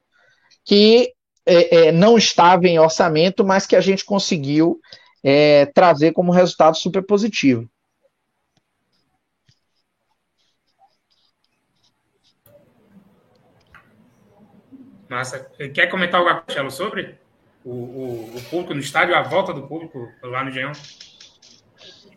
que 0.66 1.14
é, 1.46 1.88
é, 1.88 1.92
não 1.92 2.18
estava 2.18 2.68
em 2.68 2.80
orçamento, 2.80 3.44
mas 3.46 3.66
que 3.66 3.76
a 3.76 3.82
gente 3.82 4.06
conseguiu 4.06 4.80
é, 5.24 5.66
trazer 5.68 6.12
como 6.12 6.32
resultado 6.32 6.78
super 6.78 7.06
positivo. 7.06 7.68
Massa. 15.14 15.48
Quer 15.74 15.88
comentar 15.88 16.20
algo, 16.20 16.34
Marcelo, 16.34 16.72
sobre 16.72 17.16
o, 17.64 17.72
o, 17.72 18.36
o, 18.36 18.42
público 18.50 18.74
no 18.74 18.80
estádio, 18.80 19.16
a 19.16 19.22
volta 19.22 19.54
do 19.54 19.68
público 19.68 20.12
lá 20.24 20.44
no 20.44 20.52
Geão? 20.52 20.72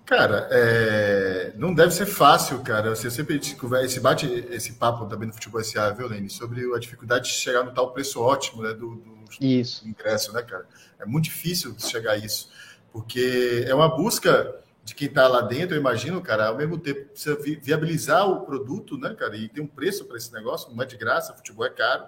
Cara, 0.04 0.48
é... 0.50 1.52
não 1.56 1.74
deve 1.74 1.92
ser 1.92 2.06
fácil, 2.06 2.62
cara. 2.62 2.94
Você 2.94 3.10
sempre 3.10 3.40
esse 3.82 4.00
bate 4.00 4.26
esse 4.50 4.74
papo 4.74 5.06
também 5.06 5.28
no 5.28 5.34
futebol 5.34 5.62
SA, 5.62 5.90
viu, 5.90 6.08
Lene, 6.08 6.30
sobre 6.30 6.74
a 6.74 6.78
dificuldade 6.78 7.28
de 7.28 7.34
chegar 7.34 7.64
no 7.64 7.74
tal 7.74 7.92
preço 7.92 8.22
ótimo, 8.22 8.62
né, 8.62 8.72
do, 8.72 8.96
do, 8.96 9.24
isso. 9.40 9.84
do 9.84 9.90
ingresso, 9.90 10.32
né, 10.32 10.42
cara? 10.42 10.66
É 10.98 11.04
muito 11.04 11.24
difícil 11.24 11.76
chegar 11.78 12.12
a 12.12 12.16
isso, 12.16 12.50
porque 12.92 13.64
é 13.66 13.74
uma 13.74 13.88
busca 13.88 14.54
de 14.86 14.94
quem 14.94 15.08
está 15.08 15.26
lá 15.26 15.40
dentro, 15.40 15.74
eu 15.74 15.80
imagino, 15.80 16.22
cara, 16.22 16.46
ao 16.46 16.56
mesmo 16.56 16.78
tempo 16.78 17.06
precisa 17.06 17.36
viabilizar 17.60 18.30
o 18.30 18.46
produto, 18.46 18.96
né, 18.96 19.12
cara? 19.14 19.36
E 19.36 19.48
tem 19.48 19.62
um 19.62 19.66
preço 19.66 20.04
para 20.04 20.16
esse 20.16 20.32
negócio, 20.32 20.72
não 20.72 20.80
é 20.80 20.86
de 20.86 20.96
graça, 20.96 21.34
futebol 21.34 21.66
é 21.66 21.70
caro, 21.70 22.04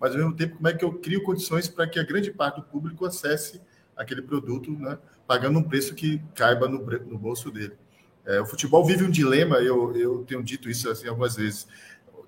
mas 0.00 0.12
ao 0.12 0.18
mesmo 0.18 0.34
tempo, 0.34 0.56
como 0.56 0.68
é 0.68 0.72
que 0.72 0.84
eu 0.84 0.92
crio 0.94 1.22
condições 1.22 1.68
para 1.68 1.86
que 1.86 1.98
a 1.98 2.02
grande 2.02 2.30
parte 2.30 2.56
do 2.56 2.62
público 2.62 3.04
acesse 3.04 3.60
aquele 3.94 4.22
produto, 4.22 4.72
né? 4.72 4.98
pagando 5.26 5.58
um 5.58 5.62
preço 5.62 5.94
que 5.94 6.20
caiba 6.34 6.66
no, 6.66 6.78
no 6.78 7.18
bolso 7.18 7.50
dele. 7.50 7.74
É, 8.24 8.40
o 8.40 8.46
futebol 8.46 8.84
vive 8.84 9.04
um 9.04 9.10
dilema, 9.10 9.58
eu, 9.58 9.94
eu 9.94 10.24
tenho 10.24 10.42
dito 10.42 10.68
isso 10.70 10.88
assim 10.90 11.06
algumas 11.06 11.36
vezes, 11.36 11.68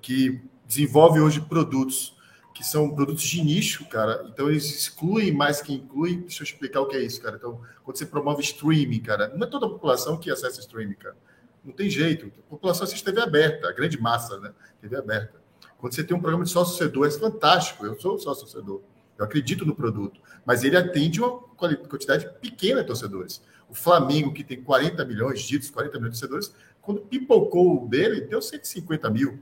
que 0.01 0.40
desenvolve 0.66 1.20
hoje 1.20 1.40
produtos 1.40 2.16
que 2.55 2.62
são 2.65 2.94
produtos 2.94 3.24
de 3.24 3.43
nicho, 3.43 3.85
cara. 3.89 4.24
Então 4.28 4.49
eles 4.49 4.65
excluem 4.66 5.32
mais 5.32 5.61
que 5.61 5.73
incluem. 5.73 6.20
Deixa 6.20 6.43
eu 6.43 6.44
explicar 6.44 6.81
o 6.81 6.86
que 6.86 6.97
é 6.97 7.03
isso, 7.03 7.20
cara. 7.20 7.36
Então, 7.36 7.61
quando 7.82 7.97
você 7.97 8.07
promove 8.07 8.43
streaming, 8.43 9.01
cara, 9.01 9.28
não 9.35 9.47
é 9.47 9.51
toda 9.51 9.66
a 9.66 9.69
população 9.69 10.16
que 10.19 10.31
acessa 10.31 10.61
streaming, 10.61 10.94
cara. 10.94 11.16
Não 11.65 11.73
tem 11.73 11.89
jeito. 11.89 12.31
A 12.47 12.51
população 12.51 12.85
assiste 12.85 13.05
TV 13.05 13.20
aberta, 13.20 13.69
a 13.69 13.73
grande 13.73 14.01
massa, 14.01 14.39
né? 14.39 14.53
TV 14.81 14.97
aberta. 14.97 15.41
Quando 15.83 15.95
você 15.95 16.03
tem 16.03 16.17
um 16.17 16.21
programa 16.21 16.45
de 16.45 16.51
sócio-torcedor, 16.51 17.09
é 17.09 17.11
fantástico. 17.11 17.85
Eu 17.85 18.01
sou 18.01 18.17
sócio-torcedor. 18.17 18.81
Eu 19.19 19.25
acredito 19.27 19.67
no 19.67 19.75
produto 19.75 20.23
mas 20.45 20.65
ele 20.65 20.77
atende 20.77 21.21
uma 21.21 21.39
quantidade 21.41 22.29
pequena 22.41 22.81
de 22.81 22.87
torcedores. 22.87 23.43
O 23.69 23.75
Flamengo, 23.75 24.33
que 24.33 24.45
tem 24.45 24.63
40 24.63 25.05
milhões, 25.05 25.43
ditos 25.43 25.71
40 25.71 25.99
milhões 25.99 26.15
de 26.15 26.21
torcedores, 26.21 26.55
quando 26.81 27.01
pipocou 27.01 27.89
dele, 27.89 28.23
deu 28.23 28.43
150 28.43 29.09
mil. 29.09 29.39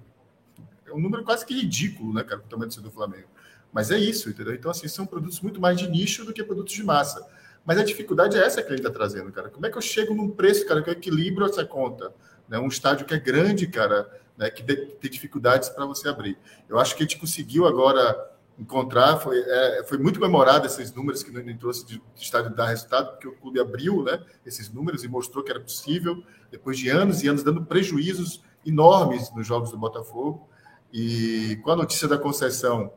É 0.86 0.92
um 0.92 1.00
número 1.00 1.24
quase 1.24 1.44
que 1.46 1.54
ridículo, 1.54 2.12
né, 2.12 2.22
cara, 2.22 2.40
o 2.40 2.44
tamanho 2.44 2.70
do 2.70 2.90
Flamengo. 2.90 3.28
Mas 3.72 3.90
é 3.90 3.98
isso, 3.98 4.28
entendeu? 4.28 4.54
Então, 4.54 4.70
assim, 4.70 4.88
são 4.88 5.06
produtos 5.06 5.40
muito 5.40 5.60
mais 5.60 5.78
de 5.78 5.88
nicho 5.88 6.24
do 6.24 6.32
que 6.32 6.42
produtos 6.44 6.74
de 6.74 6.82
massa. 6.82 7.26
Mas 7.64 7.78
a 7.78 7.84
dificuldade 7.84 8.36
é 8.36 8.44
essa 8.44 8.62
que 8.62 8.68
ele 8.68 8.80
está 8.80 8.90
trazendo, 8.90 9.30
cara. 9.32 9.48
Como 9.48 9.64
é 9.64 9.70
que 9.70 9.78
eu 9.78 9.82
chego 9.82 10.14
num 10.14 10.28
preço, 10.28 10.66
cara, 10.66 10.82
que 10.82 10.90
eu 10.90 10.94
equilibro 10.94 11.46
essa 11.46 11.64
conta? 11.64 12.12
Né? 12.48 12.58
Um 12.58 12.68
estádio 12.68 13.06
que 13.06 13.14
é 13.14 13.18
grande, 13.18 13.66
cara, 13.68 14.10
né, 14.40 14.48
que 14.48 14.62
tem 14.62 15.10
dificuldades 15.10 15.68
para 15.68 15.84
você 15.84 16.08
abrir. 16.08 16.38
Eu 16.66 16.78
acho 16.78 16.96
que 16.96 17.02
a 17.02 17.06
gente 17.06 17.18
conseguiu 17.18 17.66
agora 17.66 18.16
encontrar. 18.58 19.18
Foi, 19.18 19.38
é, 19.38 19.84
foi 19.86 19.98
muito 19.98 20.18
memorado 20.18 20.66
esses 20.66 20.90
números 20.94 21.22
que 21.22 21.30
ele 21.36 21.54
trouxe 21.54 21.84
de, 21.84 21.98
de 21.98 22.22
estádio 22.22 22.56
dar 22.56 22.68
resultado, 22.68 23.10
porque 23.10 23.28
o 23.28 23.36
clube 23.36 23.60
abriu 23.60 24.02
né, 24.02 24.24
esses 24.46 24.72
números 24.72 25.04
e 25.04 25.08
mostrou 25.08 25.44
que 25.44 25.50
era 25.50 25.60
possível, 25.60 26.24
depois 26.50 26.78
de 26.78 26.88
anos 26.88 27.22
e 27.22 27.28
anos 27.28 27.42
dando 27.42 27.66
prejuízos 27.66 28.42
enormes 28.64 29.30
nos 29.34 29.46
jogos 29.46 29.70
do 29.70 29.76
Botafogo. 29.76 30.48
E 30.90 31.60
com 31.62 31.72
a 31.72 31.76
notícia 31.76 32.08
da 32.08 32.16
concessão 32.16 32.92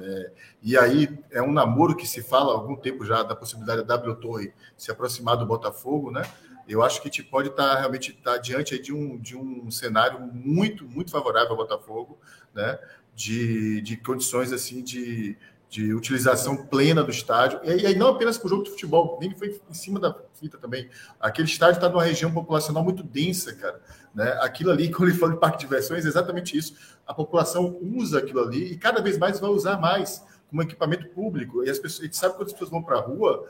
É, 0.00 0.32
e 0.62 0.78
aí 0.78 1.08
é 1.32 1.42
um 1.42 1.50
namoro 1.50 1.96
que 1.96 2.06
se 2.06 2.22
fala 2.22 2.52
há 2.52 2.54
algum 2.54 2.76
tempo 2.76 3.04
já 3.04 3.24
da 3.24 3.34
possibilidade 3.34 3.82
da 3.82 3.96
W 3.96 4.14
Torre 4.20 4.52
se 4.76 4.88
aproximar 4.88 5.36
do 5.36 5.44
Botafogo, 5.44 6.12
né? 6.12 6.22
Eu 6.68 6.82
acho 6.82 7.00
que 7.00 7.08
a 7.08 7.10
gente 7.10 7.24
pode 7.24 7.48
estar 7.48 7.74
tá, 7.74 7.78
realmente 7.78 8.12
tá 8.12 8.36
diante 8.38 8.80
de 8.80 8.92
um, 8.92 9.18
de 9.18 9.36
um 9.36 9.70
cenário 9.70 10.20
muito, 10.20 10.84
muito 10.88 11.10
favorável 11.10 11.50
ao 11.50 11.56
Botafogo, 11.56 12.18
né? 12.54 12.78
De, 13.14 13.80
de 13.82 13.96
condições 13.96 14.52
assim 14.52 14.82
de, 14.82 15.36
de 15.70 15.94
utilização 15.94 16.56
plena 16.66 17.02
do 17.04 17.12
estádio, 17.12 17.60
e 17.64 17.86
aí 17.86 17.94
não 17.94 18.08
apenas 18.08 18.36
para 18.36 18.46
o 18.46 18.50
jogo 18.50 18.64
de 18.64 18.70
futebol, 18.70 19.18
nem 19.20 19.32
foi 19.36 19.60
em 19.70 19.74
cima 19.74 20.00
da 20.00 20.16
fita 20.34 20.58
também. 20.58 20.90
Aquele 21.20 21.46
estádio 21.46 21.76
está 21.76 21.88
numa 21.88 22.02
região 22.02 22.32
populacional 22.32 22.82
muito 22.82 23.04
densa, 23.04 23.54
cara. 23.54 23.80
Né? 24.12 24.36
Aquilo 24.40 24.72
ali, 24.72 24.90
quando 24.92 25.10
ele 25.10 25.18
fala 25.18 25.32
de 25.32 25.38
parque 25.38 25.58
de 25.58 25.64
diversões, 25.64 26.04
é 26.04 26.08
exatamente 26.08 26.58
isso. 26.58 26.74
A 27.06 27.14
população 27.14 27.78
usa 27.80 28.18
aquilo 28.18 28.40
ali 28.40 28.72
e 28.72 28.76
cada 28.76 29.00
vez 29.00 29.16
mais 29.16 29.38
vai 29.38 29.50
usar 29.50 29.76
mais 29.78 30.24
como 30.48 30.62
equipamento 30.62 31.08
público. 31.10 31.62
E 31.62 31.70
as 31.70 31.78
pessoas, 31.78 32.00
a 32.00 32.04
gente 32.04 32.16
sabe 32.16 32.34
quando 32.34 32.48
as 32.48 32.52
pessoas 32.52 32.70
vão 32.70 32.82
para 32.82 32.96
a 32.98 33.00
rua, 33.00 33.46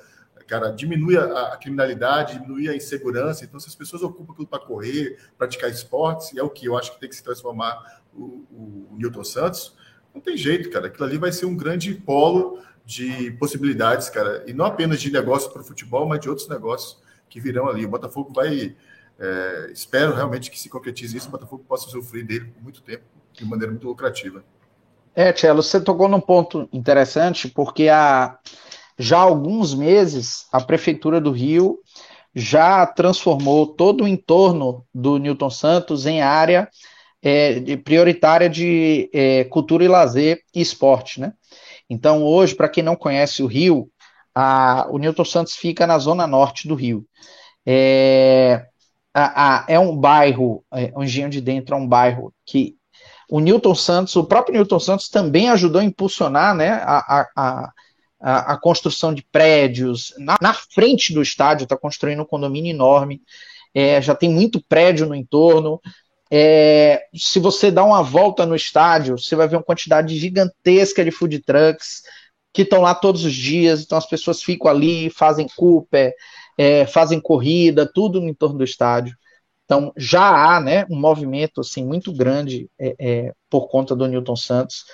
cara, 0.51 0.73
diminui 0.73 1.17
a, 1.17 1.53
a, 1.53 1.57
criminalidade, 1.57 2.33
diminui 2.33 2.69
a 2.69 2.75
insegurança. 2.75 3.45
Então, 3.45 3.61
se 3.61 3.69
as 3.69 3.75
pessoas 3.77 4.03
ocupam 4.03 4.33
aquilo 4.33 4.49
para 4.49 4.59
correr, 4.59 5.17
praticar 5.39 5.71
esportes, 5.71 6.33
e 6.33 6.41
é 6.41 6.43
o 6.43 6.51
que 6.51 6.67
eu 6.67 6.77
acho 6.77 6.93
que 6.93 6.99
tem 6.99 7.09
que 7.09 7.15
se 7.15 7.23
transformar 7.23 8.03
o, 8.13 8.45
o, 8.51 8.89
o 8.91 8.97
Newton 8.97 9.23
Santos, 9.23 9.77
não 10.13 10.21
tem 10.21 10.37
jeito, 10.37 10.69
cara. 10.69 10.89
Aquilo 10.89 11.07
ali 11.07 11.19
vai 11.19 11.31
ser 11.31 11.47
um 11.47 11.57
grande 11.57 11.95
polo 11.95 12.59
de 12.85 13.31
possibilidades, 13.39 14.11
cara. 14.11 14.43
E 14.45 14.53
não 14.53 14.65
apenas 14.65 15.01
de 15.01 15.13
negócio 15.13 15.49
para 15.53 15.63
o 15.63 15.65
futebol, 15.65 16.05
mas 16.09 16.19
de 16.19 16.29
outros 16.29 16.49
negócios 16.49 17.01
que 17.29 17.39
virão 17.41 17.69
ali. 17.69 17.87
O 17.87 17.89
Botafogo 17.89 18.33
vai. 18.35 18.77
É, 19.21 19.71
espero 19.73 20.13
realmente 20.13 20.51
que 20.51 20.59
se 20.59 20.69
concretize 20.69 21.17
isso, 21.17 21.29
o 21.29 21.31
Botafogo 21.31 21.63
possa 21.69 21.89
sofrer 21.89 22.25
dele 22.25 22.47
por 22.47 22.63
muito 22.63 22.83
tempo, 22.83 23.05
de 23.33 23.45
maneira 23.45 23.71
muito 23.71 23.87
lucrativa. 23.87 24.43
É, 25.15 25.33
Tchelo, 25.33 25.63
você 25.63 25.81
tocou 25.81 26.09
num 26.09 26.21
ponto 26.21 26.69
interessante, 26.73 27.47
porque 27.47 27.89
há 27.89 28.39
já 29.01 29.19
há 29.19 29.23
alguns 29.23 29.75
meses 29.75 30.47
a 30.53 30.61
Prefeitura 30.61 31.19
do 31.21 31.33
Rio 31.33 31.79
já 32.35 32.87
transformou 32.87 33.67
todo 33.67 34.05
o 34.05 34.09
entorno 34.09 34.85
do 34.95 35.19
Newton 35.19 35.49
Santos 35.49 36.05
em 36.05 36.21
área 36.21 36.69
é, 37.23 37.77
prioritária 37.79 38.49
de 38.49 39.11
é, 39.13 39.45
cultura 39.45 39.85
e 39.85 39.89
lazer 39.89 40.43
e 40.55 40.61
esporte, 40.61 41.19
né? 41.19 41.33
Então, 41.89 42.23
hoje, 42.23 42.55
para 42.55 42.69
quem 42.69 42.85
não 42.85 42.95
conhece 42.95 43.43
o 43.43 43.47
Rio, 43.47 43.91
a, 44.35 44.87
o 44.91 44.99
Newton 44.99 45.25
Santos 45.25 45.57
fica 45.57 45.87
na 45.87 45.99
zona 45.99 46.27
norte 46.27 46.69
do 46.69 46.75
Rio. 46.75 47.05
É, 47.67 48.67
a, 49.15 49.63
a, 49.63 49.65
é 49.67 49.79
um 49.79 49.97
bairro, 49.97 50.63
é, 50.73 50.93
o 50.95 51.03
Engenho 51.03 51.31
de 51.31 51.41
Dentro 51.41 51.75
é 51.75 51.79
um 51.79 51.89
bairro 51.89 52.33
que 52.47 52.77
o 53.31 53.41
Newton 53.41 53.75
Santos, 53.75 54.15
o 54.15 54.25
próprio 54.25 54.55
Newton 54.55 54.79
Santos 54.79 55.09
também 55.09 55.49
ajudou 55.49 55.81
a 55.81 55.85
impulsionar 55.85 56.55
né, 56.55 56.71
a, 56.85 57.27
a, 57.35 57.73
a, 58.21 58.57
construção 58.57 59.15
de 59.15 59.23
prédios. 59.23 60.13
Na, 60.19 60.37
na 60.41 60.53
frente 60.53 61.15
do 61.15 61.23
estádio 61.23 61.65
está 61.65 61.77
construindo 61.77 62.23
um 62.23 62.27
condomínio 62.27 62.71
enorme, 62.71 63.23
é, 63.75 64.01
já 64.03 64.15
tem 64.15 64.29
muito 64.29 64.63
prédio 64.63 65.07
no 65.07 65.15
entorno. 65.15 65.81
É, 66.31 67.03
se 67.15 67.39
você 67.39 67.71
dá 67.71 67.85
uma 67.85 68.03
volta 68.03 68.45
no 68.45 68.55
estádio, 68.55 69.19
você 69.19 69.35
vai 69.35 69.49
ver 69.49 69.57
uma 69.57 69.63
quantidade 69.63 70.17
gigantesca 70.17 71.05
de 71.05 71.11
food 71.11 71.41
trucks 71.41 72.03
que 72.53 72.63
estão 72.63 72.83
lá 72.83 72.95
todos 72.95 73.25
os 73.25 73.33
dias. 73.33 73.83
Então 73.83 73.97
as 73.97 74.07
pessoas 74.07 74.43
ficam 74.43 74.71
ali, 74.71 75.11
fazem 75.11 75.49
Cooper, 75.57 76.13
é, 76.59 76.87
fazem 76.87 77.21
corrida, 77.21 77.91
tudo 77.91 78.21
no 78.21 78.29
entorno 78.29 78.59
do 78.59 78.65
estádio. 78.65 79.17
Então 79.65 79.93
já 79.97 80.57
há 80.57 80.61
né, 80.61 80.85
um 80.91 80.99
movimento 80.99 81.61
assim 81.61 81.85
muito 81.85 82.13
grande 82.13 82.69
é, 82.79 82.95
é 82.99 83.33
por 83.49 83.69
conta 83.69 83.95
do 83.97 84.07
Newton 84.07 84.37
Santos. 84.37 84.85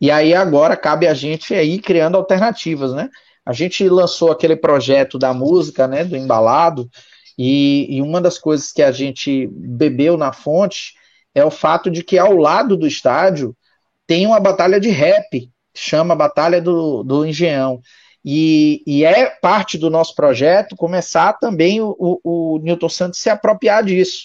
E 0.00 0.10
aí 0.10 0.34
agora 0.34 0.76
cabe 0.76 1.06
a 1.06 1.14
gente 1.14 1.54
aí 1.54 1.78
criando 1.78 2.16
alternativas, 2.16 2.94
né? 2.94 3.10
A 3.44 3.52
gente 3.52 3.88
lançou 3.88 4.30
aquele 4.30 4.56
projeto 4.56 5.18
da 5.18 5.34
música, 5.34 5.86
né, 5.88 6.04
do 6.04 6.16
embalado, 6.16 6.88
e, 7.36 7.86
e, 7.96 8.02
uma 8.02 8.20
das 8.20 8.38
coisas 8.38 8.70
que 8.70 8.82
a 8.82 8.92
gente 8.92 9.48
bebeu 9.50 10.16
na 10.16 10.30
fonte 10.30 10.92
é 11.34 11.42
o 11.42 11.50
fato 11.50 11.90
de 11.90 12.02
que 12.04 12.18
ao 12.18 12.36
lado 12.36 12.76
do 12.76 12.86
estádio 12.86 13.56
tem 14.06 14.26
uma 14.26 14.38
batalha 14.38 14.78
de 14.78 14.90
rap, 14.90 15.50
chama 15.74 16.14
Batalha 16.14 16.60
do, 16.60 17.02
do 17.02 17.24
Engenhão. 17.24 17.80
E, 18.22 18.82
e, 18.86 19.04
é 19.04 19.30
parte 19.30 19.78
do 19.78 19.88
nosso 19.88 20.14
projeto 20.14 20.76
começar 20.76 21.32
também 21.34 21.80
o, 21.80 21.96
o, 21.98 22.20
o 22.56 22.58
Newton 22.58 22.88
Santos 22.88 23.20
se 23.20 23.30
apropriar 23.30 23.82
disso, 23.84 24.24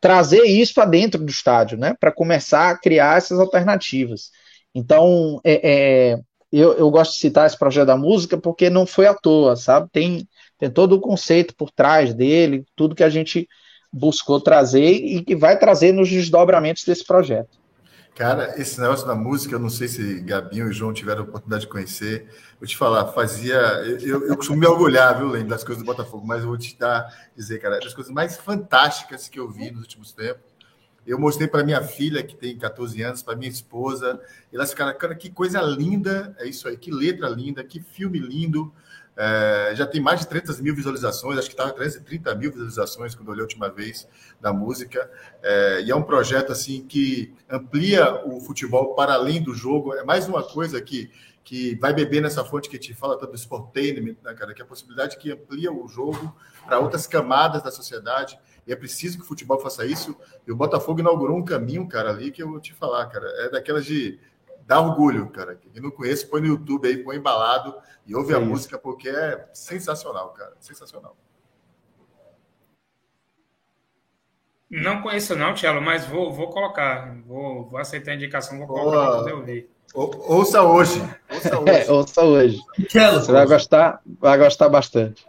trazer 0.00 0.42
isso 0.42 0.74
para 0.74 0.86
dentro 0.86 1.22
do 1.22 1.30
estádio, 1.30 1.78
né? 1.78 1.94
Para 2.00 2.10
começar 2.10 2.70
a 2.70 2.76
criar 2.76 3.18
essas 3.18 3.38
alternativas. 3.38 4.30
Então, 4.74 5.40
é, 5.44 5.70
é, 6.12 6.20
eu, 6.52 6.72
eu 6.74 6.90
gosto 6.90 7.12
de 7.12 7.18
citar 7.18 7.46
esse 7.46 7.58
projeto 7.58 7.86
da 7.86 7.96
música 7.96 8.38
porque 8.38 8.70
não 8.70 8.86
foi 8.86 9.06
à 9.06 9.14
toa, 9.14 9.56
sabe? 9.56 9.88
Tem, 9.92 10.28
tem 10.58 10.70
todo 10.70 10.94
o 10.94 11.00
conceito 11.00 11.54
por 11.54 11.70
trás 11.70 12.14
dele, 12.14 12.64
tudo 12.74 12.94
que 12.94 13.04
a 13.04 13.10
gente 13.10 13.48
buscou 13.92 14.40
trazer 14.40 14.92
e 14.92 15.24
que 15.24 15.34
vai 15.34 15.58
trazer 15.58 15.92
nos 15.92 16.08
desdobramentos 16.08 16.84
desse 16.84 17.04
projeto. 17.04 17.58
Cara, 18.14 18.60
esse 18.60 18.78
negócio 18.80 19.06
da 19.06 19.14
música, 19.14 19.54
eu 19.54 19.58
não 19.58 19.70
sei 19.70 19.88
se 19.88 20.20
Gabinho 20.20 20.68
e 20.68 20.74
João 20.74 20.92
tiveram 20.92 21.22
a 21.22 21.24
oportunidade 21.24 21.62
de 21.62 21.68
conhecer. 21.68 22.28
Vou 22.58 22.68
te 22.68 22.76
falar, 22.76 23.06
fazia. 23.12 23.56
Eu, 24.02 24.26
eu 24.26 24.36
costumo 24.36 24.58
me 24.58 24.66
orgulhar, 24.66 25.16
viu, 25.16 25.28
Lênin, 25.28 25.48
das 25.48 25.64
coisas 25.64 25.82
do 25.82 25.86
Botafogo, 25.86 26.26
mas 26.26 26.42
eu 26.42 26.48
vou 26.48 26.58
te 26.58 26.76
dar, 26.76 27.06
dizer, 27.34 27.58
cara, 27.60 27.76
é 27.76 27.80
das 27.80 27.94
coisas 27.94 28.12
mais 28.12 28.36
fantásticas 28.36 29.28
que 29.28 29.40
eu 29.40 29.48
vi 29.48 29.70
nos 29.70 29.80
últimos 29.82 30.12
tempos. 30.12 30.49
Eu 31.06 31.18
mostrei 31.18 31.48
para 31.48 31.64
minha 31.64 31.82
filha, 31.82 32.22
que 32.22 32.36
tem 32.36 32.56
14 32.56 33.02
anos, 33.02 33.22
para 33.22 33.36
minha 33.36 33.50
esposa, 33.50 34.20
elas 34.52 34.70
ficaram, 34.70 34.96
cara, 34.96 35.14
que 35.14 35.30
coisa 35.30 35.60
linda, 35.62 36.34
é 36.38 36.46
isso 36.46 36.68
aí, 36.68 36.76
que 36.76 36.90
letra 36.90 37.28
linda, 37.28 37.64
que 37.64 37.80
filme 37.80 38.18
lindo. 38.18 38.72
É, 39.16 39.74
já 39.74 39.86
tem 39.86 40.00
mais 40.00 40.20
de 40.20 40.28
300 40.28 40.60
mil 40.60 40.74
visualizações, 40.74 41.38
acho 41.38 41.48
que 41.48 41.52
estava 41.52 41.72
330 41.72 42.34
mil 42.36 42.50
visualizações 42.50 43.14
quando 43.14 43.28
eu 43.28 43.32
olhei 43.32 43.42
a 43.42 43.44
última 43.44 43.68
vez 43.68 44.08
da 44.40 44.52
música. 44.52 45.10
É, 45.42 45.82
e 45.82 45.90
é 45.90 45.96
um 45.96 46.02
projeto 46.02 46.52
assim 46.52 46.86
que 46.86 47.34
amplia 47.48 48.24
o 48.26 48.40
futebol 48.40 48.94
para 48.94 49.14
além 49.14 49.42
do 49.42 49.54
jogo. 49.54 49.94
É 49.94 50.04
mais 50.04 50.28
uma 50.28 50.42
coisa 50.42 50.80
que, 50.80 51.10
que 51.44 51.74
vai 51.76 51.92
beber 51.92 52.22
nessa 52.22 52.44
fonte 52.44 52.68
que 52.70 52.78
te 52.78 52.94
fala 52.94 53.18
tanto 53.18 53.32
do 53.32 53.36
sportainment, 53.36 54.16
né, 54.22 54.32
cara? 54.32 54.54
Que 54.54 54.62
é 54.62 54.64
a 54.64 54.68
possibilidade 54.68 55.18
que 55.18 55.32
amplia 55.32 55.72
o 55.72 55.86
jogo 55.88 56.34
para 56.64 56.78
outras 56.78 57.06
camadas 57.06 57.62
da 57.62 57.70
sociedade. 57.70 58.38
E 58.70 58.72
é 58.72 58.76
preciso 58.76 59.18
que 59.18 59.24
o 59.24 59.26
futebol 59.26 59.58
faça 59.58 59.84
isso. 59.84 60.16
E 60.46 60.52
o 60.52 60.54
Botafogo 60.54 61.00
inaugurou 61.00 61.36
um 61.36 61.44
caminho, 61.44 61.88
cara, 61.88 62.10
ali 62.10 62.30
que 62.30 62.40
eu 62.40 62.48
vou 62.48 62.60
te 62.60 62.72
falar, 62.72 63.04
cara. 63.06 63.26
É 63.44 63.48
daquelas 63.50 63.84
de 63.84 64.20
dá 64.64 64.80
orgulho, 64.80 65.28
cara. 65.28 65.56
Quem 65.56 65.82
não 65.82 65.90
conhece, 65.90 66.24
põe 66.24 66.40
no 66.40 66.46
YouTube 66.46 66.86
aí, 66.86 66.98
põe 66.98 67.16
embalado 67.16 67.74
e 68.06 68.14
ouve 68.14 68.32
é 68.32 68.36
a 68.36 68.38
isso. 68.38 68.48
música, 68.48 68.78
porque 68.78 69.08
é 69.08 69.44
sensacional, 69.52 70.28
cara. 70.34 70.52
Sensacional. 70.60 71.16
Não 74.70 75.02
conheço 75.02 75.34
não, 75.34 75.52
Tiago, 75.52 75.80
mas 75.80 76.06
vou, 76.06 76.32
vou 76.32 76.50
colocar. 76.50 77.12
Vou, 77.26 77.68
vou 77.68 77.80
aceitar 77.80 78.12
a 78.12 78.14
indicação, 78.14 78.56
vou 78.56 78.68
colocar 78.68 79.04
para 79.04 79.18
poder 79.18 79.32
ouvir. 79.32 79.70
ouça 79.92 80.62
hoje. 80.62 81.02
Ouça 81.28 81.58
hoje. 81.58 81.70
É, 81.72 81.90
ouça 81.90 82.22
hoje. 82.22 82.60
Você 82.88 83.32
vai 83.32 83.46
gostar, 83.46 84.00
vai 84.06 84.38
gostar 84.38 84.68
bastante. 84.68 85.28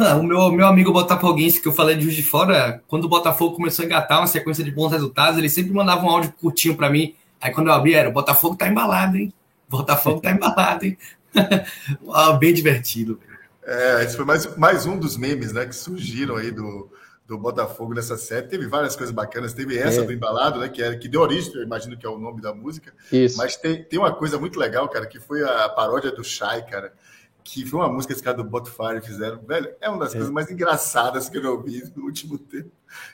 Ah, 0.00 0.16
o 0.16 0.22
meu, 0.22 0.50
meu 0.50 0.66
amigo 0.66 0.92
botafoguense 0.92 1.60
que 1.60 1.68
eu 1.68 1.72
falei 1.72 1.94
de 1.94 2.04
Juiz 2.04 2.16
de 2.16 2.22
Fora, 2.22 2.82
quando 2.88 3.04
o 3.04 3.08
Botafogo 3.08 3.56
começou 3.56 3.82
a 3.82 3.86
engatar 3.86 4.18
uma 4.18 4.26
sequência 4.26 4.64
de 4.64 4.70
bons 4.70 4.90
resultados, 4.90 5.38
ele 5.38 5.50
sempre 5.50 5.72
mandava 5.72 6.04
um 6.06 6.08
áudio 6.08 6.32
curtinho 6.40 6.74
para 6.74 6.88
mim 6.88 7.14
Aí 7.40 7.52
quando 7.52 7.68
eu 7.68 7.72
abri, 7.72 7.94
era 7.94 8.08
o 8.08 8.12
Botafogo 8.12 8.56
tá 8.56 8.68
embalado, 8.68 9.16
hein? 9.16 9.32
Botafogo 9.68 10.20
tá 10.20 10.30
embalado, 10.30 10.84
hein? 10.84 10.98
ah, 12.12 12.32
bem 12.34 12.52
divertido. 12.52 13.18
É, 13.64 14.04
esse 14.04 14.16
foi 14.16 14.24
mais, 14.24 14.56
mais 14.56 14.84
um 14.84 14.98
dos 14.98 15.16
memes 15.16 15.52
né, 15.52 15.64
que 15.64 15.74
surgiram 15.74 16.36
aí 16.36 16.50
do, 16.50 16.90
do 17.26 17.38
Botafogo 17.38 17.94
nessa 17.94 18.18
série. 18.18 18.48
Teve 18.48 18.66
várias 18.66 18.94
coisas 18.94 19.14
bacanas. 19.14 19.54
Teve 19.54 19.78
essa 19.78 20.02
é. 20.02 20.04
do 20.04 20.12
Embalado, 20.12 20.58
né? 20.60 20.68
Que, 20.68 20.82
é, 20.82 20.96
que 20.96 21.08
deu 21.08 21.22
origem, 21.22 21.54
eu 21.54 21.62
imagino 21.62 21.96
que 21.96 22.04
é 22.04 22.10
o 22.10 22.18
nome 22.18 22.42
da 22.42 22.52
música. 22.52 22.92
Isso. 23.10 23.38
Mas 23.38 23.56
tem, 23.56 23.82
tem 23.84 23.98
uma 23.98 24.12
coisa 24.12 24.38
muito 24.38 24.58
legal, 24.58 24.86
cara, 24.88 25.06
que 25.06 25.18
foi 25.18 25.42
a 25.42 25.68
paródia 25.68 26.10
do 26.10 26.22
Shai, 26.22 26.62
cara. 26.66 26.92
Que 27.42 27.64
foi 27.64 27.80
uma 27.80 27.88
música 27.88 28.12
que 28.12 28.18
esse 28.18 28.22
cara 28.22 28.36
do 28.36 28.44
Botfire 28.44 29.00
fizeram. 29.02 29.40
Velho, 29.42 29.74
é 29.80 29.88
uma 29.88 29.98
das 29.98 30.10
é. 30.10 30.16
coisas 30.16 30.30
mais 30.30 30.50
engraçadas 30.50 31.28
que 31.28 31.38
eu 31.38 31.52
ouvi 31.52 31.82
no 31.96 32.04
último 32.04 32.38
tempo. 32.38 32.70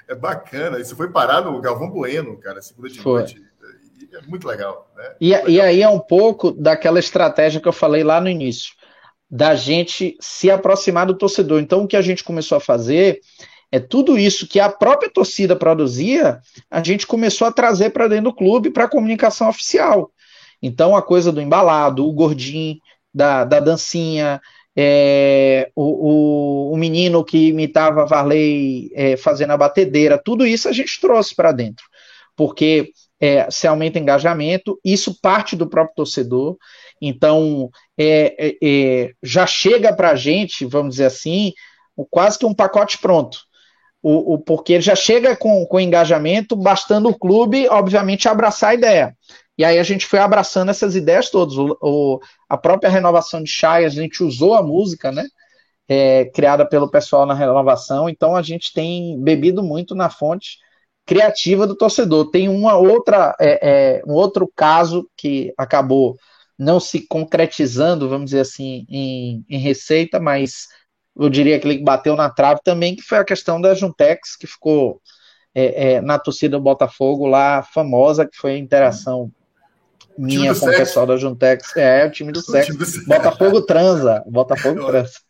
É 0.09 0.15
bacana. 0.15 0.79
Isso 0.79 0.97
foi 0.97 1.11
parar 1.11 1.43
no 1.43 1.61
Galvão 1.61 1.91
Bueno, 1.91 2.37
cara, 2.39 2.61
segunda 2.63 2.89
de 2.89 3.01
foi. 3.01 3.21
noite 3.21 3.47
é 4.17 4.21
muito 4.29 4.47
legal. 4.47 4.91
Né? 4.97 5.15
E, 5.21 5.31
legal. 5.31 5.49
e 5.49 5.61
aí 5.61 5.83
é 5.83 5.89
um 5.89 5.99
pouco 5.99 6.51
daquela 6.53 6.99
estratégia 6.99 7.61
que 7.61 7.69
eu 7.69 7.73
falei 7.73 8.03
lá 8.03 8.21
no 8.21 8.29
início, 8.29 8.75
da 9.31 9.55
gente 9.55 10.17
se 10.21 10.51
aproximar 10.51 11.07
do 11.07 11.17
torcedor. 11.17 11.61
Então, 11.61 11.85
o 11.85 11.89
que 11.89 11.97
a 11.97 12.03
gente 12.03 12.25
começou 12.25 12.57
a 12.57 12.61
fazer 12.61 13.21
é 13.71 13.81
tudo 13.81 14.17
isso 14.17 14.47
que 14.47 14.61
a 14.61 14.69
própria 14.69 15.11
torcida 15.11 15.57
produzia, 15.57 16.41
a 16.71 16.83
gente 16.83 17.07
começou 17.07 17.47
a 17.47 17.53
trazer 17.53 17.91
para 17.91 18.09
dentro 18.09 18.31
do 18.31 18.35
clube 18.35 18.71
para 18.71 18.85
a 18.85 18.89
comunicação 18.91 19.49
oficial. 19.49 20.11
Então, 20.63 20.97
a 20.97 21.03
coisa 21.03 21.33
do 21.33 21.41
embalado, 21.41 22.07
o 22.07 22.13
gordinho, 22.13 22.79
da, 23.17 23.45
da 23.45 23.61
dancinha, 23.61 24.43
é, 24.77 25.71
o, 25.75 26.71
o, 26.71 26.73
o, 26.75 26.77
menino 26.77 27.25
que 27.25 27.49
imitava 27.49 28.05
Varley 28.05 28.91
é, 28.95 29.17
fazendo 29.17 29.53
a 29.53 29.57
batedeira, 29.57 30.21
tudo 30.23 30.47
isso 30.47 30.69
a 30.69 30.73
gente 30.73 31.01
trouxe 31.01 31.35
para 31.35 31.51
dentro. 31.51 31.83
Porque 32.37 32.91
é, 33.19 33.51
se 33.51 33.67
aumenta 33.67 33.99
engajamento, 33.99 34.79
isso 34.85 35.19
parte 35.23 35.57
do 35.57 35.67
próprio 35.67 35.97
torcedor, 35.97 36.59
então 37.01 37.71
é, 37.97 38.37
é, 38.39 38.57
é 38.63 39.13
já 39.23 39.47
chega 39.47 39.95
para 39.95 40.11
a 40.11 40.15
gente, 40.15 40.67
vamos 40.67 40.97
dizer 40.97 41.07
assim, 41.07 41.55
quase 42.11 42.39
que 42.39 42.45
um 42.45 42.53
pacote 42.53 42.99
pronto. 42.99 43.39
O, 44.03 44.35
o, 44.35 44.39
porque 44.39 44.75
ele 44.75 44.83
já 44.83 44.95
chega 44.95 45.35
com, 45.35 45.65
com 45.65 45.81
engajamento, 45.81 46.55
bastando 46.55 47.09
o 47.09 47.19
clube, 47.19 47.67
obviamente, 47.69 48.29
abraçar 48.29 48.71
a 48.71 48.75
ideia. 48.75 49.17
E 49.59 49.65
aí 49.65 49.79
a 49.79 49.83
gente 49.83 50.07
foi 50.07 50.19
abraçando 50.19 50.71
essas 50.71 50.95
ideias 50.95 51.31
todas. 51.31 51.57
O, 51.57 51.77
o, 51.81 52.21
a 52.49 52.57
própria 52.57 52.91
renovação 52.91 53.43
de 53.43 53.51
Chay, 53.51 53.85
a 53.85 53.89
gente 53.89 54.23
usou 54.23 54.55
a 54.55 54.63
música, 54.63 55.11
né? 55.11 55.27
É, 55.89 56.25
criada 56.27 56.69
pelo 56.69 56.91
pessoal 56.91 57.25
na 57.25 57.33
renovação, 57.33 58.09
então 58.09 58.35
a 58.35 58.43
gente 58.43 58.73
tem 58.73 59.23
bebido 59.23 59.63
muito 59.63 59.95
na 59.95 60.11
fonte 60.11 60.59
criativa 61.07 61.65
do 61.65 61.77
torcedor. 61.77 62.31
Tem 62.31 62.49
uma 62.49 62.77
outra, 62.77 63.37
é, 63.39 63.99
é, 63.99 64.03
um 64.05 64.13
outro 64.13 64.51
caso 64.55 65.09
que 65.17 65.55
acabou 65.57 66.17
não 66.59 66.81
se 66.81 67.07
concretizando, 67.07 68.09
vamos 68.09 68.27
dizer 68.27 68.41
assim, 68.41 68.85
em, 68.89 69.45
em 69.49 69.59
receita, 69.59 70.19
mas 70.19 70.67
eu 71.17 71.31
diria 71.31 71.59
que 71.61 71.69
ele 71.69 71.83
bateu 71.83 72.17
na 72.17 72.29
trave 72.29 72.61
também, 72.65 72.97
que 72.97 73.03
foi 73.03 73.19
a 73.19 73.25
questão 73.25 73.61
da 73.61 73.75
Juntex, 73.75 74.37
que 74.37 74.47
ficou 74.47 75.01
é, 75.55 75.93
é, 75.93 76.01
na 76.01 76.19
torcida 76.19 76.59
do 76.59 76.63
Botafogo 76.63 77.27
lá, 77.27 77.63
famosa, 77.63 78.27
que 78.27 78.37
foi 78.37 78.53
a 78.53 78.59
interação 78.59 79.31
minha 80.19 80.55
com 80.55 80.67
o 80.67 80.71
pessoal 80.71 81.07
da 81.07 81.17
Juntex. 81.17 81.77
É, 81.77 82.07
o 82.07 82.11
time 82.11 82.33
do, 82.33 82.41
o 82.41 82.43
sexo. 82.43 82.73
Time 82.73 82.85
do 82.85 83.07
Botafogo 83.07 83.63
transa. 83.63 84.25
Botafogo 84.27 84.85
transa. 84.87 85.21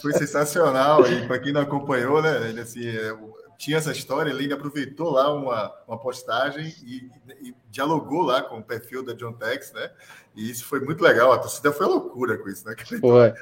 Foi 0.00 0.12
sensacional. 0.12 1.06
E 1.06 1.26
para 1.26 1.38
quem 1.38 1.52
não 1.52 1.60
acompanhou, 1.60 2.20
né? 2.20 2.48
Ele, 2.48 2.60
assim, 2.60 2.86
é, 2.86 3.14
tinha 3.62 3.76
essa 3.76 3.92
história, 3.92 4.30
ele 4.30 4.52
aproveitou 4.52 5.10
lá 5.10 5.32
uma, 5.32 5.72
uma 5.86 5.96
postagem 5.96 6.74
e, 6.84 7.08
e, 7.40 7.54
dialogou 7.70 8.22
lá 8.22 8.42
com 8.42 8.58
o 8.58 8.62
perfil 8.62 9.04
da 9.04 9.12
John 9.12 9.32
Tex, 9.34 9.72
né? 9.72 9.88
E 10.34 10.50
isso 10.50 10.64
foi 10.64 10.80
muito 10.80 11.02
legal. 11.02 11.32
A 11.32 11.38
torcida 11.38 11.70
foi 11.72 11.86
loucura 11.86 12.38
com 12.38 12.48
isso, 12.48 12.66
né? 12.66 12.74
Foi. 13.00 13.32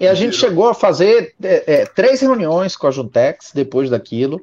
E 0.00 0.06
a 0.06 0.14
gente 0.14 0.36
chegou 0.36 0.68
a 0.68 0.74
fazer 0.74 1.34
é, 1.42 1.80
é, 1.80 1.86
três 1.86 2.20
reuniões 2.20 2.76
com 2.76 2.86
a 2.86 2.90
Juntex 2.90 3.50
depois 3.52 3.90
daquilo. 3.90 4.42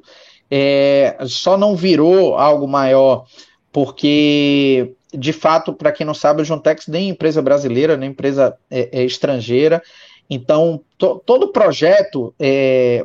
É, 0.50 1.16
só 1.26 1.56
não 1.56 1.74
virou 1.74 2.36
algo 2.36 2.68
maior 2.68 3.26
porque 3.72 4.94
de 5.16 5.32
fato, 5.32 5.72
para 5.72 5.92
quem 5.92 6.06
não 6.06 6.14
sabe, 6.14 6.42
o 6.42 6.44
Juntex 6.44 6.86
nem 6.86 7.08
empresa 7.08 7.40
brasileira, 7.40 7.96
nem 7.96 8.10
empresa 8.10 8.56
é, 8.70 9.00
é 9.00 9.04
estrangeira. 9.04 9.82
Então, 10.28 10.80
to, 10.98 11.22
todo 11.24 11.52
projeto 11.52 12.34
é, 12.38 13.04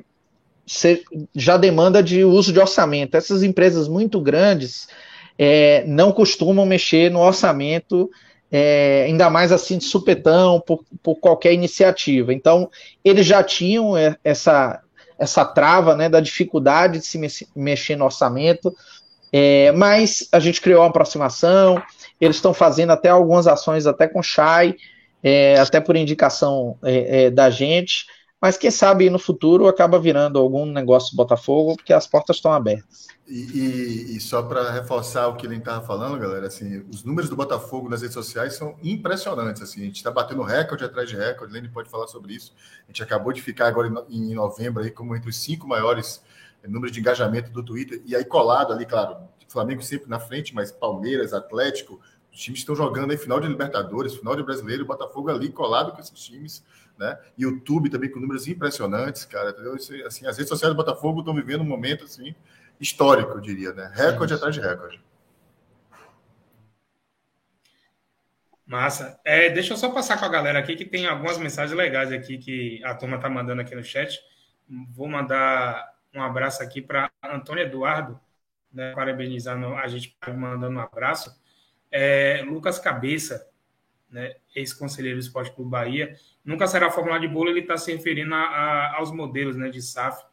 se, 0.66 1.04
já 1.36 1.58
demanda 1.58 2.02
de 2.02 2.24
uso 2.24 2.54
de 2.54 2.60
orçamento. 2.60 3.16
Essas 3.16 3.44
empresas 3.44 3.88
muito 3.88 4.20
grandes 4.22 4.88
é, 5.38 5.84
não 5.88 6.12
costumam 6.12 6.66
mexer 6.66 7.10
no 7.10 7.20
orçamento, 7.20 8.10
é, 8.52 9.06
ainda 9.08 9.30
mais 9.30 9.52
assim 9.52 9.78
de 9.78 9.86
supetão, 9.86 10.60
por, 10.60 10.84
por 11.02 11.16
qualquer 11.16 11.54
iniciativa. 11.54 12.34
Então, 12.34 12.70
eles 13.04 13.26
já 13.26 13.44
tinham 13.44 13.98
é, 13.98 14.16
essa, 14.24 14.82
essa 15.18 15.46
trava 15.46 15.96
né, 15.96 16.10
da 16.10 16.20
dificuldade 16.20 17.00
de 17.00 17.06
se 17.06 17.48
mexer 17.56 17.96
no 17.96 18.06
orçamento. 18.06 18.74
É, 19.32 19.72
mas 19.74 20.28
a 20.32 20.40
gente 20.40 20.60
criou 20.60 20.82
uma 20.82 20.90
aproximação, 20.90 21.82
eles 22.20 22.38
estão 22.38 22.54
fazendo 22.54 22.92
até 22.92 23.10
algumas 23.10 23.48
ações 23.48 23.86
até 23.86 24.08
com 24.08 24.22
Chai, 24.22 24.76
é, 25.24 25.60
até 25.60 25.80
por 25.80 25.96
indicação 25.96 26.78
é, 26.84 27.26
é, 27.26 27.32
da 27.32 27.50
gente, 27.50 28.06
mas 28.42 28.58
quem 28.58 28.72
sabe 28.72 29.10
no 29.10 29.20
futuro 29.20 29.68
acaba 29.68 30.00
virando 30.00 30.40
algum 30.40 30.66
negócio 30.66 31.16
Botafogo, 31.16 31.76
porque 31.76 31.92
as 31.92 32.08
portas 32.08 32.38
estão 32.38 32.54
abertas. 32.54 33.08
E, 33.28 33.38
e, 33.38 34.18
e 34.18 34.22
só 34.22 34.42
para 34.42 34.72
reforçar 34.72 35.28
o 35.28 35.36
que 35.36 35.46
ele 35.46 35.58
estava 35.58 35.86
falando, 35.86 36.18
galera, 36.18 36.48
assim, 36.48 36.84
os 36.92 37.04
números 37.04 37.30
do 37.30 37.36
Botafogo 37.36 37.90
nas 37.90 38.02
redes 38.02 38.14
sociais 38.14 38.56
são 38.56 38.78
impressionantes. 38.82 39.62
Assim, 39.62 39.82
a 39.82 39.86
gente 39.86 39.98
está 39.98 40.10
batendo 40.10 40.42
recorde 40.42 40.86
atrás 40.86 41.10
de 41.10 41.18
recorde, 41.18 41.54
Lene 41.54 41.68
pode 41.68 41.90
falar 41.90 42.08
sobre 42.08 42.34
isso. 42.34 42.54
A 42.86 42.88
gente 42.88 43.04
acabou 43.04 43.34
de 43.34 43.42
ficar 43.42 43.68
agora 43.68 44.06
em, 44.10 44.32
em 44.32 44.34
novembro 44.34 44.82
aí 44.82 44.90
como 44.90 45.16
entre 45.16 45.30
os 45.30 45.36
cinco 45.36 45.68
maiores 45.68 46.24
números 46.66 46.94
de 46.94 47.00
engajamento 47.00 47.52
do 47.52 47.64
Twitter, 47.64 48.02
e 48.06 48.16
aí 48.16 48.24
colado 48.26 48.74
ali, 48.74 48.86
claro, 48.86 49.18
Flamengo 49.52 49.82
sempre 49.82 50.10
na 50.10 50.20
frente, 50.20 50.54
mas 50.54 50.72
Palmeiras, 50.72 51.34
Atlético, 51.34 52.00
os 52.32 52.40
times 52.40 52.60
estão 52.60 52.76
jogando 52.76 53.14
em 53.14 53.18
final 53.18 53.40
de 53.40 53.48
Libertadores, 53.48 54.16
final 54.16 54.36
de 54.36 54.44
Brasileiro, 54.44 54.84
o 54.84 54.88
Botafogo 54.88 55.30
ali 55.30 55.52
colado 55.52 55.92
com 55.92 56.00
esses 56.00 56.20
times, 56.20 56.64
né? 56.98 57.18
YouTube 57.38 57.90
também 57.90 58.12
com 58.12 58.20
números 58.20 58.48
impressionantes, 58.48 59.26
cara. 59.26 59.50
Entendeu? 59.50 59.76
Isso, 59.76 59.94
assim, 60.06 60.28
as 60.28 60.38
redes 60.38 60.50
sociais 60.50 60.74
do 60.74 60.78
Botafogo 60.78 61.20
estão 61.20 61.34
vivendo 61.34 61.62
um 61.62 61.66
momento 61.66 62.04
assim 62.04 62.36
histórico, 62.80 63.32
eu 63.32 63.42
diria, 63.42 63.74
né? 63.74 63.92
Recorde 63.94 64.34
atrás 64.34 64.56
de 64.56 64.62
recorde. 64.62 65.02
Massa. 68.66 69.20
É, 69.26 69.50
deixa 69.50 69.74
eu 69.74 69.78
só 69.78 69.90
passar 69.90 70.20
com 70.20 70.26
a 70.26 70.30
galera 70.30 70.60
aqui 70.60 70.76
que 70.76 70.86
tem 70.86 71.08
algumas 71.08 71.40
mensagens 71.40 71.76
legais 71.76 72.12
aqui 72.12 72.38
que 72.38 72.84
a 72.84 72.94
turma 72.94 73.20
tá 73.20 73.28
mandando 73.28 73.62
aqui 73.62 73.74
no 73.74 73.84
chat. 73.84 74.20
Vou 74.92 75.08
mandar 75.08 75.92
um 76.14 76.22
abraço 76.22 76.62
aqui 76.62 76.80
para 76.82 77.12
Antônio 77.24 77.64
Eduardo, 77.64 78.20
né, 78.72 78.94
parabenizando 78.94 79.68
a 79.76 79.88
gente, 79.88 80.18
mandando 80.36 80.78
um 80.78 80.82
abraço. 80.82 81.36
É, 81.92 82.44
Lucas 82.48 82.80
Cabeça, 82.80 83.48
né, 84.10 84.36
ex-conselheiro 84.56 85.18
do 85.18 85.22
Esporte 85.22 85.52
Clube 85.52 85.72
Bahia, 85.72 86.16
nunca 86.44 86.68
será 86.68 86.90
fórmula 86.90 87.20
de 87.20 87.28
bolo, 87.28 87.50
ele 87.50 87.62
está 87.62 87.78
se 87.78 87.92
referindo 87.92 88.34
a, 88.34 88.40
a, 88.40 88.98
aos 88.98 89.12
modelos 89.12 89.56
né, 89.56 89.70
de 89.70 89.82
SAF, 89.82 90.24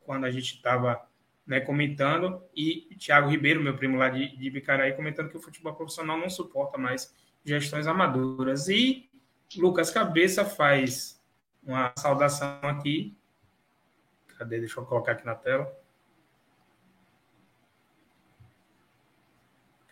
quando 0.00 0.24
a 0.24 0.30
gente 0.30 0.54
estava 0.54 1.00
né, 1.46 1.60
comentando, 1.60 2.42
e 2.54 2.94
Thiago 2.98 3.28
Ribeiro, 3.28 3.60
meu 3.60 3.76
primo 3.76 3.96
lá 3.96 4.08
de, 4.08 4.36
de 4.36 4.50
Bicaraí, 4.50 4.92
comentando 4.92 5.28
que 5.28 5.36
o 5.36 5.40
futebol 5.40 5.74
profissional 5.74 6.16
não 6.18 6.30
suporta 6.30 6.78
mais 6.78 7.14
gestões 7.44 7.86
amadoras. 7.86 8.68
E 8.68 9.08
Lucas 9.56 9.90
Cabeça 9.90 10.44
faz 10.44 11.20
uma 11.62 11.92
saudação 11.96 12.58
aqui. 12.62 13.16
Cadê? 14.38 14.58
Deixa 14.60 14.80
eu 14.80 14.86
colocar 14.86 15.12
aqui 15.12 15.26
na 15.26 15.34
tela. 15.34 15.70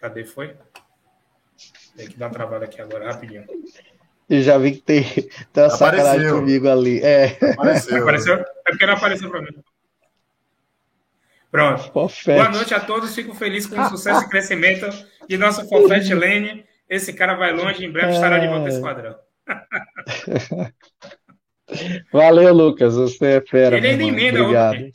Cadê 0.01 0.25
foi? 0.25 0.57
Tem 1.95 2.09
que 2.09 2.17
dar 2.17 2.27
uma 2.27 2.33
travada 2.33 2.65
aqui 2.65 2.81
agora, 2.81 3.13
rapidinho. 3.13 3.45
Eu 4.29 4.43
já 4.43 4.57
vi 4.57 4.73
que 4.73 4.81
tem, 4.81 5.05
tem 5.53 5.65
uma 5.65 5.71
sacanagem 5.71 6.31
comigo 6.31 6.69
ali. 6.69 7.01
É. 7.01 7.37
Apareceu. 7.53 8.03
apareceu. 8.03 8.35
É 8.35 8.71
porque 8.71 8.87
não 8.87 8.95
apareceu 8.95 9.31
para 9.31 9.43
mim. 9.43 9.63
Pronto. 11.51 11.93
Fofete. 11.93 12.39
Boa 12.39 12.49
noite 12.49 12.73
a 12.73 12.81
todos. 12.81 13.15
Fico 13.15 13.35
feliz 13.35 13.67
com 13.67 13.79
o 13.79 13.89
sucesso 13.89 14.25
e 14.25 14.29
crescimento 14.29 14.89
de 15.29 15.37
nosso 15.37 15.69
Fofete 15.69 16.15
Lene. 16.15 16.65
Esse 16.89 17.13
cara 17.13 17.35
vai 17.35 17.53
longe, 17.53 17.85
em 17.85 17.91
breve 17.91 18.13
estará 18.13 18.39
de 18.39 18.47
volta 18.47 18.63
ao 18.63 18.69
é. 18.69 18.71
esquadrão. 18.71 19.19
Valeu, 22.13 22.55
Lucas. 22.55 22.95
Você 22.95 23.27
é 23.27 23.41
fera. 23.43 23.77
Ele 23.77 23.89
ainda 23.89 24.03
emenda 24.03 24.43
Obrigado. 24.43 24.91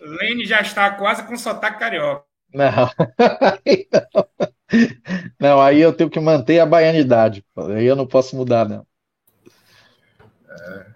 Lene 0.00 0.44
já 0.44 0.60
está 0.60 0.90
quase 0.90 1.22
com 1.24 1.36
sotaque 1.36 1.78
carioca. 1.78 2.31
Não. 2.54 2.90
não. 5.40 5.60
aí 5.60 5.80
eu 5.80 5.92
tenho 5.92 6.10
que 6.10 6.20
manter 6.20 6.58
a 6.58 6.66
baianidade. 6.66 7.44
Aí 7.56 7.84
eu 7.84 7.96
não 7.96 8.06
posso 8.06 8.36
mudar, 8.36 8.68
não. 8.68 8.86
É. 10.48 10.92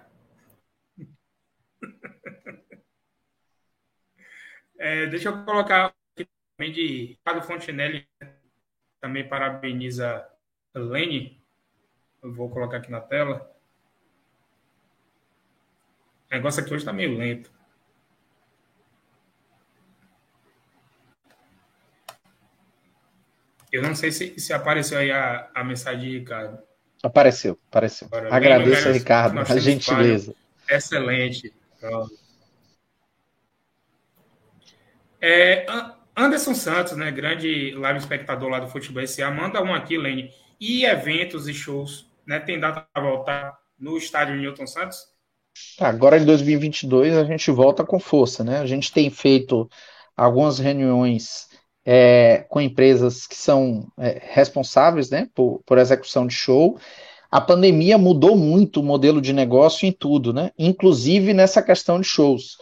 É, 4.78 5.06
deixa 5.06 5.30
eu 5.30 5.44
colocar 5.44 5.94
aqui 6.14 6.28
também 6.56 6.72
de 6.72 7.06
Ricardo 7.06 7.42
Fontenelle, 7.42 8.06
também 9.00 9.26
parabeniza 9.28 10.26
Lene. 10.74 11.42
Eu 12.22 12.32
vou 12.32 12.50
colocar 12.50 12.78
aqui 12.78 12.90
na 12.90 13.00
tela. 13.00 13.50
O 16.30 16.34
negócio 16.34 16.62
aqui 16.62 16.72
hoje 16.72 16.82
está 16.82 16.92
meio 16.92 17.16
lento. 17.16 17.55
Eu 23.76 23.82
não 23.82 23.94
sei 23.94 24.10
se, 24.10 24.38
se 24.38 24.52
apareceu 24.52 24.98
aí 24.98 25.10
a, 25.10 25.48
a 25.54 25.62
mensagem 25.62 26.00
de 26.00 26.18
Ricardo. 26.18 26.58
Apareceu, 27.02 27.58
apareceu. 27.68 28.08
Agora, 28.10 28.34
Agradeço, 28.34 28.90
Ricardo, 28.90 29.38
a 29.38 29.58
gentileza. 29.58 30.34
Excelente. 30.68 31.52
É, 35.20 35.66
Anderson 36.16 36.54
Santos, 36.54 36.96
né, 36.96 37.10
grande 37.10 37.72
live 37.72 37.98
espectador 37.98 38.48
lá 38.48 38.60
do 38.60 38.68
Futebol 38.68 39.06
SA, 39.06 39.30
manda 39.30 39.62
um 39.62 39.74
aqui, 39.74 39.98
Lene. 39.98 40.30
E 40.58 40.84
eventos 40.86 41.46
e 41.46 41.52
shows, 41.52 42.10
né, 42.26 42.40
tem 42.40 42.58
data 42.58 42.86
para 42.92 43.02
voltar 43.02 43.58
no 43.78 43.98
estádio 43.98 44.36
Newton 44.36 44.66
Santos? 44.66 44.98
Agora 45.78 46.16
em 46.18 46.24
2022 46.24 47.16
a 47.16 47.24
gente 47.24 47.50
volta 47.50 47.84
com 47.84 48.00
força, 48.00 48.42
né? 48.42 48.58
A 48.60 48.66
gente 48.66 48.92
tem 48.92 49.10
feito 49.10 49.68
algumas 50.16 50.58
reuniões 50.58 51.48
é, 51.86 52.44
com 52.48 52.60
empresas 52.60 53.28
que 53.28 53.36
são 53.36 53.86
é, 53.96 54.20
responsáveis 54.20 55.08
né, 55.08 55.28
por, 55.32 55.62
por 55.64 55.78
execução 55.78 56.26
de 56.26 56.34
show. 56.34 56.76
A 57.30 57.40
pandemia 57.40 57.96
mudou 57.96 58.36
muito 58.36 58.80
o 58.80 58.82
modelo 58.82 59.20
de 59.20 59.32
negócio 59.32 59.86
em 59.86 59.92
tudo, 59.92 60.32
né? 60.32 60.50
inclusive 60.58 61.32
nessa 61.32 61.62
questão 61.62 62.00
de 62.00 62.06
shows. 62.06 62.58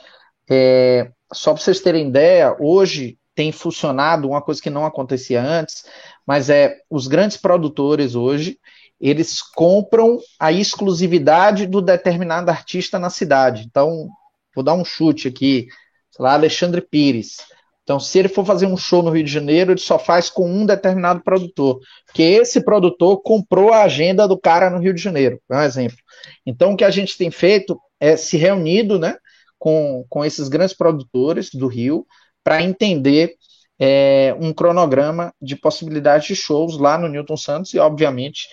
É, 0.49 1.11
só 1.33 1.55
para 1.55 1.63
vocês 1.63 1.81
terem 1.81 2.09
ideia, 2.09 2.55
hoje 2.61 3.19
tem 3.35 3.51
funcionado, 3.51 4.29
uma 4.29 4.43
coisa 4.43 4.61
que 4.61 4.71
não 4.71 4.85
acontecia 4.85 5.43
antes, 5.43 5.85
mas 6.27 6.51
é 6.51 6.77
os 6.91 7.07
grandes 7.07 7.37
produtores 7.37 8.15
hoje, 8.15 8.59
eles 9.01 9.43
compram 9.43 10.19
a 10.39 10.53
exclusividade 10.53 11.67
do 11.67 11.81
determinado 11.81 12.51
artista 12.51 12.99
na 12.99 13.11
cidade. 13.11 13.65
Então, 13.67 14.09
vou 14.55 14.63
dar 14.63 14.75
um 14.75 14.85
chute 14.85 15.29
aqui, 15.29 15.67
sei 16.11 16.23
lá, 16.23 16.35
Alexandre 16.35 16.81
Pires. 16.81 17.39
Então, 17.85 18.01
se 18.01 18.19
ele 18.19 18.29
for 18.29 18.45
fazer 18.45 18.67
um 18.67 18.77
show 18.77 19.03
no 19.03 19.11
Rio 19.11 19.23
de 19.23 19.31
Janeiro, 19.31 19.73
ele 19.73 19.81
só 19.81 19.99
faz 19.99 20.31
com 20.31 20.51
um 20.51 20.65
determinado 20.65 21.23
produtor, 21.23 21.79
porque 22.07 22.23
esse 22.23 22.65
produtor 22.65 23.21
comprou 23.23 23.73
a 23.73 23.83
agenda 23.83 24.27
do 24.27 24.39
cara 24.39 24.71
no 24.71 24.79
Rio 24.79 24.95
de 24.95 25.03
Janeiro, 25.03 25.39
é 25.51 25.57
um 25.57 25.63
exemplo. 25.63 25.99
Então, 26.47 26.73
o 26.73 26.77
que 26.77 26.85
a 26.85 26.91
gente 26.91 27.17
tem 27.17 27.31
feito 27.31 27.79
é 28.01 28.17
se 28.17 28.39
reunido, 28.39 28.99
né, 28.99 29.17
com, 29.59 30.05
com 30.09 30.25
esses 30.25 30.49
grandes 30.49 30.75
produtores 30.75 31.51
do 31.53 31.67
Rio 31.67 32.07
para 32.43 32.63
entender 32.63 33.35
é, 33.79 34.35
um 34.41 34.53
cronograma 34.53 35.33
de 35.41 35.57
possibilidade 35.57 36.29
de 36.29 36.37
shows 36.37 36.79
lá 36.79 36.97
no 36.97 37.09
Newton 37.09 37.37
Santos 37.37 37.75
e, 37.75 37.79
obviamente, 37.79 38.47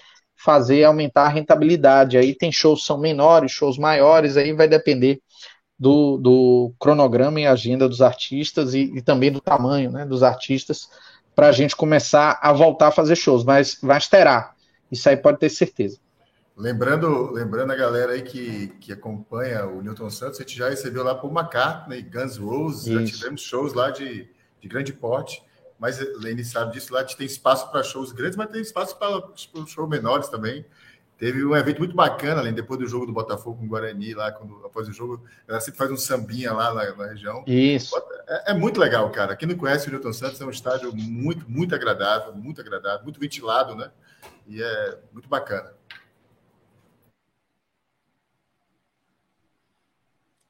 fazer 0.44 0.84
aumentar 0.84 1.24
a 1.24 1.30
rentabilidade. 1.30 2.18
Aí 2.18 2.36
tem 2.36 2.52
shows 2.52 2.86
são 2.86 2.98
menores, 2.98 3.52
shows 3.52 3.78
maiores, 3.78 4.38
aí 4.38 4.54
vai 4.54 4.68
depender 4.68 5.20
do, 5.82 6.18
do 6.18 6.74
cronograma 6.80 7.42
e 7.42 7.48
agenda 7.48 7.90
dos 7.90 8.04
artistas 8.04 8.76
e, 8.76 8.82
e 8.96 9.02
também 9.02 9.32
do 9.32 9.42
tamanho 9.42 9.90
né, 9.90 10.06
dos 10.06 10.22
artistas 10.22 10.88
para 11.36 11.48
a 11.48 11.52
gente 11.52 11.76
começar 11.76 12.38
a 12.40 12.54
voltar 12.54 12.90
a 12.90 12.92
fazer 12.92 13.16
shows, 13.16 13.44
mas 13.44 13.80
vai 13.82 13.98
esperar. 13.98 14.56
Isso 14.92 15.10
aí 15.10 15.18
pode 15.18 15.40
ter 15.40 15.50
certeza. 15.50 15.98
Lembrando, 16.56 17.32
lembrando 17.32 17.72
a 17.72 17.76
galera 17.76 18.12
aí 18.12 18.22
que, 18.22 18.68
que 18.80 18.94
acompanha 18.94 19.66
o 19.66 19.82
Newton 19.82 20.12
Santos, 20.12 20.40
a 20.40 20.44
gente 20.44 20.56
já 20.56 20.70
recebeu 20.70 21.04
lá 21.04 21.16
por 21.16 21.32
McCartney, 21.32 22.04
Guns 22.04 22.38
Roses, 22.38 22.86
já 22.86 23.04
tivemos 23.04 23.42
shows 23.42 23.74
lá 23.74 23.90
de, 23.90 24.30
de 24.60 24.68
grande 24.68 24.94
porte, 24.94 25.42
mas 25.80 25.98
Lene 26.22 26.46
sabe 26.46 26.74
disso, 26.74 26.94
lá 26.94 27.00
a 27.00 27.02
gente 27.02 27.18
tem 27.18 27.26
espaço 27.26 27.72
para 27.72 27.82
shows 27.82 28.12
grandes, 28.12 28.38
mas 28.38 28.52
tem 28.52 28.62
espaço 28.62 28.96
para 29.00 29.20
shows 29.66 29.90
menores 29.90 30.28
também. 30.28 30.64
Teve 31.22 31.46
um 31.46 31.56
evento 31.56 31.78
muito 31.78 31.96
bacana, 31.96 32.42
além 32.42 32.52
depois 32.52 32.80
do 32.80 32.88
jogo 32.88 33.06
do 33.06 33.14
Botafogo 33.14 33.60
com 33.60 33.66
o 33.66 33.68
Guarani, 33.68 34.16
lá, 34.16 34.32
quando, 34.32 34.66
após 34.66 34.90
o 34.90 34.92
jogo, 34.92 35.24
ela 35.48 35.62
sempre 35.62 35.78
faz 35.78 35.92
um 35.92 35.96
sambinha 35.96 36.52
lá 36.52 36.74
na, 36.74 36.96
na 36.96 37.06
região. 37.06 37.44
Isso. 37.46 37.96
É, 38.28 38.52
é, 38.52 38.54
muito 38.56 38.80
legal, 38.80 39.08
cara. 39.12 39.36
Quem 39.36 39.48
não 39.48 39.56
conhece 39.56 39.88
o 39.88 39.92
Newton 39.92 40.14
Santos 40.14 40.42
é 40.42 40.46
um 40.46 40.50
estádio 40.50 40.92
muito, 40.96 41.48
muito 41.48 41.76
agradável, 41.76 42.34
muito 42.34 42.60
agradável, 42.60 43.04
muito 43.04 43.20
ventilado, 43.20 43.76
né? 43.76 43.92
E 44.48 44.64
é 44.64 44.98
muito 45.14 45.30
bacana. 45.30 45.72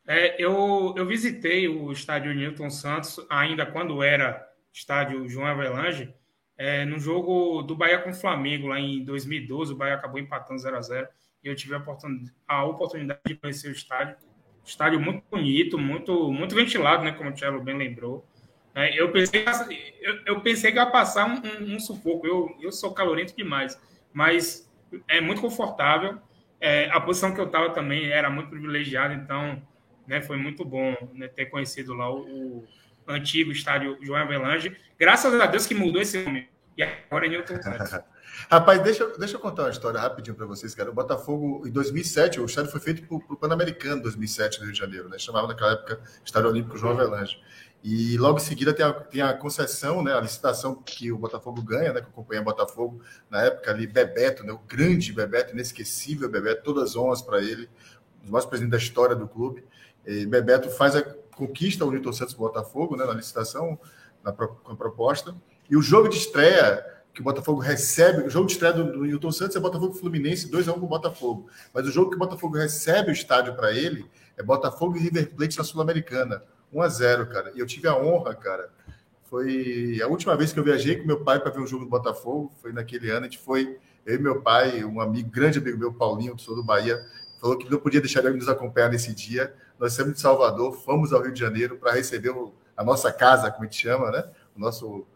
É, 0.07 0.41
eu, 0.41 0.93
eu 0.95 1.05
visitei 1.05 1.67
o 1.67 1.91
estádio 1.91 2.33
Newton 2.33 2.69
Santos 2.69 3.19
ainda 3.29 3.65
quando 3.65 4.01
era 4.01 4.49
estádio 4.71 5.27
João 5.27 5.47
Avelange, 5.47 6.15
é, 6.61 6.85
no 6.85 6.99
jogo 6.99 7.63
do 7.63 7.75
Bahia 7.75 7.97
com 7.97 8.11
o 8.11 8.13
Flamengo, 8.13 8.67
lá 8.67 8.79
em 8.79 9.03
2012. 9.03 9.73
O 9.73 9.75
Bahia 9.75 9.95
acabou 9.95 10.19
empatando 10.19 10.59
0 10.59 10.77
a 10.77 10.81
0 10.81 11.07
e 11.43 11.47
eu 11.47 11.55
tive 11.55 11.73
a 11.73 11.79
oportunidade, 11.79 12.31
a 12.47 12.63
oportunidade 12.65 13.19
de 13.25 13.35
conhecer 13.35 13.69
o 13.69 13.71
estádio. 13.71 14.15
Estádio 14.63 14.99
muito 14.99 15.23
bonito, 15.31 15.79
muito, 15.79 16.31
muito 16.31 16.53
ventilado, 16.53 17.03
né, 17.03 17.13
como 17.13 17.31
o 17.31 17.33
Tchelo 17.33 17.63
bem 17.63 17.75
lembrou. 17.75 18.23
É, 18.75 18.93
eu, 18.93 19.11
pensei, 19.11 19.43
eu, 20.01 20.19
eu, 20.23 20.41
pensei 20.41 20.71
que 20.71 20.77
ia 20.77 20.85
passar 20.85 21.25
um, 21.25 21.41
um, 21.63 21.75
um, 21.75 21.79
sufoco. 21.79 22.27
Eu, 22.27 22.55
eu 22.61 22.71
sou 22.71 22.93
calorento 22.93 23.35
demais, 23.35 23.81
mas 24.13 24.71
é 25.07 25.19
muito 25.19 25.41
confortável. 25.41 26.19
É, 26.59 26.91
a 26.91 27.01
posição 27.01 27.33
que 27.33 27.41
eu 27.41 27.47
estava 27.47 27.71
também 27.71 28.11
era 28.11 28.29
muito 28.29 28.51
privilegiada, 28.51 29.15
então 29.15 29.59
né? 30.11 30.21
Foi 30.21 30.37
muito 30.37 30.65
bom 30.65 30.95
né, 31.13 31.27
ter 31.27 31.45
conhecido 31.45 31.93
lá 31.93 32.13
o, 32.13 32.65
antigo 33.13 33.51
estádio 33.51 33.97
João 34.01 34.21
Avelange. 34.21 34.75
Graças 34.99 35.33
a 35.39 35.45
Deus 35.45 35.65
que 35.65 35.73
mudou 35.73 36.01
esse 36.01 36.23
nome. 36.23 36.49
E 36.77 36.83
agora 36.83 37.25
é 37.25 37.29
Newton 37.29 37.55
Rapaz, 38.49 38.81
deixa, 38.81 39.05
deixa 39.17 39.35
eu 39.35 39.39
contar 39.39 39.63
uma 39.63 39.69
história 39.69 39.99
rapidinho 39.99 40.35
para 40.35 40.45
vocês, 40.45 40.73
cara. 40.73 40.89
O 40.89 40.93
Botafogo, 40.93 41.63
em 41.65 41.71
2007, 41.71 42.39
o 42.39 42.45
estádio 42.45 42.71
foi 42.71 42.79
feito 42.79 43.03
para 43.03 43.15
o 43.15 43.37
Pan-Americano, 43.37 44.01
2007, 44.01 44.59
no 44.59 44.65
Rio 44.65 44.73
de 44.73 44.79
Janeiro, 44.79 45.09
né? 45.09 45.19
Chamava 45.19 45.47
naquela 45.47 45.73
época 45.73 46.01
Estádio 46.23 46.49
Olímpico 46.49 46.77
João 46.77 46.93
Avelange. 46.93 47.37
E 47.83 48.15
logo 48.17 48.37
em 48.37 48.41
seguida 48.41 48.73
tem 48.73 48.85
a, 48.85 48.93
tem 48.93 49.21
a 49.21 49.33
concessão, 49.33 50.03
né, 50.03 50.13
a 50.13 50.21
licitação 50.21 50.75
que 50.75 51.11
o 51.11 51.17
Botafogo 51.17 51.63
ganha, 51.63 51.91
né, 51.91 51.99
que 51.99 52.07
eu 52.07 52.11
acompanhei 52.11 52.41
o 52.41 52.45
Botafogo 52.45 53.01
na 53.29 53.41
época 53.41 53.71
ali, 53.71 53.87
Bebeto, 53.87 54.43
né, 54.43 54.53
o 54.53 54.59
grande 54.59 55.11
Bebeto, 55.11 55.53
inesquecível 55.53 56.29
Bebeto, 56.29 56.61
todas 56.63 56.91
as 56.91 56.95
honras 56.95 57.23
para 57.23 57.41
ele, 57.41 57.67
um 58.19 58.23
dos 58.23 58.31
mais 58.31 58.45
presentes 58.45 58.71
da 58.71 58.77
história 58.77 59.15
do 59.15 59.27
clube. 59.27 59.65
E 60.05 60.27
Bebeto 60.27 60.69
faz 60.69 60.95
a 60.95 61.03
conquista 61.35 61.85
o 61.85 61.91
Newton 61.91 62.13
Santos 62.13 62.33
Botafogo, 62.33 62.95
né, 62.95 63.05
na 63.05 63.13
licitação, 63.13 63.79
na, 64.23 64.31
com 64.31 64.71
a 64.71 64.75
proposta. 64.75 65.35
E 65.69 65.75
o 65.75 65.81
jogo 65.81 66.09
de 66.09 66.17
estreia 66.17 66.85
que 67.13 67.21
o 67.21 67.23
Botafogo 67.23 67.59
recebe, 67.59 68.23
o 68.23 68.29
jogo 68.29 68.47
de 68.47 68.53
estreia 68.53 68.73
do, 68.73 68.91
do 68.91 69.03
Newton 69.03 69.31
Santos 69.31 69.55
é 69.55 69.59
Botafogo 69.59 69.93
Fluminense 69.93 70.49
2x1 70.49 70.73
com 70.73 70.85
o 70.85 70.87
Botafogo. 70.87 71.49
Mas 71.73 71.87
o 71.87 71.91
jogo 71.91 72.09
que 72.09 72.15
o 72.15 72.19
Botafogo 72.19 72.57
recebe 72.57 73.09
o 73.09 73.13
estádio 73.13 73.55
para 73.55 73.73
ele 73.73 74.05
é 74.37 74.43
Botafogo 74.43 74.95
e 74.95 74.99
River 74.99 75.33
Plate 75.35 75.57
na 75.57 75.63
Sul-Americana. 75.63 76.43
1x0, 76.73 77.27
cara. 77.27 77.51
E 77.53 77.59
eu 77.59 77.65
tive 77.65 77.87
a 77.87 77.97
honra, 77.97 78.33
cara. 78.33 78.69
Foi 79.29 79.99
a 80.01 80.07
última 80.07 80.35
vez 80.35 80.51
que 80.51 80.59
eu 80.59 80.63
viajei 80.63 80.97
com 80.97 81.07
meu 81.07 81.21
pai 81.21 81.39
para 81.39 81.51
ver 81.51 81.59
um 81.59 81.67
jogo 81.67 81.83
do 81.83 81.89
Botafogo. 81.89 82.51
Foi 82.61 82.71
naquele 82.71 83.09
ano. 83.09 83.21
A 83.21 83.29
gente 83.29 83.39
foi, 83.39 83.77
eu 84.05 84.15
e 84.15 84.19
meu 84.19 84.41
pai, 84.41 84.83
um 84.83 85.01
amigo, 85.01 85.29
grande 85.29 85.59
amigo 85.59 85.77
meu, 85.77 85.93
Paulinho, 85.93 86.35
do 86.35 86.41
Sul 86.41 86.55
do 86.55 86.63
Bahia, 86.63 87.01
falou 87.39 87.57
que 87.57 87.69
não 87.69 87.79
podia 87.79 87.99
deixar 87.99 88.23
ele 88.23 88.35
nos 88.35 88.47
acompanhar 88.47 88.89
nesse 88.89 89.13
dia. 89.13 89.53
Nós 89.81 89.93
somos 89.93 90.13
de 90.13 90.21
Salvador, 90.21 90.73
fomos 90.85 91.11
ao 91.11 91.23
Rio 91.23 91.33
de 91.33 91.39
Janeiro 91.39 91.75
para 91.75 91.93
receber 91.93 92.31
a 92.77 92.83
nossa 92.83 93.11
casa, 93.11 93.49
como 93.49 93.63
a 93.63 93.65
gente 93.65 93.81
chama, 93.81 94.11
né? 94.11 94.23
O 94.55 94.59
nosso 94.59 95.07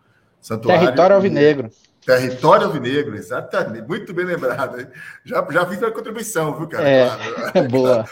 santuário. 0.41 0.85
Território 0.85 1.15
Alvinegro. 1.15 1.69
Território 2.03 2.65
Alvinegro, 2.65 3.15
exatamente. 3.15 3.87
Muito 3.87 4.11
bem 4.11 4.25
lembrado. 4.25 4.87
Já, 5.23 5.45
já 5.51 5.65
fiz 5.67 5.83
a 5.83 5.91
contribuição, 5.91 6.57
viu, 6.57 6.67
cara? 6.67 6.89
É, 6.89 7.07
claro. 7.07 7.69
boa. 7.69 8.05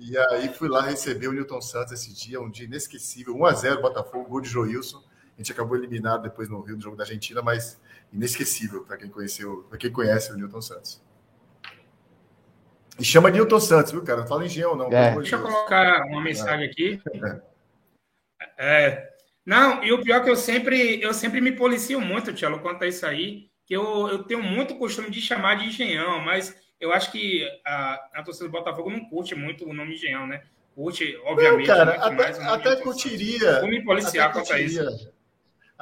E 0.00 0.16
aí 0.16 0.48
fui 0.48 0.70
lá 0.70 0.80
receber 0.80 1.28
o 1.28 1.32
Newton 1.32 1.60
Santos 1.60 1.92
esse 1.92 2.14
dia, 2.14 2.40
um 2.40 2.48
dia 2.48 2.64
inesquecível. 2.64 3.36
1x0 3.36 3.82
Botafogo, 3.82 4.30
gol 4.30 4.40
de 4.40 4.48
Joilson. 4.48 5.02
A 5.36 5.42
gente 5.42 5.52
acabou 5.52 5.76
eliminado 5.76 6.22
depois 6.22 6.48
no 6.48 6.62
Rio 6.62 6.76
do 6.78 6.82
jogo 6.82 6.96
da 6.96 7.02
Argentina, 7.02 7.42
mas 7.42 7.78
inesquecível 8.10 8.82
para 8.82 8.96
quem 8.96 9.10
conheceu, 9.10 9.66
para 9.68 9.76
quem 9.76 9.92
conhece 9.92 10.32
o 10.32 10.36
Newton 10.36 10.62
Santos. 10.62 11.02
E 12.98 13.04
chama 13.04 13.30
Newton 13.30 13.60
Santos, 13.60 13.92
viu, 13.92 14.02
cara? 14.02 14.20
Não 14.20 14.26
fala 14.26 14.44
engenhão, 14.44 14.76
não. 14.76 14.92
É. 14.92 15.14
Deixa 15.14 15.36
eu 15.36 15.42
colocar 15.42 16.04
uma 16.06 16.20
mensagem 16.20 16.66
aqui. 16.66 17.00
É. 18.58 19.08
Não, 19.46 19.82
e 19.82 19.92
o 19.92 20.02
pior 20.02 20.16
é 20.16 20.20
que 20.20 20.30
eu 20.30 20.36
sempre, 20.36 21.00
eu 21.00 21.14
sempre 21.14 21.40
me 21.40 21.52
policio 21.52 22.00
muito, 22.00 22.32
Tiago, 22.32 22.58
quanto 22.58 22.82
a 22.84 22.88
isso 22.88 23.06
aí, 23.06 23.48
que 23.66 23.74
eu, 23.74 24.08
eu 24.08 24.24
tenho 24.24 24.42
muito 24.42 24.74
costume 24.76 25.10
de 25.10 25.20
chamar 25.20 25.56
de 25.56 25.66
engenhão, 25.66 26.20
mas 26.20 26.54
eu 26.80 26.92
acho 26.92 27.10
que 27.10 27.48
a, 27.64 27.94
a 28.14 28.22
torcida 28.22 28.46
do 28.46 28.52
Botafogo 28.52 28.90
não 28.90 29.04
curte 29.08 29.34
muito 29.34 29.68
o 29.68 29.72
nome 29.72 29.94
engenhão, 29.94 30.26
né? 30.26 30.42
Curte, 30.74 31.16
obviamente, 31.24 31.68
não, 31.68 31.76
cara, 31.76 31.92
até, 31.92 32.14
mais 32.14 32.38
até 32.40 32.76
curtiria. 32.76 33.60
Vou 33.60 33.68
me 33.68 33.84
policiar 33.84 34.32
quanto 34.32 34.52
a 34.52 34.60
isso 34.60 35.12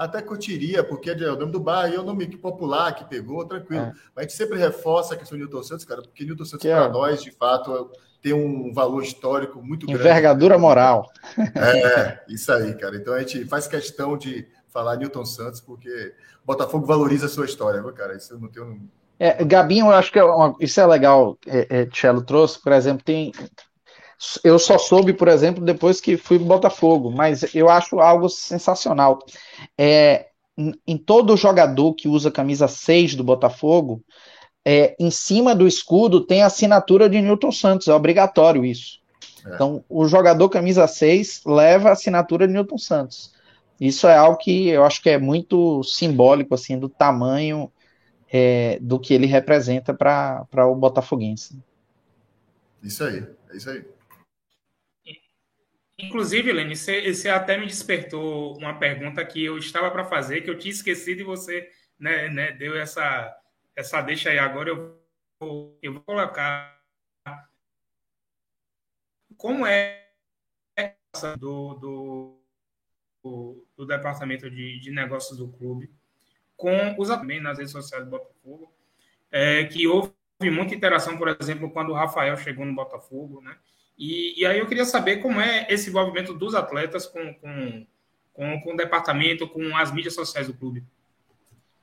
até 0.00 0.22
curtiria, 0.22 0.82
porque 0.82 1.10
é 1.10 1.30
o 1.30 1.36
nome 1.36 1.52
do 1.52 1.60
bairro, 1.60 1.94
é 1.94 1.98
o 2.00 2.02
nome 2.02 2.26
popular 2.38 2.94
que 2.94 3.04
pegou, 3.04 3.44
tranquilo. 3.44 3.82
É. 3.82 3.92
Mas 4.16 4.16
a 4.16 4.22
gente 4.22 4.32
sempre 4.32 4.58
reforça 4.58 5.12
a 5.12 5.16
questão 5.16 5.36
do 5.36 5.44
Newton 5.44 5.62
Santos, 5.62 5.84
cara, 5.84 6.00
porque 6.00 6.24
Newton 6.24 6.46
Santos, 6.46 6.66
para 6.66 6.86
é. 6.86 6.88
nós, 6.88 7.22
de 7.22 7.30
fato, 7.30 7.90
tem 8.22 8.32
um 8.32 8.72
valor 8.72 9.02
histórico 9.02 9.62
muito 9.62 9.86
grande. 9.86 10.00
Envergadura 10.00 10.56
moral. 10.56 11.06
É, 11.54 12.18
isso 12.30 12.50
aí, 12.50 12.72
cara. 12.78 12.96
Então 12.96 13.12
a 13.12 13.18
gente 13.18 13.44
faz 13.44 13.68
questão 13.68 14.16
de 14.16 14.48
falar 14.70 14.96
Newton 14.96 15.26
Santos, 15.26 15.60
porque 15.60 16.14
Botafogo 16.46 16.86
valoriza 16.86 17.26
a 17.26 17.28
sua 17.28 17.44
história, 17.44 17.82
viu, 17.82 17.92
cara? 17.92 18.16
Isso 18.16 18.32
eu 18.32 18.40
não 18.40 18.48
tenho. 18.48 18.80
É, 19.18 19.44
Gabinho, 19.44 19.86
eu 19.86 19.92
acho 19.92 20.10
que 20.10 20.18
é 20.18 20.24
uma, 20.24 20.56
isso 20.60 20.80
é 20.80 20.86
legal, 20.86 21.36
é, 21.46 21.80
é, 21.80 21.86
Tchelo 21.86 22.22
trouxe, 22.22 22.58
por 22.58 22.72
exemplo, 22.72 23.04
tem. 23.04 23.32
Eu 24.44 24.58
só 24.58 24.76
soube, 24.76 25.12
por 25.14 25.28
exemplo, 25.28 25.64
depois 25.64 26.00
que 26.00 26.16
fui 26.16 26.38
pro 26.38 26.46
Botafogo, 26.46 27.10
mas 27.10 27.54
eu 27.54 27.70
acho 27.70 28.00
algo 28.00 28.28
sensacional 28.28 29.18
é, 29.78 30.26
em 30.86 30.98
todo 30.98 31.36
jogador 31.36 31.94
que 31.94 32.08
usa 32.08 32.30
camisa 32.30 32.68
6 32.68 33.14
do 33.14 33.24
Botafogo, 33.24 34.02
é, 34.64 34.94
em 35.00 35.10
cima 35.10 35.54
do 35.54 35.66
escudo 35.66 36.20
tem 36.20 36.42
a 36.42 36.46
assinatura 36.46 37.08
de 37.08 37.20
Newton 37.20 37.50
Santos, 37.50 37.88
é 37.88 37.94
obrigatório 37.94 38.64
isso. 38.64 39.00
É. 39.46 39.54
Então, 39.54 39.82
o 39.88 40.06
jogador 40.06 40.48
camisa 40.50 40.86
6 40.86 41.42
leva 41.46 41.88
a 41.88 41.92
assinatura 41.92 42.46
de 42.46 42.52
Newton 42.52 42.78
Santos. 42.78 43.32
Isso 43.80 44.06
é 44.06 44.14
algo 44.14 44.36
que 44.36 44.68
eu 44.68 44.84
acho 44.84 45.02
que 45.02 45.08
é 45.08 45.18
muito 45.18 45.82
simbólico, 45.82 46.54
assim, 46.54 46.78
do 46.78 46.90
tamanho 46.90 47.72
é, 48.30 48.78
do 48.82 49.00
que 49.00 49.14
ele 49.14 49.24
representa 49.24 49.94
para 49.94 50.66
o 50.66 50.74
Botafoguense. 50.74 51.58
Isso 52.82 53.02
aí, 53.02 53.26
é 53.50 53.56
isso 53.56 53.70
aí. 53.70 53.82
Inclusive, 56.02 56.52
Lene, 56.52 56.76
você, 56.76 57.12
você, 57.12 57.28
até 57.28 57.56
me 57.58 57.66
despertou 57.66 58.56
uma 58.58 58.78
pergunta 58.78 59.24
que 59.24 59.44
eu 59.44 59.58
estava 59.58 59.90
para 59.90 60.04
fazer, 60.04 60.42
que 60.42 60.50
eu 60.50 60.58
tinha 60.58 60.72
esquecido 60.72 61.20
e 61.20 61.24
você 61.24 61.70
né, 61.98 62.28
né, 62.28 62.52
deu 62.52 62.76
essa, 62.76 63.36
essa 63.76 64.00
deixa 64.00 64.30
aí. 64.30 64.38
Agora 64.38 64.70
eu 64.70 65.00
vou, 65.38 65.78
eu 65.82 65.92
vou 65.92 66.02
colocar 66.02 66.80
como 69.36 69.66
é 69.66 70.06
do, 71.38 71.74
do 71.74 72.40
do 73.22 73.86
departamento 73.86 74.50
de, 74.50 74.78
de, 74.80 74.90
negócios 74.90 75.36
do 75.38 75.48
clube, 75.48 75.90
com 76.56 76.94
os 76.98 77.08
também 77.08 77.40
nas 77.40 77.58
redes 77.58 77.72
sociais 77.72 78.04
do 78.04 78.10
Botafogo, 78.10 78.72
é, 79.30 79.64
que 79.64 79.86
houve 79.86 80.12
muita 80.50 80.74
interação, 80.74 81.18
por 81.18 81.28
exemplo, 81.40 81.70
quando 81.70 81.90
o 81.90 81.94
Rafael 81.94 82.36
chegou 82.36 82.64
no 82.64 82.74
Botafogo, 82.74 83.40
né? 83.40 83.56
E, 84.00 84.40
e 84.40 84.46
aí 84.46 84.58
eu 84.58 84.66
queria 84.66 84.86
saber 84.86 85.18
como 85.18 85.38
é 85.38 85.66
esse 85.68 85.90
envolvimento 85.90 86.32
dos 86.32 86.54
atletas 86.54 87.04
com, 87.04 87.34
com, 87.34 87.86
com, 88.32 88.60
com 88.62 88.72
o 88.72 88.76
departamento, 88.76 89.46
com 89.46 89.76
as 89.76 89.92
mídias 89.92 90.14
sociais 90.14 90.46
do 90.46 90.54
clube. 90.54 90.82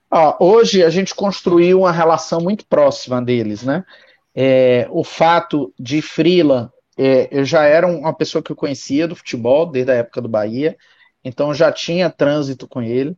Ah, 0.10 0.36
hoje 0.40 0.84
a 0.84 0.90
gente 0.90 1.14
construiu 1.14 1.82
uma 1.82 1.92
relação 1.92 2.42
muito 2.42 2.66
próxima 2.66 3.22
deles, 3.22 3.62
né? 3.62 3.86
É, 4.34 4.88
o 4.90 5.04
fato 5.04 5.72
de 5.78 6.02
Freeland, 6.02 6.72
é, 6.98 7.28
eu 7.30 7.46
já 7.46 7.66
era 7.66 7.86
uma 7.86 8.14
pessoa 8.16 8.42
que 8.42 8.52
eu 8.52 8.56
conhecia 8.56 9.08
do 9.08 9.16
futebol 9.16 9.68
desde 9.68 9.92
a 9.92 9.96
época 9.96 10.20
do 10.20 10.28
Bahia, 10.28 10.76
então 11.24 11.54
já 11.54 11.72
tinha 11.72 12.10
trânsito 12.10 12.68
com 12.68 12.82
ele. 12.82 13.16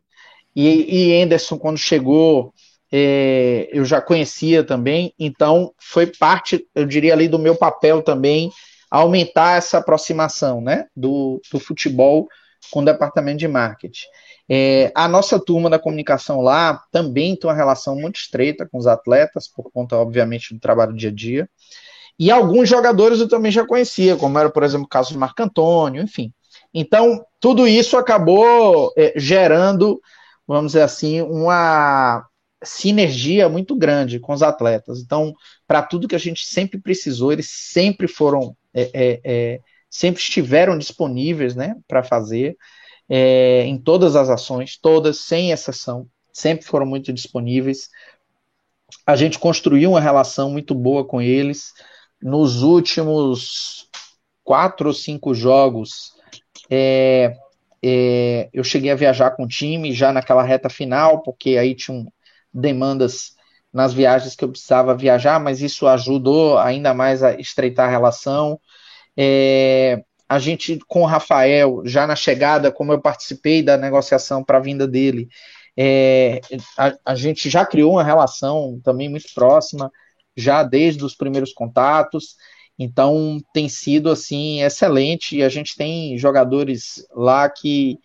E, 0.54 1.14
e 1.14 1.22
Anderson, 1.22 1.56
quando 1.56 1.78
chegou, 1.78 2.52
é, 2.92 3.66
eu 3.72 3.82
já 3.82 4.02
conhecia 4.02 4.62
também, 4.62 5.14
então 5.18 5.72
foi 5.78 6.06
parte, 6.06 6.66
eu 6.74 6.84
diria 6.84 7.14
ali, 7.14 7.28
do 7.28 7.38
meu 7.38 7.56
papel 7.56 8.02
também 8.02 8.52
aumentar 8.90 9.56
essa 9.56 9.78
aproximação 9.78 10.60
né, 10.60 10.86
do, 10.96 11.40
do 11.52 11.60
futebol 11.60 12.28
com 12.70 12.80
o 12.80 12.84
departamento 12.84 13.38
de 13.38 13.48
marketing. 13.48 14.06
É, 14.48 14.90
a 14.96 15.06
nossa 15.06 15.38
turma 15.38 15.70
da 15.70 15.78
comunicação 15.78 16.40
lá 16.40 16.82
também 16.90 17.36
tem 17.36 17.48
uma 17.48 17.56
relação 17.56 17.94
muito 17.94 18.16
estreita 18.16 18.68
com 18.68 18.78
os 18.78 18.86
atletas, 18.86 19.46
por 19.46 19.70
conta, 19.70 19.96
obviamente, 19.96 20.52
do 20.52 20.60
trabalho 20.60 20.92
do 20.92 20.98
dia 20.98 21.10
a 21.10 21.14
dia. 21.14 21.48
E 22.18 22.30
alguns 22.30 22.68
jogadores 22.68 23.20
eu 23.20 23.28
também 23.28 23.52
já 23.52 23.64
conhecia, 23.64 24.16
como 24.16 24.38
era, 24.38 24.50
por 24.50 24.62
exemplo, 24.62 24.86
o 24.86 24.88
caso 24.88 25.10
de 25.10 25.18
Marco 25.18 25.42
Antônio, 25.42 26.02
enfim. 26.02 26.32
Então, 26.74 27.24
tudo 27.38 27.66
isso 27.66 27.96
acabou 27.96 28.92
é, 28.96 29.12
gerando, 29.16 30.00
vamos 30.46 30.72
dizer 30.72 30.82
assim, 30.82 31.22
uma 31.22 32.26
sinergia 32.62 33.48
muito 33.48 33.74
grande 33.74 34.20
com 34.20 34.32
os 34.32 34.42
atletas. 34.42 35.00
Então, 35.00 35.34
para 35.66 35.82
tudo 35.82 36.08
que 36.08 36.14
a 36.14 36.18
gente 36.18 36.46
sempre 36.46 36.78
precisou, 36.78 37.32
eles 37.32 37.48
sempre 37.50 38.06
foram, 38.06 38.56
é, 38.74 38.90
é, 38.92 39.20
é 39.24 39.60
sempre 39.88 40.22
estiveram 40.22 40.78
disponíveis 40.78 41.56
né, 41.56 41.74
para 41.88 42.02
fazer 42.02 42.56
é, 43.08 43.64
em 43.64 43.76
todas 43.76 44.14
as 44.14 44.28
ações, 44.28 44.76
todas, 44.76 45.18
sem 45.18 45.50
exceção, 45.50 46.06
sempre 46.32 46.64
foram 46.64 46.86
muito 46.86 47.12
disponíveis. 47.12 47.88
A 49.04 49.16
gente 49.16 49.38
construiu 49.38 49.90
uma 49.90 50.00
relação 50.00 50.50
muito 50.50 50.74
boa 50.74 51.04
com 51.04 51.20
eles. 51.20 51.72
Nos 52.22 52.62
últimos 52.62 53.88
quatro 54.44 54.88
ou 54.88 54.94
cinco 54.94 55.34
jogos, 55.34 56.12
é, 56.70 57.36
é, 57.82 58.48
eu 58.52 58.62
cheguei 58.62 58.90
a 58.90 58.96
viajar 58.96 59.32
com 59.32 59.44
o 59.44 59.48
time 59.48 59.92
já 59.92 60.12
naquela 60.12 60.42
reta 60.42 60.68
final, 60.68 61.22
porque 61.22 61.56
aí 61.56 61.74
tinham 61.74 62.06
demandas 62.52 63.34
nas 63.72 63.92
viagens 63.92 64.34
que 64.34 64.44
eu 64.44 64.50
precisava 64.50 64.96
viajar, 64.96 65.38
mas 65.38 65.62
isso 65.62 65.86
ajudou 65.86 66.58
ainda 66.58 66.92
mais 66.92 67.22
a 67.22 67.34
estreitar 67.34 67.88
a 67.88 67.90
relação. 67.90 68.60
É, 69.16 70.02
a 70.28 70.38
gente, 70.38 70.78
com 70.88 71.02
o 71.02 71.06
Rafael, 71.06 71.82
já 71.84 72.06
na 72.06 72.16
chegada, 72.16 72.72
como 72.72 72.92
eu 72.92 73.00
participei 73.00 73.62
da 73.62 73.76
negociação 73.76 74.44
para 74.44 74.58
a 74.58 74.60
vinda 74.62 74.86
dele, 74.86 75.28
é, 75.76 76.40
a, 76.76 76.94
a, 77.04 77.14
gente 77.14 77.48
já 77.48 77.64
criou 77.64 77.92
uma 77.92 78.04
relação 78.04 78.80
também 78.82 79.08
muito 79.08 79.32
próxima, 79.34 79.90
já 80.36 80.62
desde 80.62 81.04
os 81.04 81.14
primeiros 81.14 81.52
contatos, 81.52 82.36
então 82.78 83.38
tem 83.52 83.68
sido 83.68 84.10
assim 84.10 84.62
excelente. 84.62 85.36
E 85.36 85.42
a 85.42 85.48
gente 85.48 85.76
tem 85.76 86.16
jogadores 86.18 87.06
lá 87.14 87.48
que 87.48 87.98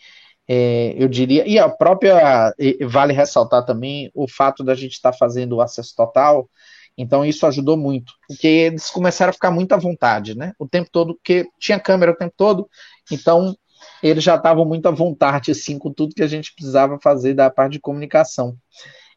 é, 0.47 0.95
eu 0.97 1.07
diria, 1.07 1.47
e 1.47 1.57
a 1.57 1.67
própria, 1.69 2.53
vale 2.87 3.13
ressaltar 3.13 3.65
também 3.65 4.11
o 4.13 4.27
fato 4.27 4.63
da 4.63 4.75
gente 4.75 4.93
estar 4.93 5.11
tá 5.11 5.17
fazendo 5.17 5.53
o 5.53 5.61
acesso 5.61 5.95
total 5.95 6.49
então 6.97 7.25
isso 7.25 7.45
ajudou 7.45 7.75
muito, 7.75 8.13
porque 8.27 8.47
eles 8.47 8.89
começaram 8.89 9.29
a 9.29 9.33
ficar 9.33 9.51
muito 9.51 9.73
à 9.73 9.77
vontade, 9.77 10.35
né? 10.35 10.53
O 10.57 10.67
tempo 10.67 10.89
todo, 10.91 11.15
porque 11.15 11.45
tinha 11.59 11.79
câmera 11.79 12.11
o 12.11 12.15
tempo 12.15 12.33
todo, 12.37 12.69
então 13.11 13.55
eles 14.01 14.23
já 14.23 14.35
estavam 14.35 14.65
muito 14.65 14.87
à 14.87 14.91
vontade, 14.91 15.51
assim, 15.51 15.77
com 15.77 15.91
tudo 15.91 16.15
que 16.15 16.23
a 16.23 16.27
gente 16.27 16.53
precisava 16.53 16.97
fazer 17.01 17.33
da 17.33 17.49
parte 17.49 17.73
de 17.73 17.79
comunicação. 17.79 18.57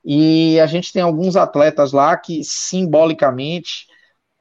E 0.05 0.59
a 0.60 0.66
gente 0.66 0.92
tem 0.92 1.02
alguns 1.02 1.36
atletas 1.36 1.92
lá 1.92 2.16
que, 2.16 2.42
simbolicamente, 2.42 3.86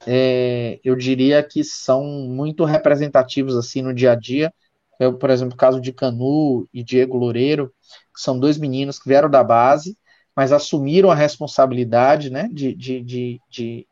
é, 0.06 0.80
eu 0.84 0.96
diria 0.96 1.44
que 1.44 1.64
são 1.64 2.04
muito 2.04 2.66
representativos, 2.66 3.56
assim, 3.56 3.82
no 3.82 3.94
dia 3.94 4.14
a 4.14 4.16
dia. 4.16 4.54
Eu, 5.00 5.18
por 5.18 5.30
exemplo, 5.30 5.54
o 5.54 5.58
caso 5.58 5.80
de 5.82 5.94
Canu 5.94 6.68
e 6.74 6.84
Diego 6.84 7.18
Loureiro, 7.18 7.74
que 8.14 8.22
são 8.22 8.40
dois 8.40 8.58
meninos 8.58 9.00
que 9.00 9.08
vieram 9.08 9.30
da 9.30 9.44
base, 9.44 9.98
mas 10.36 10.52
assumiram 10.52 11.10
a 11.12 11.16
responsabilidade, 11.16 12.30
né, 12.30 12.50
de, 12.52 12.74
de, 12.74 13.04
de, 13.04 13.42
de 13.50 13.88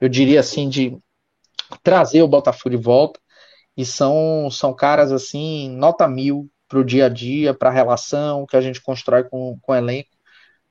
eu 0.00 0.08
diria 0.08 0.40
assim, 0.40 0.68
de 0.68 0.96
trazer 1.82 2.22
o 2.22 2.28
Botafogo 2.28 2.70
de 2.76 2.82
volta, 2.82 3.20
e 3.76 3.84
são, 3.84 4.50
são 4.50 4.74
caras, 4.74 5.12
assim, 5.12 5.70
nota 5.70 6.08
mil 6.08 6.50
para 6.68 6.78
o 6.78 6.84
dia 6.84 7.06
a 7.06 7.08
dia, 7.08 7.54
para 7.54 7.70
a 7.70 7.72
relação 7.72 8.46
que 8.46 8.56
a 8.56 8.60
gente 8.60 8.80
constrói 8.80 9.24
com, 9.24 9.58
com 9.60 9.72
o 9.72 9.74
elenco, 9.74 10.10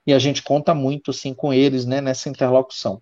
e 0.05 0.13
a 0.13 0.19
gente 0.19 0.43
conta 0.43 0.73
muito, 0.73 1.11
assim, 1.11 1.33
com 1.33 1.53
eles, 1.53 1.85
né, 1.85 2.01
nessa 2.01 2.29
interlocução. 2.29 3.01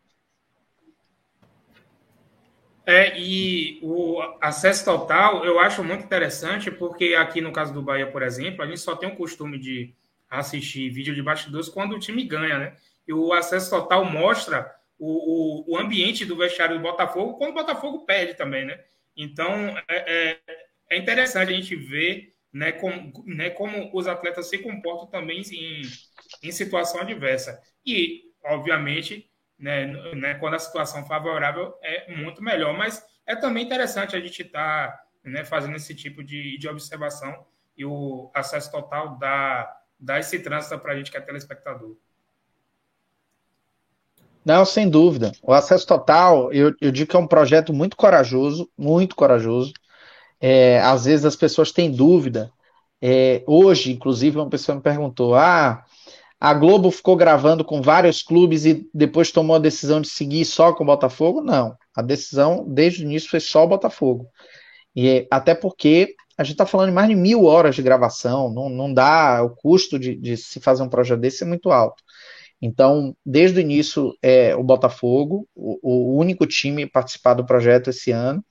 É, 2.86 3.18
e 3.18 3.80
o 3.82 4.22
acesso 4.42 4.84
total 4.84 5.46
eu 5.46 5.60
acho 5.60 5.84
muito 5.84 6.04
interessante, 6.04 6.70
porque 6.70 7.16
aqui 7.16 7.40
no 7.40 7.54
caso 7.54 7.74
do 7.74 7.82
Bahia, 7.82 8.12
por 8.12 8.22
exemplo, 8.22 8.62
a 8.62 8.68
gente 8.68 8.80
só 8.80 8.96
tem 8.96 9.08
o 9.10 9.16
costume 9.16 9.58
de 9.58 9.96
assistir 10.30 10.90
vídeo 10.90 11.16
de 11.16 11.22
bastidores 11.24 11.70
quando 11.70 11.96
o 11.96 12.00
time 12.00 12.24
ganha, 12.26 12.60
né? 12.60 12.76
E 13.08 13.14
o 13.14 13.32
acesso 13.32 13.70
total 13.70 14.04
mostra 14.04 14.70
o, 15.00 15.72
o, 15.72 15.74
o 15.74 15.78
ambiente 15.78 16.26
do 16.26 16.36
vestiário 16.36 16.76
do 16.78 16.82
Botafogo 16.82 17.38
quando 17.38 17.52
o 17.52 17.54
Botafogo 17.54 18.06
perde 18.06 18.36
também, 18.36 18.66
né? 18.66 18.80
Então 19.16 19.78
é, 19.88 20.32
é, 20.32 20.40
é 20.90 20.98
interessante 20.98 21.54
a 21.54 21.56
gente 21.56 21.76
ver 21.76 22.34
né, 22.52 22.72
como, 22.72 23.12
né, 23.26 23.50
como 23.50 23.90
os 23.94 24.08
atletas 24.08 24.48
se 24.48 24.60
comportam 24.60 25.08
também 25.08 25.42
em, 25.52 25.82
em 26.44 26.52
situação 26.52 27.02
adversa. 27.02 27.60
E, 27.86 28.32
obviamente, 28.46 29.30
né, 29.58 29.86
né, 30.16 30.34
quando 30.36 30.56
a 30.56 30.60
situação 30.60 31.06
favorável 31.06 31.74
é 31.82 32.14
muito 32.16 32.42
melhor, 32.44 32.78
mas 32.78 33.04
é 33.26 33.36
também 33.36 33.64
interessante 33.64 34.16
a 34.16 34.20
gente 34.20 34.42
estar 34.42 34.92
tá, 34.92 35.04
né, 35.24 35.44
fazendo 35.46 35.76
esse 35.76 35.96
tipo 35.96 36.24
de, 36.24 36.58
de 36.58 36.68
observação 36.68 37.46
e 37.78 37.86
o 37.86 38.30
acesso 38.34 38.72
total 38.72 39.18
da 39.18 39.80
dar 40.00 40.20
esse 40.20 40.38
trânsito 40.40 40.78
para 40.80 40.94
a 40.94 40.98
gente 40.98 41.10
que 41.10 41.18
é 41.18 41.22
telespectador. 41.22 41.96
Não, 44.44 44.66
sem 44.66 44.90
dúvida. 44.90 45.32
O 45.42 45.54
acesso 45.54 45.88
total, 45.88 46.52
eu, 46.52 46.74
eu 46.82 46.92
digo 46.92 47.10
que 47.10 47.16
é 47.16 47.20
um 47.20 47.28
projeto 47.28 47.74
muito 47.74 47.96
corajoso, 47.96 48.70
muito 48.78 49.16
corajoso. 49.16 49.72
É, 50.42 50.82
às 50.82 51.06
vezes 51.06 51.26
as 51.26 51.38
pessoas 51.38 51.72
têm 51.72 51.90
dúvida. 51.90 52.52
É, 53.02 53.42
hoje, 53.48 53.94
inclusive, 53.94 54.38
uma 54.38 54.50
pessoa 54.50 54.76
me 54.76 54.82
perguntou: 54.82 55.36
ah, 55.36 55.86
a 56.44 56.54
Globo 56.54 56.92
ficou 56.92 57.16
gravando 57.16 57.64
com 57.64 57.82
vários 57.82 58.22
clubes 58.22 58.66
e 58.66 58.86
depois 58.94 59.32
tomou 59.32 59.56
a 59.56 59.60
decisão 59.60 60.02
de 60.02 60.10
seguir 60.10 60.44
só 60.44 60.74
com 60.74 60.84
o 60.84 60.88
Botafogo? 60.88 61.42
Não. 61.42 61.74
A 61.96 62.02
decisão, 62.02 62.66
desde 62.68 63.02
o 63.02 63.06
início, 63.06 63.30
foi 63.30 63.40
só 63.40 63.64
o 63.64 63.68
Botafogo. 63.70 64.28
E 64.94 65.26
até 65.32 65.56
porque 65.56 66.14
a 66.38 66.44
gente 66.44 66.56
está 66.56 66.66
falando 66.66 66.90
de 66.90 66.96
mais 66.96 67.08
de 67.08 67.16
mil 67.16 67.46
horas 67.46 67.76
de 67.76 67.82
gravação, 67.82 68.54
não, 68.54 68.68
não 68.68 68.94
dá, 68.94 69.42
o 69.42 69.52
custo 69.52 69.98
de, 69.98 70.16
de 70.16 70.36
se 70.36 70.60
fazer 70.60 70.84
um 70.84 70.90
projeto 70.90 71.22
desse 71.22 71.46
é 71.46 71.48
muito 71.48 71.72
alto. 71.72 72.04
Então, 72.62 73.16
desde 73.26 73.60
o 73.60 73.62
início, 73.62 74.14
é 74.22 74.54
o 74.54 74.64
Botafogo, 74.64 75.48
o, 75.56 75.80
o 75.82 76.20
único 76.20 76.46
time 76.46 76.86
participar 76.86 77.36
do 77.36 77.46
projeto 77.46 77.90
esse 77.90 78.12
ano. 78.12 78.44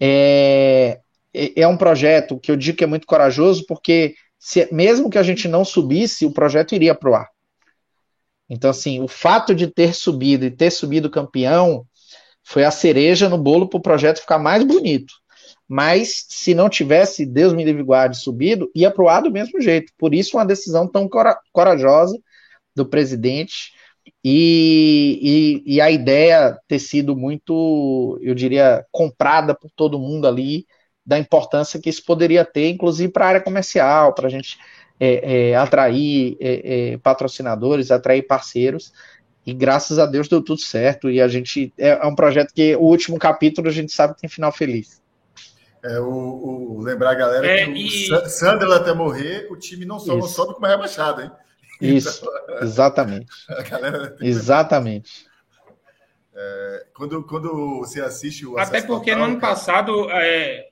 É, 0.00 0.98
é, 1.32 1.60
é 1.60 1.68
um 1.68 1.76
projeto 1.76 2.40
que 2.40 2.50
eu 2.50 2.56
digo 2.56 2.76
que 2.76 2.82
é 2.82 2.88
muito 2.88 3.06
corajoso, 3.06 3.64
porque 3.68 4.16
se, 4.40 4.68
mesmo 4.72 5.08
que 5.08 5.18
a 5.18 5.22
gente 5.22 5.46
não 5.46 5.64
subisse, 5.64 6.26
o 6.26 6.32
projeto 6.32 6.74
iria 6.74 6.94
para 6.94 7.10
o 7.10 7.14
ar. 7.14 7.28
Então, 8.48 8.70
assim, 8.70 9.00
o 9.00 9.06
fato 9.06 9.54
de 9.54 9.68
ter 9.68 9.94
subido 9.94 10.44
e 10.44 10.50
ter 10.50 10.72
subido 10.72 11.08
campeão 11.08 11.86
foi 12.42 12.64
a 12.64 12.72
cereja 12.72 13.28
no 13.28 13.38
bolo 13.38 13.68
para 13.68 13.78
o 13.78 13.82
projeto 13.82 14.20
ficar 14.20 14.38
mais 14.38 14.64
bonito 14.64 15.20
mas 15.72 16.26
se 16.28 16.52
não 16.52 16.68
tivesse, 16.68 17.24
Deus 17.24 17.52
me 17.52 17.62
livre 17.62 17.84
guarde, 17.84 18.18
subido, 18.18 18.68
ia 18.74 18.90
para 18.90 19.04
o 19.04 19.08
ar 19.08 19.22
do 19.22 19.30
mesmo 19.30 19.60
jeito. 19.60 19.92
Por 19.96 20.12
isso, 20.12 20.36
uma 20.36 20.44
decisão 20.44 20.84
tão 20.84 21.08
corajosa 21.52 22.18
do 22.74 22.84
presidente 22.84 23.70
e, 24.24 25.62
e, 25.64 25.76
e, 25.76 25.80
a 25.80 25.88
ideia 25.88 26.58
ter 26.66 26.80
sido 26.80 27.16
muito, 27.16 28.18
eu 28.20 28.34
diria, 28.34 28.84
comprada 28.90 29.54
por 29.54 29.70
todo 29.70 29.96
mundo 29.96 30.26
ali, 30.26 30.66
da 31.04 31.18
importância 31.18 31.80
que 31.80 31.88
isso 31.88 32.04
poderia 32.04 32.44
ter, 32.44 32.68
inclusive 32.68 33.12
para 33.12 33.24
a 33.24 33.28
área 33.28 33.40
comercial, 33.40 34.14
para 34.14 34.26
a 34.26 34.30
gente 34.30 34.58
é, 34.98 35.50
é, 35.50 35.56
atrair 35.56 36.36
é, 36.40 36.92
é, 36.92 36.98
patrocinadores, 36.98 37.90
atrair 37.90 38.22
parceiros. 38.22 38.92
E 39.46 39.54
graças 39.54 39.98
a 39.98 40.06
Deus 40.06 40.28
deu 40.28 40.42
tudo 40.42 40.60
certo. 40.60 41.10
E 41.10 41.20
a 41.20 41.26
gente 41.26 41.72
é, 41.78 41.90
é 41.90 42.06
um 42.06 42.14
projeto 42.14 42.52
que 42.52 42.76
o 42.76 42.82
último 42.82 43.18
capítulo 43.18 43.68
a 43.68 43.72
gente 43.72 43.92
sabe 43.92 44.14
que 44.14 44.20
tem 44.20 44.30
final 44.30 44.52
feliz. 44.52 45.00
É, 45.82 45.98
o, 45.98 46.06
o, 46.06 46.80
lembrar 46.82 47.12
a 47.12 47.14
galera 47.14 47.46
é, 47.46 47.64
que 47.64 48.08
e... 48.08 48.12
o 48.12 48.28
Sandro 48.28 48.70
até 48.70 48.92
morrer, 48.92 49.48
o 49.50 49.56
time 49.56 49.86
não 49.86 49.98
só 49.98 50.14
não 50.14 50.28
sobe 50.28 50.52
como 50.52 50.66
é 50.66 50.70
rebaixado, 50.70 51.22
hein? 51.22 51.30
Isso, 51.80 52.20
então, 52.44 52.62
exatamente. 52.62 53.26
Galera... 53.70 54.16
Exatamente. 54.20 55.26
É, 56.34 56.86
quando, 56.94 57.24
quando 57.24 57.78
você 57.78 58.00
assiste 58.02 58.46
o 58.46 58.58
Até 58.58 58.82
porque 58.82 59.10
total, 59.10 59.26
no 59.26 59.32
ano 59.32 59.40
cara... 59.40 59.54
passado. 59.54 60.10
É... 60.10 60.69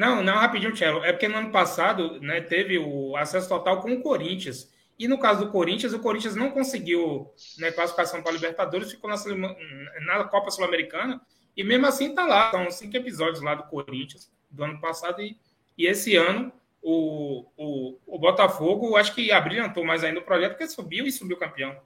Não, 0.00 0.22
não, 0.22 0.36
rapidinho, 0.36 0.72
Tchelo. 0.72 1.04
É 1.04 1.12
porque 1.12 1.28
no 1.28 1.36
ano 1.36 1.50
passado 1.50 2.18
né, 2.22 2.40
teve 2.40 2.78
o 2.78 3.14
acesso 3.18 3.46
total 3.46 3.82
com 3.82 3.92
o 3.92 4.00
Corinthians. 4.00 4.72
E 4.98 5.06
no 5.06 5.18
caso 5.18 5.44
do 5.44 5.52
Corinthians, 5.52 5.92
o 5.92 5.98
Corinthians 5.98 6.34
não 6.34 6.50
conseguiu 6.50 7.30
né, 7.58 7.70
classificação 7.70 8.22
para 8.22 8.30
a 8.30 8.34
Libertadores, 8.34 8.90
ficou 8.90 9.10
na, 9.10 9.16
na 10.06 10.24
Copa 10.24 10.50
Sul-Americana 10.50 11.20
e 11.54 11.62
mesmo 11.62 11.86
assim 11.86 12.14
tá 12.14 12.24
lá, 12.24 12.50
são 12.50 12.70
cinco 12.70 12.96
episódios 12.96 13.42
lá 13.42 13.54
do 13.54 13.64
Corinthians 13.64 14.32
do 14.50 14.64
ano 14.64 14.80
passado 14.80 15.20
e, 15.20 15.38
e 15.76 15.86
esse 15.86 16.16
ano 16.16 16.50
o, 16.82 17.44
o, 17.54 17.98
o 18.06 18.18
Botafogo 18.18 18.96
acho 18.96 19.14
que 19.14 19.30
abrilhantou 19.30 19.84
mais 19.84 20.02
ainda 20.02 20.20
o 20.20 20.24
projeto 20.24 20.52
porque 20.52 20.66
subiu 20.66 21.06
e 21.06 21.12
subiu 21.12 21.36
campeão. 21.36 21.76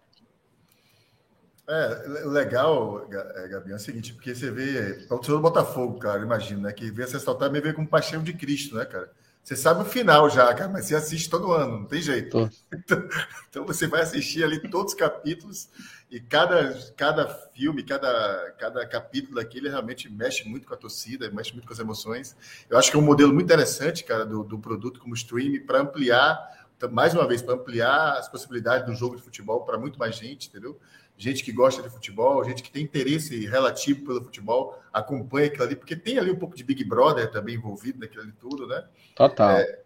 É, 1.66 2.26
legal, 2.26 3.08
é, 3.10 3.48
Gabi, 3.48 3.72
é 3.72 3.74
o 3.74 3.78
seguinte, 3.78 4.12
porque 4.12 4.34
você 4.34 4.50
vê, 4.50 5.06
o 5.08 5.16
do 5.16 5.40
Botafogo, 5.40 5.98
cara, 5.98 6.22
imagina, 6.22 6.68
né, 6.68 6.72
que 6.72 6.90
vê 6.90 7.04
essa 7.04 7.18
saltar 7.18 7.50
me 7.50 7.60
vê 7.60 7.72
com 7.72 7.86
paixão 7.86 8.22
de 8.22 8.34
Cristo, 8.34 8.76
né, 8.76 8.84
cara? 8.84 9.10
Você 9.42 9.56
sabe 9.56 9.82
o 9.82 9.84
final 9.84 10.28
já, 10.30 10.52
cara, 10.54 10.70
mas 10.70 10.86
você 10.86 10.94
assiste 10.94 11.28
todo 11.28 11.52
ano, 11.52 11.80
não 11.80 11.84
tem 11.84 12.00
jeito. 12.00 12.50
Então, 12.72 13.08
então, 13.48 13.66
você 13.66 13.86
vai 13.86 14.00
assistir 14.02 14.42
ali 14.42 14.58
todos 14.68 14.92
os 14.92 14.98
capítulos 14.98 15.68
e 16.10 16.18
cada, 16.18 16.74
cada 16.96 17.28
filme, 17.54 17.82
cada, 17.82 18.52
cada 18.58 18.86
capítulo 18.86 19.36
daquele 19.36 19.68
realmente 19.68 20.10
mexe 20.10 20.46
muito 20.48 20.66
com 20.66 20.74
a 20.74 20.76
torcida, 20.76 21.30
mexe 21.30 21.52
muito 21.52 21.66
com 21.66 21.72
as 21.72 21.78
emoções. 21.78 22.36
Eu 22.68 22.76
acho 22.76 22.90
que 22.90 22.96
é 22.96 23.00
um 23.00 23.04
modelo 23.04 23.32
muito 23.32 23.46
interessante, 23.46 24.02
cara, 24.02 24.26
do, 24.26 24.42
do 24.42 24.58
produto 24.58 24.98
como 24.98 25.14
streaming 25.14 25.60
para 25.60 25.80
ampliar, 25.80 26.68
mais 26.90 27.14
uma 27.14 27.26
vez, 27.26 27.40
para 27.40 27.54
ampliar 27.54 28.18
as 28.18 28.28
possibilidades 28.28 28.86
do 28.86 28.94
jogo 28.94 29.16
de 29.16 29.22
futebol 29.22 29.64
para 29.64 29.78
muito 29.78 29.98
mais 29.98 30.16
gente, 30.16 30.48
entendeu? 30.48 30.78
Gente 31.16 31.44
que 31.44 31.52
gosta 31.52 31.82
de 31.82 31.88
futebol, 31.88 32.44
gente 32.44 32.62
que 32.62 32.70
tem 32.70 32.82
interesse 32.82 33.46
relativo 33.46 34.04
pelo 34.04 34.22
futebol, 34.24 34.80
acompanha 34.92 35.46
aquilo 35.46 35.64
ali, 35.64 35.76
porque 35.76 35.96
tem 35.96 36.18
ali 36.18 36.30
um 36.30 36.36
pouco 36.36 36.56
de 36.56 36.64
Big 36.64 36.84
Brother 36.84 37.30
também 37.30 37.54
envolvido 37.54 38.00
naquilo 38.00 38.22
ali 38.22 38.32
tudo, 38.32 38.66
né? 38.66 38.84
Total. 39.14 39.50
É, 39.50 39.84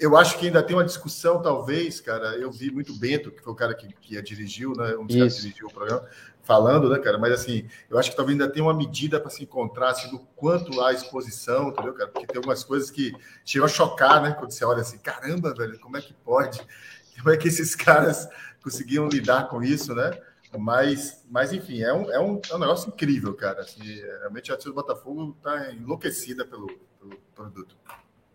eu 0.00 0.16
acho 0.16 0.38
que 0.38 0.46
ainda 0.46 0.62
tem 0.62 0.74
uma 0.74 0.84
discussão, 0.84 1.40
talvez, 1.40 2.00
cara. 2.00 2.36
Eu 2.36 2.50
vi 2.50 2.70
muito 2.70 2.92
Bento, 2.94 3.30
que 3.30 3.40
foi 3.40 3.52
o 3.52 3.56
cara 3.56 3.74
que, 3.74 3.88
que 4.00 4.20
dirigiu, 4.22 4.72
né? 4.74 4.96
Um 4.96 5.06
dos 5.06 5.16
caras 5.16 5.34
que 5.36 5.42
dirigiu 5.42 5.68
o 5.68 5.72
programa, 5.72 6.04
falando, 6.42 6.88
né, 6.88 6.98
cara? 6.98 7.18
Mas 7.18 7.32
assim, 7.32 7.68
eu 7.88 7.98
acho 7.98 8.10
que 8.10 8.16
talvez 8.16 8.38
ainda 8.38 8.52
tem 8.52 8.62
uma 8.62 8.74
medida 8.74 9.20
para 9.20 9.30
se 9.30 9.42
encontrar 9.42 9.90
assim, 9.90 10.10
do 10.10 10.18
quanto 10.34 10.80
há 10.80 10.92
exposição, 10.92 11.68
entendeu, 11.68 11.92
cara? 11.92 12.08
Porque 12.08 12.26
tem 12.26 12.38
algumas 12.38 12.64
coisas 12.64 12.90
que 12.90 13.14
chegam 13.44 13.66
a 13.66 13.68
chocar, 13.68 14.22
né? 14.22 14.32
Quando 14.32 14.50
você 14.50 14.64
olha 14.64 14.80
assim, 14.80 14.98
caramba, 14.98 15.54
velho, 15.54 15.78
como 15.78 15.96
é 15.96 16.00
que 16.00 16.12
pode? 16.12 16.60
Como 17.18 17.30
é 17.30 17.36
que 17.36 17.48
esses 17.48 17.74
caras 17.74 18.28
conseguiam 18.62 19.08
lidar 19.08 19.48
com 19.48 19.62
isso, 19.62 19.94
né? 19.94 20.10
Mas, 20.56 21.24
mas 21.30 21.52
enfim, 21.52 21.82
é 21.82 21.92
um, 21.92 22.10
é 22.10 22.18
um, 22.18 22.40
é 22.50 22.54
um 22.54 22.58
negócio 22.58 22.88
incrível, 22.88 23.34
cara. 23.34 23.60
Assim, 23.60 23.82
realmente 24.20 24.50
a 24.50 24.54
torcida 24.54 24.72
do 24.72 24.74
Botafogo 24.74 25.36
está 25.36 25.72
enlouquecida 25.72 26.44
pelo, 26.44 26.66
pelo 26.98 27.16
produto. 27.34 27.76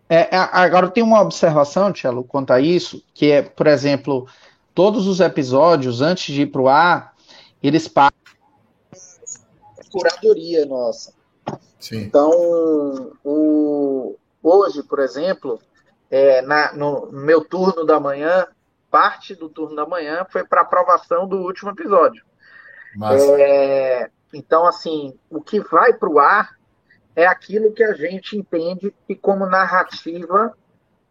É, 0.08 0.36
é, 0.36 0.38
agora 0.52 0.90
tem 0.90 1.04
uma 1.04 1.22
observação, 1.22 1.92
Tchelo, 1.92 2.24
quanto 2.24 2.52
a 2.52 2.60
isso, 2.60 3.04
que 3.14 3.32
é, 3.32 3.42
por 3.42 3.66
exemplo, 3.66 4.28
todos 4.76 5.08
os 5.08 5.20
episódios, 5.20 6.02
antes 6.02 6.34
de 6.34 6.44
ir 6.44 6.48
para 6.48 6.62
o 6.62 6.68
ar, 6.68 7.16
eles 7.62 7.88
passam 7.88 8.14
curadoria 9.94 10.66
nossa. 10.66 11.14
Sim. 11.80 11.98
Então, 11.98 13.12
o, 13.24 14.16
hoje, 14.42 14.82
por 14.82 15.00
exemplo, 15.00 15.60
é, 16.10 16.42
na, 16.42 16.74
no 16.74 17.12
meu 17.12 17.46
turno 17.46 17.86
da 17.86 18.00
manhã, 18.00 18.48
parte 18.94 19.34
do 19.34 19.50
turno 19.50 19.76
da 19.76 19.88
manhã 19.88 20.24
foi 20.30 20.44
para 20.44 20.62
aprovação 20.62 21.28
do 21.28 21.38
último 21.38 21.72
episódio. 21.72 22.24
É, 23.40 24.08
então, 24.32 24.68
assim, 24.68 25.18
o 25.32 25.42
que 25.42 25.60
vai 25.60 25.94
para 25.94 26.08
o 26.08 26.20
ar 26.20 26.56
é 27.16 27.26
aquilo 27.26 27.74
que 27.74 27.84
a 27.84 27.94
gente 27.94 28.38
entende 28.38 28.94
que 29.08 29.16
como 29.16 29.48
narrativa 29.48 30.56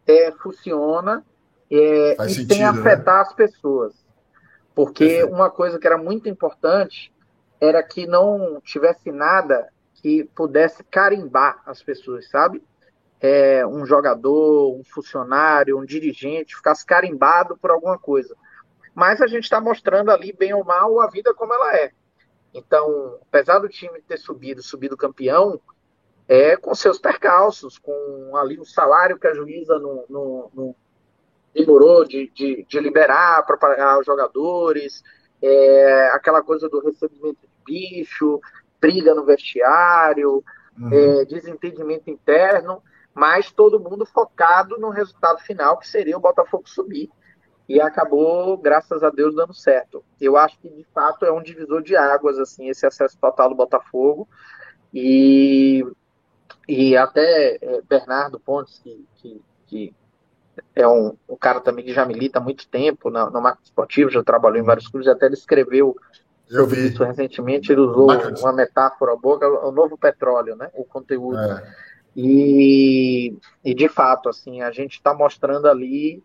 é, 0.07 0.31
funciona 0.31 1.25
é, 1.69 2.13
e 2.25 2.29
sentido, 2.29 2.49
tem 2.51 2.63
afetar 2.63 3.17
né? 3.17 3.23
as 3.23 3.33
pessoas. 3.33 3.93
Porque 4.77 5.05
Perfeito. 5.05 5.35
uma 5.35 5.51
coisa 5.51 5.77
que 5.77 5.87
era 5.87 5.99
muito 5.99 6.29
importante 6.29 7.13
era 7.61 7.83
que 7.83 8.07
não 8.07 8.61
tivesse 8.61 9.11
nada 9.11 9.69
que 9.95 10.23
pudesse 10.37 10.85
carimbar 10.85 11.61
as 11.67 11.83
pessoas, 11.83 12.29
sabe? 12.31 12.63
É, 13.23 13.65
um 13.65 13.87
jogador, 13.87 14.77
um 14.77 14.83
funcionário, 14.83 15.79
um 15.79 15.85
dirigente 15.85 16.57
ficasse 16.57 16.85
carimbado 16.85 17.57
por 17.57 17.71
alguma 17.71 17.97
coisa. 17.97 18.37
Mas 18.93 19.23
a 19.23 19.29
gente 19.29 19.45
está 19.45 19.61
mostrando 19.61 20.11
ali, 20.11 20.33
bem 20.33 20.53
ou 20.53 20.65
mal, 20.65 21.01
a 21.01 21.07
vida 21.07 21.33
como 21.33 21.55
ela 21.55 21.77
é. 21.77 21.93
Então, 22.53 23.19
apesar 23.23 23.61
do 23.61 23.69
time 23.69 24.03
ter 24.03 24.19
subido, 24.19 24.61
subido 24.61 24.97
campeão, 24.97 25.61
é 26.27 26.57
com 26.57 26.75
seus 26.75 26.99
percalços, 26.99 27.79
com 27.79 28.37
ali 28.37 28.59
o 28.59 28.65
salário 28.65 29.19
que 29.19 29.29
a 29.29 29.35
juíza 29.35 29.79
não, 29.79 30.05
não, 30.11 30.51
não 30.53 30.77
demorou 31.55 32.05
de, 32.05 32.29
de, 32.35 32.67
de 32.69 32.81
liberar 32.81 33.47
para 33.47 33.57
pagar 33.57 34.01
os 34.01 34.07
jogadores, 34.07 35.03
é, 35.41 36.09
aquela 36.09 36.43
coisa 36.43 36.69
do 36.69 36.81
recebimento 36.81 37.39
de 37.41 37.65
bicho, 37.65 38.41
briga 38.81 39.15
no 39.15 39.25
vestiário, 39.25 40.43
uhum. 40.77 40.93
é, 40.93 41.25
desentendimento 41.25 42.11
interno 42.11 42.83
mas 43.15 43.53
todo 43.53 43.81
mundo 43.81 44.07
focado 44.07 44.79
no 44.79 44.91
resultado 44.91 45.41
final, 45.41 45.79
que 45.79 45.89
seria 45.89 46.17
o 46.17 46.21
Botafogo 46.21 46.69
subir. 46.69 47.11
E 47.69 47.81
acabou, 47.81 48.57
graças 48.57 49.03
a 49.03 49.11
Deus, 49.11 49.35
dando 49.35 49.55
certo. 49.55 50.05
Eu 50.21 50.37
acho 50.37 50.59
que, 50.59 50.69
de 50.69 50.85
fato, 50.93 51.25
é 51.25 51.33
um 51.33 51.43
divisor 51.43 51.83
de 51.83 51.97
águas, 51.97 52.39
assim, 52.39 52.69
esse 52.69 52.85
acesso 52.85 53.17
total 53.19 53.49
do 53.49 53.55
Botafogo. 53.55 54.29
E, 54.93 55.87
e 56.69 56.97
até 56.97 57.59
é, 57.61 57.81
Bernardo 57.89 58.41
Pontes, 58.41 58.79
que, 58.83 59.07
que, 59.17 59.43
que 59.67 59.95
é 60.75 60.87
um, 60.87 61.17
um, 61.29 61.37
cara 61.37 61.61
também 61.61 61.85
que 61.85 61.93
já 61.93 62.05
milita 62.05 62.39
há 62.39 62.43
muito 62.43 62.69
tempo 62.69 63.11
no, 63.11 63.31
no 63.31 63.41
marketing 63.41 63.65
esportivo, 63.65 64.11
já 64.11 64.23
trabalhou 64.23 64.59
em 64.59 64.67
vários 64.67 64.89
clubes, 64.89 65.09
até 65.09 65.27
ele 65.27 65.35
escreveu 65.35 65.97
sobre 66.49 66.81
isso 66.81 67.03
recentemente, 67.03 67.73
ele 67.73 67.81
usou 67.81 68.09
uma 68.41 68.53
metáfora 68.53 69.17
boa, 69.17 69.39
o 69.67 69.73
novo 69.73 69.97
petróleo, 69.97 70.55
né? 70.57 70.71
O 70.75 70.85
conteúdo. 70.85 71.39
É. 71.39 71.92
E, 72.17 73.37
e 73.65 73.75
de 73.75 73.89
fato, 73.89 74.29
assim, 74.29 74.61
a 74.63 74.71
gente 74.71 74.93
está 74.93 75.15
mostrando 75.15 75.67
ali 75.67 76.23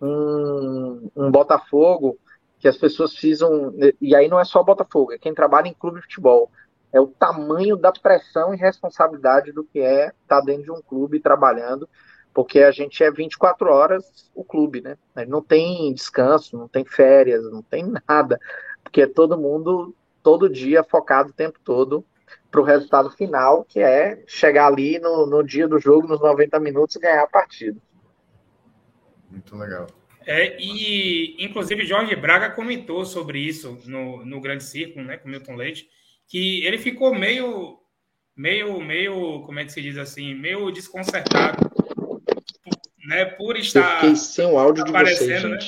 um, 0.00 1.10
um 1.16 1.30
Botafogo 1.30 2.18
que 2.58 2.68
as 2.68 2.76
pessoas 2.76 3.12
precisam. 3.12 3.74
E 4.00 4.14
aí 4.14 4.28
não 4.28 4.38
é 4.38 4.44
só 4.44 4.62
Botafogo, 4.62 5.12
é 5.12 5.18
quem 5.18 5.34
trabalha 5.34 5.68
em 5.68 5.74
clube 5.74 5.98
de 5.98 6.04
futebol. 6.04 6.50
É 6.92 7.00
o 7.00 7.08
tamanho 7.08 7.76
da 7.76 7.90
pressão 7.90 8.54
e 8.54 8.56
responsabilidade 8.56 9.50
do 9.52 9.64
que 9.64 9.80
é 9.80 10.06
estar 10.06 10.38
tá 10.38 10.40
dentro 10.40 10.62
de 10.62 10.70
um 10.70 10.80
clube 10.80 11.18
trabalhando, 11.18 11.88
porque 12.32 12.60
a 12.60 12.70
gente 12.70 13.02
é 13.02 13.10
24 13.10 13.68
horas 13.68 14.30
o 14.32 14.44
clube, 14.44 14.80
né? 14.80 14.96
Não 15.26 15.42
tem 15.42 15.92
descanso, 15.92 16.56
não 16.56 16.68
tem 16.68 16.84
férias, 16.84 17.42
não 17.50 17.62
tem 17.62 17.92
nada, 18.08 18.38
porque 18.82 19.02
é 19.02 19.06
todo 19.08 19.36
mundo 19.36 19.94
todo 20.22 20.48
dia 20.48 20.84
focado 20.84 21.30
o 21.30 21.34
tempo 21.34 21.58
todo 21.64 22.04
para 22.50 22.60
o 22.60 22.64
resultado 22.64 23.10
final, 23.10 23.64
que 23.64 23.80
é 23.80 24.22
chegar 24.26 24.66
ali 24.66 24.98
no, 24.98 25.26
no 25.26 25.42
dia 25.42 25.66
do 25.66 25.78
jogo, 25.78 26.06
nos 26.06 26.20
90 26.20 26.60
minutos, 26.60 26.96
e 26.96 27.00
ganhar 27.00 27.22
a 27.22 27.26
partida. 27.26 27.76
Muito 29.30 29.56
legal. 29.56 29.86
É, 30.26 30.56
e, 30.58 31.36
inclusive, 31.44 31.84
Jorge 31.84 32.14
Braga 32.16 32.50
comentou 32.50 33.04
sobre 33.04 33.38
isso 33.38 33.78
no, 33.84 34.24
no 34.24 34.40
Grande 34.40 34.64
Círculo, 34.64 35.04
né, 35.04 35.16
com 35.16 35.28
Milton 35.28 35.56
Leite, 35.56 35.88
que 36.28 36.64
ele 36.64 36.78
ficou 36.78 37.14
meio, 37.14 37.78
meio, 38.36 38.80
meio, 38.80 39.42
como 39.42 39.58
é 39.58 39.64
que 39.64 39.72
se 39.72 39.82
diz 39.82 39.98
assim, 39.98 40.34
meio 40.34 40.70
desconcertado, 40.70 41.70
né, 43.06 43.24
por 43.24 43.56
estar. 43.56 44.04
Eu 44.04 44.16
sem 44.16 44.46
o 44.46 44.58
áudio 44.58 44.84
de 44.84 44.92
vocês, 44.92 45.42
né? 45.42 45.58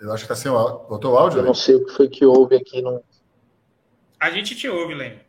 Eu 0.00 0.12
acho 0.12 0.26
que 0.26 0.32
está 0.32 0.34
sem 0.34 0.50
o 0.50 0.56
áudio. 0.56 0.88
Botou 0.88 1.12
o 1.12 1.16
áudio? 1.16 1.40
Eu 1.40 1.44
não 1.44 1.54
sei 1.54 1.74
o 1.74 1.84
que 1.84 1.92
foi 1.92 2.08
que 2.08 2.24
houve 2.24 2.56
aqui 2.56 2.80
no, 2.80 3.02
a 4.20 4.30
gente 4.30 4.54
te 4.54 4.68
ouve, 4.68 4.94
Lênin. 4.94 5.20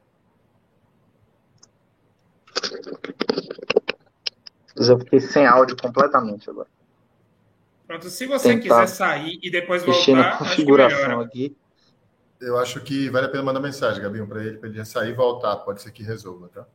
Eu 4.75 4.99
fiquei 4.99 5.19
sem 5.19 5.45
áudio 5.45 5.77
completamente 5.77 6.49
agora. 6.49 6.67
Pronto, 7.87 8.09
se 8.09 8.25
você 8.25 8.49
Tentar 8.49 8.61
quiser 8.61 8.87
sair 8.87 9.39
e 9.41 9.51
depois 9.51 9.83
voltar, 9.83 10.15
na 10.15 10.37
configuração 10.37 11.19
aqui. 11.19 11.55
Eu 12.39 12.57
acho 12.57 12.79
que 12.81 13.09
vale 13.09 13.27
a 13.27 13.29
pena 13.29 13.43
mandar 13.43 13.59
mensagem, 13.59 14.01
Gabinho, 14.01 14.27
para 14.27 14.43
ele, 14.43 14.57
para 14.57 14.69
ele 14.69 14.85
sair 14.85 15.11
e 15.11 15.13
voltar. 15.13 15.57
Pode 15.57 15.81
ser 15.81 15.91
que 15.91 16.01
resolva, 16.01 16.49
tá? 16.49 16.65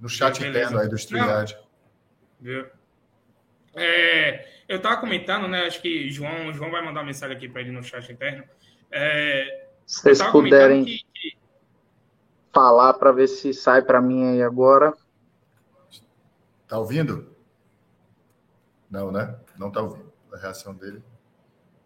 No 0.00 0.08
chat 0.08 0.38
Beleza. 0.40 0.58
interno 0.58 0.80
aí 0.80 0.88
do 0.88 0.96
StreamYard. 0.96 1.58
É, 3.74 4.48
eu 4.68 4.78
estava 4.78 4.96
comentando, 4.98 5.48
né? 5.48 5.66
Acho 5.66 5.82
que 5.82 6.08
João, 6.08 6.52
João 6.52 6.70
vai 6.70 6.82
mandar 6.82 7.00
uma 7.00 7.06
mensagem 7.06 7.36
aqui 7.36 7.48
para 7.48 7.60
ele 7.60 7.72
no 7.72 7.82
chat 7.82 8.10
interno. 8.10 8.44
É, 8.90 9.65
se 9.86 10.02
vocês 10.02 10.22
puderem. 10.22 10.84
Que, 10.84 11.06
falar 12.56 12.94
para 12.94 13.12
ver 13.12 13.28
se 13.28 13.52
sai 13.52 13.82
para 13.82 14.00
mim 14.00 14.24
aí 14.30 14.42
agora. 14.42 14.94
Tá 16.66 16.78
ouvindo? 16.78 17.36
Não, 18.90 19.12
né? 19.12 19.36
Não 19.58 19.70
tá 19.70 19.82
ouvindo. 19.82 20.10
A 20.32 20.38
reação 20.38 20.74
dele. 20.74 21.04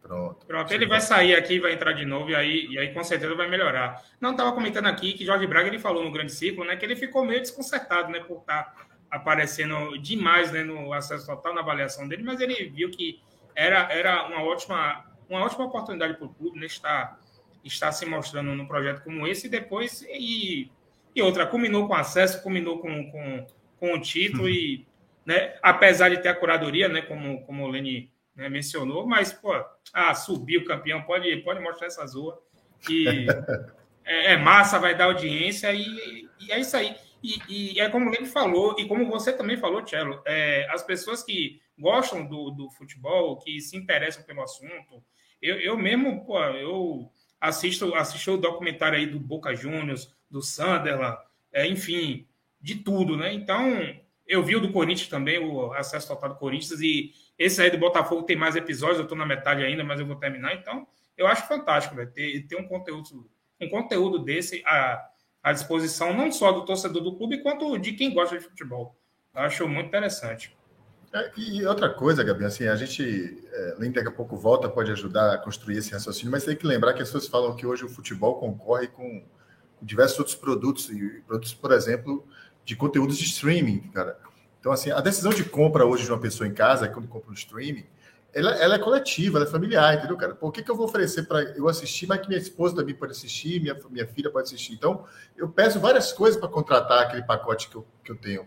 Pronto. 0.00 0.46
Pronto, 0.46 0.72
ele 0.72 0.86
vai 0.86 1.00
sair 1.00 1.34
aqui, 1.34 1.58
vai 1.58 1.72
entrar 1.72 1.92
de 1.92 2.04
novo 2.04 2.30
e 2.30 2.36
aí, 2.36 2.66
e 2.70 2.78
aí 2.78 2.94
com 2.94 3.02
certeza 3.02 3.34
vai 3.34 3.50
melhorar. 3.50 4.00
Não 4.20 4.30
estava 4.30 4.52
comentando 4.52 4.86
aqui 4.86 5.12
que 5.12 5.24
Jorge 5.24 5.46
Braga 5.46 5.66
ele 5.66 5.78
falou 5.78 6.04
no 6.04 6.12
grande 6.12 6.32
ciclo, 6.32 6.64
né, 6.64 6.76
que 6.76 6.84
ele 6.84 6.94
ficou 6.94 7.24
meio 7.24 7.40
desconcertado, 7.40 8.10
né, 8.10 8.20
por 8.20 8.38
estar 8.38 8.64
tá 8.64 8.86
aparecendo 9.10 9.98
demais, 9.98 10.52
né, 10.52 10.62
no 10.62 10.92
acesso 10.92 11.26
total 11.26 11.52
na 11.52 11.60
avaliação 11.60 12.08
dele, 12.08 12.22
mas 12.22 12.40
ele 12.40 12.70
viu 12.70 12.90
que 12.90 13.20
era, 13.54 13.92
era 13.92 14.26
uma 14.26 14.42
ótima 14.42 15.04
uma 15.28 15.44
ótima 15.44 15.66
oportunidade 15.66 16.14
para 16.14 16.26
o 16.26 16.34
clube, 16.34 16.58
né, 16.58 16.66
estar 16.66 17.20
está 17.64 17.92
se 17.92 18.06
mostrando 18.06 18.54
num 18.54 18.66
projeto 18.66 19.02
como 19.02 19.26
esse 19.26 19.46
e 19.46 19.50
depois 19.50 20.02
e, 20.02 20.70
e 21.14 21.22
outra 21.22 21.46
culminou 21.46 21.86
com 21.86 21.94
acesso, 21.94 22.42
culminou 22.42 22.78
com, 22.78 23.10
com, 23.10 23.46
com 23.78 23.94
o 23.94 24.00
título 24.00 24.48
e 24.48 24.86
né, 25.24 25.56
apesar 25.62 26.08
de 26.08 26.22
ter 26.22 26.28
a 26.28 26.34
curadoria, 26.34 26.88
né, 26.88 27.02
como 27.02 27.42
como 27.44 27.64
o 27.64 27.68
Leni 27.68 28.10
né, 28.34 28.48
mencionou, 28.48 29.06
mas, 29.06 29.32
pô, 29.32 29.52
ah, 29.92 30.14
subiu 30.14 30.64
campeão, 30.64 31.02
pode, 31.02 31.36
pode 31.38 31.60
mostrar 31.60 31.88
essa 31.88 32.06
zoa. 32.06 32.40
E 32.88 33.26
é, 34.04 34.32
é, 34.32 34.36
massa, 34.36 34.78
vai 34.78 34.96
dar 34.96 35.04
audiência 35.04 35.72
e, 35.72 36.28
e 36.40 36.50
é 36.50 36.58
isso 36.58 36.76
aí. 36.76 36.96
E, 37.22 37.38
e, 37.48 37.80
é 37.80 37.90
como 37.90 38.08
o 38.08 38.10
Lene 38.10 38.26
falou, 38.26 38.74
e 38.78 38.86
como 38.88 39.06
você 39.06 39.30
também 39.30 39.58
falou, 39.58 39.82
Tchelo, 39.82 40.22
é, 40.24 40.66
as 40.70 40.82
pessoas 40.82 41.22
que 41.22 41.60
gostam 41.78 42.26
do, 42.26 42.50
do 42.50 42.70
futebol, 42.70 43.36
que 43.36 43.60
se 43.60 43.76
interessam 43.76 44.24
pelo 44.24 44.42
assunto, 44.42 45.04
eu, 45.42 45.60
eu 45.60 45.76
mesmo, 45.76 46.24
pô, 46.24 46.42
eu 46.44 47.10
assisto, 47.40 47.94
assisto 47.94 48.32
o 48.32 48.36
documentário 48.36 48.98
aí 48.98 49.06
do 49.06 49.18
Boca 49.18 49.54
Juniors, 49.54 50.14
do 50.30 50.42
Sunderland, 50.42 51.18
é, 51.52 51.66
enfim, 51.66 52.26
de 52.60 52.76
tudo, 52.76 53.16
né? 53.16 53.32
Então, 53.32 53.96
eu 54.26 54.42
vi 54.42 54.54
o 54.54 54.60
do 54.60 54.70
Corinthians 54.70 55.08
também, 55.08 55.38
o 55.38 55.72
acesso 55.72 56.08
total 56.08 56.30
do 56.30 56.36
Corinthians, 56.36 56.80
e 56.80 57.12
esse 57.38 57.60
aí 57.60 57.70
do 57.70 57.78
Botafogo 57.78 58.22
tem 58.22 58.36
mais 58.36 58.54
episódios, 58.54 58.98
eu 58.98 59.04
estou 59.04 59.18
na 59.18 59.26
metade 59.26 59.64
ainda, 59.64 59.82
mas 59.82 59.98
eu 59.98 60.06
vou 60.06 60.16
terminar. 60.16 60.54
Então, 60.54 60.86
eu 61.16 61.26
acho 61.26 61.48
fantástico, 61.48 61.96
véio, 61.96 62.10
ter, 62.10 62.46
ter 62.46 62.56
um 62.56 62.68
conteúdo, 62.68 63.28
um 63.60 63.68
conteúdo 63.68 64.18
desse 64.18 64.62
à, 64.66 65.04
à 65.42 65.52
disposição, 65.52 66.14
não 66.14 66.30
só 66.30 66.52
do 66.52 66.64
torcedor 66.64 67.02
do 67.02 67.16
clube, 67.16 67.42
quanto 67.42 67.78
de 67.78 67.92
quem 67.92 68.12
gosta 68.12 68.38
de 68.38 68.44
futebol. 68.44 68.96
Eu 69.34 69.42
acho 69.42 69.66
muito 69.68 69.88
interessante. 69.88 70.56
É, 71.12 71.32
e 71.36 71.66
outra 71.66 71.90
coisa, 71.90 72.22
Gabi, 72.22 72.44
assim, 72.44 72.68
a 72.68 72.76
gente, 72.76 73.02
é, 73.60 73.74
Lem 73.78 73.92
daqui 73.92 74.08
a 74.08 74.12
pouco 74.12 74.36
volta, 74.36 74.68
pode 74.68 74.90
ajudar 74.90 75.34
a 75.34 75.38
construir 75.38 75.76
esse 75.76 75.92
raciocínio, 75.92 76.30
mas 76.30 76.44
tem 76.44 76.56
que 76.56 76.66
lembrar 76.66 76.94
que 76.94 77.02
as 77.02 77.08
pessoas 77.08 77.26
falam 77.26 77.54
que 77.54 77.66
hoje 77.66 77.84
o 77.84 77.88
futebol 77.88 78.38
concorre 78.38 78.88
com 78.88 79.22
diversos 79.82 80.18
outros 80.18 80.36
produtos, 80.36 80.88
e 80.90 81.22
produtos, 81.26 81.54
por 81.54 81.72
exemplo, 81.72 82.26
de 82.64 82.76
conteúdos 82.76 83.18
de 83.18 83.24
streaming, 83.24 83.80
cara. 83.92 84.18
Então, 84.58 84.72
assim, 84.72 84.90
a 84.90 85.00
decisão 85.00 85.32
de 85.32 85.44
compra 85.44 85.86
hoje 85.86 86.04
de 86.04 86.10
uma 86.10 86.20
pessoa 86.20 86.46
em 86.46 86.52
casa, 86.52 86.88
quando 86.88 87.08
compra 87.08 87.30
um 87.30 87.34
streaming, 87.34 87.86
ela, 88.32 88.54
ela, 88.56 88.74
é 88.76 88.78
coletiva, 88.78 89.38
ela 89.38 89.46
é 89.46 89.50
familiar, 89.50 89.94
entendeu, 89.94 90.16
cara? 90.16 90.34
Por 90.34 90.52
que, 90.52 90.62
que 90.62 90.70
eu 90.70 90.76
vou 90.76 90.86
oferecer 90.86 91.24
para 91.24 91.42
eu 91.56 91.68
assistir, 91.68 92.06
mas 92.06 92.20
que 92.20 92.28
minha 92.28 92.40
esposa 92.40 92.76
também 92.76 92.94
pode 92.94 93.12
assistir, 93.12 93.60
minha, 93.60 93.76
minha 93.90 94.06
filha 94.06 94.30
pode 94.30 94.46
assistir? 94.46 94.74
Então, 94.74 95.04
eu 95.36 95.48
peço 95.48 95.80
várias 95.80 96.12
coisas 96.12 96.38
para 96.38 96.48
contratar 96.48 97.02
aquele 97.02 97.22
pacote 97.22 97.68
que 97.68 97.76
eu, 97.76 97.86
que 98.04 98.12
eu 98.12 98.16
tenho. 98.16 98.46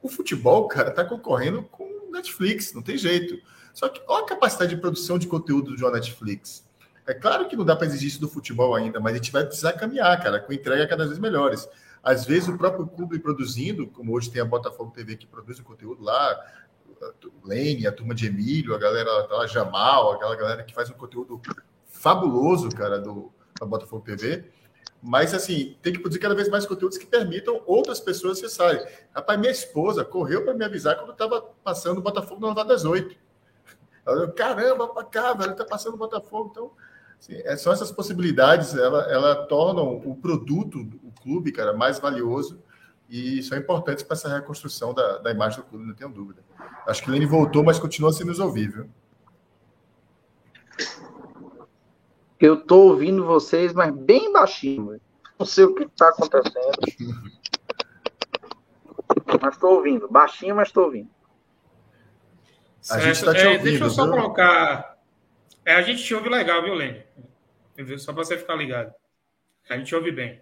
O 0.00 0.08
futebol, 0.08 0.66
cara, 0.66 0.90
está 0.90 1.04
concorrendo 1.04 1.62
com 1.64 2.08
Netflix, 2.10 2.72
não 2.72 2.82
tem 2.82 2.96
jeito. 2.96 3.38
Só 3.72 3.88
que 3.88 4.02
olha 4.06 4.24
a 4.24 4.26
capacidade 4.26 4.74
de 4.74 4.80
produção 4.80 5.18
de 5.18 5.26
conteúdo 5.26 5.74
do 5.74 5.90
Netflix. 5.90 6.64
É 7.06 7.14
claro 7.14 7.48
que 7.48 7.56
não 7.56 7.64
dá 7.64 7.74
para 7.74 7.86
exigir 7.86 8.08
isso 8.08 8.20
do 8.20 8.28
futebol 8.28 8.74
ainda, 8.74 9.00
mas 9.00 9.14
a 9.14 9.16
gente 9.16 9.32
vai 9.32 9.44
precisar 9.44 9.72
caminhar, 9.72 10.20
cara, 10.22 10.38
com 10.38 10.52
entrega 10.52 10.86
cada 10.86 11.06
vez 11.06 11.18
melhores. 11.18 11.68
Às 12.02 12.24
vezes 12.24 12.48
o 12.48 12.56
próprio 12.56 12.86
clube 12.86 13.18
produzindo, 13.18 13.86
como 13.88 14.14
hoje 14.14 14.30
tem 14.30 14.40
a 14.40 14.44
Botafogo 14.44 14.92
TV 14.92 15.16
que 15.16 15.26
produz 15.26 15.58
o 15.58 15.64
conteúdo 15.64 16.02
lá, 16.02 16.38
o 17.24 17.48
Lane, 17.48 17.86
a 17.86 17.92
turma 17.92 18.14
de 18.14 18.26
Emílio, 18.26 18.74
a 18.74 18.78
galera 18.78 19.10
lá, 19.28 19.46
Jamal, 19.46 20.12
aquela 20.12 20.36
galera 20.36 20.62
que 20.62 20.74
faz 20.74 20.90
um 20.90 20.94
conteúdo 20.94 21.40
fabuloso, 21.86 22.68
cara, 22.70 22.98
do, 22.98 23.32
da 23.58 23.66
Botafogo 23.66 24.04
TV. 24.04 24.44
Mas, 25.02 25.34
assim, 25.34 25.76
tem 25.82 25.92
que 25.92 25.98
produzir 25.98 26.20
cada 26.20 26.34
vez 26.34 26.48
mais 26.48 26.64
conteúdos 26.64 26.96
que 26.96 27.06
permitam 27.06 27.60
outras 27.66 27.98
pessoas 27.98 28.38
acessarem. 28.38 28.86
Rapaz, 29.12 29.38
minha 29.38 29.50
esposa 29.50 30.04
correu 30.04 30.44
para 30.44 30.54
me 30.54 30.64
avisar 30.64 30.96
quando 30.96 31.10
estava 31.10 31.42
passando 31.64 31.98
o 31.98 32.02
Botafogo 32.02 32.40
na 32.40 32.54
98. 32.54 33.16
Eu, 34.06 34.32
Caramba, 34.32 34.88
para 34.88 35.04
cá, 35.04 35.34
velho, 35.34 35.54
tá 35.54 35.64
passando 35.64 35.94
o 35.94 35.98
Botafogo. 35.98 36.48
Então, 36.50 36.70
assim, 37.18 37.34
é, 37.44 37.56
são 37.56 37.72
essas 37.72 37.92
possibilidades, 37.92 38.74
ela, 38.74 39.02
ela 39.10 39.46
tornam 39.46 40.00
o 40.04 40.16
produto, 40.16 40.80
o 41.02 41.12
clube, 41.22 41.52
cara, 41.52 41.72
mais 41.72 41.98
valioso 41.98 42.62
e 43.12 43.42
são 43.42 43.58
importantes 43.58 44.02
para 44.02 44.16
essa 44.16 44.34
reconstrução 44.34 44.94
da, 44.94 45.18
da 45.18 45.30
imagem 45.30 45.60
do 45.60 45.66
clube, 45.66 45.84
não 45.84 45.94
tenho 45.94 46.08
dúvida. 46.08 46.42
Acho 46.86 47.02
que 47.02 47.10
o 47.10 47.12
Lene 47.12 47.26
voltou, 47.26 47.62
mas 47.62 47.78
continua 47.78 48.10
sem 48.10 48.24
nos 48.24 48.38
ouvir, 48.38 48.70
viu? 48.70 48.88
Eu 52.40 52.54
estou 52.54 52.88
ouvindo 52.88 53.26
vocês, 53.26 53.74
mas 53.74 53.94
bem 53.94 54.32
baixinho. 54.32 54.98
Não 55.38 55.44
sei 55.44 55.64
o 55.64 55.74
que 55.74 55.84
está 55.84 56.08
acontecendo. 56.08 56.56
mas 59.42 59.54
estou 59.54 59.74
ouvindo. 59.74 60.08
Baixinho, 60.10 60.56
mas 60.56 60.68
estou 60.68 60.86
ouvindo. 60.86 61.10
A 62.90 62.98
gente 62.98 63.24
tá 63.24 63.34
te 63.34 63.46
ouvindo, 63.46 63.60
é, 63.60 63.62
deixa 63.70 63.84
eu 63.84 63.90
só 63.90 64.04
viu? 64.04 64.12
colocar. 64.14 64.98
É, 65.64 65.74
a 65.74 65.82
gente 65.82 66.02
te 66.02 66.14
ouve 66.14 66.28
legal, 66.28 66.62
viu, 66.62 66.74
Lene? 66.74 67.04
Só 67.98 68.12
para 68.12 68.24
você 68.24 68.36
ficar 68.36 68.56
ligado. 68.56 68.92
A 69.68 69.76
gente 69.76 69.94
ouve 69.94 70.10
bem. 70.10 70.40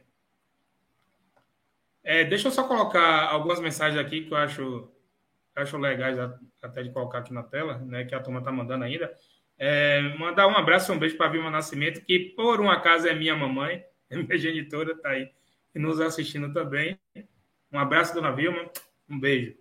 É, 2.03 2.25
deixa 2.25 2.49
eu 2.49 2.53
só 2.53 2.65
colocar 2.65 3.29
algumas 3.29 3.61
mensagens 3.61 4.01
aqui 4.01 4.25
que 4.25 4.33
eu 4.33 4.37
acho, 4.37 4.91
acho 5.55 5.77
legais 5.77 6.19
até 6.63 6.83
de 6.83 6.91
colocar 6.91 7.19
aqui 7.19 7.33
na 7.33 7.43
tela, 7.43 7.79
né, 7.79 8.05
que 8.05 8.15
a 8.15 8.21
turma 8.21 8.39
está 8.39 8.51
mandando 8.51 8.85
ainda. 8.85 9.13
É, 9.59 10.01
mandar 10.19 10.47
um 10.47 10.57
abraço 10.57 10.91
e 10.91 10.97
um 10.97 10.99
beijo 10.99 11.19
para 11.19 11.27
a 11.27 11.31
Vilma 11.31 11.51
Nascimento, 11.51 12.01
que 12.01 12.19
por 12.35 12.61
um 12.61 12.71
acaso 12.71 13.07
é 13.07 13.15
minha 13.15 13.37
mamãe, 13.37 13.85
é 14.09 14.17
minha 14.17 14.39
genitora, 14.39 14.93
está 14.93 15.11
aí 15.11 15.31
nos 15.75 16.01
assistindo 16.01 16.53
também. 16.53 16.99
Um 17.71 17.79
abraço, 17.79 18.15
dona 18.15 18.33
Vilma, 18.33 18.71
um 19.09 19.21
beijo. 19.21 19.60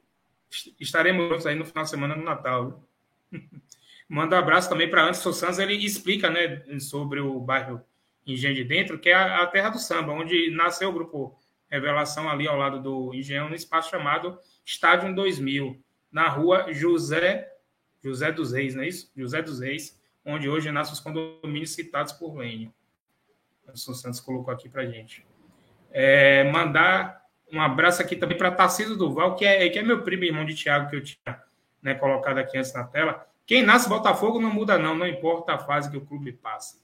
Estaremos 0.79 1.45
aí 1.45 1.55
no 1.55 1.65
final 1.65 1.83
de 1.83 1.89
semana 1.89 2.15
no 2.15 2.23
Natal. 2.23 2.83
Manda 4.09 4.35
um 4.35 4.39
abraço 4.39 4.69
também 4.69 4.89
para 4.89 5.03
Anderson 5.03 5.31
Santos, 5.31 5.59
ele 5.59 5.73
explica 5.85 6.29
né, 6.29 6.63
sobre 6.79 7.19
o 7.19 7.39
bairro 7.39 7.81
Engenho 8.25 8.55
de 8.55 8.63
Dentro, 8.63 8.97
que 8.97 9.09
é 9.09 9.13
a, 9.13 9.43
a 9.43 9.47
terra 9.47 9.69
do 9.69 9.77
samba, 9.77 10.13
onde 10.13 10.49
nasceu 10.51 10.89
o 10.89 10.93
grupo 10.93 11.39
Revelação 11.69 12.27
ali 12.27 12.47
ao 12.47 12.57
lado 12.57 12.81
do 12.81 13.13
Engenhão, 13.13 13.49
no 13.49 13.55
espaço 13.55 13.91
chamado 13.91 14.39
Estádio 14.65 15.13
2000, 15.13 15.79
na 16.11 16.27
rua 16.27 16.73
José 16.73 17.47
José 18.03 18.31
dos 18.31 18.53
Reis, 18.53 18.75
não 18.75 18.83
é 18.83 18.87
isso? 18.87 19.11
José 19.15 19.41
dos 19.41 19.59
Reis, 19.59 19.99
onde 20.25 20.49
hoje 20.49 20.71
nascem 20.71 20.93
os 20.93 20.99
condomínios 20.99 21.71
citados 21.71 22.13
por 22.13 22.35
Lênin. 22.35 22.73
O 23.67 23.77
Santos 23.77 24.19
colocou 24.19 24.53
aqui 24.53 24.67
para 24.69 24.85
gente. 24.85 25.25
É, 25.91 26.49
mandar 26.51 27.18
um 27.51 27.61
abraço 27.61 28.01
aqui 28.01 28.15
também 28.15 28.37
para 28.37 28.51
Tarcísio 28.51 28.95
Duval, 28.95 29.35
que 29.35 29.45
é, 29.45 29.69
que 29.69 29.79
é 29.79 29.83
meu 29.83 30.03
primo 30.03 30.23
irmão 30.23 30.45
de 30.45 30.55
Thiago, 30.55 30.89
que 30.89 30.95
eu 30.95 31.03
tinha 31.03 31.43
né, 31.81 31.95
colocado 31.95 32.37
aqui 32.37 32.57
antes 32.57 32.73
na 32.73 32.83
tela. 32.83 33.27
Quem 33.45 33.63
nasce 33.63 33.89
Botafogo 33.89 34.39
não 34.39 34.53
muda, 34.53 34.77
não, 34.77 34.95
não 34.95 35.07
importa 35.07 35.53
a 35.53 35.57
fase 35.57 35.89
que 35.89 35.97
o 35.97 36.05
clube 36.05 36.31
passa. 36.31 36.79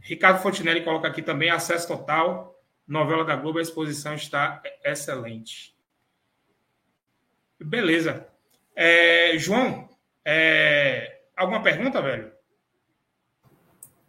Ricardo 0.00 0.40
Fontinelli 0.40 0.82
coloca 0.82 1.06
aqui 1.06 1.20
também 1.20 1.50
acesso 1.50 1.86
total. 1.86 2.58
Novela 2.86 3.24
da 3.24 3.36
Globo, 3.36 3.58
a 3.58 3.62
exposição 3.62 4.14
está 4.14 4.62
excelente. 4.82 5.76
Beleza. 7.60 8.26
É, 8.74 9.36
João, 9.36 9.88
é, 10.24 11.20
alguma 11.36 11.62
pergunta, 11.62 12.00
velho? 12.00 12.32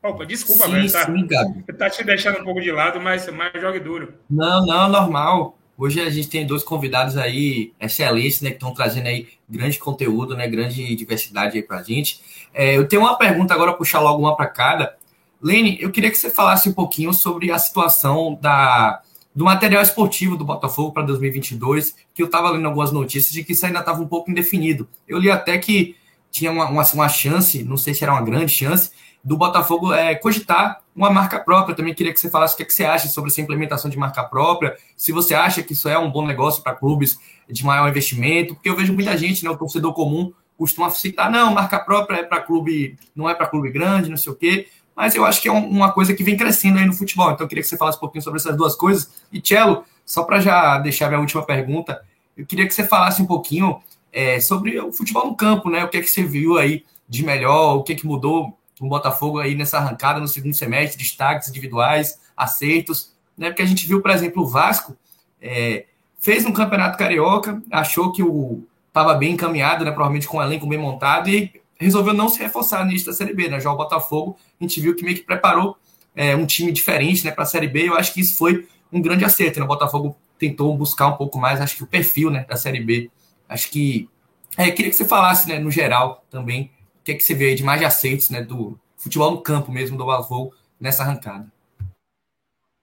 Opa, 0.01 0.25
desculpa, 0.25 0.65
sim, 0.65 0.71
velho. 0.71 0.91
Tá, 0.91 1.05
sim, 1.05 1.27
Gabi. 1.27 1.63
tá 1.77 1.89
te 1.89 2.03
deixando 2.03 2.39
um 2.39 2.43
pouco 2.43 2.61
de 2.61 2.71
lado, 2.71 3.01
mas, 3.01 3.27
mas 3.29 3.51
jogue 3.59 3.79
duro. 3.79 4.13
Não, 4.29 4.65
não, 4.65 4.87
normal. 4.87 5.57
Hoje 5.77 6.01
a 6.01 6.09
gente 6.09 6.27
tem 6.27 6.45
dois 6.45 6.63
convidados 6.63 7.15
aí 7.17 7.73
excelentes, 7.79 8.41
né, 8.41 8.49
que 8.49 8.55
estão 8.57 8.73
trazendo 8.73 9.07
aí 9.07 9.29
grande 9.49 9.79
conteúdo, 9.79 10.35
né, 10.35 10.47
grande 10.47 10.95
diversidade 10.95 11.57
aí 11.57 11.63
pra 11.63 11.81
gente. 11.83 12.21
É, 12.53 12.75
eu 12.75 12.87
tenho 12.87 13.01
uma 13.01 13.17
pergunta 13.17 13.53
agora, 13.53 13.73
puxar 13.73 14.01
logo 14.01 14.21
uma 14.21 14.35
para 14.35 14.47
cada. 14.47 14.97
Lene, 15.41 15.77
eu 15.79 15.89
queria 15.89 16.09
que 16.09 16.17
você 16.17 16.29
falasse 16.29 16.67
um 16.67 16.73
pouquinho 16.73 17.13
sobre 17.13 17.49
a 17.49 17.57
situação 17.57 18.37
da, 18.41 19.01
do 19.33 19.45
material 19.45 19.81
esportivo 19.81 20.35
do 20.35 20.43
Botafogo 20.43 20.91
para 20.91 21.03
2022, 21.03 21.95
que 22.13 22.21
eu 22.21 22.25
estava 22.25 22.49
lendo 22.49 22.65
algumas 22.65 22.91
notícias 22.91 23.31
de 23.31 23.43
que 23.43 23.53
isso 23.53 23.65
ainda 23.65 23.79
estava 23.79 24.01
um 24.01 24.07
pouco 24.07 24.29
indefinido. 24.29 24.87
Eu 25.07 25.17
li 25.17 25.31
até 25.31 25.57
que 25.57 25.95
tinha 26.29 26.51
uma, 26.51 26.69
uma, 26.69 26.83
uma, 26.93 27.09
chance, 27.09 27.63
não 27.63 27.77
sei 27.77 27.93
se 27.93 28.03
era 28.03 28.11
uma 28.11 28.21
grande 28.21 28.51
chance, 28.51 28.91
do 29.23 29.37
Botafogo 29.37 29.93
é, 29.93 30.15
cogitar 30.15 30.81
uma 30.95 31.09
marca 31.09 31.39
própria. 31.39 31.75
Também 31.75 31.93
queria 31.93 32.13
que 32.13 32.19
você 32.19 32.29
falasse 32.29 32.53
o 32.53 32.57
que, 32.57 32.63
é 32.63 32.65
que 32.65 32.73
você 32.73 32.85
acha 32.85 33.07
sobre 33.07 33.29
essa 33.29 33.41
implementação 33.41 33.89
de 33.89 33.97
marca 33.97 34.23
própria, 34.23 34.75
se 34.95 35.11
você 35.11 35.33
acha 35.33 35.61
que 35.61 35.73
isso 35.73 35.87
é 35.87 35.97
um 35.97 36.11
bom 36.11 36.25
negócio 36.25 36.63
para 36.63 36.75
clubes 36.75 37.19
de 37.49 37.65
maior 37.65 37.87
investimento, 37.89 38.55
porque 38.55 38.69
eu 38.69 38.75
vejo 38.75 38.93
muita 38.93 39.17
gente, 39.17 39.43
né, 39.43 39.49
o 39.49 39.57
torcedor 39.57 39.93
comum, 39.93 40.31
costuma 40.57 40.89
citar, 40.89 41.31
não, 41.31 41.53
marca 41.53 41.79
própria 41.79 42.17
é 42.17 42.23
para 42.23 42.41
clube, 42.41 42.97
não 43.15 43.29
é 43.29 43.33
para 43.33 43.47
clube 43.47 43.71
grande, 43.71 44.09
não 44.09 44.17
sei 44.17 44.33
o 44.33 44.35
quê. 44.35 44.67
mas 44.95 45.15
eu 45.15 45.25
acho 45.25 45.41
que 45.41 45.47
é 45.47 45.51
uma 45.51 45.93
coisa 45.93 46.13
que 46.13 46.23
vem 46.23 46.35
crescendo 46.35 46.77
aí 46.77 46.85
no 46.85 46.91
futebol. 46.91 47.31
Então 47.31 47.45
eu 47.45 47.47
queria 47.47 47.63
que 47.63 47.69
você 47.69 47.77
falasse 47.77 47.97
um 47.97 48.01
pouquinho 48.01 48.21
sobre 48.21 48.37
essas 48.39 48.57
duas 48.57 48.75
coisas. 48.75 49.09
E, 49.31 49.41
Cello, 49.41 49.85
só 50.05 50.23
para 50.23 50.41
já 50.41 50.77
deixar 50.79 51.07
minha 51.07 51.21
última 51.21 51.41
pergunta, 51.45 52.01
eu 52.35 52.45
queria 52.45 52.67
que 52.67 52.73
você 52.73 52.83
falasse 52.83 53.21
um 53.21 53.25
pouquinho 53.25 53.79
é, 54.11 54.41
sobre 54.41 54.77
o 54.77 54.91
futebol 54.91 55.27
no 55.27 55.35
campo, 55.35 55.69
né? 55.69 55.85
O 55.85 55.87
que 55.87 55.97
é 55.97 56.01
que 56.01 56.09
você 56.09 56.23
viu 56.23 56.57
aí 56.57 56.83
de 57.07 57.23
melhor, 57.23 57.75
o 57.75 57.83
que 57.83 57.93
é 57.93 57.95
que 57.95 58.05
mudou 58.05 58.58
no 58.79 58.89
Botafogo 58.89 59.39
aí 59.39 59.55
nessa 59.55 59.77
arrancada 59.77 60.19
no 60.19 60.27
segundo 60.27 60.53
semestre, 60.53 60.97
destaques 60.97 61.49
individuais, 61.49 62.19
acertos, 62.35 63.13
né? 63.37 63.49
Porque 63.49 63.61
a 63.61 63.65
gente 63.65 63.87
viu, 63.87 64.01
por 64.01 64.11
exemplo, 64.11 64.43
o 64.43 64.47
Vasco 64.47 64.95
é, 65.41 65.85
fez 66.19 66.45
um 66.45 66.51
campeonato 66.51 66.97
carioca, 66.97 67.61
achou 67.71 68.11
que 68.11 68.23
o 68.23 68.63
estava 68.87 69.13
bem 69.13 69.33
encaminhado, 69.33 69.85
né? 69.85 69.91
Provavelmente 69.91 70.27
com 70.27 70.37
um 70.37 70.41
elenco 70.41 70.67
bem 70.67 70.77
montado 70.77 71.29
e 71.29 71.51
resolveu 71.79 72.13
não 72.13 72.27
se 72.27 72.39
reforçar 72.39 72.85
nisso 72.85 73.05
da 73.05 73.13
Série 73.13 73.33
B, 73.33 73.47
né? 73.47 73.59
Já 73.59 73.71
o 73.71 73.77
Botafogo, 73.77 74.37
a 74.59 74.63
gente 74.63 74.81
viu 74.81 74.95
que 74.95 75.03
meio 75.03 75.15
que 75.15 75.23
preparou 75.23 75.77
é, 76.15 76.35
um 76.35 76.45
time 76.45 76.71
diferente, 76.71 77.23
né, 77.23 77.31
para 77.31 77.43
a 77.43 77.47
Série 77.47 77.67
B. 77.67 77.87
Eu 77.87 77.95
acho 77.95 78.13
que 78.13 78.19
isso 78.19 78.35
foi 78.35 78.67
um 78.91 79.01
grande 79.01 79.23
acerto, 79.23 79.59
né? 79.59 79.65
O 79.65 79.67
Botafogo 79.67 80.15
tentou 80.37 80.75
buscar 80.75 81.07
um 81.07 81.15
pouco 81.15 81.37
mais, 81.37 81.61
acho 81.61 81.77
que 81.77 81.83
o 81.83 81.87
perfil, 81.87 82.29
né, 82.29 82.45
da 82.47 82.57
Série 82.57 82.81
B. 82.81 83.09
Acho 83.47 83.69
que 83.69 84.09
é, 84.57 84.69
queria 84.71 84.91
que 84.91 84.97
você 84.97 85.05
falasse, 85.05 85.47
né, 85.47 85.59
no 85.59 85.71
geral 85.71 86.25
também, 86.29 86.71
o 86.99 87.03
que 87.03 87.11
é 87.11 87.15
que 87.15 87.23
você 87.23 87.33
vê 87.33 87.45
aí 87.49 87.55
de 87.55 87.63
mais 87.63 87.79
de 87.79 87.85
aceitos, 87.85 88.29
né, 88.29 88.41
do 88.41 88.79
futebol 88.97 89.31
no 89.31 89.41
campo 89.41 89.71
mesmo 89.71 89.97
do 89.97 90.05
Botafogo 90.05 90.53
nessa 90.79 91.03
arrancada. 91.03 91.51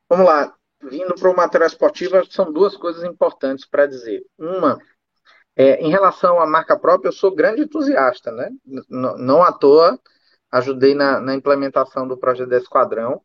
Vamos 0.08 0.26
lá, 0.26 0.54
vindo 0.82 1.14
para 1.14 1.30
o 1.30 1.36
material 1.36 1.68
esportivo, 1.68 2.24
são 2.30 2.52
duas 2.52 2.76
coisas 2.76 3.04
importantes 3.04 3.66
para 3.66 3.86
dizer. 3.86 4.24
Uma 4.38 4.78
é, 5.56 5.80
em 5.80 5.90
relação 5.90 6.38
à 6.38 6.46
marca 6.46 6.78
própria, 6.78 7.08
eu 7.08 7.12
sou 7.12 7.34
grande 7.34 7.62
entusiasta, 7.62 8.30
né? 8.30 8.50
Não 8.90 9.42
à 9.42 9.50
toa, 9.50 9.98
ajudei 10.52 10.94
na, 10.94 11.18
na, 11.18 11.34
implementação 11.34 12.06
do 12.06 12.18
projeto 12.18 12.50
da 12.50 12.58
Esquadrão, 12.58 13.22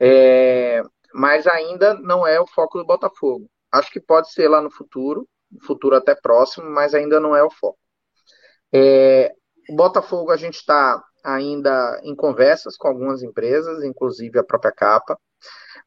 é, 0.00 0.82
mas 1.14 1.46
ainda 1.46 1.94
não 1.94 2.26
é 2.26 2.40
o 2.40 2.46
foco 2.48 2.78
do 2.78 2.84
Botafogo. 2.84 3.48
Acho 3.70 3.92
que 3.92 4.00
pode 4.00 4.32
ser 4.32 4.48
lá 4.48 4.60
no 4.60 4.70
futuro, 4.70 5.28
futuro 5.62 5.94
até 5.94 6.16
próximo, 6.16 6.68
mas 6.68 6.94
ainda 6.94 7.20
não 7.20 7.36
é 7.36 7.44
o 7.44 7.50
foco. 7.50 7.78
É, 8.72 9.32
o 9.68 9.74
Botafogo, 9.74 10.30
a 10.30 10.36
gente 10.36 10.54
está 10.54 11.02
ainda 11.24 12.00
em 12.02 12.14
conversas 12.14 12.76
com 12.76 12.88
algumas 12.88 13.22
empresas, 13.22 13.84
inclusive 13.84 14.38
a 14.38 14.44
própria 14.44 14.72
capa, 14.72 15.18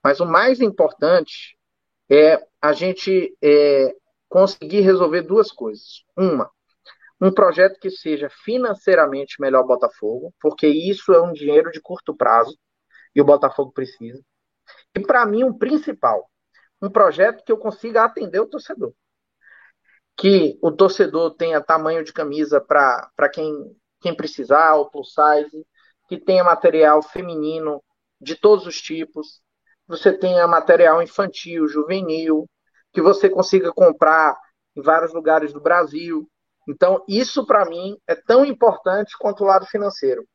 mas 0.04 0.20
o 0.20 0.26
mais 0.26 0.60
importante 0.62 1.58
é 2.10 2.46
a 2.62 2.74
gente 2.74 3.36
é, 3.42 3.96
conseguir 4.30 4.82
resolver 4.82 5.22
duas 5.22 5.52
coisas. 5.52 6.04
Uma, 6.16 6.50
um 7.20 7.32
projeto 7.32 7.80
que 7.80 7.90
seja 7.90 8.30
financeiramente 8.44 9.40
melhor 9.40 9.64
Botafogo, 9.66 10.34
porque 10.40 10.68
isso 10.68 11.14
é 11.14 11.22
um 11.22 11.34
dinheiro 11.34 11.72
de 11.72 11.80
curto 11.80 12.16
prazo 12.16 12.58
e 13.16 13.22
o 13.22 13.26
Botafogo 13.26 13.72
precisa. 13.72 14.22
E 14.96 15.00
para 15.00 15.26
mim, 15.26 15.44
um 15.44 15.58
principal, 15.58 16.30
um 16.82 16.90
projeto 16.90 17.44
que 17.44 17.52
eu 17.52 17.58
consiga 17.58 18.04
atender 18.04 18.40
o 18.40 18.48
torcedor. 18.48 18.94
Que 20.18 20.58
o 20.62 20.72
torcedor 20.72 21.36
tenha 21.36 21.62
tamanho 21.62 22.04
de 22.04 22.14
camisa 22.14 22.62
para 22.62 23.30
quem, 23.34 23.76
quem 24.00 24.16
precisar, 24.16 24.76
o 24.76 24.90
plus 24.90 25.14
size, 25.14 25.66
que 26.08 26.18
tenha 26.18 26.44
material 26.44 27.02
feminino 27.02 27.84
de 28.20 28.36
todos 28.36 28.68
os 28.68 28.80
tipos, 28.80 29.42
você 29.88 30.14
tenha 30.14 30.48
material 30.48 31.02
infantil, 31.02 31.68
juvenil, 31.68 32.48
que 32.94 33.02
você 33.02 33.30
consiga 33.30 33.74
comprar 33.74 34.38
em 34.76 34.82
vários 34.82 35.14
lugares 35.14 35.52
do 35.52 35.60
Brasil. 35.60 36.30
Então, 36.68 37.04
isso 37.08 37.46
para 37.46 37.66
mim 37.66 37.98
é 38.08 38.16
tão 38.16 38.46
importante 38.46 39.18
quanto 39.18 39.44
o 39.44 39.48
lado 39.48 39.66
financeiro. 39.66 40.26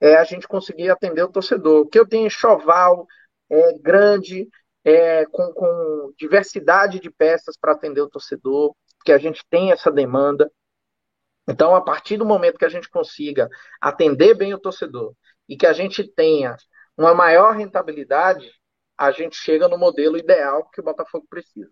É 0.00 0.16
a 0.16 0.24
gente 0.24 0.46
conseguir 0.46 0.90
atender 0.90 1.22
o 1.22 1.32
torcedor. 1.32 1.82
O 1.82 1.86
que 1.86 1.98
eu 1.98 2.06
tenho 2.06 2.26
enxoval 2.26 3.06
é, 3.48 3.78
grande, 3.78 4.48
é, 4.84 5.24
com, 5.26 5.52
com 5.52 6.12
diversidade 6.18 7.00
de 7.00 7.10
peças 7.10 7.56
para 7.58 7.72
atender 7.72 8.00
o 8.00 8.10
torcedor, 8.10 8.74
que 9.06 9.12
a 9.12 9.18
gente 9.18 9.42
tem 9.48 9.70
essa 9.70 9.90
demanda. 9.90 10.50
Então, 11.48 11.76
a 11.76 11.80
partir 11.80 12.16
do 12.16 12.26
momento 12.26 12.58
que 12.58 12.64
a 12.64 12.68
gente 12.68 12.90
consiga 12.90 13.48
atender 13.80 14.34
bem 14.34 14.52
o 14.52 14.58
torcedor 14.58 15.14
e 15.48 15.56
que 15.56 15.64
a 15.64 15.72
gente 15.72 16.02
tenha 16.02 16.56
uma 16.98 17.14
maior 17.14 17.54
rentabilidade, 17.54 18.50
a 18.98 19.12
gente 19.12 19.36
chega 19.36 19.68
no 19.68 19.78
modelo 19.78 20.18
ideal 20.18 20.68
que 20.70 20.80
o 20.80 20.84
Botafogo 20.84 21.24
precisa. 21.30 21.70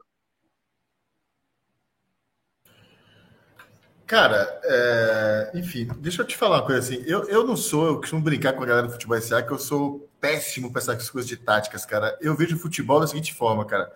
Cara, 4.07 4.61
é... 4.63 5.51
enfim, 5.55 5.89
deixa 5.97 6.23
eu 6.23 6.27
te 6.27 6.37
falar 6.37 6.59
uma 6.59 6.67
coisa 6.67 6.81
assim. 6.81 7.03
Eu, 7.07 7.29
eu 7.29 7.45
não 7.45 7.57
sou, 7.57 7.87
eu 7.87 7.97
costumo 7.97 8.23
brincar 8.23 8.53
com 8.53 8.63
a 8.63 8.67
galera 8.67 8.87
do 8.87 8.93
futebol 8.93 9.21
SA 9.21 9.43
que 9.43 9.51
eu 9.51 9.59
sou 9.59 10.09
péssimo 10.21 10.71
para 10.71 10.83
essas 10.83 11.11
coisas 11.11 11.29
de 11.29 11.37
táticas, 11.37 11.85
cara. 11.85 12.17
Eu 12.21 12.37
vejo 12.37 12.55
o 12.55 12.59
futebol 12.59 13.01
da 13.01 13.07
seguinte 13.09 13.35
forma, 13.35 13.65
cara. 13.65 13.91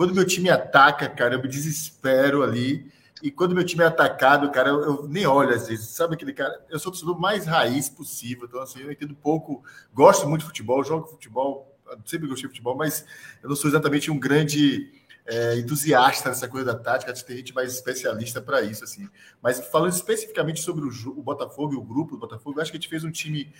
Quando 0.00 0.14
meu 0.14 0.24
time 0.24 0.48
ataca, 0.48 1.10
cara, 1.10 1.34
eu 1.34 1.42
me 1.42 1.46
desespero 1.46 2.42
ali. 2.42 2.90
E 3.22 3.30
quando 3.30 3.54
meu 3.54 3.62
time 3.62 3.82
é 3.82 3.86
atacado, 3.86 4.50
cara, 4.50 4.70
eu, 4.70 4.80
eu 4.82 5.06
nem 5.06 5.26
olho 5.26 5.54
às 5.54 5.68
vezes. 5.68 5.90
Sabe 5.90 6.14
aquele 6.14 6.32
cara? 6.32 6.58
Eu 6.70 6.78
sou 6.78 6.88
o 6.88 6.92
torcedor 6.92 7.20
mais 7.20 7.44
raiz 7.44 7.90
possível. 7.90 8.46
Então, 8.48 8.62
assim, 8.62 8.80
eu 8.80 8.90
entendo 8.90 9.14
pouco. 9.14 9.62
Gosto 9.92 10.26
muito 10.26 10.40
de 10.40 10.46
futebol, 10.46 10.82
jogo 10.82 11.06
futebol, 11.06 11.78
sempre 12.06 12.26
gostei 12.26 12.48
de 12.48 12.54
futebol, 12.54 12.74
mas 12.74 13.04
eu 13.42 13.50
não 13.50 13.54
sou 13.54 13.68
exatamente 13.68 14.10
um 14.10 14.18
grande 14.18 14.90
é, 15.26 15.58
entusiasta 15.58 16.30
dessa 16.30 16.48
coisa 16.48 16.72
da 16.72 16.78
tática, 16.78 17.12
tem 17.12 17.36
gente 17.36 17.52
mais 17.52 17.70
especialista 17.70 18.40
para 18.40 18.62
isso, 18.62 18.82
assim. 18.82 19.06
Mas 19.42 19.60
falando 19.66 19.92
especificamente 19.92 20.62
sobre 20.62 20.82
o, 20.82 20.88
o, 21.10 21.22
Botafogo 21.22 21.74
e 21.74 21.76
o 21.76 21.82
grupo 21.82 22.12
do 22.12 22.20
Botafogo, 22.20 22.58
acho 22.58 22.70
que 22.70 22.78
a 22.78 22.80
gente 22.80 22.88
fez 22.88 23.04
um 23.04 23.10
time 23.10 23.52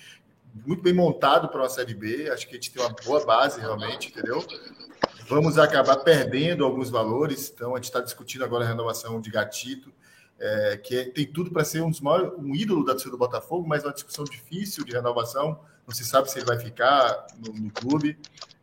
muito 0.67 0.83
bem 0.83 0.95
montado 0.95 1.51
para 1.51 1.61
uma 1.61 1.69
Série 1.69 1.93
B, 1.93 2.31
acho 2.31 2.47
que 2.49 2.53
a 2.53 2.59
gente 2.59 2.73
tem 2.73 2.83
uma 2.83 2.97
boa 3.05 3.27
base 3.27 3.61
realmente, 3.61 4.09
entendeu? 4.09 4.43
Vamos 5.31 5.59
acabar 5.59 5.97
perdendo 5.99 6.65
alguns 6.65 6.91
valores, 6.91 7.53
então 7.55 7.75
a 7.75 7.77
gente 7.77 7.85
está 7.85 8.01
discutindo 8.01 8.45
agora 8.45 8.65
a 8.65 8.67
renovação 8.67 9.21
de 9.21 9.31
Gatito, 9.31 9.93
é, 10.41 10.77
que 10.77 10.97
é, 10.97 11.05
tem 11.05 11.25
tudo 11.25 11.53
para 11.53 11.65
ser 11.65 11.83
um, 11.83 11.89
dos 11.89 12.01
maiores, 12.01 12.33
um 12.37 12.53
ídolo 12.53 12.85
da 12.85 12.95
torcida 12.95 13.13
do 13.13 13.17
Botafogo, 13.17 13.65
mas 13.65 13.85
uma 13.85 13.93
discussão 13.93 14.25
difícil 14.25 14.85
de 14.85 14.91
renovação, 14.91 15.61
não 15.87 15.95
se 15.95 16.05
sabe 16.05 16.29
se 16.29 16.37
ele 16.37 16.47
vai 16.47 16.59
ficar 16.59 17.29
no, 17.39 17.53
no 17.53 17.71
clube. 17.71 18.19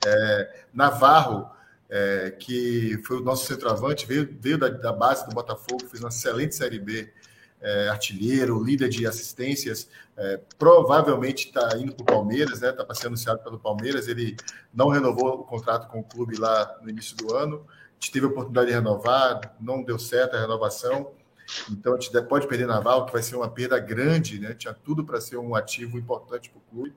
É, 0.06 0.66
Navarro 0.74 1.50
é, 1.90 2.32
que 2.32 3.02
foi 3.06 3.16
o 3.16 3.24
nosso 3.24 3.46
centroavante, 3.46 4.06
veio, 4.06 4.38
veio 4.38 4.58
da, 4.58 4.68
da, 4.68 4.92
base 4.92 5.26
do 5.26 5.34
Botafogo, 5.34 5.88
fez 5.88 6.04
uma 6.04 6.10
excelente 6.10 6.54
Série 6.54 6.80
B, 6.80 7.10
é, 7.62 7.90
artilheiro, 7.90 8.64
líder 8.64 8.90
de 8.90 9.08
assistências, 9.08 9.90
é, 10.16 10.40
provavelmente 10.58 11.48
está 11.48 11.78
indo 11.78 11.94
para 11.94 12.04
o 12.04 12.06
Palmeiras, 12.06 12.62
né? 12.62 12.70
Está 12.70 12.86
para 12.86 12.96
anunciado 13.06 13.40
pelo 13.44 13.60
Palmeiras. 13.60 14.08
Ele 14.08 14.36
não 14.74 14.90
renovou 14.90 15.42
o 15.42 15.44
contrato 15.44 15.88
com 15.88 16.00
o 16.00 16.04
clube 16.04 16.38
lá 16.38 16.78
no 16.82 16.90
início 16.90 17.16
do 17.18 17.36
ano. 17.36 17.66
A 17.70 17.94
gente 18.00 18.12
teve 18.12 18.26
a 18.26 18.30
oportunidade 18.30 18.68
de 18.68 18.74
renovar, 18.74 19.56
não 19.60 19.84
deu 19.84 19.98
certo 19.98 20.36
a 20.36 20.40
renovação. 20.40 21.12
Então 21.72 21.96
a 21.96 22.00
gente 22.00 22.22
pode 22.24 22.48
perder 22.48 22.68
Naval, 22.68 23.06
que 23.06 23.14
vai 23.14 23.24
ser 23.24 23.36
uma 23.36 23.50
perda 23.50 23.80
grande, 23.80 24.40
né? 24.40 24.54
Tinha 24.54 24.74
tudo 24.74 25.04
para 25.04 25.20
ser 25.22 25.38
um 25.38 25.56
ativo 25.56 25.98
importante 25.98 26.50
para 26.50 26.60
o 26.60 26.62
clube. 26.70 26.94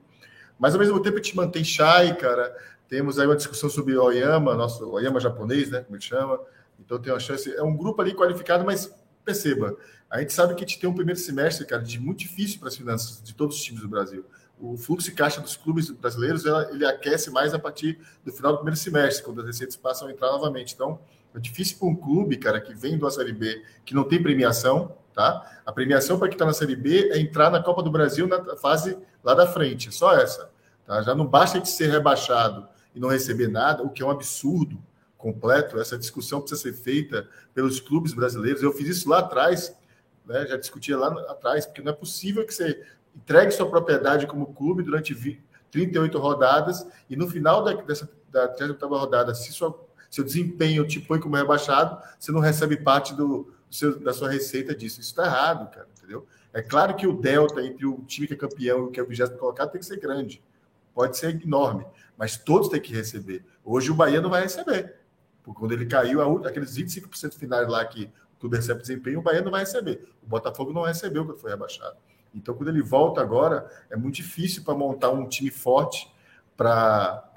Mas 0.59 0.73
ao 0.73 0.79
mesmo 0.79 0.99
tempo 0.99 1.17
a 1.17 1.21
gente 1.21 1.35
mantém 1.35 1.63
Chay, 1.63 2.15
cara. 2.15 2.55
Temos 2.87 3.17
aí 3.17 3.25
uma 3.25 3.35
discussão 3.35 3.69
sobre 3.69 3.97
Oyama, 3.97 4.53
nosso 4.53 4.87
Oyama 4.89 5.19
japonês, 5.19 5.71
né? 5.71 5.81
Como 5.81 5.95
ele 5.95 6.03
chama. 6.03 6.39
Então 6.79 6.99
tem 6.99 7.11
uma 7.11 7.19
chance. 7.19 7.51
É 7.55 7.63
um 7.63 7.75
grupo 7.75 8.01
ali 8.01 8.13
qualificado, 8.13 8.65
mas 8.65 8.93
perceba, 9.21 9.75
a 10.09 10.19
gente 10.19 10.33
sabe 10.33 10.53
que 10.55 10.63
a 10.63 10.67
gente 10.67 10.79
tem 10.79 10.89
um 10.89 10.93
primeiro 10.93 11.19
semestre, 11.19 11.65
cara, 11.65 11.81
de 11.81 11.99
muito 11.99 12.19
difícil 12.19 12.59
para 12.59 12.67
as 12.67 12.75
finanças 12.75 13.21
de 13.23 13.33
todos 13.33 13.55
os 13.55 13.63
times 13.63 13.81
do 13.81 13.87
Brasil. 13.87 14.25
O 14.59 14.77
fluxo 14.77 15.09
de 15.09 15.15
caixa 15.15 15.41
dos 15.41 15.55
clubes 15.55 15.89
brasileiros 15.89 16.45
ele 16.45 16.85
aquece 16.85 17.31
mais 17.31 17.53
a 17.53 17.59
partir 17.59 17.97
do 18.23 18.31
final 18.31 18.51
do 18.51 18.57
primeiro 18.57 18.77
semestre, 18.77 19.23
quando 19.23 19.39
as 19.41 19.47
receitas 19.47 19.75
passam 19.75 20.07
a 20.07 20.11
entrar 20.11 20.31
novamente. 20.31 20.73
Então, 20.73 20.99
é 21.33 21.39
difícil 21.39 21.77
para 21.79 21.87
um 21.87 21.95
clube, 21.95 22.37
cara, 22.37 22.59
que 22.59 22.73
vem 22.73 22.97
do 22.97 23.09
Série 23.09 23.31
B, 23.31 23.63
que 23.85 23.95
não 23.95 24.03
tem 24.03 24.21
premiação, 24.21 24.95
tá? 25.13 25.61
A 25.65 25.71
premiação 25.71 26.19
para 26.19 26.27
quem 26.27 26.35
está 26.35 26.45
na 26.45 26.53
Série 26.53 26.75
B 26.75 27.09
é 27.11 27.19
entrar 27.19 27.49
na 27.49 27.63
Copa 27.63 27.81
do 27.81 27.89
Brasil 27.89 28.27
na 28.27 28.57
fase 28.57 28.97
lá 29.23 29.33
da 29.33 29.47
frente, 29.47 29.87
é 29.87 29.91
só 29.91 30.13
essa. 30.13 30.51
Tá? 30.85 31.01
Já 31.01 31.15
não 31.15 31.25
basta 31.25 31.57
gente 31.57 31.69
ser 31.69 31.89
rebaixado 31.89 32.67
e 32.93 32.99
não 32.99 33.07
receber 33.07 33.47
nada, 33.47 33.81
o 33.81 33.89
que 33.89 34.03
é 34.03 34.05
um 34.05 34.11
absurdo 34.11 34.77
completo. 35.21 35.79
Essa 35.79 35.97
discussão 35.97 36.41
precisa 36.41 36.61
ser 36.61 36.73
feita 36.73 37.27
pelos 37.53 37.79
clubes 37.79 38.13
brasileiros. 38.13 38.61
Eu 38.61 38.73
fiz 38.73 38.87
isso 38.87 39.09
lá 39.09 39.19
atrás, 39.19 39.75
né? 40.25 40.45
já 40.47 40.57
discutia 40.57 40.97
lá 40.97 41.07
atrás, 41.29 41.65
porque 41.65 41.81
não 41.81 41.91
é 41.91 41.95
possível 41.95 42.45
que 42.45 42.53
você 42.53 42.83
entregue 43.15 43.51
sua 43.51 43.69
propriedade 43.69 44.27
como 44.27 44.53
clube 44.53 44.83
durante 44.83 45.13
20, 45.13 45.41
38 45.71 46.17
rodadas 46.17 46.85
e 47.09 47.15
no 47.15 47.27
final 47.27 47.63
da, 47.63 47.73
dessa 47.73 48.09
da 48.31 48.47
38 48.47 48.87
rodada, 48.87 49.35
se 49.35 49.51
sua, 49.51 49.77
seu 50.09 50.23
desempenho 50.23 50.87
te 50.87 50.99
põe 50.99 51.19
como 51.19 51.35
rebaixado, 51.35 52.01
você 52.17 52.31
não 52.31 52.39
recebe 52.39 52.77
parte 52.77 53.13
do, 53.13 53.53
do 53.69 53.75
seu, 53.75 53.99
da 53.99 54.13
sua 54.13 54.29
receita 54.29 54.73
disso. 54.73 55.01
Isso 55.01 55.09
está 55.09 55.25
errado, 55.25 55.69
cara, 55.69 55.87
entendeu? 55.97 56.25
É 56.53 56.61
claro 56.61 56.95
que 56.95 57.05
o 57.05 57.13
delta 57.13 57.61
entre 57.61 57.85
o 57.85 58.01
time 58.07 58.27
que 58.27 58.33
é 58.33 58.37
campeão 58.37 58.79
e 58.79 58.81
o 58.83 58.91
que 58.91 58.99
é 58.99 59.03
o 59.03 59.07
vigésimo 59.07 59.37
colocado 59.37 59.71
tem 59.71 59.79
que 59.79 59.85
ser 59.85 59.99
grande. 59.99 60.41
Pode 60.93 61.17
ser 61.17 61.41
enorme 61.41 61.85
mas 62.21 62.37
todos 62.37 62.69
têm 62.69 62.79
que 62.79 62.93
receber. 62.93 63.43
Hoje 63.65 63.89
o 63.89 63.95
Bahia 63.95 64.21
não 64.21 64.29
vai 64.29 64.43
receber. 64.43 64.95
Porque 65.43 65.59
quando 65.59 65.71
ele 65.71 65.85
caiu, 65.85 66.21
aqueles 66.45 66.77
25% 66.77 67.33
finais 67.33 67.67
lá 67.67 67.83
que 67.85 68.11
clube 68.41 68.57
recebe 68.57 68.81
desempenho, 68.81 69.19
o 69.19 69.21
Bahia 69.21 69.41
não 69.41 69.51
vai 69.51 69.61
receber. 69.61 70.09
O 70.23 70.27
Botafogo 70.27 70.73
não 70.73 70.81
recebeu 70.81 71.23
quando 71.23 71.37
foi 71.37 71.51
rebaixado. 71.51 71.95
Então, 72.33 72.55
quando 72.55 72.69
ele 72.69 72.81
volta 72.81 73.21
agora, 73.21 73.69
é 73.89 73.95
muito 73.95 74.15
difícil 74.15 74.63
para 74.63 74.73
montar 74.73 75.11
um 75.11 75.27
time 75.27 75.51
forte 75.51 76.11
para 76.57 77.27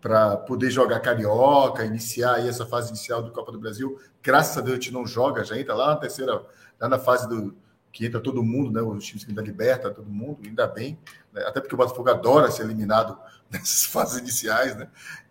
para 0.00 0.34
poder 0.34 0.70
jogar 0.70 0.98
carioca, 1.00 1.84
iniciar 1.84 2.36
aí 2.36 2.48
essa 2.48 2.64
fase 2.64 2.88
inicial 2.88 3.22
do 3.22 3.30
Copa 3.30 3.52
do 3.52 3.58
Brasil. 3.58 4.00
Graças 4.22 4.56
a 4.56 4.62
Deus 4.62 4.78
a 4.78 4.80
gente 4.80 4.94
não 4.94 5.06
joga, 5.06 5.44
já 5.44 5.58
entra 5.58 5.74
lá 5.74 5.88
na 5.88 5.96
terceira, 5.96 6.42
lá 6.80 6.88
na 6.88 6.98
fase 6.98 7.28
do 7.28 7.54
que 7.92 8.06
entra 8.06 8.18
todo 8.18 8.42
mundo, 8.42 8.70
né? 8.70 8.80
Os 8.80 9.04
times 9.04 9.24
que 9.24 9.32
da 9.34 9.42
liberta 9.42 9.90
todo 9.90 10.08
mundo, 10.08 10.38
ainda 10.42 10.66
bem, 10.66 10.98
né? 11.32 11.42
até 11.42 11.60
porque 11.60 11.74
o 11.74 11.78
Botafogo 11.78 12.08
adora 12.08 12.50
ser 12.50 12.62
eliminado 12.62 13.18
nessas 13.50 13.84
fases 13.84 14.18
iniciais, 14.18 14.74
né? 14.74 14.88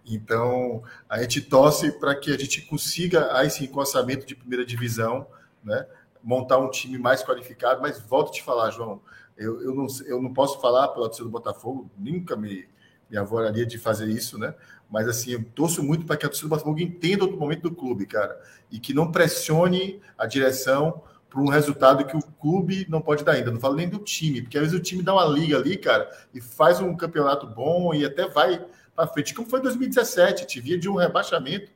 Então 0.09 0.83
a 1.07 1.21
gente 1.21 1.41
torce 1.41 1.91
para 1.91 2.15
que 2.15 2.33
a 2.33 2.37
gente 2.37 2.61
consiga 2.63 3.35
aí 3.35 3.49
sim 3.49 3.67
com 3.67 3.79
orçamento 3.79 4.25
de 4.25 4.35
primeira 4.35 4.65
divisão, 4.65 5.27
né? 5.63 5.85
Montar 6.23 6.57
um 6.57 6.69
time 6.69 6.97
mais 6.97 7.23
qualificado, 7.23 7.81
mas 7.81 7.99
volto 7.99 8.29
a 8.29 8.33
te 8.33 8.43
falar, 8.43 8.71
João, 8.71 9.01
eu, 9.37 9.61
eu, 9.61 9.73
não, 9.73 9.87
eu 10.05 10.21
não 10.21 10.33
posso 10.33 10.59
falar 10.59 10.89
pela 10.89 11.05
torcida 11.05 11.23
do 11.23 11.31
Botafogo, 11.31 11.89
nunca 11.97 12.35
me 12.35 12.67
me 13.09 13.17
avoraria 13.17 13.65
de 13.65 13.77
fazer 13.77 14.07
isso, 14.07 14.37
né? 14.37 14.53
Mas 14.89 15.07
assim, 15.07 15.31
eu 15.31 15.43
torço 15.55 15.83
muito 15.83 16.05
para 16.05 16.15
que 16.15 16.25
a 16.25 16.29
torcida 16.29 16.47
do 16.47 16.51
Botafogo 16.51 16.79
entenda 16.79 17.25
o 17.25 17.37
momento 17.37 17.63
do 17.63 17.75
clube, 17.75 18.05
cara, 18.05 18.39
e 18.71 18.79
que 18.79 18.93
não 18.93 19.11
pressione 19.11 19.99
a 20.17 20.25
direção 20.25 21.01
para 21.29 21.41
um 21.41 21.47
resultado 21.47 22.05
que 22.05 22.17
o 22.17 22.21
clube 22.21 22.85
não 22.89 23.01
pode 23.01 23.23
dar 23.23 23.33
ainda. 23.33 23.51
Não 23.51 23.59
falo 23.59 23.75
nem 23.75 23.89
do 23.89 23.99
time, 23.99 24.41
porque 24.41 24.57
às 24.57 24.63
vezes 24.63 24.79
o 24.79 24.81
time 24.81 25.03
dá 25.03 25.13
uma 25.13 25.25
liga 25.25 25.57
ali, 25.57 25.77
cara, 25.77 26.09
e 26.33 26.41
faz 26.41 26.79
um 26.79 26.95
campeonato 26.95 27.47
bom 27.47 27.93
e 27.93 28.05
até 28.05 28.27
vai 28.27 28.65
para 28.99 29.13
frente. 29.13 29.33
Como 29.33 29.47
foi 29.47 29.59
em 29.59 29.63
2017, 29.63 30.45
te 30.45 30.59
via 30.59 30.77
de 30.77 30.89
um 30.89 30.95
rebaixamento, 30.95 31.71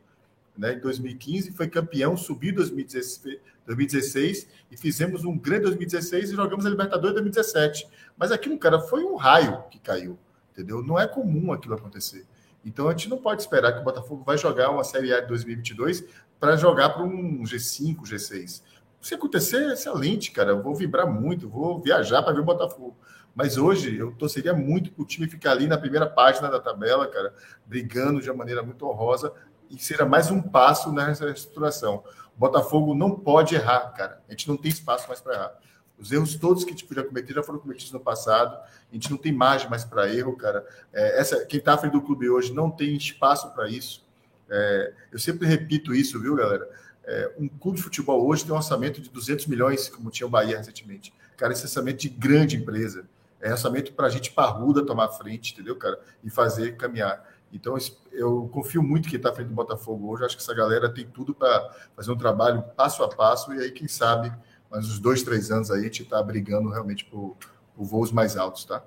né? 0.58 0.74
Em 0.74 0.80
2015 0.80 1.52
foi 1.52 1.68
campeão, 1.68 2.18
subiu 2.18 2.52
em 2.52 2.56
2016, 2.56 3.40
2016 3.66 4.48
e 4.72 4.78
fizemos 4.78 5.24
um 5.24 5.38
grande 5.38 5.64
2016 5.64 6.32
e 6.32 6.36
jogamos 6.36 6.66
a 6.66 6.70
Libertadores 6.70 7.12
em 7.12 7.22
2017. 7.22 7.88
Mas 8.18 8.32
aqui, 8.32 8.56
cara, 8.58 8.80
foi 8.80 9.04
um 9.04 9.16
raio 9.16 9.64
que 9.70 9.80
caiu 9.80 10.18
entendeu? 10.54 10.84
Não 10.84 11.00
é 11.00 11.08
comum 11.08 11.52
aquilo 11.52 11.76
acontecer. 11.76 12.26
Então 12.64 12.88
a 12.88 12.91
gente 12.91 13.10
não 13.10 13.18
pode 13.18 13.41
esperar 13.41 13.74
que 13.74 13.80
o 13.80 13.84
Botafogo 13.84 14.24
vai 14.24 14.38
jogar 14.38 14.70
uma 14.70 14.84
Série 14.84 15.14
A 15.14 15.20
de 15.20 15.28
2022 15.28 16.06
para 16.40 16.56
jogar 16.56 16.90
para 16.90 17.04
um 17.04 17.44
G5, 17.44 18.02
G6. 18.04 18.62
Se 19.02 19.16
acontecer, 19.16 19.70
é 19.70 19.74
excelente, 19.74 20.32
cara. 20.32 20.52
Eu 20.52 20.62
vou 20.62 20.74
vibrar 20.74 21.06
muito, 21.12 21.50
vou 21.50 21.82
viajar 21.82 22.22
para 22.22 22.34
ver 22.34 22.40
o 22.40 22.45
Botafogo. 22.45 22.95
Mas 23.36 23.58
hoje 23.58 23.98
eu 23.98 24.12
torceria 24.12 24.54
muito 24.54 24.92
para 24.92 25.02
o 25.02 25.06
time 25.06 25.28
ficar 25.28 25.52
ali 25.52 25.68
na 25.68 25.78
primeira 25.78 26.08
página 26.08 26.50
da 26.50 26.60
tabela, 26.60 27.08
cara, 27.08 27.34
brigando 27.66 28.22
de 28.22 28.30
uma 28.30 28.38
maneira 28.38 28.62
muito 28.62 28.88
honrosa 28.88 29.34
e 29.70 29.78
seria 29.78 30.06
mais 30.06 30.30
um 30.30 30.42
passo 30.42 30.92
nessa 30.92 31.26
reestruturação. 31.26 32.04
O 32.36 32.40
Botafogo 32.40 32.94
não 32.94 33.12
pode 33.12 33.56
errar, 33.56 33.92
cara. 33.94 34.22
A 34.28 34.32
gente 34.32 34.48
não 34.48 34.56
tem 34.56 34.70
espaço 34.70 35.08
mais 35.08 35.20
para 35.20 35.34
errar. 35.34 35.60
Os 35.98 36.12
erros 36.12 36.36
todos 36.36 36.64
que 36.64 36.72
a 36.72 36.74
gente 36.74 36.86
podia 36.86 37.04
cometer 37.04 37.34
já 37.34 37.42
foram 37.42 37.60
cometidos 37.60 37.92
no 37.92 38.00
passado. 38.00 38.56
A 38.56 38.94
gente 38.94 39.10
não 39.10 39.18
tem 39.18 39.32
margem 39.32 39.70
mais 39.70 39.84
para 39.86 40.14
erro, 40.14 40.36
cara. 40.36 40.66
É, 40.92 41.20
essa, 41.20 41.46
quem 41.46 41.60
está 41.60 41.74
à 41.74 41.78
frente 41.78 41.94
do 41.94 42.02
clube 42.02 42.30
hoje 42.30 42.54
não 42.54 42.70
tem 42.70 42.96
espaço 42.96 43.52
para 43.54 43.70
isso. 43.70 44.06
É, 44.50 44.94
eu 45.12 45.18
sempre 45.18 45.48
repito 45.48 45.94
isso, 45.94 46.20
viu, 46.20 46.36
galera? 46.36 46.70
É, 47.06 47.32
um 47.38 47.48
clube 47.48 47.78
de 47.78 47.84
futebol 47.84 48.26
hoje 48.28 48.44
tem 48.44 48.54
um 48.54 48.58
orçamento 48.58 49.02
de 49.02 49.10
200 49.10 49.48
milhões, 49.48 49.90
como 49.90 50.12
tinha 50.12 50.28
o 50.28 50.30
Bahia 50.30 50.58
recentemente. 50.58 51.14
Cara, 51.38 51.54
esse 51.54 51.64
orçamento 51.64 52.02
de 52.02 52.10
grande 52.10 52.58
empresa. 52.58 53.06
É 53.44 53.52
orçamento 53.52 53.91
para 53.91 54.07
a 54.07 54.10
gente 54.10 54.32
parruda 54.32 54.86
tomar 54.86 55.10
frente, 55.10 55.52
entendeu, 55.52 55.76
cara? 55.76 55.99
E 56.24 56.30
fazer 56.30 56.78
caminhar. 56.78 57.30
Então, 57.52 57.76
eu 58.14 58.48
confio 58.48 58.82
muito 58.82 59.10
que 59.10 59.18
está 59.18 59.34
frente 59.34 59.49
do 59.49 59.53
Botafogo 59.53 60.10
hoje. 60.10 60.24
Acho 60.24 60.38
que 60.38 60.41
essa 60.41 60.53
galera 60.53 60.90
tem 60.90 61.06
tudo 61.06 61.36
para 61.36 61.70
fazer 61.94 62.10
um 62.10 62.18
trabalho 62.18 62.64
passo 62.78 63.03
a 63.03 63.10
passo. 63.10 63.53
E 63.53 63.60
aí, 63.60 63.72
quem 63.72 63.86
sabe, 63.86 64.32
mas 64.72 64.90
uns 64.90 64.98
dois, 64.98 65.24
três 65.24 65.52
anos 65.52 65.70
aí 65.70 65.82
a 65.82 65.84
gente 65.84 66.03
está 66.03 66.24
brigando 66.24 66.70
realmente 66.70 67.03
por, 67.03 67.36
por, 67.76 67.84
voos 67.84 68.14
mais 68.14 68.38
altos, 68.38 68.64
tá? 68.64 68.82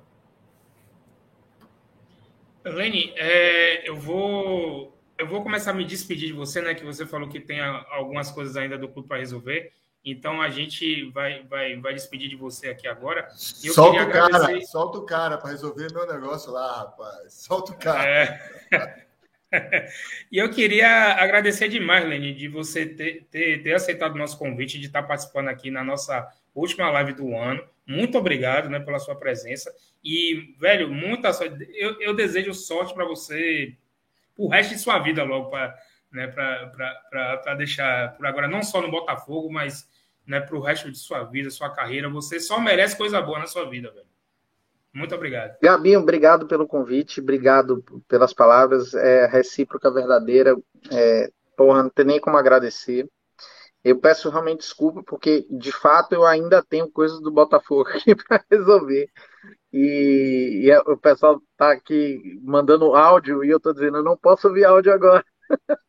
Lene, 2.64 3.12
é, 3.14 3.86
eu 3.86 3.94
vou 3.94 4.98
eu 5.18 5.26
vou 5.26 5.42
começar 5.42 5.72
a 5.72 5.74
me 5.74 5.84
despedir 5.84 6.28
de 6.28 6.32
você, 6.32 6.62
né? 6.62 6.74
Que 6.74 6.84
você 6.84 7.04
falou 7.04 7.28
que 7.28 7.40
tem 7.40 7.60
algumas 7.60 8.30
coisas 8.30 8.56
ainda 8.56 8.78
do 8.78 8.88
clube 8.88 9.06
para 9.06 9.18
resolver. 9.18 9.72
Então 10.08 10.40
a 10.40 10.48
gente 10.48 11.10
vai, 11.10 11.42
vai, 11.42 11.76
vai 11.80 11.92
despedir 11.92 12.28
de 12.28 12.36
você 12.36 12.68
aqui 12.68 12.86
agora. 12.86 13.26
Eu 13.64 13.74
solta 13.74 14.04
o 14.04 14.08
cara, 14.08 14.36
agradecer... 14.36 14.66
solta 14.66 14.98
o 14.98 15.04
cara 15.04 15.36
para 15.36 15.50
resolver 15.50 15.92
meu 15.92 16.06
negócio 16.06 16.52
lá, 16.52 16.76
rapaz. 16.76 17.32
Solta 17.32 17.72
o 17.72 17.76
cara. 17.76 18.08
É... 18.70 19.06
e 20.30 20.38
eu 20.38 20.48
queria 20.48 21.14
agradecer 21.14 21.68
demais, 21.68 22.08
Lenny, 22.08 22.32
de 22.32 22.46
você 22.46 22.86
ter, 22.86 23.26
ter, 23.32 23.64
ter 23.64 23.74
aceitado 23.74 24.14
o 24.14 24.18
nosso 24.18 24.38
convite, 24.38 24.78
de 24.78 24.86
estar 24.86 25.02
participando 25.02 25.48
aqui 25.48 25.72
na 25.72 25.82
nossa 25.82 26.24
última 26.54 26.88
live 26.88 27.12
do 27.12 27.36
ano. 27.36 27.64
Muito 27.84 28.16
obrigado 28.16 28.68
né, 28.68 28.78
pela 28.78 29.00
sua 29.00 29.16
presença. 29.16 29.74
E, 30.04 30.54
velho, 30.60 30.88
muita 30.88 31.32
sorte. 31.32 31.68
Eu, 31.74 32.00
eu 32.00 32.14
desejo 32.14 32.54
sorte 32.54 32.94
para 32.94 33.04
você 33.04 33.76
o 34.38 34.46
resto 34.46 34.72
de 34.72 34.80
sua 34.80 35.00
vida 35.00 35.24
logo, 35.24 35.50
para 35.50 35.76
né, 36.12 36.32
deixar 37.58 38.16
por 38.16 38.24
agora, 38.24 38.46
não 38.46 38.62
só 38.62 38.80
no 38.80 38.90
Botafogo, 38.90 39.52
mas 39.52 39.95
né, 40.26 40.40
para 40.40 40.56
o 40.56 40.60
resto 40.60 40.90
de 40.90 40.98
sua 40.98 41.22
vida, 41.24 41.50
sua 41.50 41.70
carreira. 41.70 42.08
Você 42.08 42.40
só 42.40 42.60
merece 42.60 42.96
coisa 42.96 43.20
boa 43.22 43.38
na 43.38 43.46
sua 43.46 43.68
vida, 43.68 43.90
velho. 43.90 44.06
Muito 44.92 45.14
obrigado. 45.14 45.58
Gabinho, 45.62 46.00
obrigado 46.00 46.46
pelo 46.46 46.66
convite, 46.66 47.20
obrigado 47.20 47.84
pelas 48.08 48.32
palavras, 48.32 48.94
é 48.94 49.26
recíproca 49.26 49.90
verdadeira, 49.90 50.56
é, 50.90 51.30
porra, 51.54 51.82
não 51.82 51.90
tem 51.90 52.06
nem 52.06 52.20
como 52.20 52.38
agradecer. 52.38 53.06
Eu 53.84 54.00
peço 54.00 54.30
realmente 54.30 54.60
desculpa, 54.60 55.02
porque 55.04 55.46
de 55.50 55.70
fato 55.70 56.14
eu 56.14 56.24
ainda 56.24 56.62
tenho 56.62 56.90
coisas 56.90 57.20
do 57.20 57.30
Botafogo 57.30 57.88
aqui 57.90 58.16
para 58.16 58.42
resolver. 58.50 59.08
E, 59.72 60.62
e, 60.64 60.78
o 60.90 60.96
pessoal 60.96 61.42
tá 61.56 61.72
aqui 61.72 62.40
mandando 62.42 62.96
áudio 62.96 63.44
e 63.44 63.50
eu 63.50 63.60
tô 63.60 63.72
dizendo, 63.74 63.98
eu 63.98 64.02
não 64.02 64.16
posso 64.16 64.48
ouvir 64.48 64.64
áudio 64.64 64.92
agora. 64.92 65.24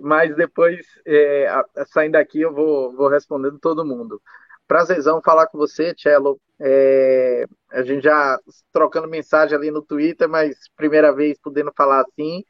Mas 0.00 0.34
depois, 0.36 0.86
é, 1.06 1.46
saindo 1.86 2.12
daqui, 2.12 2.40
eu 2.40 2.52
vou, 2.52 2.94
vou 2.94 3.08
respondendo 3.08 3.58
todo 3.58 3.84
mundo. 3.84 4.20
Prazerzão 4.66 5.20
falar 5.22 5.46
com 5.48 5.58
você, 5.58 5.94
Cello. 5.96 6.40
É, 6.60 7.44
a 7.70 7.82
gente 7.82 8.04
já 8.04 8.38
trocando 8.72 9.08
mensagem 9.08 9.56
ali 9.56 9.70
no 9.70 9.82
Twitter, 9.82 10.28
mas 10.28 10.56
primeira 10.76 11.12
vez 11.14 11.38
podendo 11.40 11.72
falar 11.76 12.02
assim. 12.02 12.44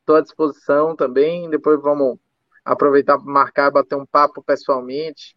Estou 0.00 0.16
à 0.16 0.20
disposição 0.22 0.96
também. 0.96 1.50
Depois 1.50 1.80
vamos 1.80 2.18
aproveitar 2.64 3.18
para 3.18 3.26
marcar, 3.32 3.70
bater 3.70 3.96
um 3.96 4.06
papo 4.06 4.42
pessoalmente. 4.42 5.36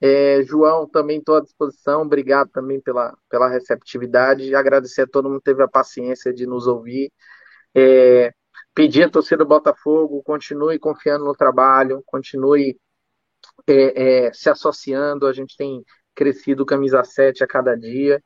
É, 0.00 0.42
João, 0.44 0.88
também 0.88 1.18
estou 1.18 1.36
à 1.36 1.40
disposição. 1.40 2.02
Obrigado 2.02 2.50
também 2.50 2.80
pela, 2.80 3.16
pela 3.28 3.48
receptividade. 3.48 4.54
Agradecer 4.54 5.02
a 5.02 5.06
todo 5.06 5.28
mundo 5.28 5.38
que 5.38 5.44
teve 5.44 5.62
a 5.62 5.68
paciência 5.68 6.32
de 6.32 6.46
nos 6.46 6.66
ouvir. 6.66 7.12
É, 7.74 8.32
pedir 8.76 9.04
a 9.04 9.10
torcida 9.10 9.38
do 9.38 9.48
Botafogo, 9.48 10.22
continue 10.22 10.78
confiando 10.78 11.24
no 11.24 11.34
trabalho, 11.34 12.02
continue 12.04 12.78
é, 13.66 14.26
é, 14.26 14.32
se 14.34 14.50
associando, 14.50 15.26
a 15.26 15.32
gente 15.32 15.56
tem 15.56 15.82
crescido 16.14 16.66
camisa 16.66 17.02
7 17.02 17.42
a 17.42 17.46
cada 17.46 17.74
dia. 17.74 18.22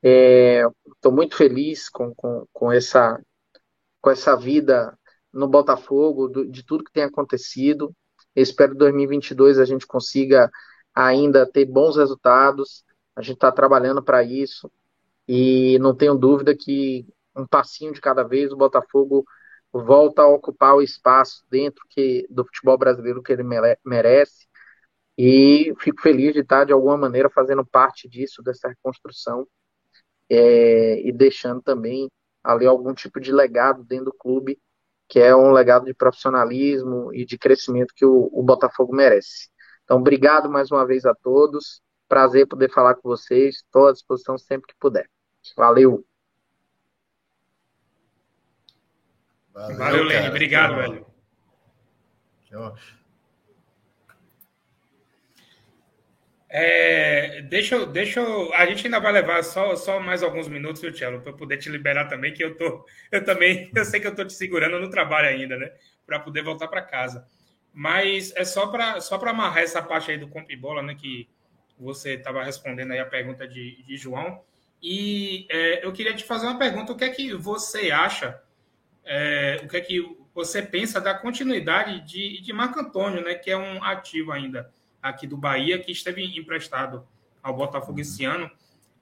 Estou 0.00 1.10
é, 1.10 1.14
muito 1.14 1.36
feliz 1.36 1.88
com, 1.88 2.14
com, 2.14 2.46
com, 2.52 2.70
essa, 2.70 3.20
com 4.00 4.10
essa 4.10 4.36
vida 4.36 4.96
no 5.32 5.48
Botafogo, 5.48 6.28
do, 6.28 6.48
de 6.48 6.64
tudo 6.64 6.84
que 6.84 6.92
tem 6.92 7.02
acontecido. 7.02 7.92
Espero 8.34 8.72
que 8.72 8.78
2022 8.78 9.58
a 9.58 9.64
gente 9.64 9.88
consiga 9.88 10.48
ainda 10.94 11.44
ter 11.44 11.64
bons 11.64 11.96
resultados. 11.96 12.84
A 13.16 13.22
gente 13.22 13.34
está 13.34 13.50
trabalhando 13.50 14.00
para 14.00 14.22
isso 14.22 14.70
e 15.26 15.80
não 15.80 15.96
tenho 15.96 16.14
dúvida 16.14 16.56
que 16.56 17.04
um 17.34 17.44
passinho 17.44 17.92
de 17.92 18.00
cada 18.00 18.22
vez 18.22 18.52
o 18.52 18.56
Botafogo 18.56 19.24
volta 19.72 20.22
a 20.22 20.28
ocupar 20.28 20.74
o 20.74 20.82
espaço 20.82 21.44
dentro 21.50 21.84
que, 21.88 22.26
do 22.30 22.44
futebol 22.44 22.76
brasileiro 22.76 23.22
que 23.22 23.32
ele 23.32 23.44
merece 23.84 24.46
e 25.16 25.74
fico 25.78 26.00
feliz 26.00 26.32
de 26.32 26.40
estar, 26.40 26.64
de 26.64 26.72
alguma 26.72 26.96
maneira, 26.96 27.28
fazendo 27.30 27.64
parte 27.64 28.08
disso, 28.08 28.42
dessa 28.42 28.68
reconstrução, 28.68 29.46
é, 30.30 31.00
e 31.06 31.12
deixando 31.12 31.60
também 31.60 32.10
ali 32.42 32.66
algum 32.66 32.94
tipo 32.94 33.20
de 33.20 33.32
legado 33.32 33.84
dentro 33.84 34.06
do 34.06 34.14
clube, 34.14 34.58
que 35.08 35.18
é 35.18 35.34
um 35.34 35.52
legado 35.52 35.84
de 35.84 35.94
profissionalismo 35.94 37.12
e 37.12 37.26
de 37.26 37.36
crescimento 37.36 37.92
que 37.94 38.06
o, 38.06 38.30
o 38.32 38.42
Botafogo 38.42 38.94
merece. 38.94 39.50
Então, 39.84 39.98
obrigado 39.98 40.48
mais 40.48 40.70
uma 40.70 40.86
vez 40.86 41.04
a 41.04 41.14
todos. 41.14 41.82
Prazer 42.08 42.46
poder 42.46 42.70
falar 42.70 42.94
com 42.94 43.08
vocês. 43.08 43.56
Estou 43.56 43.88
à 43.88 43.92
disposição 43.92 44.38
sempre 44.38 44.68
que 44.68 44.78
puder. 44.78 45.08
Valeu. 45.56 46.09
Valeu, 49.60 49.76
Valeu 49.76 50.04
Lene. 50.04 50.28
Obrigado, 50.28 50.76
velho. 50.76 51.06
É, 56.52 57.42
deixa, 57.42 57.76
eu, 57.76 57.86
deixa 57.86 58.18
eu, 58.18 58.52
a 58.54 58.66
gente 58.66 58.84
ainda 58.84 58.98
vai 58.98 59.12
levar 59.12 59.40
só, 59.44 59.76
só 59.76 60.00
mais 60.00 60.20
alguns 60.20 60.48
minutos, 60.48 60.82
viu, 60.82 60.92
Tchelo, 60.92 61.20
para 61.20 61.32
poder 61.32 61.58
te 61.58 61.68
liberar 61.68 62.06
também, 62.06 62.34
que 62.34 62.42
eu 62.42 62.56
tô, 62.56 62.84
eu 63.12 63.24
também, 63.24 63.70
eu 63.72 63.84
sei 63.84 64.00
que 64.00 64.06
eu 64.08 64.14
tô 64.16 64.24
te 64.24 64.32
segurando 64.32 64.80
no 64.80 64.90
trabalho 64.90 65.28
ainda, 65.28 65.56
né, 65.56 65.70
para 66.04 66.18
poder 66.18 66.42
voltar 66.42 66.66
para 66.66 66.82
casa. 66.82 67.24
Mas 67.72 68.34
é 68.34 68.44
só 68.44 68.66
para 68.66 69.00
só 69.00 69.16
para 69.16 69.30
amarrar 69.30 69.62
essa 69.62 69.80
parte 69.80 70.10
aí 70.10 70.18
do 70.18 70.26
comp 70.26 70.50
bola, 70.56 70.82
né, 70.82 70.96
que 70.96 71.28
você 71.78 72.14
estava 72.14 72.42
respondendo 72.42 72.90
aí 72.90 72.98
a 72.98 73.06
pergunta 73.06 73.46
de, 73.46 73.84
de 73.84 73.96
João. 73.96 74.42
E 74.82 75.46
é, 75.50 75.86
eu 75.86 75.92
queria 75.92 76.14
te 76.14 76.24
fazer 76.24 76.46
uma 76.46 76.58
pergunta: 76.58 76.92
o 76.92 76.96
que 76.96 77.04
é 77.04 77.10
que 77.10 77.32
você 77.32 77.92
acha? 77.92 78.42
É, 79.12 79.60
o 79.64 79.66
que 79.66 79.76
é 79.76 79.80
que 79.80 80.16
você 80.32 80.62
pensa 80.62 81.00
da 81.00 81.12
continuidade 81.12 82.00
de, 82.06 82.40
de 82.40 82.52
Marco 82.52 82.78
Antônio, 82.78 83.20
né, 83.20 83.34
que 83.34 83.50
é 83.50 83.56
um 83.56 83.82
ativo 83.82 84.30
ainda 84.30 84.72
aqui 85.02 85.26
do 85.26 85.36
Bahia, 85.36 85.80
que 85.80 85.90
esteve 85.90 86.22
emprestado 86.38 87.04
ao 87.42 87.52
Botafogo 87.52 87.98
esse 87.98 88.24
ano? 88.24 88.48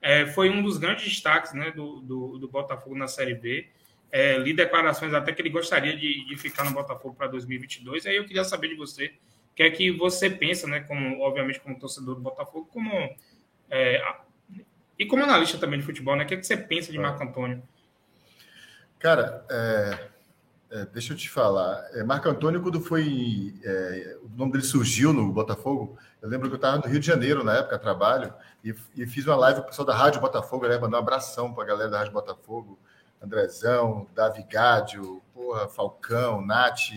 É, 0.01 0.24
foi 0.24 0.48
um 0.48 0.62
dos 0.62 0.78
grandes 0.78 1.05
destaques 1.05 1.52
né, 1.52 1.72
do, 1.72 2.01
do, 2.01 2.39
do 2.39 2.48
Botafogo 2.48 2.97
na 2.97 3.06
Série 3.06 3.35
B. 3.35 3.68
É, 4.10 4.39
li 4.39 4.55
declarações 4.55 5.12
até 5.12 5.30
que 5.30 5.43
ele 5.43 5.51
gostaria 5.51 5.94
de, 5.94 6.24
de 6.24 6.36
ficar 6.39 6.64
no 6.64 6.70
Botafogo 6.70 7.14
para 7.14 7.26
2022. 7.26 8.06
Aí 8.06 8.16
eu 8.16 8.24
queria 8.24 8.44
saber 8.44 8.68
de 8.68 8.76
você 8.76 9.12
o 9.52 9.55
que 9.55 9.62
é 9.62 9.70
que 9.70 9.90
você 9.90 10.30
pensa, 10.30 10.66
né, 10.66 10.80
como, 10.80 11.20
obviamente, 11.20 11.60
como 11.60 11.78
torcedor 11.78 12.14
do 12.14 12.22
Botafogo, 12.22 12.66
como, 12.72 12.90
é, 13.68 14.02
e 14.98 15.05
como 15.05 15.22
analista 15.22 15.59
também 15.59 15.78
de 15.78 15.85
futebol, 15.85 16.16
né, 16.16 16.24
o 16.24 16.26
que, 16.26 16.32
é 16.32 16.36
que 16.39 16.47
você 16.47 16.56
pensa 16.56 16.90
de 16.90 16.98
Marco 16.98 17.22
Antônio? 17.22 17.62
Cara, 18.99 19.45
é, 19.49 20.09
é, 20.70 20.85
deixa 20.87 21.12
eu 21.12 21.16
te 21.16 21.31
falar. 21.31 21.85
É, 21.93 22.03
Marco 22.03 22.29
Antônio, 22.29 22.61
quando 22.61 22.81
foi. 22.81 23.55
É, 23.65 24.16
o 24.23 24.37
nome 24.37 24.53
dele 24.53 24.65
surgiu 24.65 25.12
no 25.12 25.33
Botafogo, 25.33 25.97
eu 26.20 26.29
lembro 26.29 26.49
que 26.49 26.55
eu 26.55 26.57
estava 26.57 26.79
no 26.79 26.87
Rio 26.87 27.01
de 27.01 27.07
Janeiro 27.07 27.45
na 27.45 27.57
época, 27.57 27.79
trabalho, 27.79 28.35
e, 28.65 28.75
e 28.97 29.07
fiz 29.07 29.27
uma 29.27 29.37
live 29.37 29.61
com 29.61 29.66
o 29.66 29.69
pessoal 29.70 29.87
da 29.87 29.95
Rádio 29.95 30.20
Botafogo, 30.20 30.66
né? 30.66 30.77
Mandar 30.79 30.99
um 30.99 31.01
abração 31.01 31.55
para 31.55 31.65
a 31.65 31.66
galera 31.66 31.91
da 31.91 31.99
Rádio 31.99 32.12
Botafogo. 32.12 32.79
Andrezão, 33.23 34.07
Davi 34.15 34.45
Gádio, 34.49 35.20
porra, 35.35 35.69
Falcão, 35.69 36.41
Nath, 36.45 36.93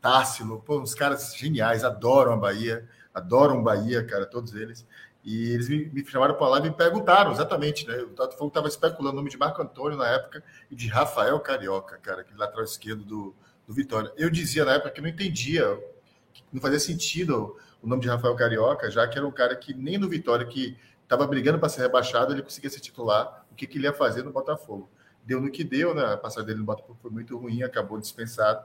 Tássilo, 0.00 0.60
pô, 0.60 0.78
uns 0.78 0.94
caras 0.94 1.34
geniais, 1.34 1.84
adoram 1.84 2.34
a 2.34 2.36
Bahia, 2.36 2.86
adoram 3.14 3.62
Bahia, 3.62 4.04
cara, 4.04 4.26
todos 4.26 4.54
eles. 4.54 4.86
E 5.24 5.52
eles 5.52 5.70
me, 5.70 5.86
me 5.86 6.04
chamaram 6.04 6.34
para 6.34 6.48
lá 6.48 6.58
e 6.58 6.62
me 6.62 6.70
perguntaram 6.70 7.32
exatamente, 7.32 7.88
né? 7.88 7.96
O 8.02 8.10
Tato 8.10 8.36
Fogo 8.36 8.48
estava 8.48 8.68
especulando 8.68 9.14
o 9.14 9.16
nome 9.16 9.30
de 9.30 9.38
Marco 9.38 9.62
Antônio 9.62 9.96
na 9.96 10.06
época 10.06 10.44
e 10.70 10.76
de 10.76 10.86
Rafael 10.88 11.40
Carioca, 11.40 11.96
cara, 11.96 12.20
aquele 12.20 12.38
lateral 12.38 12.64
esquerdo 12.64 13.04
do, 13.04 13.34
do 13.66 13.72
Vitória. 13.72 14.12
Eu 14.18 14.28
dizia 14.28 14.66
na 14.66 14.74
época 14.74 14.90
que 14.90 15.00
não 15.00 15.08
entendia, 15.08 15.82
que 16.32 16.42
não 16.52 16.60
fazia 16.60 16.78
sentido 16.78 17.56
o 17.82 17.86
nome 17.86 18.02
de 18.02 18.08
Rafael 18.08 18.36
Carioca, 18.36 18.90
já 18.90 19.08
que 19.08 19.16
era 19.16 19.26
um 19.26 19.30
cara 19.30 19.56
que 19.56 19.72
nem 19.72 19.96
no 19.96 20.10
Vitória, 20.10 20.44
que 20.46 20.76
estava 21.02 21.26
brigando 21.26 21.58
para 21.58 21.70
ser 21.70 21.82
rebaixado, 21.82 22.32
ele 22.32 22.42
conseguia 22.42 22.68
ser 22.68 22.80
titular, 22.80 23.46
o 23.50 23.54
que, 23.54 23.66
que 23.66 23.78
ele 23.78 23.86
ia 23.86 23.92
fazer 23.94 24.22
no 24.22 24.30
Botafogo. 24.30 24.90
Deu 25.24 25.40
no 25.40 25.50
que 25.50 25.64
deu, 25.64 25.94
né? 25.94 26.04
A 26.04 26.16
passagem 26.18 26.46
dele 26.46 26.58
no 26.58 26.66
Botafogo 26.66 26.98
foi 27.00 27.10
muito 27.10 27.36
ruim, 27.38 27.62
acabou 27.62 27.98
dispensado. 27.98 28.62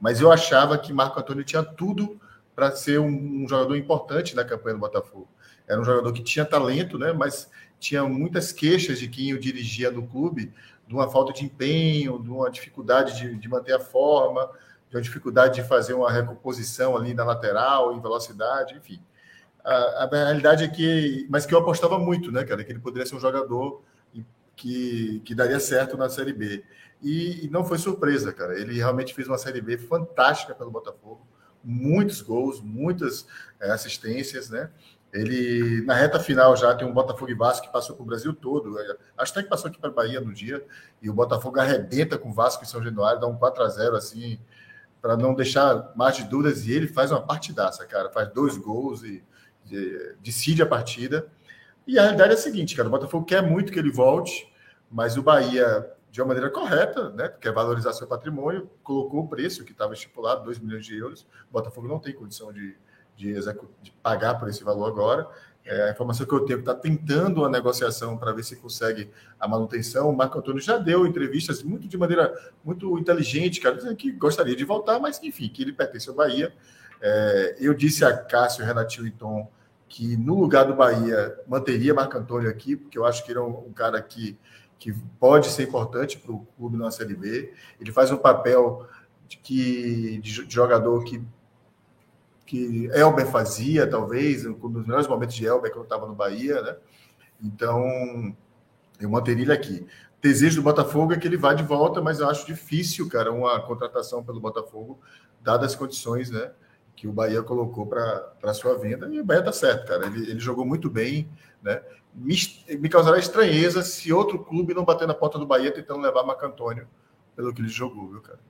Mas 0.00 0.20
eu 0.20 0.32
achava 0.32 0.78
que 0.78 0.94
Marco 0.94 1.20
Antônio 1.20 1.44
tinha 1.44 1.62
tudo 1.62 2.18
para 2.54 2.70
ser 2.70 2.98
um, 2.98 3.44
um 3.44 3.48
jogador 3.48 3.76
importante 3.76 4.34
na 4.34 4.44
campanha 4.44 4.76
do 4.76 4.80
Botafogo. 4.80 5.28
Era 5.70 5.80
um 5.80 5.84
jogador 5.84 6.12
que 6.12 6.22
tinha 6.22 6.44
talento, 6.44 6.98
né? 6.98 7.12
Mas 7.12 7.48
tinha 7.78 8.02
muitas 8.04 8.52
queixas 8.52 8.98
de 8.98 9.08
quem 9.08 9.32
o 9.32 9.38
dirigia 9.38 9.90
no 9.90 10.06
clube, 10.06 10.52
de 10.86 10.94
uma 10.94 11.08
falta 11.08 11.32
de 11.32 11.44
empenho, 11.44 12.20
de 12.20 12.28
uma 12.28 12.50
dificuldade 12.50 13.16
de, 13.16 13.36
de 13.36 13.48
manter 13.48 13.74
a 13.74 13.80
forma, 13.80 14.50
de 14.90 14.96
uma 14.96 15.02
dificuldade 15.02 15.62
de 15.62 15.68
fazer 15.68 15.94
uma 15.94 16.10
recomposição 16.10 16.96
ali 16.96 17.14
na 17.14 17.24
lateral, 17.24 17.94
em 17.94 18.00
velocidade, 18.00 18.74
enfim. 18.76 19.00
A, 19.64 20.04
a, 20.04 20.08
realidade 20.10 20.64
é 20.64 20.68
que, 20.68 21.26
mas 21.30 21.46
que 21.46 21.54
eu 21.54 21.58
apostava 21.58 21.98
muito, 21.98 22.32
né, 22.32 22.44
cara, 22.44 22.64
que 22.64 22.72
ele 22.72 22.80
poderia 22.80 23.06
ser 23.06 23.14
um 23.14 23.20
jogador 23.20 23.82
que, 24.56 25.22
que 25.24 25.34
daria 25.34 25.60
certo 25.60 25.96
na 25.96 26.08
Série 26.08 26.32
B. 26.32 26.64
E, 27.00 27.46
e 27.46 27.48
não 27.48 27.64
foi 27.64 27.78
surpresa, 27.78 28.32
cara. 28.32 28.58
Ele 28.58 28.74
realmente 28.74 29.14
fez 29.14 29.26
uma 29.26 29.38
Série 29.38 29.60
B 29.60 29.78
fantástica 29.78 30.54
pelo 30.54 30.70
Botafogo, 30.70 31.26
muitos 31.64 32.20
gols, 32.20 32.60
muitas 32.60 33.26
é, 33.58 33.70
assistências, 33.70 34.50
né? 34.50 34.70
Ele, 35.12 35.84
na 35.84 35.94
reta 35.94 36.20
final, 36.20 36.56
já 36.56 36.74
tem 36.74 36.86
um 36.86 36.92
Botafogo 36.92 37.30
e 37.30 37.34
Vasco 37.34 37.66
que 37.66 37.72
passou 37.72 37.96
para 37.96 38.02
o 38.02 38.06
Brasil 38.06 38.32
todo. 38.32 38.78
É, 38.78 38.96
acho 39.18 39.32
até 39.32 39.42
que 39.42 39.48
passou 39.48 39.68
aqui 39.68 39.78
para 39.78 39.90
a 39.90 39.92
Bahia 39.92 40.20
no 40.20 40.32
dia. 40.32 40.64
E 41.02 41.10
o 41.10 41.12
Botafogo 41.12 41.58
arrebenta 41.58 42.16
com 42.16 42.30
o 42.30 42.32
Vasco 42.32 42.62
em 42.62 42.66
São 42.66 42.82
Januário, 42.82 43.20
dá 43.20 43.26
um 43.26 43.36
4 43.36 43.62
a 43.62 43.68
0 43.68 43.96
assim, 43.96 44.38
para 45.02 45.16
não 45.16 45.34
deixar 45.34 45.92
mais 45.96 46.16
de 46.16 46.24
dúvidas. 46.24 46.64
E 46.66 46.72
ele 46.72 46.86
faz 46.86 47.10
uma 47.10 47.20
partidaça, 47.20 47.84
cara. 47.86 48.08
Faz 48.10 48.28
dois 48.32 48.56
gols 48.56 49.02
e 49.02 49.22
de, 49.64 50.14
decide 50.20 50.62
a 50.62 50.66
partida. 50.66 51.26
E 51.86 51.98
a 51.98 52.02
realidade 52.02 52.30
é 52.32 52.34
a 52.34 52.38
seguinte, 52.38 52.76
cara. 52.76 52.86
O 52.86 52.92
Botafogo 52.92 53.24
quer 53.24 53.42
muito 53.42 53.72
que 53.72 53.78
ele 53.80 53.90
volte, 53.90 54.48
mas 54.88 55.16
o 55.16 55.22
Bahia, 55.22 55.90
de 56.08 56.20
uma 56.20 56.28
maneira 56.28 56.50
correta, 56.50 57.10
né? 57.10 57.28
Quer 57.28 57.52
valorizar 57.52 57.92
seu 57.94 58.06
patrimônio, 58.06 58.70
colocou 58.84 59.24
o 59.24 59.28
preço 59.28 59.64
que 59.64 59.72
estava 59.72 59.92
estipulado, 59.92 60.44
2 60.44 60.60
milhões 60.60 60.86
de 60.86 60.96
euros. 60.96 61.22
O 61.48 61.52
Botafogo 61.52 61.88
não 61.88 61.98
tem 61.98 62.14
condição 62.14 62.52
de 62.52 62.76
de, 63.20 63.34
de 63.82 63.90
pagar 64.02 64.36
por 64.36 64.48
esse 64.48 64.64
valor 64.64 64.86
agora. 64.86 65.28
É, 65.64 65.88
a 65.88 65.90
informação 65.90 66.26
que 66.26 66.32
eu 66.32 66.40
tenho 66.40 66.60
está 66.60 66.74
tentando 66.74 67.42
uma 67.42 67.48
negociação 67.48 68.16
para 68.16 68.32
ver 68.32 68.42
se 68.42 68.56
consegue 68.56 69.10
a 69.38 69.46
manutenção. 69.46 70.08
O 70.08 70.16
Marco 70.16 70.38
Antônio 70.38 70.60
já 70.60 70.78
deu 70.78 71.06
entrevistas 71.06 71.62
muito 71.62 71.86
de 71.86 71.98
maneira 71.98 72.32
muito 72.64 72.98
inteligente, 72.98 73.60
cara, 73.60 73.76
dizendo 73.76 73.94
que 73.94 74.10
gostaria 74.10 74.56
de 74.56 74.64
voltar, 74.64 74.98
mas 74.98 75.22
enfim, 75.22 75.48
que 75.48 75.62
ele 75.62 75.72
pertence 75.72 76.08
ao 76.08 76.14
Bahia. 76.14 76.52
É, 77.00 77.56
eu 77.60 77.74
disse 77.74 78.04
a 78.04 78.16
Cássio 78.16 78.64
Renatinho 78.64 79.06
e 79.06 79.10
Tom 79.10 79.50
que 79.86 80.16
no 80.16 80.40
lugar 80.40 80.64
do 80.64 80.74
Bahia 80.74 81.38
manteria 81.46 81.92
Marco 81.92 82.16
Antônio 82.16 82.48
aqui, 82.48 82.76
porque 82.76 82.96
eu 82.96 83.04
acho 83.04 83.24
que 83.24 83.32
ele 83.32 83.38
é 83.38 83.42
um, 83.42 83.66
um 83.68 83.72
cara 83.72 84.00
que, 84.00 84.38
que 84.78 84.94
pode 85.18 85.48
ser 85.48 85.64
importante 85.64 86.16
para 86.16 86.32
o 86.32 86.46
clube 86.56 86.76
na 86.78 86.90
Série 86.90 87.14
B. 87.14 87.52
Ele 87.78 87.92
faz 87.92 88.10
um 88.10 88.16
papel 88.16 88.86
de, 89.28 89.36
que, 89.36 90.18
de 90.18 90.46
jogador 90.48 91.04
que 91.04 91.22
que 92.50 92.90
Elber 92.92 93.28
fazia, 93.28 93.88
talvez, 93.88 94.44
um 94.44 94.54
dos 94.54 94.84
melhores 94.84 95.06
momentos 95.06 95.36
de 95.36 95.46
Elber 95.46 95.70
quando 95.70 95.84
estava 95.84 96.04
no 96.04 96.16
Bahia, 96.16 96.60
né? 96.60 96.76
Então, 97.40 98.36
eu 98.98 99.08
manteria 99.08 99.44
ele 99.44 99.52
aqui. 99.52 99.86
Desejo 100.20 100.56
do 100.56 100.64
Botafogo 100.64 101.12
é 101.12 101.16
que 101.16 101.28
ele 101.28 101.36
vá 101.36 101.54
de 101.54 101.62
volta, 101.62 102.02
mas 102.02 102.18
eu 102.18 102.28
acho 102.28 102.44
difícil, 102.44 103.08
cara, 103.08 103.30
uma 103.30 103.60
contratação 103.60 104.24
pelo 104.24 104.40
Botafogo, 104.40 104.98
dadas 105.40 105.70
as 105.70 105.76
condições, 105.76 106.28
né? 106.28 106.50
Que 106.96 107.06
o 107.06 107.12
Bahia 107.12 107.40
colocou 107.40 107.86
para 107.86 108.32
a 108.42 108.52
sua 108.52 108.76
venda. 108.76 109.08
E 109.08 109.20
o 109.20 109.24
Bahia 109.24 109.44
tá 109.44 109.52
certo, 109.52 109.86
cara. 109.86 110.06
Ele, 110.06 110.28
ele 110.28 110.40
jogou 110.40 110.66
muito 110.66 110.90
bem, 110.90 111.30
né? 111.62 111.80
Me, 112.12 112.34
me 112.80 112.88
causará 112.88 113.16
estranheza 113.16 113.80
se 113.84 114.12
outro 114.12 114.40
clube 114.40 114.74
não 114.74 114.84
bater 114.84 115.06
na 115.06 115.14
porta 115.14 115.38
do 115.38 115.46
Bahia 115.46 115.70
tentando 115.70 116.00
levar 116.00 116.24
Marco 116.24 116.44
Antônio 116.44 116.88
pelo 117.36 117.54
que 117.54 117.62
ele 117.62 117.68
jogou, 117.68 118.08
viu, 118.08 118.20
cara? 118.20 118.40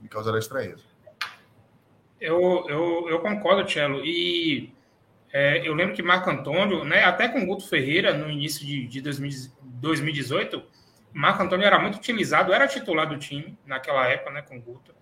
Me 0.00 0.08
causará 0.08 0.38
estranheza. 0.38 0.93
Eu, 2.20 2.66
eu, 2.68 3.08
eu 3.08 3.20
concordo, 3.20 3.64
Tchelo. 3.64 4.04
E 4.04 4.72
é, 5.32 5.66
eu 5.66 5.74
lembro 5.74 5.94
que 5.94 6.02
Marco 6.02 6.30
Antônio, 6.30 6.84
né, 6.84 7.04
até 7.04 7.28
com 7.28 7.44
Guto 7.44 7.68
Ferreira, 7.68 8.14
no 8.14 8.30
início 8.30 8.64
de, 8.64 8.86
de 8.86 9.00
2018, 9.00 10.62
Marco 11.12 11.42
Antônio 11.42 11.66
era 11.66 11.78
muito 11.78 11.96
utilizado, 11.96 12.52
era 12.52 12.66
titular 12.66 13.08
do 13.08 13.18
time 13.18 13.58
naquela 13.66 14.06
época, 14.08 14.30
né, 14.30 14.42
com 14.42 14.60
Guto. 14.60 14.94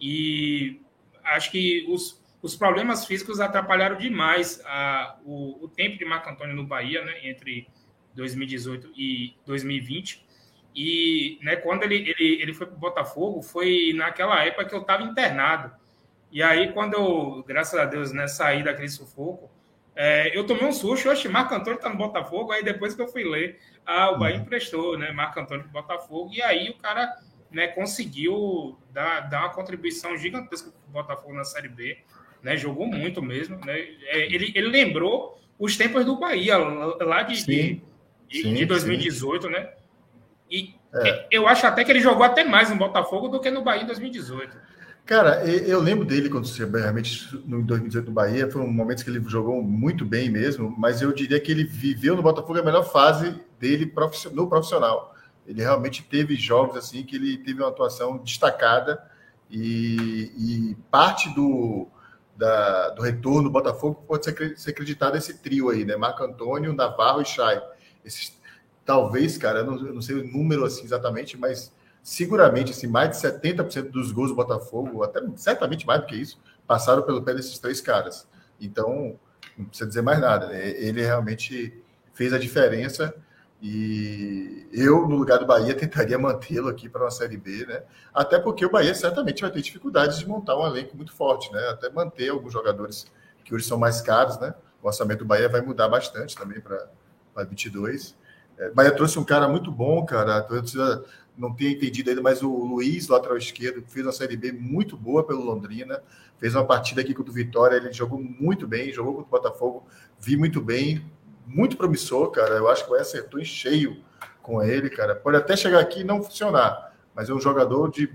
E 0.00 0.80
acho 1.24 1.50
que 1.50 1.86
os, 1.88 2.22
os 2.42 2.56
problemas 2.56 3.04
físicos 3.04 3.40
atrapalharam 3.40 3.96
demais 3.96 4.62
a, 4.64 5.18
o, 5.24 5.64
o 5.64 5.68
tempo 5.68 5.98
de 5.98 6.04
Marco 6.04 6.30
Antônio 6.30 6.56
no 6.56 6.64
Bahia, 6.64 7.04
né, 7.04 7.28
entre 7.28 7.68
2018 8.14 8.92
e 8.96 9.36
2020. 9.46 10.26
E 10.74 11.38
né, 11.42 11.56
quando 11.56 11.82
ele, 11.82 12.14
ele, 12.16 12.42
ele 12.42 12.54
foi 12.54 12.66
para 12.66 12.76
o 12.76 12.80
Botafogo, 12.80 13.42
foi 13.42 13.92
naquela 13.94 14.44
época 14.44 14.66
que 14.66 14.74
eu 14.74 14.80
estava 14.80 15.02
internado. 15.02 15.72
E 16.30 16.42
aí, 16.42 16.72
quando 16.72 16.94
eu, 16.94 17.44
graças 17.46 17.78
a 17.78 17.84
Deus, 17.84 18.12
né, 18.12 18.28
saí 18.28 18.62
daquele 18.62 18.88
sufoco, 18.88 19.50
é, 19.96 20.36
eu 20.36 20.46
tomei 20.46 20.64
um 20.64 20.72
susto, 20.72 21.08
oxe, 21.08 21.28
Marco 21.28 21.54
Antônio 21.54 21.76
está 21.76 21.88
no 21.88 21.96
Botafogo, 21.96 22.52
aí 22.52 22.62
depois 22.62 22.94
que 22.94 23.02
eu 23.02 23.08
fui 23.08 23.24
ler, 23.24 23.58
ah, 23.84 24.12
o 24.12 24.18
Bahia 24.18 24.36
uhum. 24.36 24.42
emprestou, 24.42 24.96
né, 24.96 25.10
Marco 25.10 25.38
Antônio 25.40 25.64
para 25.64 25.80
o 25.80 25.82
Botafogo, 25.82 26.30
e 26.32 26.40
aí 26.40 26.70
o 26.70 26.78
cara 26.78 27.12
né, 27.50 27.68
conseguiu 27.68 28.78
dar, 28.92 29.28
dar 29.28 29.40
uma 29.40 29.50
contribuição 29.50 30.16
gigantesca 30.16 30.70
para 30.70 30.88
o 30.88 30.92
Botafogo 30.92 31.34
na 31.34 31.44
Série 31.44 31.68
B, 31.68 31.98
né, 32.42 32.56
jogou 32.56 32.86
muito 32.86 33.20
mesmo, 33.20 33.58
né, 33.64 33.78
é, 33.78 34.32
ele, 34.32 34.52
ele 34.54 34.68
lembrou 34.68 35.38
os 35.58 35.76
tempos 35.76 36.04
do 36.04 36.16
Bahia, 36.18 36.56
lá 36.56 37.22
de, 37.22 37.40
sim, 37.40 37.82
de, 38.28 38.42
sim, 38.42 38.54
de 38.54 38.64
2018, 38.64 39.46
sim. 39.46 39.52
né, 39.52 39.70
e 40.50 40.74
é. 40.94 41.26
eu 41.30 41.46
acho 41.46 41.66
até 41.66 41.84
que 41.84 41.90
ele 41.90 42.00
jogou 42.00 42.24
até 42.24 42.42
mais 42.42 42.70
no 42.70 42.76
Botafogo 42.76 43.28
do 43.28 43.40
que 43.40 43.50
no 43.50 43.62
Bahia 43.62 43.82
em 43.82 43.86
2018. 43.86 44.69
Cara, 45.06 45.44
eu 45.44 45.80
lembro 45.80 46.04
dele 46.04 46.28
quando 46.28 46.46
realmente 46.46 47.36
no 47.44 47.62
2018 47.62 48.06
no 48.06 48.12
Bahia, 48.12 48.50
foi 48.50 48.62
um 48.62 48.72
momento 48.72 49.02
que 49.02 49.10
ele 49.10 49.22
jogou 49.28 49.60
muito 49.60 50.04
bem 50.04 50.30
mesmo, 50.30 50.72
mas 50.78 51.02
eu 51.02 51.12
diria 51.12 51.40
que 51.40 51.50
ele 51.50 51.64
viveu 51.64 52.14
no 52.14 52.22
Botafogo 52.22 52.58
a 52.58 52.62
melhor 52.62 52.84
fase 52.84 53.34
dele 53.58 53.92
no 54.32 54.48
profissional. 54.48 55.14
Ele 55.46 55.62
realmente 55.62 56.02
teve 56.04 56.36
jogos 56.36 56.76
assim 56.76 57.02
que 57.02 57.16
ele 57.16 57.38
teve 57.38 57.60
uma 57.60 57.70
atuação 57.70 58.18
destacada 58.18 59.02
e, 59.50 60.30
e 60.38 60.76
parte 60.90 61.28
do, 61.34 61.88
da, 62.36 62.90
do 62.90 63.02
retorno 63.02 63.44
do 63.44 63.50
Botafogo 63.50 64.04
pode 64.06 64.24
ser, 64.24 64.56
ser 64.56 64.70
acreditado 64.70 65.16
esse 65.16 65.38
trio 65.38 65.70
aí, 65.70 65.84
né? 65.84 65.96
Marco 65.96 66.22
Antônio, 66.22 66.72
Navarro 66.72 67.20
e 67.20 67.24
Chay. 67.24 67.60
Esses, 68.04 68.38
talvez, 68.84 69.36
cara, 69.36 69.60
eu 69.60 69.66
não, 69.66 69.86
eu 69.86 69.94
não 69.94 70.00
sei 70.02 70.16
o 70.16 70.26
número 70.26 70.64
assim 70.64 70.84
exatamente, 70.84 71.36
mas 71.36 71.72
seguramente 72.10 72.72
assim, 72.72 72.88
mais 72.88 73.10
de 73.10 73.16
70% 73.24 73.88
dos 73.88 74.10
gols 74.10 74.30
do 74.30 74.34
Botafogo, 74.34 75.04
até 75.04 75.20
certamente 75.36 75.86
mais 75.86 76.00
do 76.00 76.08
que 76.08 76.16
isso, 76.16 76.40
passaram 76.66 77.02
pelo 77.02 77.22
pé 77.22 77.32
desses 77.32 77.56
três 77.60 77.80
caras. 77.80 78.26
Então, 78.60 79.16
não 79.56 79.66
precisa 79.66 79.88
dizer 79.88 80.02
mais 80.02 80.20
nada. 80.20 80.48
Né? 80.48 80.70
Ele 80.70 81.02
realmente 81.02 81.80
fez 82.12 82.32
a 82.32 82.38
diferença 82.38 83.14
E 83.62 84.66
eu, 84.72 85.06
no 85.06 85.14
lugar 85.14 85.38
do 85.38 85.46
Bahia, 85.46 85.72
tentaria 85.78 86.18
mantê-lo 86.18 86.68
aqui 86.68 86.88
para 86.88 87.04
uma 87.04 87.12
Série 87.12 87.36
B, 87.36 87.64
né? 87.64 87.82
Até 88.12 88.40
porque 88.40 88.66
o 88.66 88.70
Bahia 88.70 88.92
certamente 88.92 89.42
vai 89.42 89.50
ter 89.52 89.62
dificuldades 89.62 90.18
de 90.18 90.26
montar 90.26 90.58
um 90.58 90.66
elenco 90.66 90.96
muito 90.96 91.12
forte, 91.12 91.52
né? 91.52 91.68
Até 91.68 91.90
manter 91.90 92.30
alguns 92.30 92.52
jogadores 92.52 93.06
que 93.44 93.54
hoje 93.54 93.66
são 93.66 93.78
mais 93.78 94.00
caros, 94.00 94.36
né? 94.40 94.52
O 94.82 94.88
orçamento 94.88 95.20
do 95.20 95.26
Bahia 95.26 95.48
vai 95.48 95.60
mudar 95.60 95.88
bastante 95.88 96.36
também 96.36 96.60
para 96.60 96.88
22. 97.44 98.16
É, 98.60 98.68
Bahia 98.70 98.94
trouxe 98.94 99.18
um 99.18 99.24
cara 99.24 99.48
muito 99.48 99.70
bom, 99.70 100.04
cara. 100.04 100.36
A 100.36 100.42
torcida 100.42 101.02
não 101.40 101.54
tinha 101.54 101.70
entendido 101.70 102.10
ainda, 102.10 102.20
mas 102.20 102.42
o 102.42 102.50
Luiz, 102.50 103.08
lateral 103.08 103.38
esquerdo, 103.38 103.82
fez 103.88 104.04
uma 104.04 104.12
Série 104.12 104.36
B 104.36 104.52
muito 104.52 104.94
boa 104.94 105.24
pelo 105.24 105.42
Londrina. 105.42 106.02
Fez 106.38 106.54
uma 106.54 106.66
partida 106.66 107.00
aqui 107.00 107.14
contra 107.14 107.30
o 107.30 107.34
Vitória, 107.34 107.76
ele 107.76 107.92
jogou 107.92 108.20
muito 108.20 108.68
bem, 108.68 108.92
jogou 108.92 109.14
contra 109.14 109.28
o 109.28 109.30
Botafogo, 109.30 109.86
vi 110.18 110.36
muito 110.36 110.60
bem, 110.60 111.02
muito 111.46 111.78
promissor, 111.78 112.30
cara. 112.30 112.56
Eu 112.56 112.68
acho 112.68 112.82
que 112.82 112.88
o 112.88 112.90
Bahia 112.90 113.02
acertou 113.02 113.40
em 113.40 113.44
cheio 113.44 114.02
com 114.42 114.62
ele, 114.62 114.90
cara. 114.90 115.14
Pode 115.14 115.38
até 115.38 115.56
chegar 115.56 115.80
aqui 115.80 116.00
e 116.00 116.04
não 116.04 116.22
funcionar, 116.22 116.94
mas 117.14 117.30
é 117.30 117.32
um 117.34 117.40
jogador 117.40 117.90
de 117.90 118.12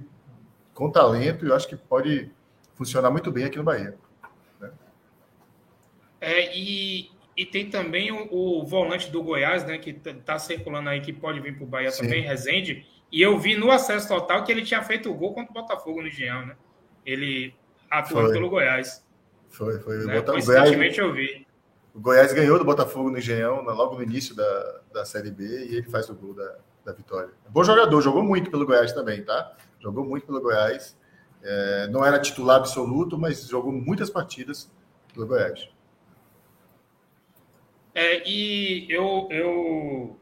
com 0.75 0.91
talento 0.91 1.45
e 1.45 1.49
eu 1.49 1.55
acho 1.55 1.67
que 1.67 1.75
pode 1.75 2.29
funcionar 2.75 3.09
muito 3.09 3.31
bem 3.31 3.45
aqui 3.45 3.57
no 3.57 3.63
Bahia. 3.63 3.97
Né? 4.59 4.71
É, 6.21 6.55
e, 6.55 7.09
e 7.35 7.45
tem 7.45 7.69
também 7.69 8.11
o, 8.11 8.27
o, 8.31 8.65
volante 8.65 9.09
do 9.09 9.23
Goiás, 9.23 9.65
né, 9.65 9.77
que 9.77 9.89
está 9.89 10.37
circulando 10.37 10.89
aí, 10.89 11.01
que 11.01 11.13
pode 11.13 11.39
vir 11.39 11.55
para 11.55 11.63
o 11.63 11.67
Bahia 11.67 11.91
Sim. 11.91 12.03
também, 12.03 12.21
Rezende. 12.23 12.85
E 13.11 13.21
eu 13.21 13.37
vi 13.37 13.55
no 13.55 13.71
acesso 13.71 14.07
total 14.07 14.43
que 14.43 14.51
ele 14.51 14.63
tinha 14.63 14.83
feito 14.83 15.09
o 15.09 15.13
gol 15.13 15.33
contra 15.33 15.51
o 15.51 15.53
Botafogo 15.53 16.01
no 16.01 16.07
Engenhão, 16.07 16.45
né? 16.45 16.55
Ele 17.05 17.53
atuando 17.89 18.31
pelo 18.31 18.49
Goiás. 18.49 19.05
Foi, 19.49 19.79
foi. 19.79 20.05
Né? 20.05 20.21
Coincidentemente 20.21 20.99
eu 20.99 21.13
vi. 21.13 21.45
O 21.93 21.99
Goiás 21.99 22.33
ganhou 22.33 22.57
do 22.59 22.65
Botafogo 22.65 23.09
no 23.09 23.17
Engenhão, 23.17 23.61
logo 23.63 23.95
no 23.95 24.03
início 24.03 24.35
da, 24.35 24.81
da 24.93 25.05
Série 25.05 25.31
B, 25.31 25.45
e 25.45 25.75
ele 25.75 25.89
faz 25.89 26.09
o 26.09 26.15
gol 26.15 26.33
da, 26.33 26.57
da 26.83 26.91
vitória. 26.91 27.31
Bom 27.49 27.63
jogador, 27.63 28.01
jogou 28.01 28.21
muito 28.21 28.51
pelo 28.51 28.65
Goiás 28.65 28.91
também, 28.91 29.23
tá? 29.23 29.55
Jogou 29.79 30.03
muito 30.03 30.25
pelo 30.25 30.41
Goiás. 30.41 30.97
É, 31.41 31.87
não 31.87 32.03
era 32.03 32.19
titular 32.19 32.57
absoluto, 32.57 33.17
mas 33.17 33.47
jogou 33.47 33.71
muitas 33.71 34.09
partidas 34.09 34.69
pelo 35.13 35.27
Goiás. 35.27 35.69
É, 37.93 38.27
e 38.27 38.91
eu, 38.91 39.27
eu, 39.31 40.19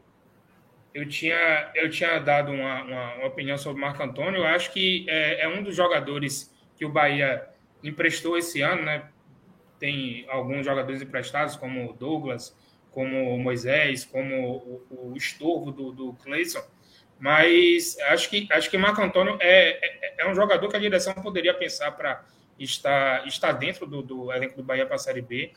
eu, 0.94 1.08
tinha, 1.08 1.70
eu 1.74 1.90
tinha 1.90 2.18
dado 2.20 2.52
uma, 2.52 2.82
uma, 2.82 3.14
uma 3.16 3.26
opinião 3.26 3.58
sobre 3.58 3.82
o 3.82 3.84
Marco 3.84 4.02
Antônio. 4.02 4.38
Eu 4.38 4.46
acho 4.46 4.72
que 4.72 5.04
é, 5.08 5.42
é 5.42 5.48
um 5.48 5.62
dos 5.62 5.74
jogadores 5.74 6.54
que 6.76 6.84
o 6.84 6.88
Bahia 6.88 7.46
emprestou 7.82 8.38
esse 8.38 8.62
ano, 8.62 8.82
né? 8.82 9.10
tem 9.78 10.24
alguns 10.30 10.64
jogadores 10.64 11.02
emprestados, 11.02 11.56
como 11.56 11.90
o 11.90 11.92
Douglas, 11.92 12.56
como 12.90 13.34
o 13.34 13.38
Moisés, 13.38 14.04
como 14.04 14.82
o, 14.90 15.10
o 15.10 15.16
estorvo 15.16 15.70
do, 15.70 15.92
do. 15.92 16.16
Mas 17.18 17.98
acho 18.08 18.30
que 18.30 18.48
acho 18.50 18.70
que 18.70 18.78
Marco 18.78 19.02
Antônio 19.02 19.36
é, 19.40 19.72
é, 19.72 20.14
é 20.18 20.30
um 20.30 20.34
jogador 20.34 20.68
que 20.68 20.76
a 20.76 20.80
direção 20.80 21.12
poderia 21.14 21.52
pensar 21.52 21.90
para 21.92 22.24
estar, 22.58 23.26
estar 23.26 23.52
dentro 23.52 23.86
do, 23.86 24.00
do 24.00 24.32
elenco 24.32 24.56
do 24.56 24.62
Bahia 24.62 24.86
para 24.86 24.96
a 24.96 24.98
Série 24.98 25.20
B. 25.20 25.52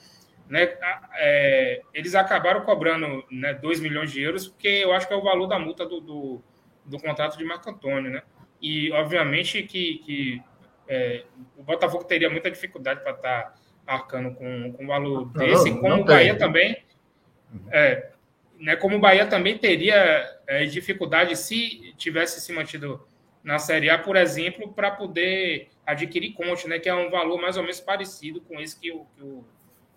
Né? 0.49 0.77
É, 1.15 1.81
eles 1.93 2.15
acabaram 2.15 2.61
cobrando 2.61 3.23
né, 3.29 3.53
2 3.53 3.79
milhões 3.79 4.11
de 4.11 4.21
euros, 4.21 4.47
porque 4.47 4.67
eu 4.67 4.93
acho 4.93 5.07
que 5.07 5.13
é 5.13 5.17
o 5.17 5.23
valor 5.23 5.47
da 5.47 5.59
multa 5.59 5.85
do, 5.85 5.99
do, 5.99 6.43
do 6.85 6.99
contrato 6.99 7.37
de 7.37 7.43
Marco 7.43 7.69
Antônio. 7.69 8.11
Né? 8.11 8.21
E, 8.61 8.91
obviamente, 8.91 9.63
que, 9.63 9.97
que 9.99 10.41
é, 10.87 11.23
o 11.57 11.63
Botafogo 11.63 12.05
teria 12.05 12.29
muita 12.29 12.49
dificuldade 12.49 13.01
para 13.01 13.11
estar 13.11 13.43
tá 13.43 13.55
arcando 13.85 14.33
com, 14.35 14.73
com 14.73 14.83
um 14.83 14.87
valor 14.87 15.25
desse, 15.33 15.69
não, 15.69 15.77
como 15.77 15.89
não 15.89 16.01
o 16.01 16.05
Bahia 16.05 16.31
tem. 16.31 16.39
também. 16.39 16.83
É, 17.71 18.09
né, 18.59 18.75
como 18.75 18.97
o 18.97 18.99
Bahia 18.99 19.25
também 19.25 19.57
teria 19.57 20.25
é, 20.47 20.65
dificuldade 20.65 21.35
se 21.35 21.93
tivesse 21.97 22.41
se 22.41 22.51
mantido 22.51 23.07
na 23.43 23.59
Série 23.59 23.89
A, 23.89 23.97
por 23.97 24.15
exemplo, 24.15 24.73
para 24.73 24.91
poder 24.91 25.69
adquirir 25.85 26.33
Conte, 26.33 26.67
né, 26.67 26.79
que 26.79 26.89
é 26.89 26.93
um 26.93 27.09
valor 27.09 27.39
mais 27.39 27.55
ou 27.55 27.63
menos 27.63 27.79
parecido 27.79 28.41
com 28.41 28.59
esse 28.59 28.77
que 28.77 28.91
o, 28.91 29.05
que 29.15 29.23
o, 29.23 29.45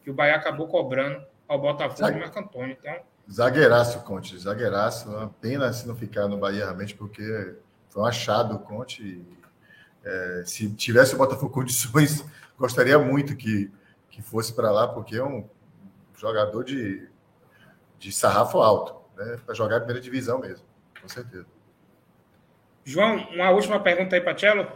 que 0.02 0.10
o 0.10 0.14
Bahia 0.14 0.36
acabou 0.36 0.66
cobrando 0.66 1.24
ao 1.48 1.60
Botafogo 1.60 1.98
Zague... 1.98 2.16
e 2.16 2.20
Marco 2.20 2.39
Antônio. 2.39 2.77
Então, 2.78 2.94
zagueiraço, 3.31 4.01
Conte, 4.01 4.39
zagueiraço. 4.39 5.09
Uma 5.09 5.28
pena 5.28 5.72
se 5.72 5.86
não 5.86 5.94
ficar 5.94 6.28
no 6.28 6.39
Bahia 6.39 6.64
realmente, 6.64 6.94
porque 6.94 7.56
foi 7.89 8.02
um 8.02 8.06
achado 8.06 8.56
o 8.56 8.59
Conte. 8.59 9.24
É, 10.05 10.43
se 10.47 10.70
tivesse 10.74 11.14
o 11.14 11.18
Botafogo 11.18 11.52
condições, 11.52 12.24
gostaria 12.59 12.98
muito 12.98 13.36
que 13.36 13.70
que 14.10 14.20
fosse 14.20 14.52
para 14.52 14.70
lá, 14.70 14.89
porque 14.89 15.16
é 15.16 15.24
um 15.24 15.48
jogador 16.16 16.64
de, 16.64 17.09
de 17.98 18.12
sarrafo 18.12 18.59
alto, 18.59 19.01
né? 19.16 19.39
Para 19.44 19.55
jogar 19.55 19.77
a 19.77 19.81
primeira 19.81 20.01
divisão 20.01 20.39
mesmo, 20.39 20.64
com 21.01 21.09
certeza. 21.09 21.47
João, 22.85 23.16
uma 23.31 23.51
última 23.51 23.81
pergunta 23.81 24.16
aí 24.16 24.20
para 24.20 24.35
Tchelo. 24.35 24.66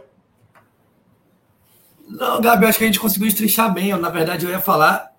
Não, 2.07 2.39
Gabi, 2.39 2.65
acho 2.65 2.77
que 2.77 2.83
a 2.83 2.87
gente 2.87 2.99
conseguiu 2.99 3.27
estrichar 3.27 3.73
bem. 3.73 3.89
Eu, 3.89 3.97
na 3.97 4.09
verdade, 4.09 4.45
eu 4.45 4.51
ia 4.51 4.59
falar 4.59 5.14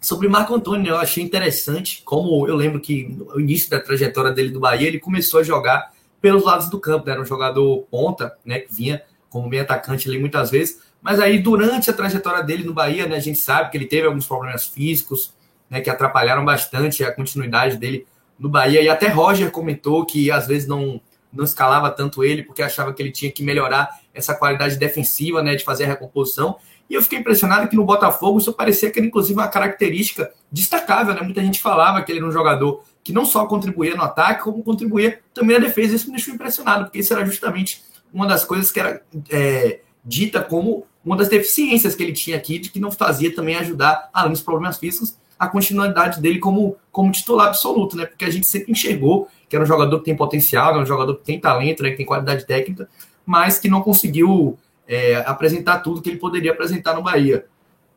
sobre 0.00 0.28
Marco 0.28 0.54
Antônio. 0.54 0.90
Eu 0.90 0.96
achei 0.96 1.22
interessante 1.22 2.02
como 2.04 2.46
eu 2.46 2.56
lembro 2.56 2.80
que 2.80 3.08
no 3.08 3.40
início 3.40 3.70
da 3.70 3.80
trajetória 3.80 4.32
dele 4.32 4.50
do 4.50 4.60
Bahia, 4.60 4.88
ele 4.88 4.98
começou 4.98 5.40
a 5.40 5.42
jogar 5.42 5.92
pelos 6.20 6.44
lados 6.44 6.68
do 6.68 6.78
campo. 6.78 7.06
Né? 7.06 7.12
Era 7.12 7.22
um 7.22 7.26
jogador 7.26 7.86
ponta, 7.90 8.36
né? 8.44 8.60
Que 8.60 8.74
vinha 8.74 9.02
como 9.30 9.48
bem 9.48 9.60
atacante 9.60 10.08
ali 10.08 10.18
muitas 10.18 10.50
vezes. 10.50 10.80
Mas 11.00 11.18
aí, 11.18 11.38
durante 11.38 11.90
a 11.90 11.92
trajetória 11.92 12.44
dele 12.44 12.62
no 12.62 12.72
Bahia, 12.72 13.06
né, 13.06 13.16
a 13.16 13.20
gente 13.20 13.38
sabe 13.38 13.70
que 13.70 13.76
ele 13.76 13.86
teve 13.86 14.06
alguns 14.06 14.26
problemas 14.26 14.66
físicos, 14.66 15.34
né, 15.68 15.80
que 15.80 15.90
atrapalharam 15.90 16.44
bastante 16.44 17.02
a 17.02 17.10
continuidade 17.10 17.76
dele 17.76 18.06
no 18.38 18.48
Bahia. 18.48 18.80
E 18.80 18.88
até 18.88 19.08
Roger 19.08 19.50
comentou 19.50 20.06
que 20.06 20.30
às 20.30 20.46
vezes 20.46 20.68
não, 20.68 21.00
não 21.32 21.42
escalava 21.42 21.90
tanto 21.90 22.22
ele, 22.22 22.44
porque 22.44 22.62
achava 22.62 22.92
que 22.92 23.02
ele 23.02 23.10
tinha 23.10 23.32
que 23.32 23.42
melhorar 23.42 23.88
essa 24.14 24.32
qualidade 24.32 24.76
defensiva, 24.76 25.42
né, 25.42 25.56
de 25.56 25.64
fazer 25.64 25.84
a 25.84 25.88
recomposição. 25.88 26.56
E 26.92 26.94
eu 26.94 27.00
fiquei 27.00 27.18
impressionado 27.18 27.66
que 27.68 27.74
no 27.74 27.86
Botafogo 27.86 28.36
isso 28.36 28.52
parecia 28.52 28.90
que 28.90 28.98
era 28.98 29.08
inclusive 29.08 29.32
uma 29.32 29.48
característica 29.48 30.30
destacável, 30.50 31.14
né? 31.14 31.22
Muita 31.22 31.40
gente 31.40 31.58
falava 31.58 32.02
que 32.02 32.12
ele 32.12 32.18
era 32.18 32.28
um 32.28 32.30
jogador 32.30 32.84
que 33.02 33.14
não 33.14 33.24
só 33.24 33.46
contribuía 33.46 33.96
no 33.96 34.02
ataque, 34.02 34.42
como 34.42 34.62
contribuía 34.62 35.18
também 35.32 35.58
na 35.58 35.64
defesa. 35.64 35.96
Isso 35.96 36.08
me 36.08 36.16
deixou 36.16 36.34
impressionado, 36.34 36.84
porque 36.84 36.98
isso 36.98 37.10
era 37.14 37.24
justamente 37.24 37.82
uma 38.12 38.26
das 38.26 38.44
coisas 38.44 38.70
que 38.70 38.78
era 38.78 39.02
é, 39.30 39.80
dita 40.04 40.42
como 40.42 40.86
uma 41.02 41.16
das 41.16 41.30
deficiências 41.30 41.94
que 41.94 42.02
ele 42.02 42.12
tinha 42.12 42.36
aqui, 42.36 42.58
de 42.58 42.68
que 42.68 42.78
não 42.78 42.92
fazia 42.92 43.34
também 43.34 43.56
ajudar, 43.56 44.10
além 44.12 44.32
dos 44.32 44.42
problemas 44.42 44.76
físicos, 44.76 45.16
a 45.38 45.48
continuidade 45.48 46.20
dele 46.20 46.40
como, 46.40 46.76
como 46.90 47.10
titular 47.10 47.46
absoluto, 47.46 47.96
né? 47.96 48.04
Porque 48.04 48.26
a 48.26 48.30
gente 48.30 48.46
sempre 48.46 48.70
enxergou 48.70 49.28
que 49.48 49.56
era 49.56 49.64
um 49.64 49.66
jogador 49.66 49.98
que 50.00 50.04
tem 50.04 50.14
potencial, 50.14 50.76
é 50.76 50.82
um 50.82 50.86
jogador 50.86 51.14
que 51.14 51.24
tem 51.24 51.40
talento, 51.40 51.82
né? 51.82 51.90
que 51.92 51.96
tem 51.96 52.04
qualidade 52.04 52.46
técnica, 52.46 52.86
mas 53.24 53.58
que 53.58 53.66
não 53.66 53.80
conseguiu 53.80 54.58
é, 54.86 55.16
apresentar 55.26 55.80
tudo 55.80 56.02
que 56.02 56.10
ele 56.10 56.18
poderia 56.18 56.52
apresentar 56.52 56.94
no 56.94 57.02
Bahia. 57.02 57.46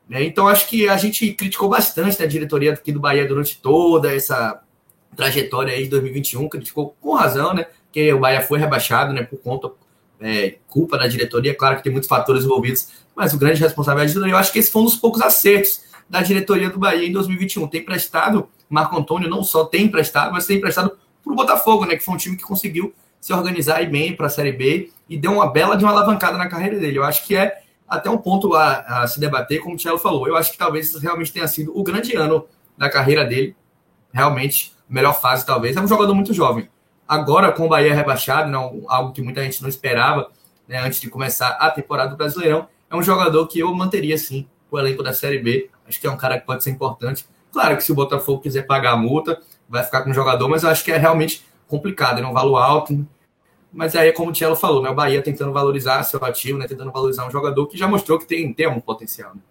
Né? 0.07 0.23
Então, 0.23 0.47
acho 0.47 0.67
que 0.67 0.87
a 0.87 0.97
gente 0.97 1.33
criticou 1.33 1.69
bastante 1.69 2.21
a 2.21 2.27
diretoria 2.27 2.73
aqui 2.73 2.91
do 2.91 2.99
Bahia 2.99 3.27
durante 3.27 3.59
toda 3.59 4.13
essa 4.13 4.61
trajetória 5.15 5.73
aí 5.73 5.83
de 5.83 5.89
2021, 5.89 6.47
criticou 6.49 6.95
com 6.99 7.13
razão, 7.13 7.53
né? 7.53 7.65
Que 7.91 8.11
o 8.13 8.19
Bahia 8.19 8.41
foi 8.41 8.59
rebaixado, 8.59 9.13
né? 9.13 9.23
Por 9.23 9.39
conta 9.39 9.71
é, 10.19 10.57
culpa 10.67 10.97
da 10.97 11.07
diretoria, 11.07 11.55
claro 11.55 11.77
que 11.77 11.83
tem 11.83 11.91
muitos 11.91 12.07
fatores 12.09 12.43
envolvidos, 12.43 12.89
mas 13.15 13.33
o 13.33 13.37
grande 13.37 13.61
responsável 13.61 14.01
é 14.01 14.03
a 14.03 14.07
diretoria. 14.07 14.33
Eu 14.33 14.37
acho 14.37 14.51
que 14.51 14.59
esse 14.59 14.71
foi 14.71 14.81
um 14.81 14.85
dos 14.85 14.95
poucos 14.95 15.21
acertos 15.21 15.83
da 16.09 16.21
diretoria 16.21 16.69
do 16.69 16.77
Bahia 16.77 17.07
em 17.07 17.11
2021. 17.11 17.67
Tem 17.67 17.83
prestado, 17.83 18.49
Marco 18.69 18.97
Antônio 18.97 19.29
não 19.29 19.43
só 19.43 19.65
tem 19.65 19.85
emprestado, 19.85 20.31
mas 20.31 20.45
tem 20.45 20.57
emprestado 20.57 20.97
para 21.23 21.33
o 21.33 21.35
Botafogo, 21.35 21.85
né, 21.85 21.95
que 21.95 22.03
foi 22.03 22.13
um 22.13 22.17
time 22.17 22.35
que 22.35 22.43
conseguiu 22.43 22.93
se 23.25 23.33
organizar 23.33 23.83
bem 23.89 24.15
para 24.15 24.27
a 24.27 24.29
Série 24.29 24.51
B 24.51 24.91
e 25.09 25.17
deu 25.17 25.31
uma 25.31 25.51
bela 25.51 25.75
de 25.75 25.83
uma 25.83 25.91
alavancada 25.91 26.37
na 26.37 26.47
carreira 26.47 26.77
dele. 26.77 26.99
Eu 26.99 27.03
acho 27.03 27.25
que 27.25 27.35
é 27.35 27.59
até 27.89 28.07
um 28.07 28.19
ponto 28.19 28.53
a, 28.53 29.01
a 29.01 29.07
se 29.07 29.19
debater, 29.19 29.61
como 29.61 29.73
o 29.73 29.77
Thiago 29.79 29.97
falou. 29.97 30.27
Eu 30.27 30.35
acho 30.35 30.51
que 30.51 30.57
talvez 30.59 30.89
isso 30.89 30.99
realmente 30.99 31.33
tenha 31.33 31.47
sido 31.47 31.75
o 31.75 31.81
grande 31.81 32.15
ano 32.15 32.45
da 32.77 32.87
carreira 32.87 33.25
dele, 33.25 33.55
realmente, 34.13 34.75
melhor 34.87 35.19
fase 35.19 35.43
talvez. 35.43 35.75
É 35.75 35.81
um 35.81 35.87
jogador 35.87 36.13
muito 36.13 36.35
jovem. 36.35 36.69
Agora, 37.07 37.51
com 37.51 37.65
o 37.65 37.67
Bahia 37.67 37.95
rebaixado, 37.95 38.47
não, 38.51 38.83
algo 38.87 39.11
que 39.11 39.23
muita 39.23 39.41
gente 39.41 39.59
não 39.59 39.69
esperava, 39.69 40.29
né, 40.67 40.77
antes 40.77 41.01
de 41.01 41.09
começar 41.09 41.49
a 41.59 41.71
temporada 41.71 42.11
do 42.11 42.17
Brasileirão, 42.17 42.67
é 42.91 42.95
um 42.95 43.01
jogador 43.01 43.47
que 43.47 43.57
eu 43.57 43.73
manteria, 43.73 44.19
sim, 44.19 44.45
o 44.69 44.77
elenco 44.77 45.01
da 45.01 45.13
Série 45.13 45.39
B. 45.39 45.71
Acho 45.87 45.99
que 45.99 46.05
é 46.05 46.11
um 46.11 46.17
cara 46.17 46.39
que 46.39 46.45
pode 46.45 46.63
ser 46.63 46.69
importante. 46.69 47.25
Claro 47.51 47.75
que 47.75 47.83
se 47.83 47.91
o 47.91 47.95
Botafogo 47.95 48.43
quiser 48.43 48.67
pagar 48.67 48.91
a 48.91 48.95
multa, 48.95 49.41
vai 49.67 49.83
ficar 49.83 50.03
com 50.03 50.11
o 50.11 50.13
jogador, 50.13 50.47
mas 50.47 50.61
eu 50.61 50.69
acho 50.69 50.83
que 50.83 50.91
é 50.91 50.97
realmente 50.97 51.43
complicado, 51.67 52.21
é 52.21 52.27
um 52.27 52.31
valor 52.31 52.57
alto. 52.57 53.03
Mas 53.75 53.93
aí, 53.93 54.13
como 54.13 54.29
o 54.29 54.33
Tielo 54.33 54.55
falou, 54.55 54.81
né, 54.81 54.89
o 54.89 54.95
Bahia 54.95 55.21
tentando 55.21 55.51
valorizar 55.51 56.01
seu 56.03 56.23
ativo, 56.23 56.57
né, 56.57 56.65
tentando 56.65 56.93
valorizar 56.93 57.27
um 57.27 57.29
jogador 57.31 57.67
que 57.67 57.77
já 57.77 57.85
mostrou 57.85 58.17
que 58.17 58.25
tem, 58.25 58.53
tem 58.53 58.69
um 58.69 58.79
potencial. 58.79 59.35
Né? 59.35 59.41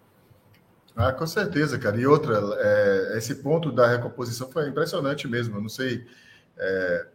Ah, 0.95 1.11
com 1.11 1.27
certeza, 1.27 1.77
cara. 1.77 1.95
E 1.95 2.07
outra, 2.07 2.41
é, 2.57 3.17
esse 3.19 3.35
ponto 3.35 3.71
da 3.71 3.85
recomposição 3.87 4.49
foi 4.49 4.67
impressionante 4.67 5.27
mesmo. 5.27 5.57
Eu 5.57 5.61
não 5.61 5.69
sei 5.69 6.07
é, 6.57 7.05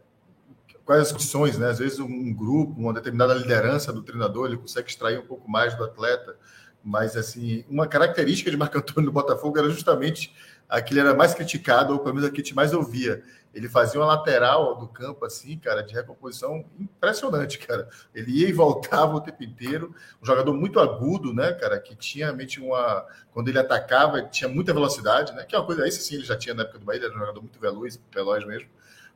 quais 0.85 1.01
as 1.01 1.11
condições, 1.11 1.57
né? 1.57 1.67
Às 1.67 1.79
vezes 1.79 1.99
um 1.99 2.33
grupo, 2.33 2.79
uma 2.79 2.93
determinada 2.93 3.33
liderança 3.33 3.91
do 3.91 4.01
treinador, 4.01 4.47
ele 4.47 4.57
consegue 4.57 4.87
extrair 4.87 5.19
um 5.19 5.25
pouco 5.25 5.51
mais 5.51 5.75
do 5.75 5.83
atleta 5.83 6.37
Mas, 6.81 7.17
assim, 7.17 7.65
uma 7.69 7.87
característica 7.87 8.49
de 8.49 8.55
Marco 8.55 8.77
Antônio 8.77 9.09
do 9.09 9.13
Botafogo 9.13 9.59
era 9.59 9.69
justamente 9.69 10.33
a 10.71 10.81
que 10.81 10.93
ele 10.93 11.01
era 11.01 11.13
mais 11.13 11.33
criticado, 11.33 11.91
ou 11.91 11.99
pelo 11.99 12.15
menos 12.15 12.29
a 12.29 12.31
que 12.31 12.39
a 12.39 12.43
gente 12.43 12.55
mais 12.55 12.73
ouvia. 12.73 13.21
Ele 13.53 13.67
fazia 13.67 13.99
uma 13.99 14.07
lateral 14.07 14.77
do 14.77 14.87
campo, 14.87 15.25
assim, 15.25 15.57
cara, 15.57 15.83
de 15.83 15.93
recomposição 15.93 16.63
impressionante, 16.79 17.59
cara. 17.59 17.89
Ele 18.15 18.31
ia 18.31 18.47
e 18.47 18.53
voltava 18.53 19.13
o 19.17 19.19
tempo 19.19 19.43
inteiro. 19.43 19.93
Um 20.23 20.25
jogador 20.25 20.53
muito 20.53 20.79
agudo, 20.79 21.33
né, 21.33 21.51
cara, 21.51 21.77
que 21.77 21.93
tinha 21.93 22.27
realmente 22.27 22.61
uma. 22.61 23.05
Quando 23.33 23.49
ele 23.49 23.59
atacava, 23.59 24.21
tinha 24.23 24.49
muita 24.49 24.73
velocidade, 24.73 25.33
né? 25.33 25.43
Que 25.43 25.53
é 25.53 25.59
uma 25.59 25.65
coisa, 25.65 25.85
isso 25.85 26.01
sim, 26.01 26.15
ele 26.15 26.23
já 26.23 26.37
tinha 26.37 26.55
na 26.55 26.63
época 26.63 26.79
do 26.79 26.85
Bahia, 26.85 26.99
ele 26.99 27.07
era 27.07 27.15
um 27.15 27.19
jogador 27.19 27.41
muito 27.41 27.59
veloz, 27.59 27.99
veloz 28.09 28.45
mesmo. 28.45 28.69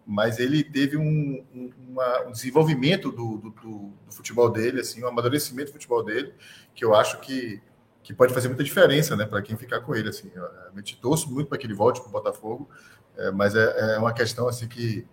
Mas 0.06 0.40
ele 0.40 0.62
teve 0.62 0.98
um, 0.98 1.46
um, 1.56 1.72
uma, 1.88 2.28
um 2.28 2.32
desenvolvimento 2.34 3.12
do, 3.12 3.38
do, 3.38 3.50
do, 3.50 3.94
do 4.06 4.12
futebol 4.12 4.50
dele, 4.50 4.82
assim, 4.82 5.02
um 5.02 5.08
amadurecimento 5.08 5.72
do 5.72 5.76
futebol 5.76 6.04
dele, 6.04 6.34
que 6.76 6.84
eu 6.84 6.94
acho 6.94 7.22
que 7.22 7.62
que 8.06 8.14
pode 8.14 8.36
fazer 8.36 8.48
muita 8.48 8.64
diferença, 8.64 9.16
né, 9.16 9.26
para 9.26 9.42
quem 9.42 9.58
ficar 9.58 9.82
com 9.82 9.96
ele. 9.96 10.10
Assim, 10.10 10.32
eu 10.36 10.48
realmente 10.62 10.96
torço 11.02 11.28
muito 11.30 11.48
para 11.48 11.58
que 11.58 11.66
ele 11.66 11.74
volte 11.74 12.00
para 12.00 12.10
o 12.10 12.12
Botafogo, 12.12 12.70
é, 13.18 13.32
mas 13.32 13.56
é, 13.56 13.96
é, 13.96 13.98
uma 13.98 14.14
questão 14.14 14.48
assim 14.48 14.68
que 14.68 15.04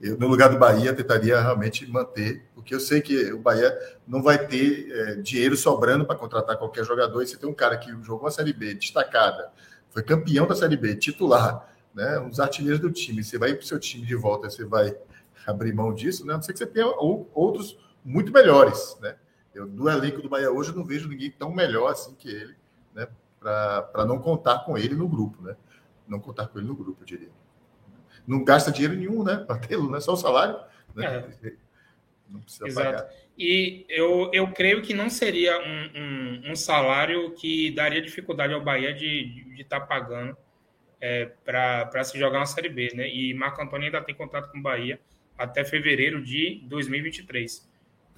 eu, 0.00 0.18
no 0.18 0.26
lugar 0.26 0.48
do 0.48 0.58
Bahia, 0.58 0.92
tentaria 0.92 1.40
realmente 1.40 1.88
manter, 1.88 2.44
porque 2.52 2.74
eu 2.74 2.80
sei 2.80 3.00
que 3.00 3.32
o 3.32 3.38
Bahia 3.38 3.78
não 4.04 4.20
vai 4.20 4.48
ter 4.48 4.90
é, 4.90 5.14
dinheiro 5.16 5.56
sobrando 5.56 6.04
para 6.04 6.16
contratar 6.16 6.56
qualquer 6.56 6.84
jogador. 6.84 7.22
E 7.22 7.28
você 7.28 7.36
tem 7.36 7.48
um 7.48 7.54
cara 7.54 7.78
que 7.78 7.90
jogou 8.02 8.26
a 8.26 8.32
Série 8.32 8.52
B 8.52 8.74
destacada, 8.74 9.52
foi 9.90 10.02
campeão 10.02 10.44
da 10.44 10.56
Série 10.56 10.76
B, 10.76 10.96
titular, 10.96 11.72
né, 11.94 12.18
um 12.18 12.30
dos 12.30 12.40
artilheiros 12.40 12.80
do 12.80 12.90
time. 12.90 13.22
Você 13.22 13.38
vai 13.38 13.54
para 13.54 13.62
o 13.62 13.66
seu 13.66 13.78
time 13.78 14.04
de 14.04 14.16
volta, 14.16 14.50
você 14.50 14.64
vai 14.64 14.96
abrir 15.46 15.72
mão 15.72 15.94
disso, 15.94 16.26
né? 16.26 16.32
A 16.32 16.36
não 16.36 16.42
ser 16.42 16.52
que 16.52 16.58
você 16.58 16.66
tenha 16.66 16.86
outros 16.86 17.78
muito 18.04 18.32
melhores, 18.32 18.96
né? 19.00 19.14
Eu, 19.54 19.66
do 19.66 19.88
elenco 19.88 20.22
do 20.22 20.28
Bahia 20.28 20.50
hoje, 20.50 20.70
eu 20.70 20.76
não 20.76 20.84
vejo 20.84 21.08
ninguém 21.08 21.30
tão 21.30 21.52
melhor 21.52 21.90
assim 21.90 22.14
que 22.14 22.28
ele, 22.28 22.54
né? 22.94 23.08
Para 23.40 24.04
não 24.06 24.18
contar 24.18 24.60
com 24.60 24.76
ele 24.76 24.94
no 24.94 25.08
grupo, 25.08 25.42
né? 25.42 25.56
Não 26.06 26.20
contar 26.20 26.48
com 26.48 26.58
ele 26.58 26.68
no 26.68 26.76
grupo, 26.76 27.02
eu 27.02 27.06
diria. 27.06 27.30
Não 28.26 28.44
gasta 28.44 28.70
dinheiro 28.70 28.96
nenhum, 28.96 29.24
né? 29.24 29.36
Para 29.36 29.58
tê-lo, 29.58 29.90
né? 29.90 30.00
Só 30.00 30.12
o 30.12 30.16
salário. 30.16 30.56
Né? 30.94 31.24
É. 31.42 31.52
Não 32.28 32.40
precisa 32.40 32.66
Exato. 32.66 32.86
pagar. 32.86 33.10
E 33.36 33.86
eu, 33.88 34.30
eu 34.32 34.52
creio 34.52 34.82
que 34.82 34.94
não 34.94 35.08
seria 35.08 35.58
um, 35.58 36.00
um, 36.00 36.50
um 36.52 36.56
salário 36.56 37.32
que 37.32 37.70
daria 37.70 38.00
dificuldade 38.00 38.52
ao 38.52 38.62
Bahia 38.62 38.92
de 38.92 39.46
estar 39.52 39.54
de, 39.56 39.64
tá 39.64 39.80
pagando 39.80 40.36
é, 41.00 41.26
para 41.44 42.04
se 42.04 42.18
jogar 42.18 42.38
uma 42.38 42.46
Série 42.46 42.68
B, 42.68 42.92
né? 42.94 43.08
E 43.08 43.32
Marco 43.34 43.62
Antônio 43.62 43.86
ainda 43.86 44.02
tem 44.02 44.14
contrato 44.14 44.52
com 44.52 44.58
o 44.58 44.62
Bahia 44.62 45.00
até 45.38 45.64
fevereiro 45.64 46.22
de 46.22 46.62
2023. 46.66 47.69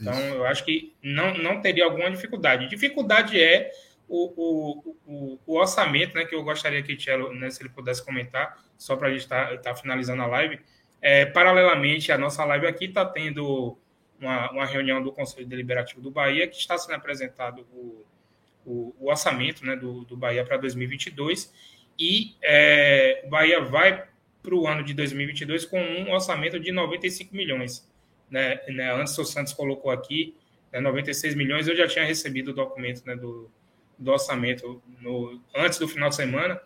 Então, 0.02 0.12
Isso. 0.12 0.34
eu 0.34 0.46
acho 0.46 0.64
que 0.64 0.92
não, 1.00 1.32
não 1.34 1.60
teria 1.60 1.84
alguma 1.84 2.10
dificuldade. 2.10 2.68
Dificuldade 2.68 3.40
é 3.40 3.70
o, 4.08 4.32
o, 4.36 4.96
o, 5.06 5.38
o 5.46 5.58
orçamento, 5.58 6.14
né, 6.16 6.24
que 6.24 6.34
eu 6.34 6.42
gostaria 6.42 6.82
que 6.82 6.96
Tchelo, 6.96 7.32
né, 7.32 7.48
se 7.50 7.62
ele 7.62 7.68
pudesse 7.68 8.04
comentar, 8.04 8.60
só 8.76 8.96
para 8.96 9.08
a 9.08 9.10
gente 9.12 9.20
estar 9.20 9.50
tá, 9.50 9.56
tá 9.58 9.74
finalizando 9.76 10.22
a 10.22 10.26
live. 10.26 10.60
É, 11.00 11.24
paralelamente, 11.24 12.10
a 12.10 12.18
nossa 12.18 12.44
live 12.44 12.66
aqui 12.66 12.86
está 12.86 13.04
tendo 13.04 13.78
uma, 14.20 14.50
uma 14.50 14.66
reunião 14.66 15.00
do 15.00 15.12
Conselho 15.12 15.46
Deliberativo 15.46 16.00
do 16.00 16.10
Bahia, 16.10 16.48
que 16.48 16.56
está 16.56 16.76
sendo 16.76 16.96
apresentado 16.96 17.64
o, 17.72 18.04
o, 18.66 18.94
o 18.98 19.08
orçamento 19.08 19.64
né, 19.64 19.76
do, 19.76 20.04
do 20.04 20.16
Bahia 20.16 20.44
para 20.44 20.56
2022, 20.56 21.52
e 21.96 22.34
é, 22.42 23.22
o 23.24 23.30
Bahia 23.30 23.60
vai 23.60 24.04
para 24.42 24.54
o 24.54 24.66
ano 24.66 24.82
de 24.82 24.94
2022 24.94 25.64
com 25.64 25.80
um 25.80 26.10
orçamento 26.10 26.58
de 26.58 26.72
95 26.72 27.36
milhões 27.36 27.88
né, 28.32 28.58
né, 28.68 29.06
Santos 29.06 29.52
colocou 29.52 29.90
aqui, 29.90 30.34
né, 30.72 30.80
96 30.80 31.34
milhões, 31.34 31.68
eu 31.68 31.76
já 31.76 31.86
tinha 31.86 32.04
recebido 32.04 32.50
o 32.50 32.54
documento 32.54 33.04
né, 33.06 33.14
do, 33.14 33.50
do 33.98 34.10
orçamento 34.10 34.82
no, 35.00 35.38
antes 35.54 35.78
do 35.78 35.86
final 35.86 36.08
de 36.08 36.16
semana, 36.16 36.58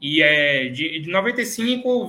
e 0.00 0.22
é 0.22 0.70
de, 0.70 1.00
de 1.00 1.10
95, 1.10 2.08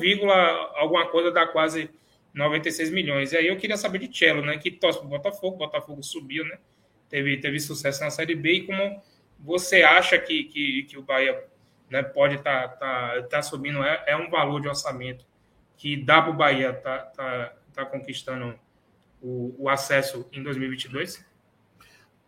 alguma 0.75 1.07
coisa 1.07 1.29
dá 1.29 1.45
quase 1.45 1.89
96 2.33 2.89
milhões. 2.89 3.33
E 3.33 3.37
aí 3.37 3.47
eu 3.47 3.57
queria 3.57 3.75
saber 3.75 3.99
de 3.99 4.17
Cello, 4.17 4.41
né, 4.41 4.57
que 4.57 4.71
torce 4.71 4.99
para 4.99 5.07
o 5.07 5.09
Botafogo, 5.09 5.57
Botafogo 5.57 6.01
subiu, 6.01 6.45
né, 6.45 6.57
teve, 7.09 7.35
teve 7.37 7.59
sucesso 7.59 7.99
na 8.01 8.09
Série 8.09 8.33
B, 8.33 8.53
e 8.53 8.65
como 8.65 9.01
você 9.37 9.83
acha 9.83 10.17
que, 10.17 10.45
que, 10.45 10.83
que 10.83 10.97
o 10.97 11.01
Bahia 11.01 11.37
né, 11.89 12.01
pode 12.01 12.35
estar 12.35 12.69
tá, 12.69 12.77
tá, 12.77 13.23
tá 13.23 13.41
subindo, 13.41 13.83
é, 13.83 14.05
é 14.07 14.15
um 14.15 14.29
valor 14.29 14.61
de 14.61 14.69
orçamento 14.69 15.25
que 15.75 15.97
dá 15.97 16.21
para 16.21 16.31
o 16.31 16.35
Bahia 16.35 16.71
tá, 16.71 16.99
tá, 16.99 17.53
tá 17.73 17.85
conquistando 17.85 18.57
o, 19.21 19.55
o 19.57 19.69
acesso 19.69 20.25
em 20.31 20.41
2022? 20.41 21.23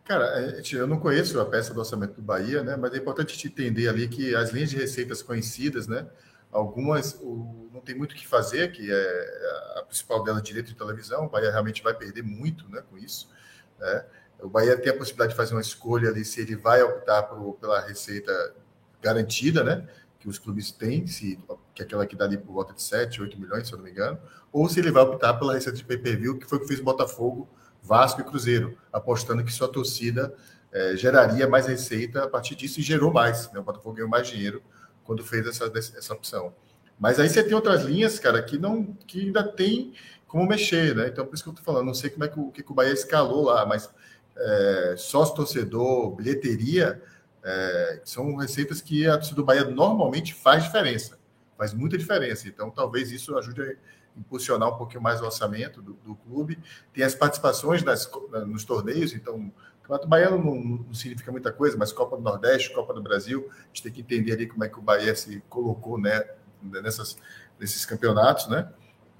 Cara, 0.04 0.24
é, 0.38 0.62
eu 0.72 0.86
não 0.86 0.98
conheço 0.98 1.40
a 1.40 1.46
peça 1.46 1.72
do 1.72 1.80
orçamento 1.80 2.14
do 2.14 2.22
Bahia, 2.22 2.62
né? 2.62 2.76
Mas 2.76 2.92
é 2.92 2.98
importante 2.98 3.38
te 3.38 3.48
entender 3.48 3.88
ali 3.88 4.06
que 4.06 4.34
as 4.34 4.50
linhas 4.50 4.70
de 4.70 4.76
receitas 4.76 5.22
conhecidas, 5.22 5.86
né? 5.86 6.06
Algumas 6.52 7.14
o, 7.22 7.70
não 7.72 7.80
tem 7.80 7.94
muito 7.94 8.12
o 8.12 8.14
que 8.14 8.26
fazer, 8.26 8.70
que 8.70 8.92
é 8.92 9.78
a 9.78 9.82
principal 9.82 10.22
dela 10.22 10.42
direito 10.42 10.68
de 10.68 10.74
televisão. 10.74 11.24
O 11.24 11.28
Bahia 11.30 11.50
realmente 11.50 11.82
vai 11.82 11.94
perder 11.94 12.22
muito, 12.22 12.68
né? 12.68 12.82
Com 12.88 12.98
isso, 12.98 13.30
né? 13.78 14.04
O 14.40 14.48
Bahia 14.48 14.76
tem 14.76 14.92
a 14.92 14.96
possibilidade 14.96 15.30
de 15.30 15.36
fazer 15.36 15.54
uma 15.54 15.62
escolha 15.62 16.10
ali 16.10 16.24
se 16.24 16.40
ele 16.40 16.54
vai 16.54 16.82
optar 16.82 17.22
por, 17.22 17.54
pela 17.54 17.80
receita 17.80 18.54
garantida, 19.00 19.64
né? 19.64 19.88
Que 20.18 20.28
os 20.28 20.38
clubes 20.38 20.70
têm, 20.70 21.06
se, 21.06 21.38
que 21.74 21.82
é 21.82 21.84
aquela 21.84 22.06
que 22.06 22.14
dá 22.14 22.24
ali 22.24 22.38
por 22.38 22.52
volta 22.52 22.72
de 22.72 22.82
7, 22.82 23.20
8 23.20 23.40
milhões, 23.40 23.66
se 23.66 23.72
eu 23.72 23.78
não 23.78 23.84
me 23.84 23.90
engano, 23.90 24.18
ou 24.52 24.68
se 24.68 24.78
ele 24.78 24.90
vai 24.90 25.02
optar 25.02 25.34
pela 25.34 25.54
receita 25.54 25.76
de 25.76 25.84
pay-per-view, 25.84 26.38
que 26.38 26.46
foi 26.46 26.58
o 26.58 26.60
que 26.60 26.68
fez 26.68 26.80
Botafogo, 26.80 27.48
Vasco 27.82 28.20
e 28.20 28.24
Cruzeiro, 28.24 28.78
apostando 28.92 29.44
que 29.44 29.52
sua 29.52 29.68
torcida 29.68 30.34
é, 30.72 30.96
geraria 30.96 31.48
mais 31.48 31.66
receita 31.66 32.24
a 32.24 32.28
partir 32.28 32.54
disso 32.54 32.80
e 32.80 32.82
gerou 32.82 33.12
mais. 33.12 33.50
Né? 33.52 33.60
O 33.60 33.62
Botafogo 33.62 33.96
ganhou 33.96 34.08
mais 34.08 34.26
dinheiro 34.26 34.62
quando 35.04 35.24
fez 35.24 35.46
essa, 35.46 35.70
essa 35.74 36.14
opção. 36.14 36.54
Mas 36.98 37.18
aí 37.18 37.28
você 37.28 37.42
tem 37.42 37.54
outras 37.54 37.82
linhas, 37.82 38.18
cara, 38.18 38.42
que 38.42 38.56
não 38.56 38.94
que 39.06 39.20
ainda 39.26 39.42
tem 39.42 39.92
como 40.26 40.46
mexer, 40.46 40.94
né? 40.96 41.08
Então, 41.08 41.24
por 41.26 41.34
isso 41.34 41.44
que 41.44 41.50
eu 41.50 41.54
tô 41.54 41.62
falando, 41.62 41.86
não 41.86 41.94
sei 41.94 42.10
como 42.10 42.24
é 42.24 42.28
que 42.28 42.40
o, 42.40 42.50
que 42.50 42.64
o 42.68 42.74
Bahia 42.74 42.92
escalou 42.92 43.44
lá, 43.44 43.66
mas 43.66 43.88
é, 44.36 44.94
sócio-torcedor, 44.96 46.10
bilheteria, 46.14 47.00
é, 47.42 48.00
são 48.04 48.34
receitas 48.36 48.80
que 48.80 49.06
a 49.06 49.14
torcida 49.14 49.36
do 49.36 49.44
Bahia 49.44 49.64
normalmente 49.64 50.34
faz 50.34 50.64
diferença, 50.64 51.18
faz 51.56 51.72
muita 51.72 51.96
diferença. 51.96 52.48
Então, 52.48 52.70
talvez 52.70 53.10
isso 53.10 53.36
ajude 53.36 53.62
a 53.62 53.74
impulsionar 54.16 54.68
um 54.68 54.76
pouquinho 54.76 55.02
mais 55.02 55.20
o 55.20 55.24
orçamento 55.24 55.82
do, 55.82 55.94
do 55.94 56.14
clube. 56.14 56.58
Tem 56.92 57.04
as 57.04 57.14
participações 57.14 57.82
nas, 57.82 58.10
nos 58.46 58.64
torneios, 58.64 59.12
então 59.12 59.52
Campeonato 59.84 60.08
Baiano 60.08 60.38
não, 60.38 60.54
não, 60.54 60.94
significa 60.94 61.30
muita 61.30 61.52
coisa, 61.52 61.76
mas 61.76 61.92
Copa 61.92 62.16
do 62.16 62.22
Nordeste, 62.22 62.72
Copa 62.72 62.94
do 62.94 63.02
Brasil, 63.02 63.50
a 63.50 63.66
gente 63.66 63.82
tem 63.82 63.92
que 63.92 64.00
entender 64.00 64.32
ali 64.32 64.46
como 64.46 64.64
é 64.64 64.68
que 64.68 64.78
o 64.78 64.82
Bahia 64.82 65.14
se 65.14 65.42
colocou 65.48 65.98
né, 65.98 66.24
nessas, 66.62 67.18
nesses 67.60 67.84
campeonatos, 67.84 68.48
né? 68.48 68.70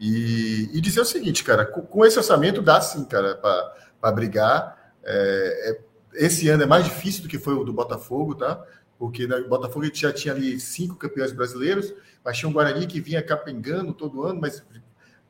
E, 0.01 0.71
e 0.73 0.81
dizer 0.81 1.01
o 1.01 1.05
seguinte, 1.05 1.45
cara, 1.45 1.67
com, 1.67 1.83
com 1.83 2.05
esse 2.05 2.17
orçamento 2.17 2.63
dá 2.63 2.81
sim, 2.81 3.05
cara, 3.05 3.37
para 3.37 4.13
brigar. 4.13 4.93
É, 5.05 5.71
é, 5.71 5.81
esse 6.15 6.49
ano 6.49 6.63
é 6.63 6.67
mais 6.67 6.85
difícil 6.85 7.23
do 7.23 7.29
que 7.29 7.39
foi 7.39 7.55
o 7.55 7.65
do 7.65 7.73
Botafogo, 7.73 8.35
tá? 8.35 8.65
Porque 8.99 9.25
o 9.25 9.49
Botafogo 9.49 9.89
já 9.93 10.13
tinha 10.13 10.35
ali 10.35 10.59
cinco 10.61 10.97
campeões 10.97 11.33
brasileiros, 11.33 11.95
mas 12.25 12.39
tinha 12.39 12.49
um 12.49 12.53
Guarani 12.53 12.87
que 12.87 13.01
vinha 13.01 13.23
capengando 13.23 13.93
todo 13.93 14.25
ano, 14.25 14.41
mas 14.41 14.65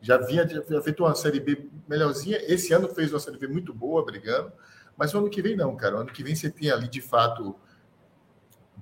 já 0.00 0.18
vinha, 0.18 0.46
já 0.46 0.82
feito 0.82 1.02
uma 1.02 1.14
Série 1.14 1.40
B 1.40 1.66
melhorzinha. 1.88 2.38
Esse 2.42 2.72
ano 2.72 2.88
fez 2.88 3.12
uma 3.12 3.20
Série 3.20 3.38
B 3.38 3.48
muito 3.48 3.72
boa, 3.72 4.04
brigando. 4.04 4.52
Mas 4.96 5.14
o 5.14 5.18
ano 5.18 5.30
que 5.30 5.40
vem 5.40 5.56
não, 5.56 5.74
cara. 5.74 5.96
O 5.96 6.00
ano 6.00 6.12
que 6.12 6.22
vem 6.22 6.34
você 6.34 6.50
tem 6.50 6.70
ali, 6.70 6.88
de 6.88 7.00
fato, 7.00 7.56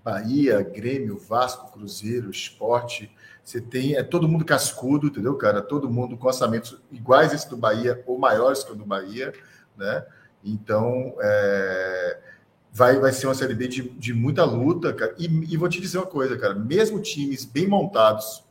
Bahia, 0.03 0.63
Grêmio, 0.63 1.17
Vasco, 1.17 1.71
Cruzeiro, 1.73 2.31
Esporte. 2.31 3.15
Você 3.43 3.61
tem 3.61 3.95
é 3.95 4.03
todo 4.03 4.29
mundo 4.29 4.45
cascudo, 4.45 5.07
entendeu, 5.07 5.37
cara? 5.37 5.63
Todo 5.63 5.89
mundo 5.89 6.17
com 6.17 6.27
orçamentos 6.27 6.81
iguais 6.91 7.33
esse 7.33 7.49
do 7.49 7.57
Bahia 7.57 8.03
ou 8.07 8.19
maiores 8.19 8.65
que 8.65 8.73
o 8.73 8.75
do 8.75 8.85
Bahia, 8.85 9.33
né? 9.77 10.05
Então, 10.45 11.15
é, 11.21 12.19
vai, 12.73 12.99
vai 12.99 13.13
ser 13.13 13.27
uma 13.27 13.35
Série 13.35 13.55
B 13.55 13.69
de, 13.69 13.83
de 13.91 14.15
muita 14.15 14.45
luta, 14.45 14.93
cara. 14.95 15.15
E, 15.19 15.27
e, 15.27 15.57
vou 15.57 15.69
te 15.69 15.81
dizer 15.81 15.99
uma 15.99 16.07
coisa, 16.07 16.39
cara. 16.39 16.55
Mesmo 16.55 17.01
times 17.01 17.45
bem 17.45 17.69
montados, 17.69 18.43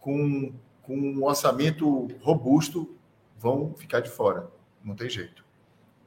com, 0.00 0.52
com 0.82 0.96
um 0.96 1.24
orçamento 1.24 2.08
robusto, 2.20 2.96
vão 3.38 3.72
ficar 3.74 4.00
de 4.00 4.10
fora. 4.10 4.50
Não 4.84 4.94
tem 4.96 5.08
jeito. 5.08 5.44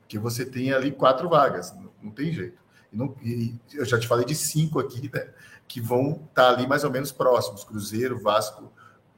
Porque 0.02 0.20
você 0.20 0.46
tem 0.46 0.74
ali 0.74 0.92
quatro 0.92 1.30
vagas, 1.30 1.74
não, 1.74 1.90
não 2.04 2.12
tem 2.12 2.34
jeito. 2.34 2.60
E, 2.92 2.98
não, 2.98 3.16
e 3.24 3.56
eu 3.74 3.86
já 3.86 3.98
te 3.98 4.08
falei 4.08 4.26
de 4.26 4.36
cinco 4.36 4.80
aqui, 4.80 5.10
né? 5.14 5.30
Que 5.68 5.82
vão 5.82 6.12
estar 6.12 6.28
tá 6.34 6.50
ali 6.50 6.68
mais 6.68 6.84
ou 6.84 6.92
menos 6.92 7.12
próximos: 7.12 7.64
Cruzeiro, 7.64 8.20
Vasco, 8.22 8.72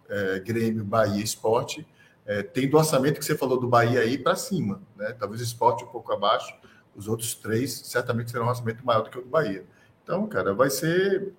é, 0.07 0.39
Grêmio, 0.39 0.83
Bahia, 0.85 1.23
Esporte. 1.23 1.85
É, 2.25 2.43
tem 2.43 2.69
do 2.69 2.77
orçamento 2.77 3.19
que 3.19 3.25
você 3.25 3.35
falou 3.35 3.59
do 3.59 3.67
Bahia 3.67 4.01
aí 4.01 4.17
para 4.17 4.35
cima, 4.35 4.81
né? 4.95 5.13
Talvez 5.13 5.41
o 5.41 5.43
esporte 5.43 5.83
um 5.83 5.87
pouco 5.87 6.13
abaixo, 6.13 6.53
os 6.95 7.07
outros 7.07 7.35
três 7.35 7.71
certamente 7.85 8.31
serão 8.31 8.45
um 8.45 8.49
orçamento 8.49 8.85
maior 8.85 9.03
do 9.03 9.09
que 9.09 9.17
o 9.17 9.21
do 9.21 9.29
Bahia. 9.29 9.65
Então, 10.03 10.27
cara, 10.27 10.53
vai 10.53 10.69
ser 10.69 11.33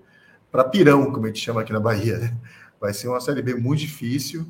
para 0.51 0.65
pirão, 0.65 1.13
como 1.13 1.25
a 1.25 1.29
gente 1.29 1.41
chama 1.41 1.61
aqui 1.61 1.73
na 1.73 1.81
Bahia, 1.81 2.19
né? 2.19 2.37
Vai 2.81 2.93
ser 2.95 3.09
uma 3.09 3.21
Série 3.21 3.43
B 3.43 3.55
muito 3.55 3.81
difícil 3.81 4.47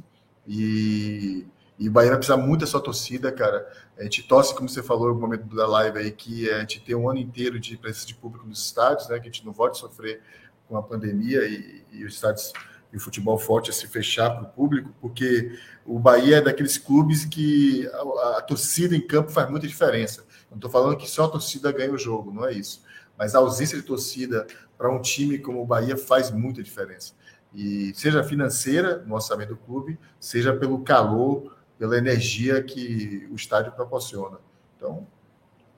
e, 0.47 1.47
E 1.79 1.89
o 1.89 1.93
Bahia 1.93 2.11
vai 2.11 2.19
precisar 2.19 2.37
muito 2.37 2.61
da 2.61 2.67
sua 2.67 2.81
torcida, 2.81 3.33
cara. 3.33 3.67
A 3.99 4.03
gente 4.05 4.23
torce, 4.23 4.55
como 4.55 4.69
você 4.69 4.83
falou 4.83 5.15
no 5.15 5.21
momento 5.21 5.45
da 5.55 5.67
live 5.67 5.99
aí, 5.99 6.11
que 6.11 6.51
a 6.51 6.61
gente 6.61 6.81
tem 6.81 6.95
um 6.95 7.09
ano 7.09 7.19
inteiro 7.19 7.59
de 7.59 7.77
presença 7.77 8.07
de 8.07 8.15
público 8.15 8.47
nos 8.47 8.67
estádios, 8.67 9.09
né? 9.09 9.19
Que 9.19 9.29
a 9.29 9.33
gente 9.33 9.45
não 9.45 9.55
a 9.65 9.75
sofrer 9.75 10.21
com 10.69 10.77
a 10.77 10.83
pandemia 10.83 11.45
e, 11.47 11.83
e 11.93 12.05
os 12.05 12.15
estádios 12.15 12.53
e 12.93 12.97
o 12.97 13.01
futebol 13.01 13.39
forte 13.39 13.71
a 13.71 13.73
se 13.73 13.87
fechar 13.87 14.31
para 14.31 14.43
o 14.43 14.47
público, 14.47 14.93
porque 15.01 15.59
o 15.85 15.99
Bahia 15.99 16.39
é 16.39 16.41
daqueles 16.41 16.77
clubes 16.77 17.25
que 17.25 17.89
a, 17.93 18.39
a 18.39 18.43
torcida 18.43 18.97
em 18.97 19.01
campo 19.01 19.31
faz 19.31 19.49
muita 19.49 19.67
diferença. 19.67 20.25
Não 20.51 20.57
estou 20.57 20.71
falando 20.71 20.97
que 20.97 21.09
só 21.09 21.25
a 21.25 21.29
torcida 21.29 21.71
ganha 21.73 21.93
o 21.93 21.99
jogo, 21.99 22.33
não 22.33 22.47
é 22.47 22.53
isso. 22.53 22.83
Mas 23.17 23.35
a 23.35 23.39
ausência 23.39 23.79
de 23.79 23.85
torcida 23.85 24.47
para 24.77 24.91
um 24.91 25.01
time 25.01 25.39
como 25.39 25.63
o 25.63 25.67
Bahia 25.67 25.97
faz 25.97 26.31
muita 26.31 26.63
diferença. 26.63 27.13
E 27.55 27.93
seja 27.95 28.25
financeira 28.25 29.05
no 29.07 29.15
orçamento 29.15 29.51
do 29.51 29.57
clube, 29.57 29.99
seja 30.19 30.55
pelo 30.55 30.81
calor 30.83 31.57
pela 31.81 31.97
energia 31.97 32.63
que 32.63 33.27
o 33.31 33.35
estádio 33.35 33.73
proporciona. 33.73 34.37
Então, 34.77 35.07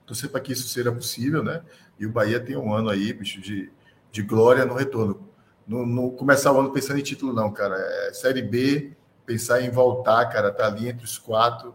torcer 0.05 0.29
para 0.29 0.41
que 0.41 0.53
isso 0.53 0.67
seja 0.67 0.91
possível, 0.91 1.45
né? 1.45 1.63
E 1.97 2.05
o 2.05 2.11
Bahia 2.11 2.41
tem 2.41 2.57
um 2.57 2.75
ano 2.75 2.91
aí, 2.91 3.13
bicho, 3.13 3.41
de, 3.41 3.71
de 4.11 4.21
glória 4.21 4.65
no 4.65 4.75
retorno. 4.75 5.29
Não, 5.65 6.11
começar 6.11 6.51
o 6.51 6.59
ano 6.59 6.73
pensando 6.73 6.99
em 6.99 7.05
título, 7.05 7.33
não, 7.33 7.53
cara. 7.53 7.77
É 7.77 8.13
Série 8.13 8.43
B, 8.43 8.97
pensar 9.25 9.63
em 9.63 9.71
voltar, 9.71 10.27
cara, 10.27 10.51
tá 10.51 10.67
ali 10.67 10.89
entre 10.89 11.05
os 11.05 11.19
quatro, 11.19 11.73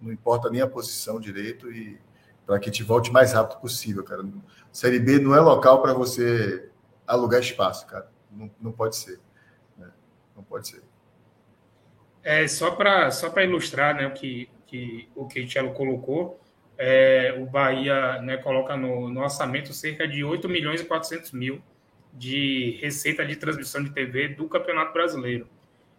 não 0.00 0.12
importa 0.12 0.50
nem 0.50 0.60
a 0.60 0.66
posição 0.66 1.20
direito, 1.20 1.70
e 1.70 2.00
para 2.48 2.58
que 2.58 2.70
te 2.70 2.82
volte 2.82 3.12
mais 3.12 3.34
rápido 3.34 3.60
possível, 3.60 4.02
cara. 4.02 4.24
Série 4.72 4.98
B 4.98 5.18
não 5.18 5.34
é 5.34 5.40
local 5.40 5.82
para 5.82 5.92
você 5.92 6.70
alugar 7.06 7.40
espaço, 7.40 7.86
cara. 7.86 8.10
Não, 8.30 8.50
não 8.58 8.72
pode 8.72 8.96
ser. 8.96 9.20
Né? 9.76 9.86
Não 10.34 10.42
pode 10.42 10.66
ser. 10.66 10.82
É, 12.24 12.48
só 12.48 12.70
para 12.70 13.10
só 13.10 13.30
ilustrar 13.38 13.94
né, 13.94 14.06
o 14.06 14.12
que, 14.12 14.48
que 14.66 15.10
o 15.14 15.26
que 15.26 15.46
colocou, 15.74 16.40
é, 16.78 17.36
o 17.38 17.44
Bahia 17.44 18.22
né, 18.22 18.38
coloca 18.38 18.78
no, 18.78 19.10
no, 19.10 19.20
orçamento 19.20 19.74
cerca 19.74 20.08
de 20.08 20.24
8 20.24 20.48
milhões 20.48 20.80
e 20.80 20.84
400 20.84 21.32
mil 21.32 21.60
de 22.14 22.78
receita 22.80 23.26
de 23.26 23.36
transmissão 23.36 23.84
de 23.84 23.90
TV 23.90 24.28
do 24.28 24.48
Campeonato 24.48 24.94
Brasileiro. 24.94 25.46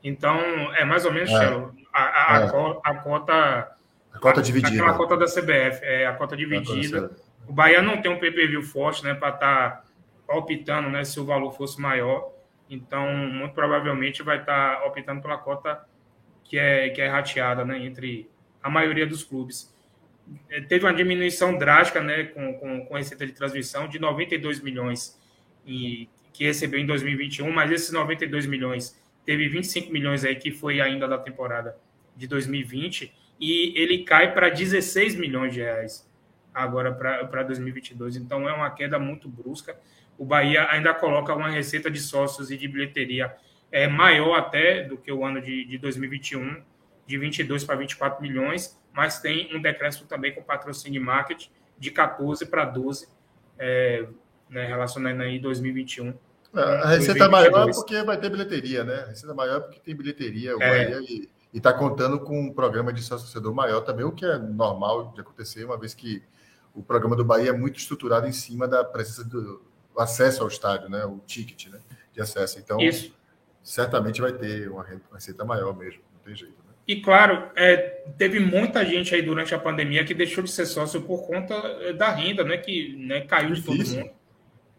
Então, 0.04 0.40
é 0.74 0.84
mais 0.84 1.06
ou 1.06 1.14
menos, 1.14 1.30
é. 1.30 1.38
Tchelo, 1.38 1.76
a, 1.94 2.38
a, 2.38 2.40
é. 2.40 2.44
a, 2.86 2.96
cota... 2.96 3.79
A 4.20 4.22
cota 4.22 4.42
dividida. 4.42 4.86
A 4.86 4.94
cota 4.94 5.16
da 5.16 5.26
CBF, 5.26 5.80
é 5.82 6.06
a 6.06 6.14
cota 6.14 6.36
dividida. 6.36 7.12
O 7.48 7.54
Bahia 7.54 7.82
não 7.82 8.02
tem 8.02 8.12
um 8.12 8.20
PPV 8.20 8.62
forte 8.64 9.02
né, 9.04 9.14
para 9.14 9.34
estar 9.34 9.84
tá 10.28 10.36
optando 10.36 10.90
né, 10.90 11.06
se 11.06 11.20
o 11.20 11.26
valor 11.26 11.54
fosse 11.54 11.80
maior. 11.80 12.34
Então, 12.70 13.08
muito 13.16 13.54
provavelmente 13.54 14.22
vai 14.22 14.40
estar 14.40 14.76
tá 14.76 14.86
optando 14.86 15.22
pela 15.22 15.38
cota 15.38 15.84
que 16.44 16.60
é, 16.60 16.90
que 16.90 17.02
é 17.02 17.08
rateada 17.08 17.64
né, 17.64 17.80
entre 17.80 18.30
a 18.62 18.70
maioria 18.70 19.08
dos 19.08 19.24
clubes. 19.24 19.74
É, 20.50 20.60
teve 20.62 20.86
uma 20.86 20.94
diminuição 20.94 21.58
drástica 21.58 22.02
né, 22.02 22.26
com, 22.26 22.54
com, 22.56 22.86
com 22.86 22.96
receita 22.96 23.26
de 23.26 23.32
transmissão 23.32 23.88
de 23.88 24.00
92 24.00 24.62
milhões 24.62 25.18
e, 25.66 26.10
que 26.34 26.44
recebeu 26.44 26.80
em 26.80 26.86
2021, 26.86 27.52
mas 27.52 27.72
esses 27.72 27.92
92 27.92 28.46
milhões 28.46 29.02
teve 29.26 29.48
25 29.48 29.92
milhões 29.92 30.26
aí 30.26 30.36
que 30.36 30.52
foi 30.52 30.82
ainda 30.82 31.08
da 31.08 31.18
temporada 31.18 31.76
de 32.16 32.28
2020 32.28 33.14
e 33.40 33.74
ele 33.76 34.04
cai 34.04 34.34
para 34.34 34.50
16 34.50 35.16
milhões 35.16 35.54
de 35.54 35.62
reais 35.62 36.08
agora 36.54 36.92
para 36.92 37.44
2022. 37.44 38.18
Então 38.18 38.48
é 38.50 38.54
uma 38.54 38.70
queda 38.70 39.00
muito 39.00 39.30
brusca. 39.30 39.80
O 40.18 40.26
Bahia 40.26 40.68
ainda 40.70 40.94
coloca 40.94 41.34
uma 41.34 41.50
receita 41.50 41.90
de 41.90 42.00
sócios 42.00 42.52
e 42.52 42.58
de 42.58 42.68
bilheteria 42.68 43.34
é 43.72 43.88
maior 43.88 44.36
até 44.36 44.84
do 44.84 44.98
que 44.98 45.12
o 45.12 45.24
ano 45.24 45.42
de, 45.42 45.64
de 45.66 45.78
2021, 45.78 46.62
de 47.06 47.18
22 47.18 47.64
para 47.64 47.76
24 47.76 48.22
milhões, 48.22 48.78
mas 48.92 49.20
tem 49.20 49.56
um 49.56 49.62
decréscimo 49.62 50.08
também 50.08 50.34
com 50.34 50.42
patrocínio 50.42 51.02
e 51.02 51.04
marketing 51.04 51.50
de 51.78 51.92
14 51.92 52.46
para 52.48 52.66
12, 52.66 53.08
é, 53.58 54.06
né, 54.50 54.66
relacionando 54.66 55.22
aí 55.24 55.40
2021. 55.40 56.14
É, 56.56 56.60
a 56.60 56.88
receita 56.88 57.30
2022. 57.30 57.32
maior 57.32 57.70
é 57.70 57.74
porque 57.74 58.04
vai 58.04 58.20
ter 58.20 58.30
bilheteria, 58.30 58.84
né? 58.84 58.96
A 58.96 59.06
receita 59.08 59.34
maior 59.36 59.58
é 59.58 59.60
porque 59.62 59.80
tem 59.80 59.96
bilheteria, 59.96 60.58
o 60.58 60.64
é. 60.64 60.70
Bahia 60.70 61.00
e 61.08 61.30
está 61.58 61.74
contando 61.74 62.20
com 62.20 62.40
um 62.40 62.54
programa 62.54 62.94
de 62.94 63.02
sócio 63.02 63.54
maior 63.54 63.82
também, 63.82 64.06
o 64.06 64.12
que 64.12 64.26
é 64.26 64.38
normal 64.38 65.12
de 65.14 65.22
acontecer, 65.22 65.66
uma 65.66 65.78
vez 65.78 65.94
que 65.94 66.22
o 66.74 66.84
programa 66.84 67.16
do 67.16 67.26
Bahia 67.26 67.50
é 67.50 67.54
muito 67.54 67.80
estruturado 67.80 68.28
em 68.28 68.32
cima 68.32 68.68
da 68.68 68.84
presença 68.84 69.24
do 69.24 69.62
acesso 69.98 70.44
ao 70.44 70.48
estádio, 70.48 70.90
né? 70.90 71.04
O 71.06 71.20
ticket, 71.26 71.68
né? 71.68 71.80
De 72.14 72.22
acesso. 72.22 72.60
Então, 72.60 72.80
Isso 72.80 73.18
certamente 73.62 74.22
vai 74.22 74.32
ter 74.32 74.70
uma 74.70 74.86
receita 75.14 75.44
maior 75.44 75.76
mesmo, 75.76 76.02
não 76.14 76.22
tem 76.24 76.36
jeito. 76.36 76.56
Né? 76.68 76.74
E 76.88 77.02
claro, 77.02 77.52
é, 77.56 77.78
teve 78.18 78.40
muita 78.40 78.86
gente 78.86 79.14
aí 79.14 79.22
durante 79.22 79.54
a 79.54 79.60
pandemia 79.60 80.06
que 80.06 80.14
deixou 80.14 80.44
de 80.44 80.50
ser 80.50 80.66
sócio 80.66 81.02
por 81.02 81.28
conta 81.28 81.54
é, 81.54 81.94
da 81.94 82.10
renda, 82.10 82.44
né? 82.44 82.58
Que 82.58 82.96
né, 82.96 83.22
caiu 83.22 83.54
de 83.54 83.62
todo 83.62 83.78
mundo. 83.78 84.10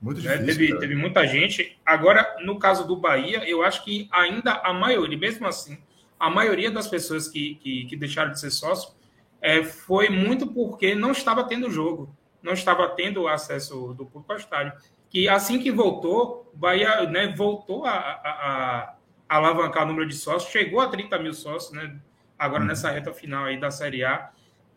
Muito 0.00 0.22
né, 0.22 0.38
difícil. 0.38 0.66
Teve, 0.66 0.78
teve, 0.78 0.94
muita 0.94 1.26
gente. 1.26 1.78
Agora, 1.84 2.36
no 2.40 2.58
caso 2.58 2.86
do 2.86 2.96
Bahia, 2.96 3.48
eu 3.48 3.62
acho 3.62 3.84
que 3.84 4.08
ainda 4.10 4.52
a 4.54 4.72
maioria, 4.72 5.18
mesmo 5.18 5.46
assim, 5.46 5.78
a 6.20 6.30
maioria 6.30 6.70
das 6.70 6.86
pessoas 6.86 7.26
que, 7.26 7.56
que, 7.56 7.86
que 7.86 7.96
deixaram 7.96 8.30
de 8.30 8.38
ser 8.38 8.50
sócio 8.50 8.94
é, 9.40 9.64
foi 9.64 10.08
muito 10.08 10.46
porque 10.46 10.94
não 10.94 11.10
estava 11.10 11.42
tendo 11.44 11.70
jogo, 11.70 12.14
não 12.42 12.52
estava 12.52 12.88
tendo 12.90 13.26
acesso 13.26 13.94
do 13.94 14.06
público 14.06 14.32
ao 14.32 14.38
estádio 14.38 14.74
que 15.10 15.28
assim 15.28 15.58
que 15.58 15.72
voltou, 15.72 16.50
Bahia 16.54 17.04
né, 17.10 17.34
voltou 17.36 17.84
a, 17.84 17.90
a, 17.90 18.30
a, 18.30 18.94
alavancar 19.28 19.82
o 19.82 19.86
número 19.86 20.08
de 20.08 20.14
sócios, 20.14 20.50
chegou 20.50 20.80
a 20.80 20.86
30 20.88 21.18
mil 21.18 21.34
sócios, 21.34 21.72
né, 21.72 22.00
agora 22.38 22.62
uhum. 22.62 22.68
nessa 22.68 22.90
reta 22.90 23.12
final 23.12 23.44
aí 23.44 23.58
da 23.58 23.70
Série 23.70 24.04
A. 24.04 24.30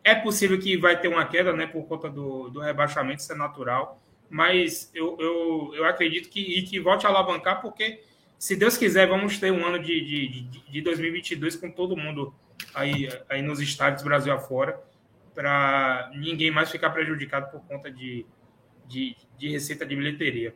É 0.04 0.16
possível 0.16 0.60
que 0.60 0.76
vai 0.76 1.00
ter 1.00 1.08
uma 1.08 1.24
queda 1.26 1.54
né, 1.54 1.68
por 1.68 1.86
conta 1.86 2.10
do, 2.10 2.50
do 2.50 2.60
rebaixamento, 2.60 3.22
isso 3.22 3.32
é 3.32 3.36
natural, 3.36 4.02
mas 4.30 4.92
eu, 4.94 5.16
eu, 5.20 5.72
eu 5.76 5.86
acredito 5.86 6.30
que, 6.30 6.42
e 6.42 6.64
que 6.64 6.80
volte 6.80 7.06
a 7.06 7.10
alavancar, 7.10 7.62
porque 7.62 8.04
se 8.38 8.56
Deus 8.56 8.78
quiser, 8.78 9.08
vamos 9.08 9.38
ter 9.38 9.52
um 9.52 9.66
ano 9.66 9.80
de, 9.80 10.02
de, 10.02 10.28
de, 10.44 10.72
de 10.72 10.82
2022 10.82 11.56
com 11.56 11.72
todo 11.72 11.96
mundo 11.96 12.34
aí, 12.74 13.10
aí 13.30 13.42
nos 13.42 13.60
estádios 13.60 14.04
Brasil 14.04 14.34
afora, 14.34 14.80
para 15.34 16.12
ninguém 16.14 16.52
mais 16.52 16.70
ficar 16.70 16.90
prejudicado 16.92 17.52
por 17.52 17.62
conta 17.66 17.90
de, 17.92 18.26
de, 18.88 19.16
de 19.38 19.50
receita 19.50 19.86
de 19.86 19.96
bilheteria. 19.96 20.56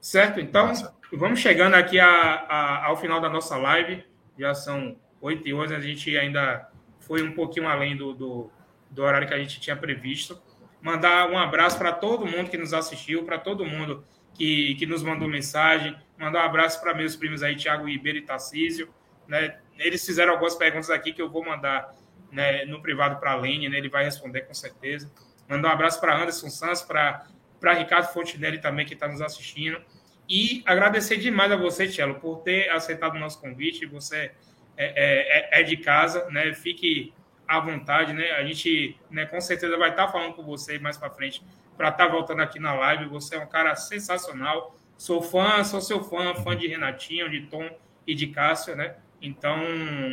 Certo? 0.00 0.40
Então, 0.40 0.68
Nossa. 0.68 0.96
vamos 1.12 1.40
chegando 1.40 1.74
aqui 1.74 1.98
a, 1.98 2.08
a, 2.08 2.86
ao 2.86 2.96
final 2.96 3.20
da 3.20 3.28
nossa 3.28 3.56
live. 3.56 4.04
Já 4.38 4.54
são 4.54 4.96
8 5.20 5.48
e 5.48 5.54
11, 5.54 5.74
a 5.74 5.80
gente 5.80 6.16
ainda 6.16 6.70
foi 7.00 7.22
um 7.22 7.32
pouquinho 7.32 7.68
além 7.68 7.96
do, 7.96 8.12
do, 8.12 8.50
do 8.90 9.02
horário 9.02 9.26
que 9.26 9.34
a 9.34 9.38
gente 9.38 9.60
tinha 9.60 9.76
previsto. 9.76 10.40
Mandar 10.80 11.30
um 11.30 11.38
abraço 11.38 11.78
para 11.78 11.92
todo 11.92 12.26
mundo 12.26 12.50
que 12.50 12.56
nos 12.56 12.72
assistiu, 12.72 13.24
para 13.24 13.38
todo 13.38 13.64
mundo 13.64 14.04
que, 14.34 14.74
que 14.76 14.86
nos 14.86 15.02
mandou 15.02 15.28
mensagem. 15.28 15.96
Mandar 16.18 16.42
um 16.42 16.46
abraço 16.46 16.80
para 16.80 16.94
meus 16.94 17.16
primos 17.16 17.42
aí, 17.42 17.56
Thiago 17.56 17.86
Ribeiro 17.86 18.18
e 18.18 18.22
Tarcísio. 18.22 18.92
Né? 19.26 19.58
Eles 19.78 20.04
fizeram 20.04 20.32
algumas 20.32 20.54
perguntas 20.54 20.90
aqui 20.90 21.12
que 21.12 21.20
eu 21.20 21.30
vou 21.30 21.44
mandar 21.44 21.94
né, 22.32 22.64
no 22.64 22.80
privado 22.80 23.18
para 23.20 23.32
a 23.32 23.36
Lene, 23.36 23.68
né? 23.68 23.78
ele 23.78 23.88
vai 23.88 24.04
responder 24.04 24.42
com 24.42 24.54
certeza. 24.54 25.10
Mandar 25.48 25.68
um 25.68 25.72
abraço 25.72 26.00
para 26.00 26.16
Anderson 26.16 26.50
Santos, 26.50 26.82
para 26.82 27.72
Ricardo 27.74 28.12
Fontinelli 28.12 28.58
também, 28.58 28.84
que 28.84 28.94
está 28.94 29.06
nos 29.06 29.20
assistindo. 29.20 29.80
E 30.28 30.62
agradecer 30.66 31.18
demais 31.18 31.52
a 31.52 31.56
você, 31.56 31.86
Tchelo, 31.86 32.16
por 32.16 32.38
ter 32.38 32.68
aceitado 32.70 33.14
o 33.14 33.18
nosso 33.18 33.40
convite. 33.40 33.86
Você 33.86 34.32
é, 34.76 35.52
é, 35.56 35.60
é, 35.60 35.62
de 35.62 35.76
casa, 35.76 36.28
né? 36.30 36.52
Fique 36.52 37.14
à 37.46 37.60
vontade, 37.60 38.12
né? 38.12 38.32
A 38.32 38.44
gente, 38.44 38.98
né, 39.08 39.24
com 39.24 39.40
certeza, 39.40 39.76
vai 39.76 39.90
estar 39.90 40.06
tá 40.06 40.12
falando 40.12 40.34
com 40.34 40.42
você 40.42 40.78
mais 40.78 40.96
para 40.96 41.10
frente 41.10 41.44
para 41.76 41.90
estar 41.90 42.06
tá 42.06 42.10
voltando 42.10 42.42
aqui 42.42 42.58
na 42.58 42.74
live. 42.74 43.06
Você 43.06 43.36
é 43.36 43.38
um 43.38 43.46
cara 43.46 43.74
sensacional. 43.76 44.76
Sou 44.96 45.22
fã, 45.22 45.62
sou 45.62 45.80
seu 45.80 46.02
fã, 46.02 46.34
fã 46.34 46.56
de 46.56 46.66
Renatinho, 46.66 47.30
de 47.30 47.42
Tom 47.42 47.68
e 48.06 48.14
de 48.14 48.28
Cássio, 48.28 48.74
né? 48.74 48.96
Então, 49.20 49.56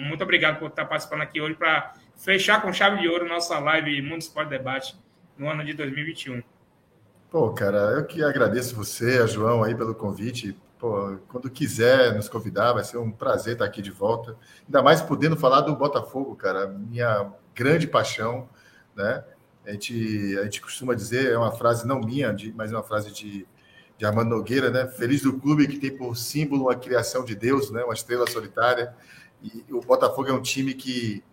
muito 0.03 0.23
obrigado 0.23 0.60
por 0.60 0.69
estar 0.69 0.85
participando 0.85 1.22
aqui 1.22 1.39
hoje 1.39 1.55
para 1.55 1.93
fechar 2.15 2.61
com 2.61 2.72
chave 2.73 3.01
de 3.01 3.07
ouro 3.07 3.27
nossa 3.27 3.60
live 3.60 4.01
Mundo 4.01 4.22
Esporte 4.22 4.49
Debate 4.49 4.97
no 5.38 5.49
ano 5.49 5.64
de 5.64 5.73
2021. 5.73 6.41
Pô, 7.30 7.51
cara, 7.51 7.77
eu 7.95 8.05
que 8.05 8.23
agradeço 8.23 8.76
você, 8.76 9.19
a 9.19 9.26
João, 9.26 9.64
aí 9.64 9.73
pelo 9.73 9.95
convite. 9.95 10.57
Pô, 10.77 11.18
quando 11.30 11.49
quiser 11.49 12.14
nos 12.14 12.30
convidar, 12.30 12.73
vai 12.73 12.84
ser 12.84 12.97
um 12.97 13.11
prazer 13.11 13.53
estar 13.53 13.65
aqui 13.65 13.81
de 13.81 13.89
volta. 13.89 14.38
Ainda 14.65 14.84
mais 14.84 15.01
podendo 15.01 15.35
falar 15.35 15.61
do 15.61 15.76
Botafogo, 15.76 16.35
cara, 16.35 16.68
minha 16.68 17.31
grande 17.55 17.88
paixão, 17.88 18.49
né? 18.95 19.23
A 19.65 19.72
gente, 19.72 20.38
a 20.38 20.43
gente 20.43 20.61
costuma 20.61 20.93
dizer, 20.93 21.31
é 21.31 21.38
uma 21.38 21.51
frase 21.51 21.88
não 21.88 22.01
minha, 22.01 22.35
mas 22.53 22.72
é 22.72 22.76
uma 22.76 22.84
frase 22.84 23.11
de, 23.11 23.47
de 23.98 24.06
Armando 24.06 24.30
Nogueira, 24.30 24.70
né? 24.70 24.88
Feliz 24.88 25.22
do 25.22 25.34
clube 25.34 25.68
que 25.68 25.78
tem 25.78 25.95
por 25.95 26.15
símbolo 26.15 26.70
a 26.70 26.76
criação 26.76 27.24
de 27.24 27.36
Deus, 27.36 27.72
né? 27.72 27.84
Uma 27.84 27.94
estrela 27.94 28.30
solitária. 28.30 28.94
E 29.41 29.65
o 29.72 29.82
Botafogo 29.82 30.30
é 30.30 30.34
um 30.34 30.41
time 30.41 30.74
que 30.74 31.24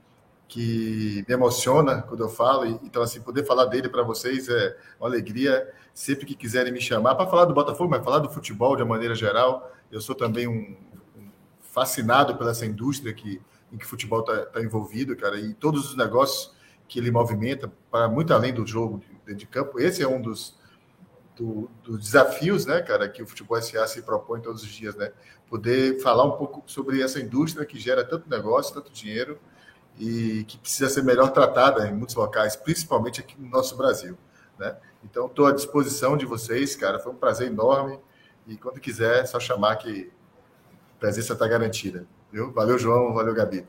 que 0.51 1.25
me 1.29 1.35
emociona 1.35 2.03
quando 2.03 2.25
eu 2.25 2.29
falo. 2.29 2.67
Então, 2.83 3.03
assim, 3.03 3.21
poder 3.21 3.47
falar 3.47 3.67
dele 3.67 3.89
para 3.89 4.03
vocês 4.03 4.49
é 4.49 4.77
uma 4.99 5.09
alegria. 5.09 5.73
Sempre 5.95 6.27
que 6.27 6.35
quiserem 6.35 6.73
me 6.73 6.81
chamar 6.81 7.15
para 7.15 7.29
falar 7.29 7.45
do 7.45 7.55
Botafogo, 7.55 7.89
mas 7.89 8.05
falar 8.05 8.19
do 8.19 8.29
futebol 8.29 8.75
de 8.75 8.83
uma 8.83 8.89
maneira 8.89 9.15
geral. 9.15 9.73
Eu 9.93 10.01
sou 10.01 10.15
também 10.15 10.49
um, 10.49 10.77
um 11.17 11.29
fascinado 11.61 12.37
pela 12.37 12.51
essa 12.51 12.67
indústria 12.67 13.15
que 13.15 13.41
em 13.73 13.79
que 13.79 13.85
o 13.85 13.89
futebol 13.89 14.21
está 14.21 14.47
tá 14.47 14.63
envolvido, 14.63 15.17
cara, 15.17 15.39
e 15.39 15.55
todos 15.55 15.89
os 15.89 15.97
negócios 15.97 16.53
que 16.89 16.99
ele 16.99 17.11
movimenta 17.11 17.73
para 17.91 18.09
muito 18.09 18.35
além 18.35 18.53
do 18.53 18.67
jogo 18.67 19.01
de, 19.27 19.35
de 19.35 19.47
campo. 19.47 19.79
Esse 19.79 20.03
é 20.03 20.09
um 20.09 20.21
dos, 20.21 20.59
do, 21.41 21.71
dos 21.83 22.05
desafios, 22.05 22.67
né, 22.67 22.83
cara, 22.83 23.09
que 23.09 23.23
o 23.23 23.27
futebol 23.27 23.61
SA 23.63 23.87
se 23.87 24.03
propõe 24.03 24.43
todos 24.43 24.63
os 24.63 24.69
dias, 24.69 24.95
né? 24.95 25.11
Poder 25.49 25.99
falar 26.01 26.25
um 26.25 26.33
pouco 26.33 26.63
sobre 26.67 27.03
essa 27.03 27.19
indústria 27.19 27.65
que 27.65 27.79
gera 27.79 28.05
tanto 28.05 28.29
negócio, 28.29 28.75
tanto 28.75 28.93
dinheiro 28.93 29.39
e 29.99 30.45
que 30.45 30.59
precisa 30.59 30.91
ser 30.91 31.03
melhor 31.03 31.31
tratada 31.31 31.89
em 31.89 31.95
muitos 31.95 32.15
locais, 32.15 32.57
principalmente 32.57 33.21
aqui 33.21 33.41
no 33.41 33.49
nosso 33.49 33.75
Brasil, 33.75 34.19
né? 34.59 34.77
Então, 35.03 35.27
estou 35.27 35.47
à 35.47 35.53
disposição 35.53 36.15
de 36.15 36.27
vocês, 36.27 36.77
cara. 36.77 36.99
Foi 36.99 37.11
um 37.11 37.17
prazer 37.17 37.47
enorme. 37.47 37.99
E 38.47 38.59
quando 38.59 38.79
quiser, 38.79 39.27
só 39.27 39.41
chamar 39.41 39.77
que 39.77 40.13
a 40.95 41.01
presença 41.01 41.33
está 41.33 41.49
garantida. 41.49 42.07
Viu? 42.31 42.53
Valeu, 42.53 42.79
João. 42.79 43.15
Valeu, 43.15 43.33
Gabi. 43.33 43.67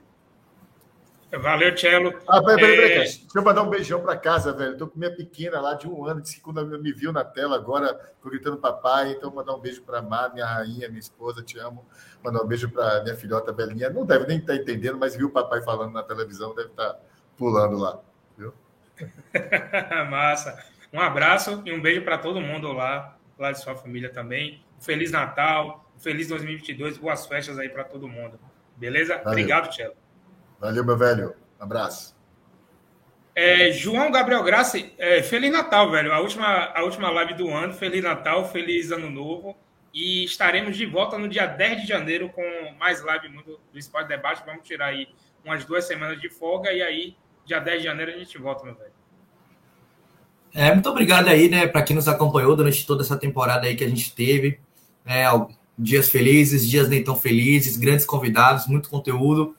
Valeu, 1.40 1.74
Tchelo. 1.74 2.14
Ah, 2.28 2.42
peraí, 2.42 2.60
peraí, 2.60 2.78
peraí. 2.78 2.92
É... 2.92 2.98
Deixa 3.04 3.28
eu 3.36 3.44
mandar 3.44 3.64
um 3.64 3.70
beijão 3.70 4.02
para 4.02 4.18
casa, 4.18 4.52
velho. 4.52 4.74
Estou 4.74 4.88
com 4.88 5.00
minha 5.00 5.16
pequena 5.16 5.62
lá 5.62 5.74
de 5.76 5.88
um 5.88 6.06
ano, 6.06 6.22
disse 6.22 6.36
que 6.36 6.42
quando 6.42 6.66
me 6.80 6.92
viu 6.92 7.14
na 7.14 7.24
tela 7.24 7.56
agora, 7.56 7.98
ficou 8.16 8.32
gritando 8.32 8.58
papai. 8.58 9.12
Então, 9.12 9.34
mandar 9.34 9.56
um 9.56 9.60
beijo 9.60 9.82
para 9.84 10.02
Mar, 10.02 10.34
minha 10.34 10.46
rainha, 10.46 10.90
minha 10.90 11.00
esposa, 11.00 11.42
te 11.42 11.58
amo. 11.58 11.86
Mandar 12.24 12.44
um 12.44 12.48
beijo 12.48 12.70
para 12.70 13.02
minha 13.04 13.16
filhota 13.16 13.54
Belinha. 13.54 13.90
Não 13.90 14.06
deve 14.06 14.28
nem 14.28 14.40
estar 14.40 14.54
tá 14.54 14.60
entendendo, 14.60 14.98
mas 14.98 15.16
viu 15.16 15.28
o 15.28 15.32
papai 15.32 15.62
falando 15.62 15.94
na 15.94 16.04
televisão, 16.04 16.54
deve 16.54 16.70
estar 16.70 16.94
tá 16.94 17.00
pulando 17.38 17.78
lá. 17.78 18.00
Viu? 18.38 18.54
Massa. 20.10 20.64
Um 20.92 21.00
abraço 21.00 21.62
e 21.66 21.72
um 21.72 21.82
beijo 21.82 22.02
para 22.02 22.18
todo 22.18 22.42
mundo 22.42 22.74
lá, 22.74 23.18
lá 23.40 23.54
de 23.54 23.62
sua 23.62 23.76
família 23.76 24.10
também. 24.10 24.62
Feliz 24.82 25.12
Natal, 25.12 25.90
feliz 25.98 26.28
2022, 26.28 26.98
boas 26.98 27.26
festas 27.26 27.58
aí 27.58 27.70
para 27.70 27.86
todo 27.86 28.08
mundo. 28.08 28.38
Beleza? 28.76 29.16
Valeu. 29.18 29.30
Obrigado, 29.30 29.70
Tchelo. 29.70 30.01
Valeu, 30.62 30.86
meu 30.86 30.96
velho. 30.96 31.34
Abraço. 31.60 32.16
É, 33.34 33.72
João 33.72 34.12
Gabriel 34.12 34.44
Graça, 34.44 34.78
é, 35.00 35.24
Feliz 35.24 35.52
Natal, 35.52 35.90
velho. 35.90 36.14
A 36.14 36.20
última, 36.20 36.72
a 36.76 36.84
última 36.84 37.10
live 37.10 37.34
do 37.34 37.50
ano. 37.50 37.74
Feliz 37.74 38.04
Natal, 38.04 38.48
feliz 38.48 38.92
Ano 38.92 39.10
Novo. 39.10 39.58
E 39.92 40.24
estaremos 40.24 40.78
de 40.78 40.86
volta 40.86 41.18
no 41.18 41.28
dia 41.28 41.48
10 41.48 41.82
de 41.82 41.88
janeiro 41.88 42.30
com 42.30 42.44
mais 42.78 43.04
live 43.04 43.30
do, 43.30 43.60
do 43.74 43.80
Esporte 43.80 44.08
Debate. 44.08 44.44
Vamos 44.46 44.62
tirar 44.68 44.88
aí 44.88 45.08
umas 45.44 45.66
duas 45.66 45.86
semanas 45.86 46.22
de 46.22 46.30
folga. 46.30 46.72
E 46.72 46.84
aí, 46.84 47.18
dia 47.44 47.60
10 47.60 47.80
de 47.80 47.88
janeiro, 47.88 48.12
a 48.12 48.18
gente 48.18 48.38
volta, 48.38 48.64
meu 48.64 48.76
velho. 48.76 48.92
É, 50.54 50.72
muito 50.72 50.88
obrigado 50.90 51.28
aí, 51.28 51.50
né, 51.50 51.66
para 51.66 51.82
quem 51.82 51.96
nos 51.96 52.08
acompanhou 52.10 52.56
durante 52.56 52.86
toda 52.86 53.02
essa 53.02 53.18
temporada 53.18 53.66
aí 53.66 53.76
que 53.76 53.84
a 53.84 53.90
gente 53.90 54.14
teve. 54.14 54.60
É, 55.06 55.24
dias 55.80 56.10
felizes, 56.10 56.70
dias 56.70 56.88
nem 56.88 57.04
tão 57.04 57.16
felizes, 57.16 57.78
grandes 57.78 58.06
convidados, 58.06 58.68
muito 58.68 58.90
conteúdo, 58.90 59.56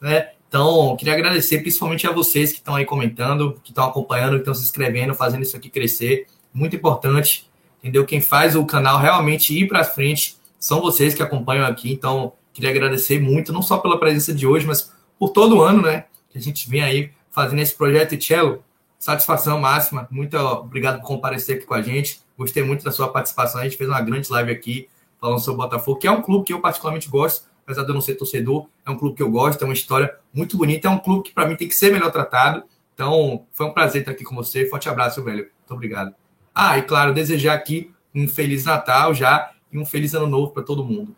né? 0.00 0.33
Então, 0.54 0.96
queria 0.96 1.14
agradecer 1.14 1.58
principalmente 1.58 2.06
a 2.06 2.12
vocês 2.12 2.52
que 2.52 2.58
estão 2.58 2.76
aí 2.76 2.84
comentando, 2.84 3.60
que 3.64 3.72
estão 3.72 3.86
acompanhando, 3.86 4.34
que 4.34 4.42
estão 4.42 4.54
se 4.54 4.62
inscrevendo, 4.62 5.12
fazendo 5.12 5.42
isso 5.42 5.56
aqui 5.56 5.68
crescer. 5.68 6.28
Muito 6.52 6.76
importante, 6.76 7.50
entendeu? 7.80 8.06
Quem 8.06 8.20
faz 8.20 8.54
o 8.54 8.64
canal 8.64 9.00
realmente 9.00 9.52
ir 9.52 9.66
para 9.66 9.82
frente 9.82 10.36
são 10.56 10.80
vocês 10.80 11.12
que 11.12 11.20
acompanham 11.20 11.66
aqui. 11.66 11.92
Então, 11.92 12.34
queria 12.52 12.70
agradecer 12.70 13.20
muito, 13.20 13.52
não 13.52 13.62
só 13.62 13.78
pela 13.78 13.98
presença 13.98 14.32
de 14.32 14.46
hoje, 14.46 14.64
mas 14.64 14.92
por 15.18 15.30
todo 15.30 15.60
ano, 15.60 15.82
né? 15.82 16.04
Que 16.30 16.38
a 16.38 16.40
gente 16.40 16.70
vem 16.70 16.82
aí 16.82 17.10
fazendo 17.32 17.60
esse 17.60 17.74
projeto. 17.74 18.14
E, 18.14 18.22
Cello, 18.22 18.62
Satisfação 18.96 19.60
máxima. 19.60 20.06
Muito 20.08 20.36
obrigado 20.36 21.00
por 21.00 21.08
comparecer 21.08 21.56
aqui 21.56 21.66
com 21.66 21.74
a 21.74 21.82
gente. 21.82 22.20
Gostei 22.38 22.62
muito 22.62 22.84
da 22.84 22.92
sua 22.92 23.08
participação. 23.08 23.60
A 23.60 23.64
gente 23.64 23.76
fez 23.76 23.90
uma 23.90 24.00
grande 24.00 24.30
live 24.30 24.52
aqui 24.52 24.88
falando 25.20 25.40
sobre 25.40 25.60
o 25.60 25.64
Botafogo, 25.64 25.98
que 25.98 26.06
é 26.06 26.10
um 26.12 26.22
clube 26.22 26.46
que 26.46 26.52
eu 26.52 26.60
particularmente 26.60 27.08
gosto, 27.08 27.44
apesar 27.64 27.82
de 27.82 27.88
eu 27.88 27.94
não 27.94 28.00
ser 28.00 28.14
torcedor. 28.14 28.68
É 28.86 28.90
um 28.90 28.96
clube 28.96 29.16
que 29.16 29.22
eu 29.22 29.30
gosto, 29.30 29.62
é 29.62 29.64
uma 29.64 29.74
história 29.74 30.16
muito 30.32 30.56
bonita. 30.56 30.86
É 30.86 30.90
um 30.90 30.98
clube 30.98 31.24
que, 31.24 31.34
para 31.34 31.48
mim, 31.48 31.56
tem 31.56 31.66
que 31.66 31.74
ser 31.74 31.92
melhor 31.92 32.12
tratado. 32.12 32.62
Então, 32.92 33.46
foi 33.52 33.66
um 33.66 33.72
prazer 33.72 34.02
estar 34.02 34.12
aqui 34.12 34.22
com 34.22 34.34
você. 34.34 34.66
Forte 34.66 34.88
abraço, 34.88 35.24
velho. 35.24 35.50
Muito 35.58 35.74
obrigado. 35.74 36.14
Ah, 36.54 36.78
e 36.78 36.82
claro, 36.82 37.12
desejar 37.12 37.54
aqui 37.54 37.92
um 38.14 38.28
Feliz 38.28 38.64
Natal 38.64 39.12
já 39.12 39.52
e 39.72 39.78
um 39.78 39.84
Feliz 39.84 40.14
Ano 40.14 40.28
Novo 40.28 40.52
para 40.52 40.62
todo 40.62 40.84
mundo. 40.84 41.16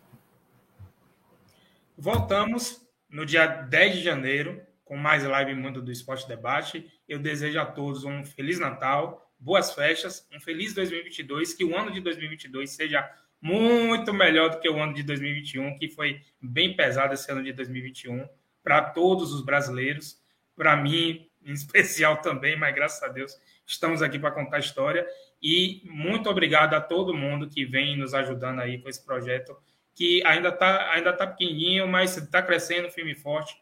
Voltamos 1.95 2.81
no 3.09 3.25
dia 3.25 3.45
10 3.45 3.95
de 3.95 4.03
janeiro 4.03 4.61
com 4.83 4.95
mais 4.95 5.23
live 5.23 5.53
Mundo 5.53 5.81
do 5.81 5.91
Esporte 5.91 6.27
Debate. 6.27 6.89
Eu 7.07 7.19
desejo 7.19 7.59
a 7.59 7.65
todos 7.65 8.03
um 8.03 8.23
Feliz 8.23 8.59
Natal, 8.59 9.31
boas 9.39 9.73
festas, 9.73 10.27
um 10.33 10.39
feliz 10.39 10.73
2022, 10.73 11.53
que 11.53 11.63
o 11.63 11.77
ano 11.77 11.91
de 11.91 11.99
2022 12.01 12.71
seja 12.71 13.07
muito 13.41 14.13
melhor 14.13 14.49
do 14.49 14.59
que 14.59 14.69
o 14.69 14.81
ano 14.81 14.93
de 14.93 15.03
2021, 15.03 15.77
que 15.77 15.89
foi 15.89 16.21
bem 16.41 16.75
pesado 16.75 17.13
esse 17.13 17.31
ano 17.31 17.43
de 17.43 17.53
2021 17.53 18.27
para 18.63 18.81
todos 18.81 19.33
os 19.33 19.43
brasileiros, 19.43 20.21
para 20.55 20.75
mim 20.75 21.27
em 21.45 21.53
especial 21.53 22.17
também, 22.21 22.57
mas 22.57 22.75
graças 22.75 23.01
a 23.03 23.07
Deus 23.07 23.39
estamos 23.65 24.01
aqui 24.01 24.17
para 24.17 24.31
contar 24.31 24.57
a 24.57 24.61
história. 24.61 25.05
E 25.41 25.81
muito 25.85 26.29
obrigado 26.29 26.73
a 26.73 26.81
todo 26.81 27.13
mundo 27.13 27.47
que 27.47 27.63
vem 27.63 27.97
nos 27.97 28.13
ajudando 28.13 28.59
aí 28.59 28.79
com 28.79 28.89
esse 28.89 29.05
projeto, 29.05 29.55
que 29.93 30.23
ainda 30.25 30.49
está 30.49 30.91
ainda 30.91 31.13
tá 31.13 31.27
pequenininho, 31.27 31.87
mas 31.87 32.17
está 32.17 32.41
crescendo 32.41 32.89
firme 32.89 33.11
e 33.11 33.15
forte. 33.15 33.55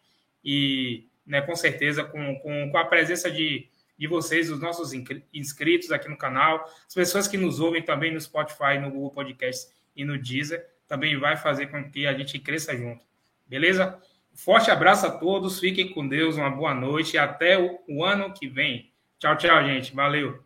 E 0.43 1.07
né, 1.26 1.41
com 1.41 1.56
certeza, 1.56 2.03
com, 2.03 2.39
com, 2.39 2.72
com 2.72 2.77
a 2.77 2.85
presença 2.85 3.31
de, 3.31 3.68
de 3.97 4.07
vocês, 4.07 4.51
os 4.51 4.59
nossos 4.59 4.91
inscritos 5.34 5.91
aqui 5.91 6.09
no 6.09 6.17
canal, 6.17 6.65
as 6.88 6.93
pessoas 6.93 7.27
que 7.27 7.38
nos 7.38 7.59
ouvem 7.59 7.81
também 7.81 8.13
no 8.13 8.19
Spotify, 8.19 8.77
no 8.80 8.91
Google 8.91 9.11
Podcast 9.11 9.73
e 9.95 10.03
no 10.03 10.17
Deezer, 10.17 10.65
também 10.88 11.17
vai 11.17 11.38
fazer 11.38 11.67
com 11.67 11.89
que 11.89 12.05
a 12.05 12.13
gente 12.13 12.38
cresça 12.39 12.76
junto. 12.76 13.03
Beleza? 13.47 13.99
Forte 14.34 14.69
abraço 14.69 15.05
a 15.05 15.11
todos, 15.11 15.59
fiquem 15.59 15.93
com 15.93 16.07
Deus, 16.07 16.35
uma 16.35 16.49
boa 16.49 16.73
noite 16.73 17.13
e 17.13 17.17
até 17.17 17.57
o, 17.57 17.80
o 17.88 18.03
ano 18.03 18.34
que 18.34 18.47
vem. 18.47 18.91
Tchau, 19.17 19.38
tchau, 19.38 19.63
gente. 19.63 19.95
Valeu. 19.95 20.44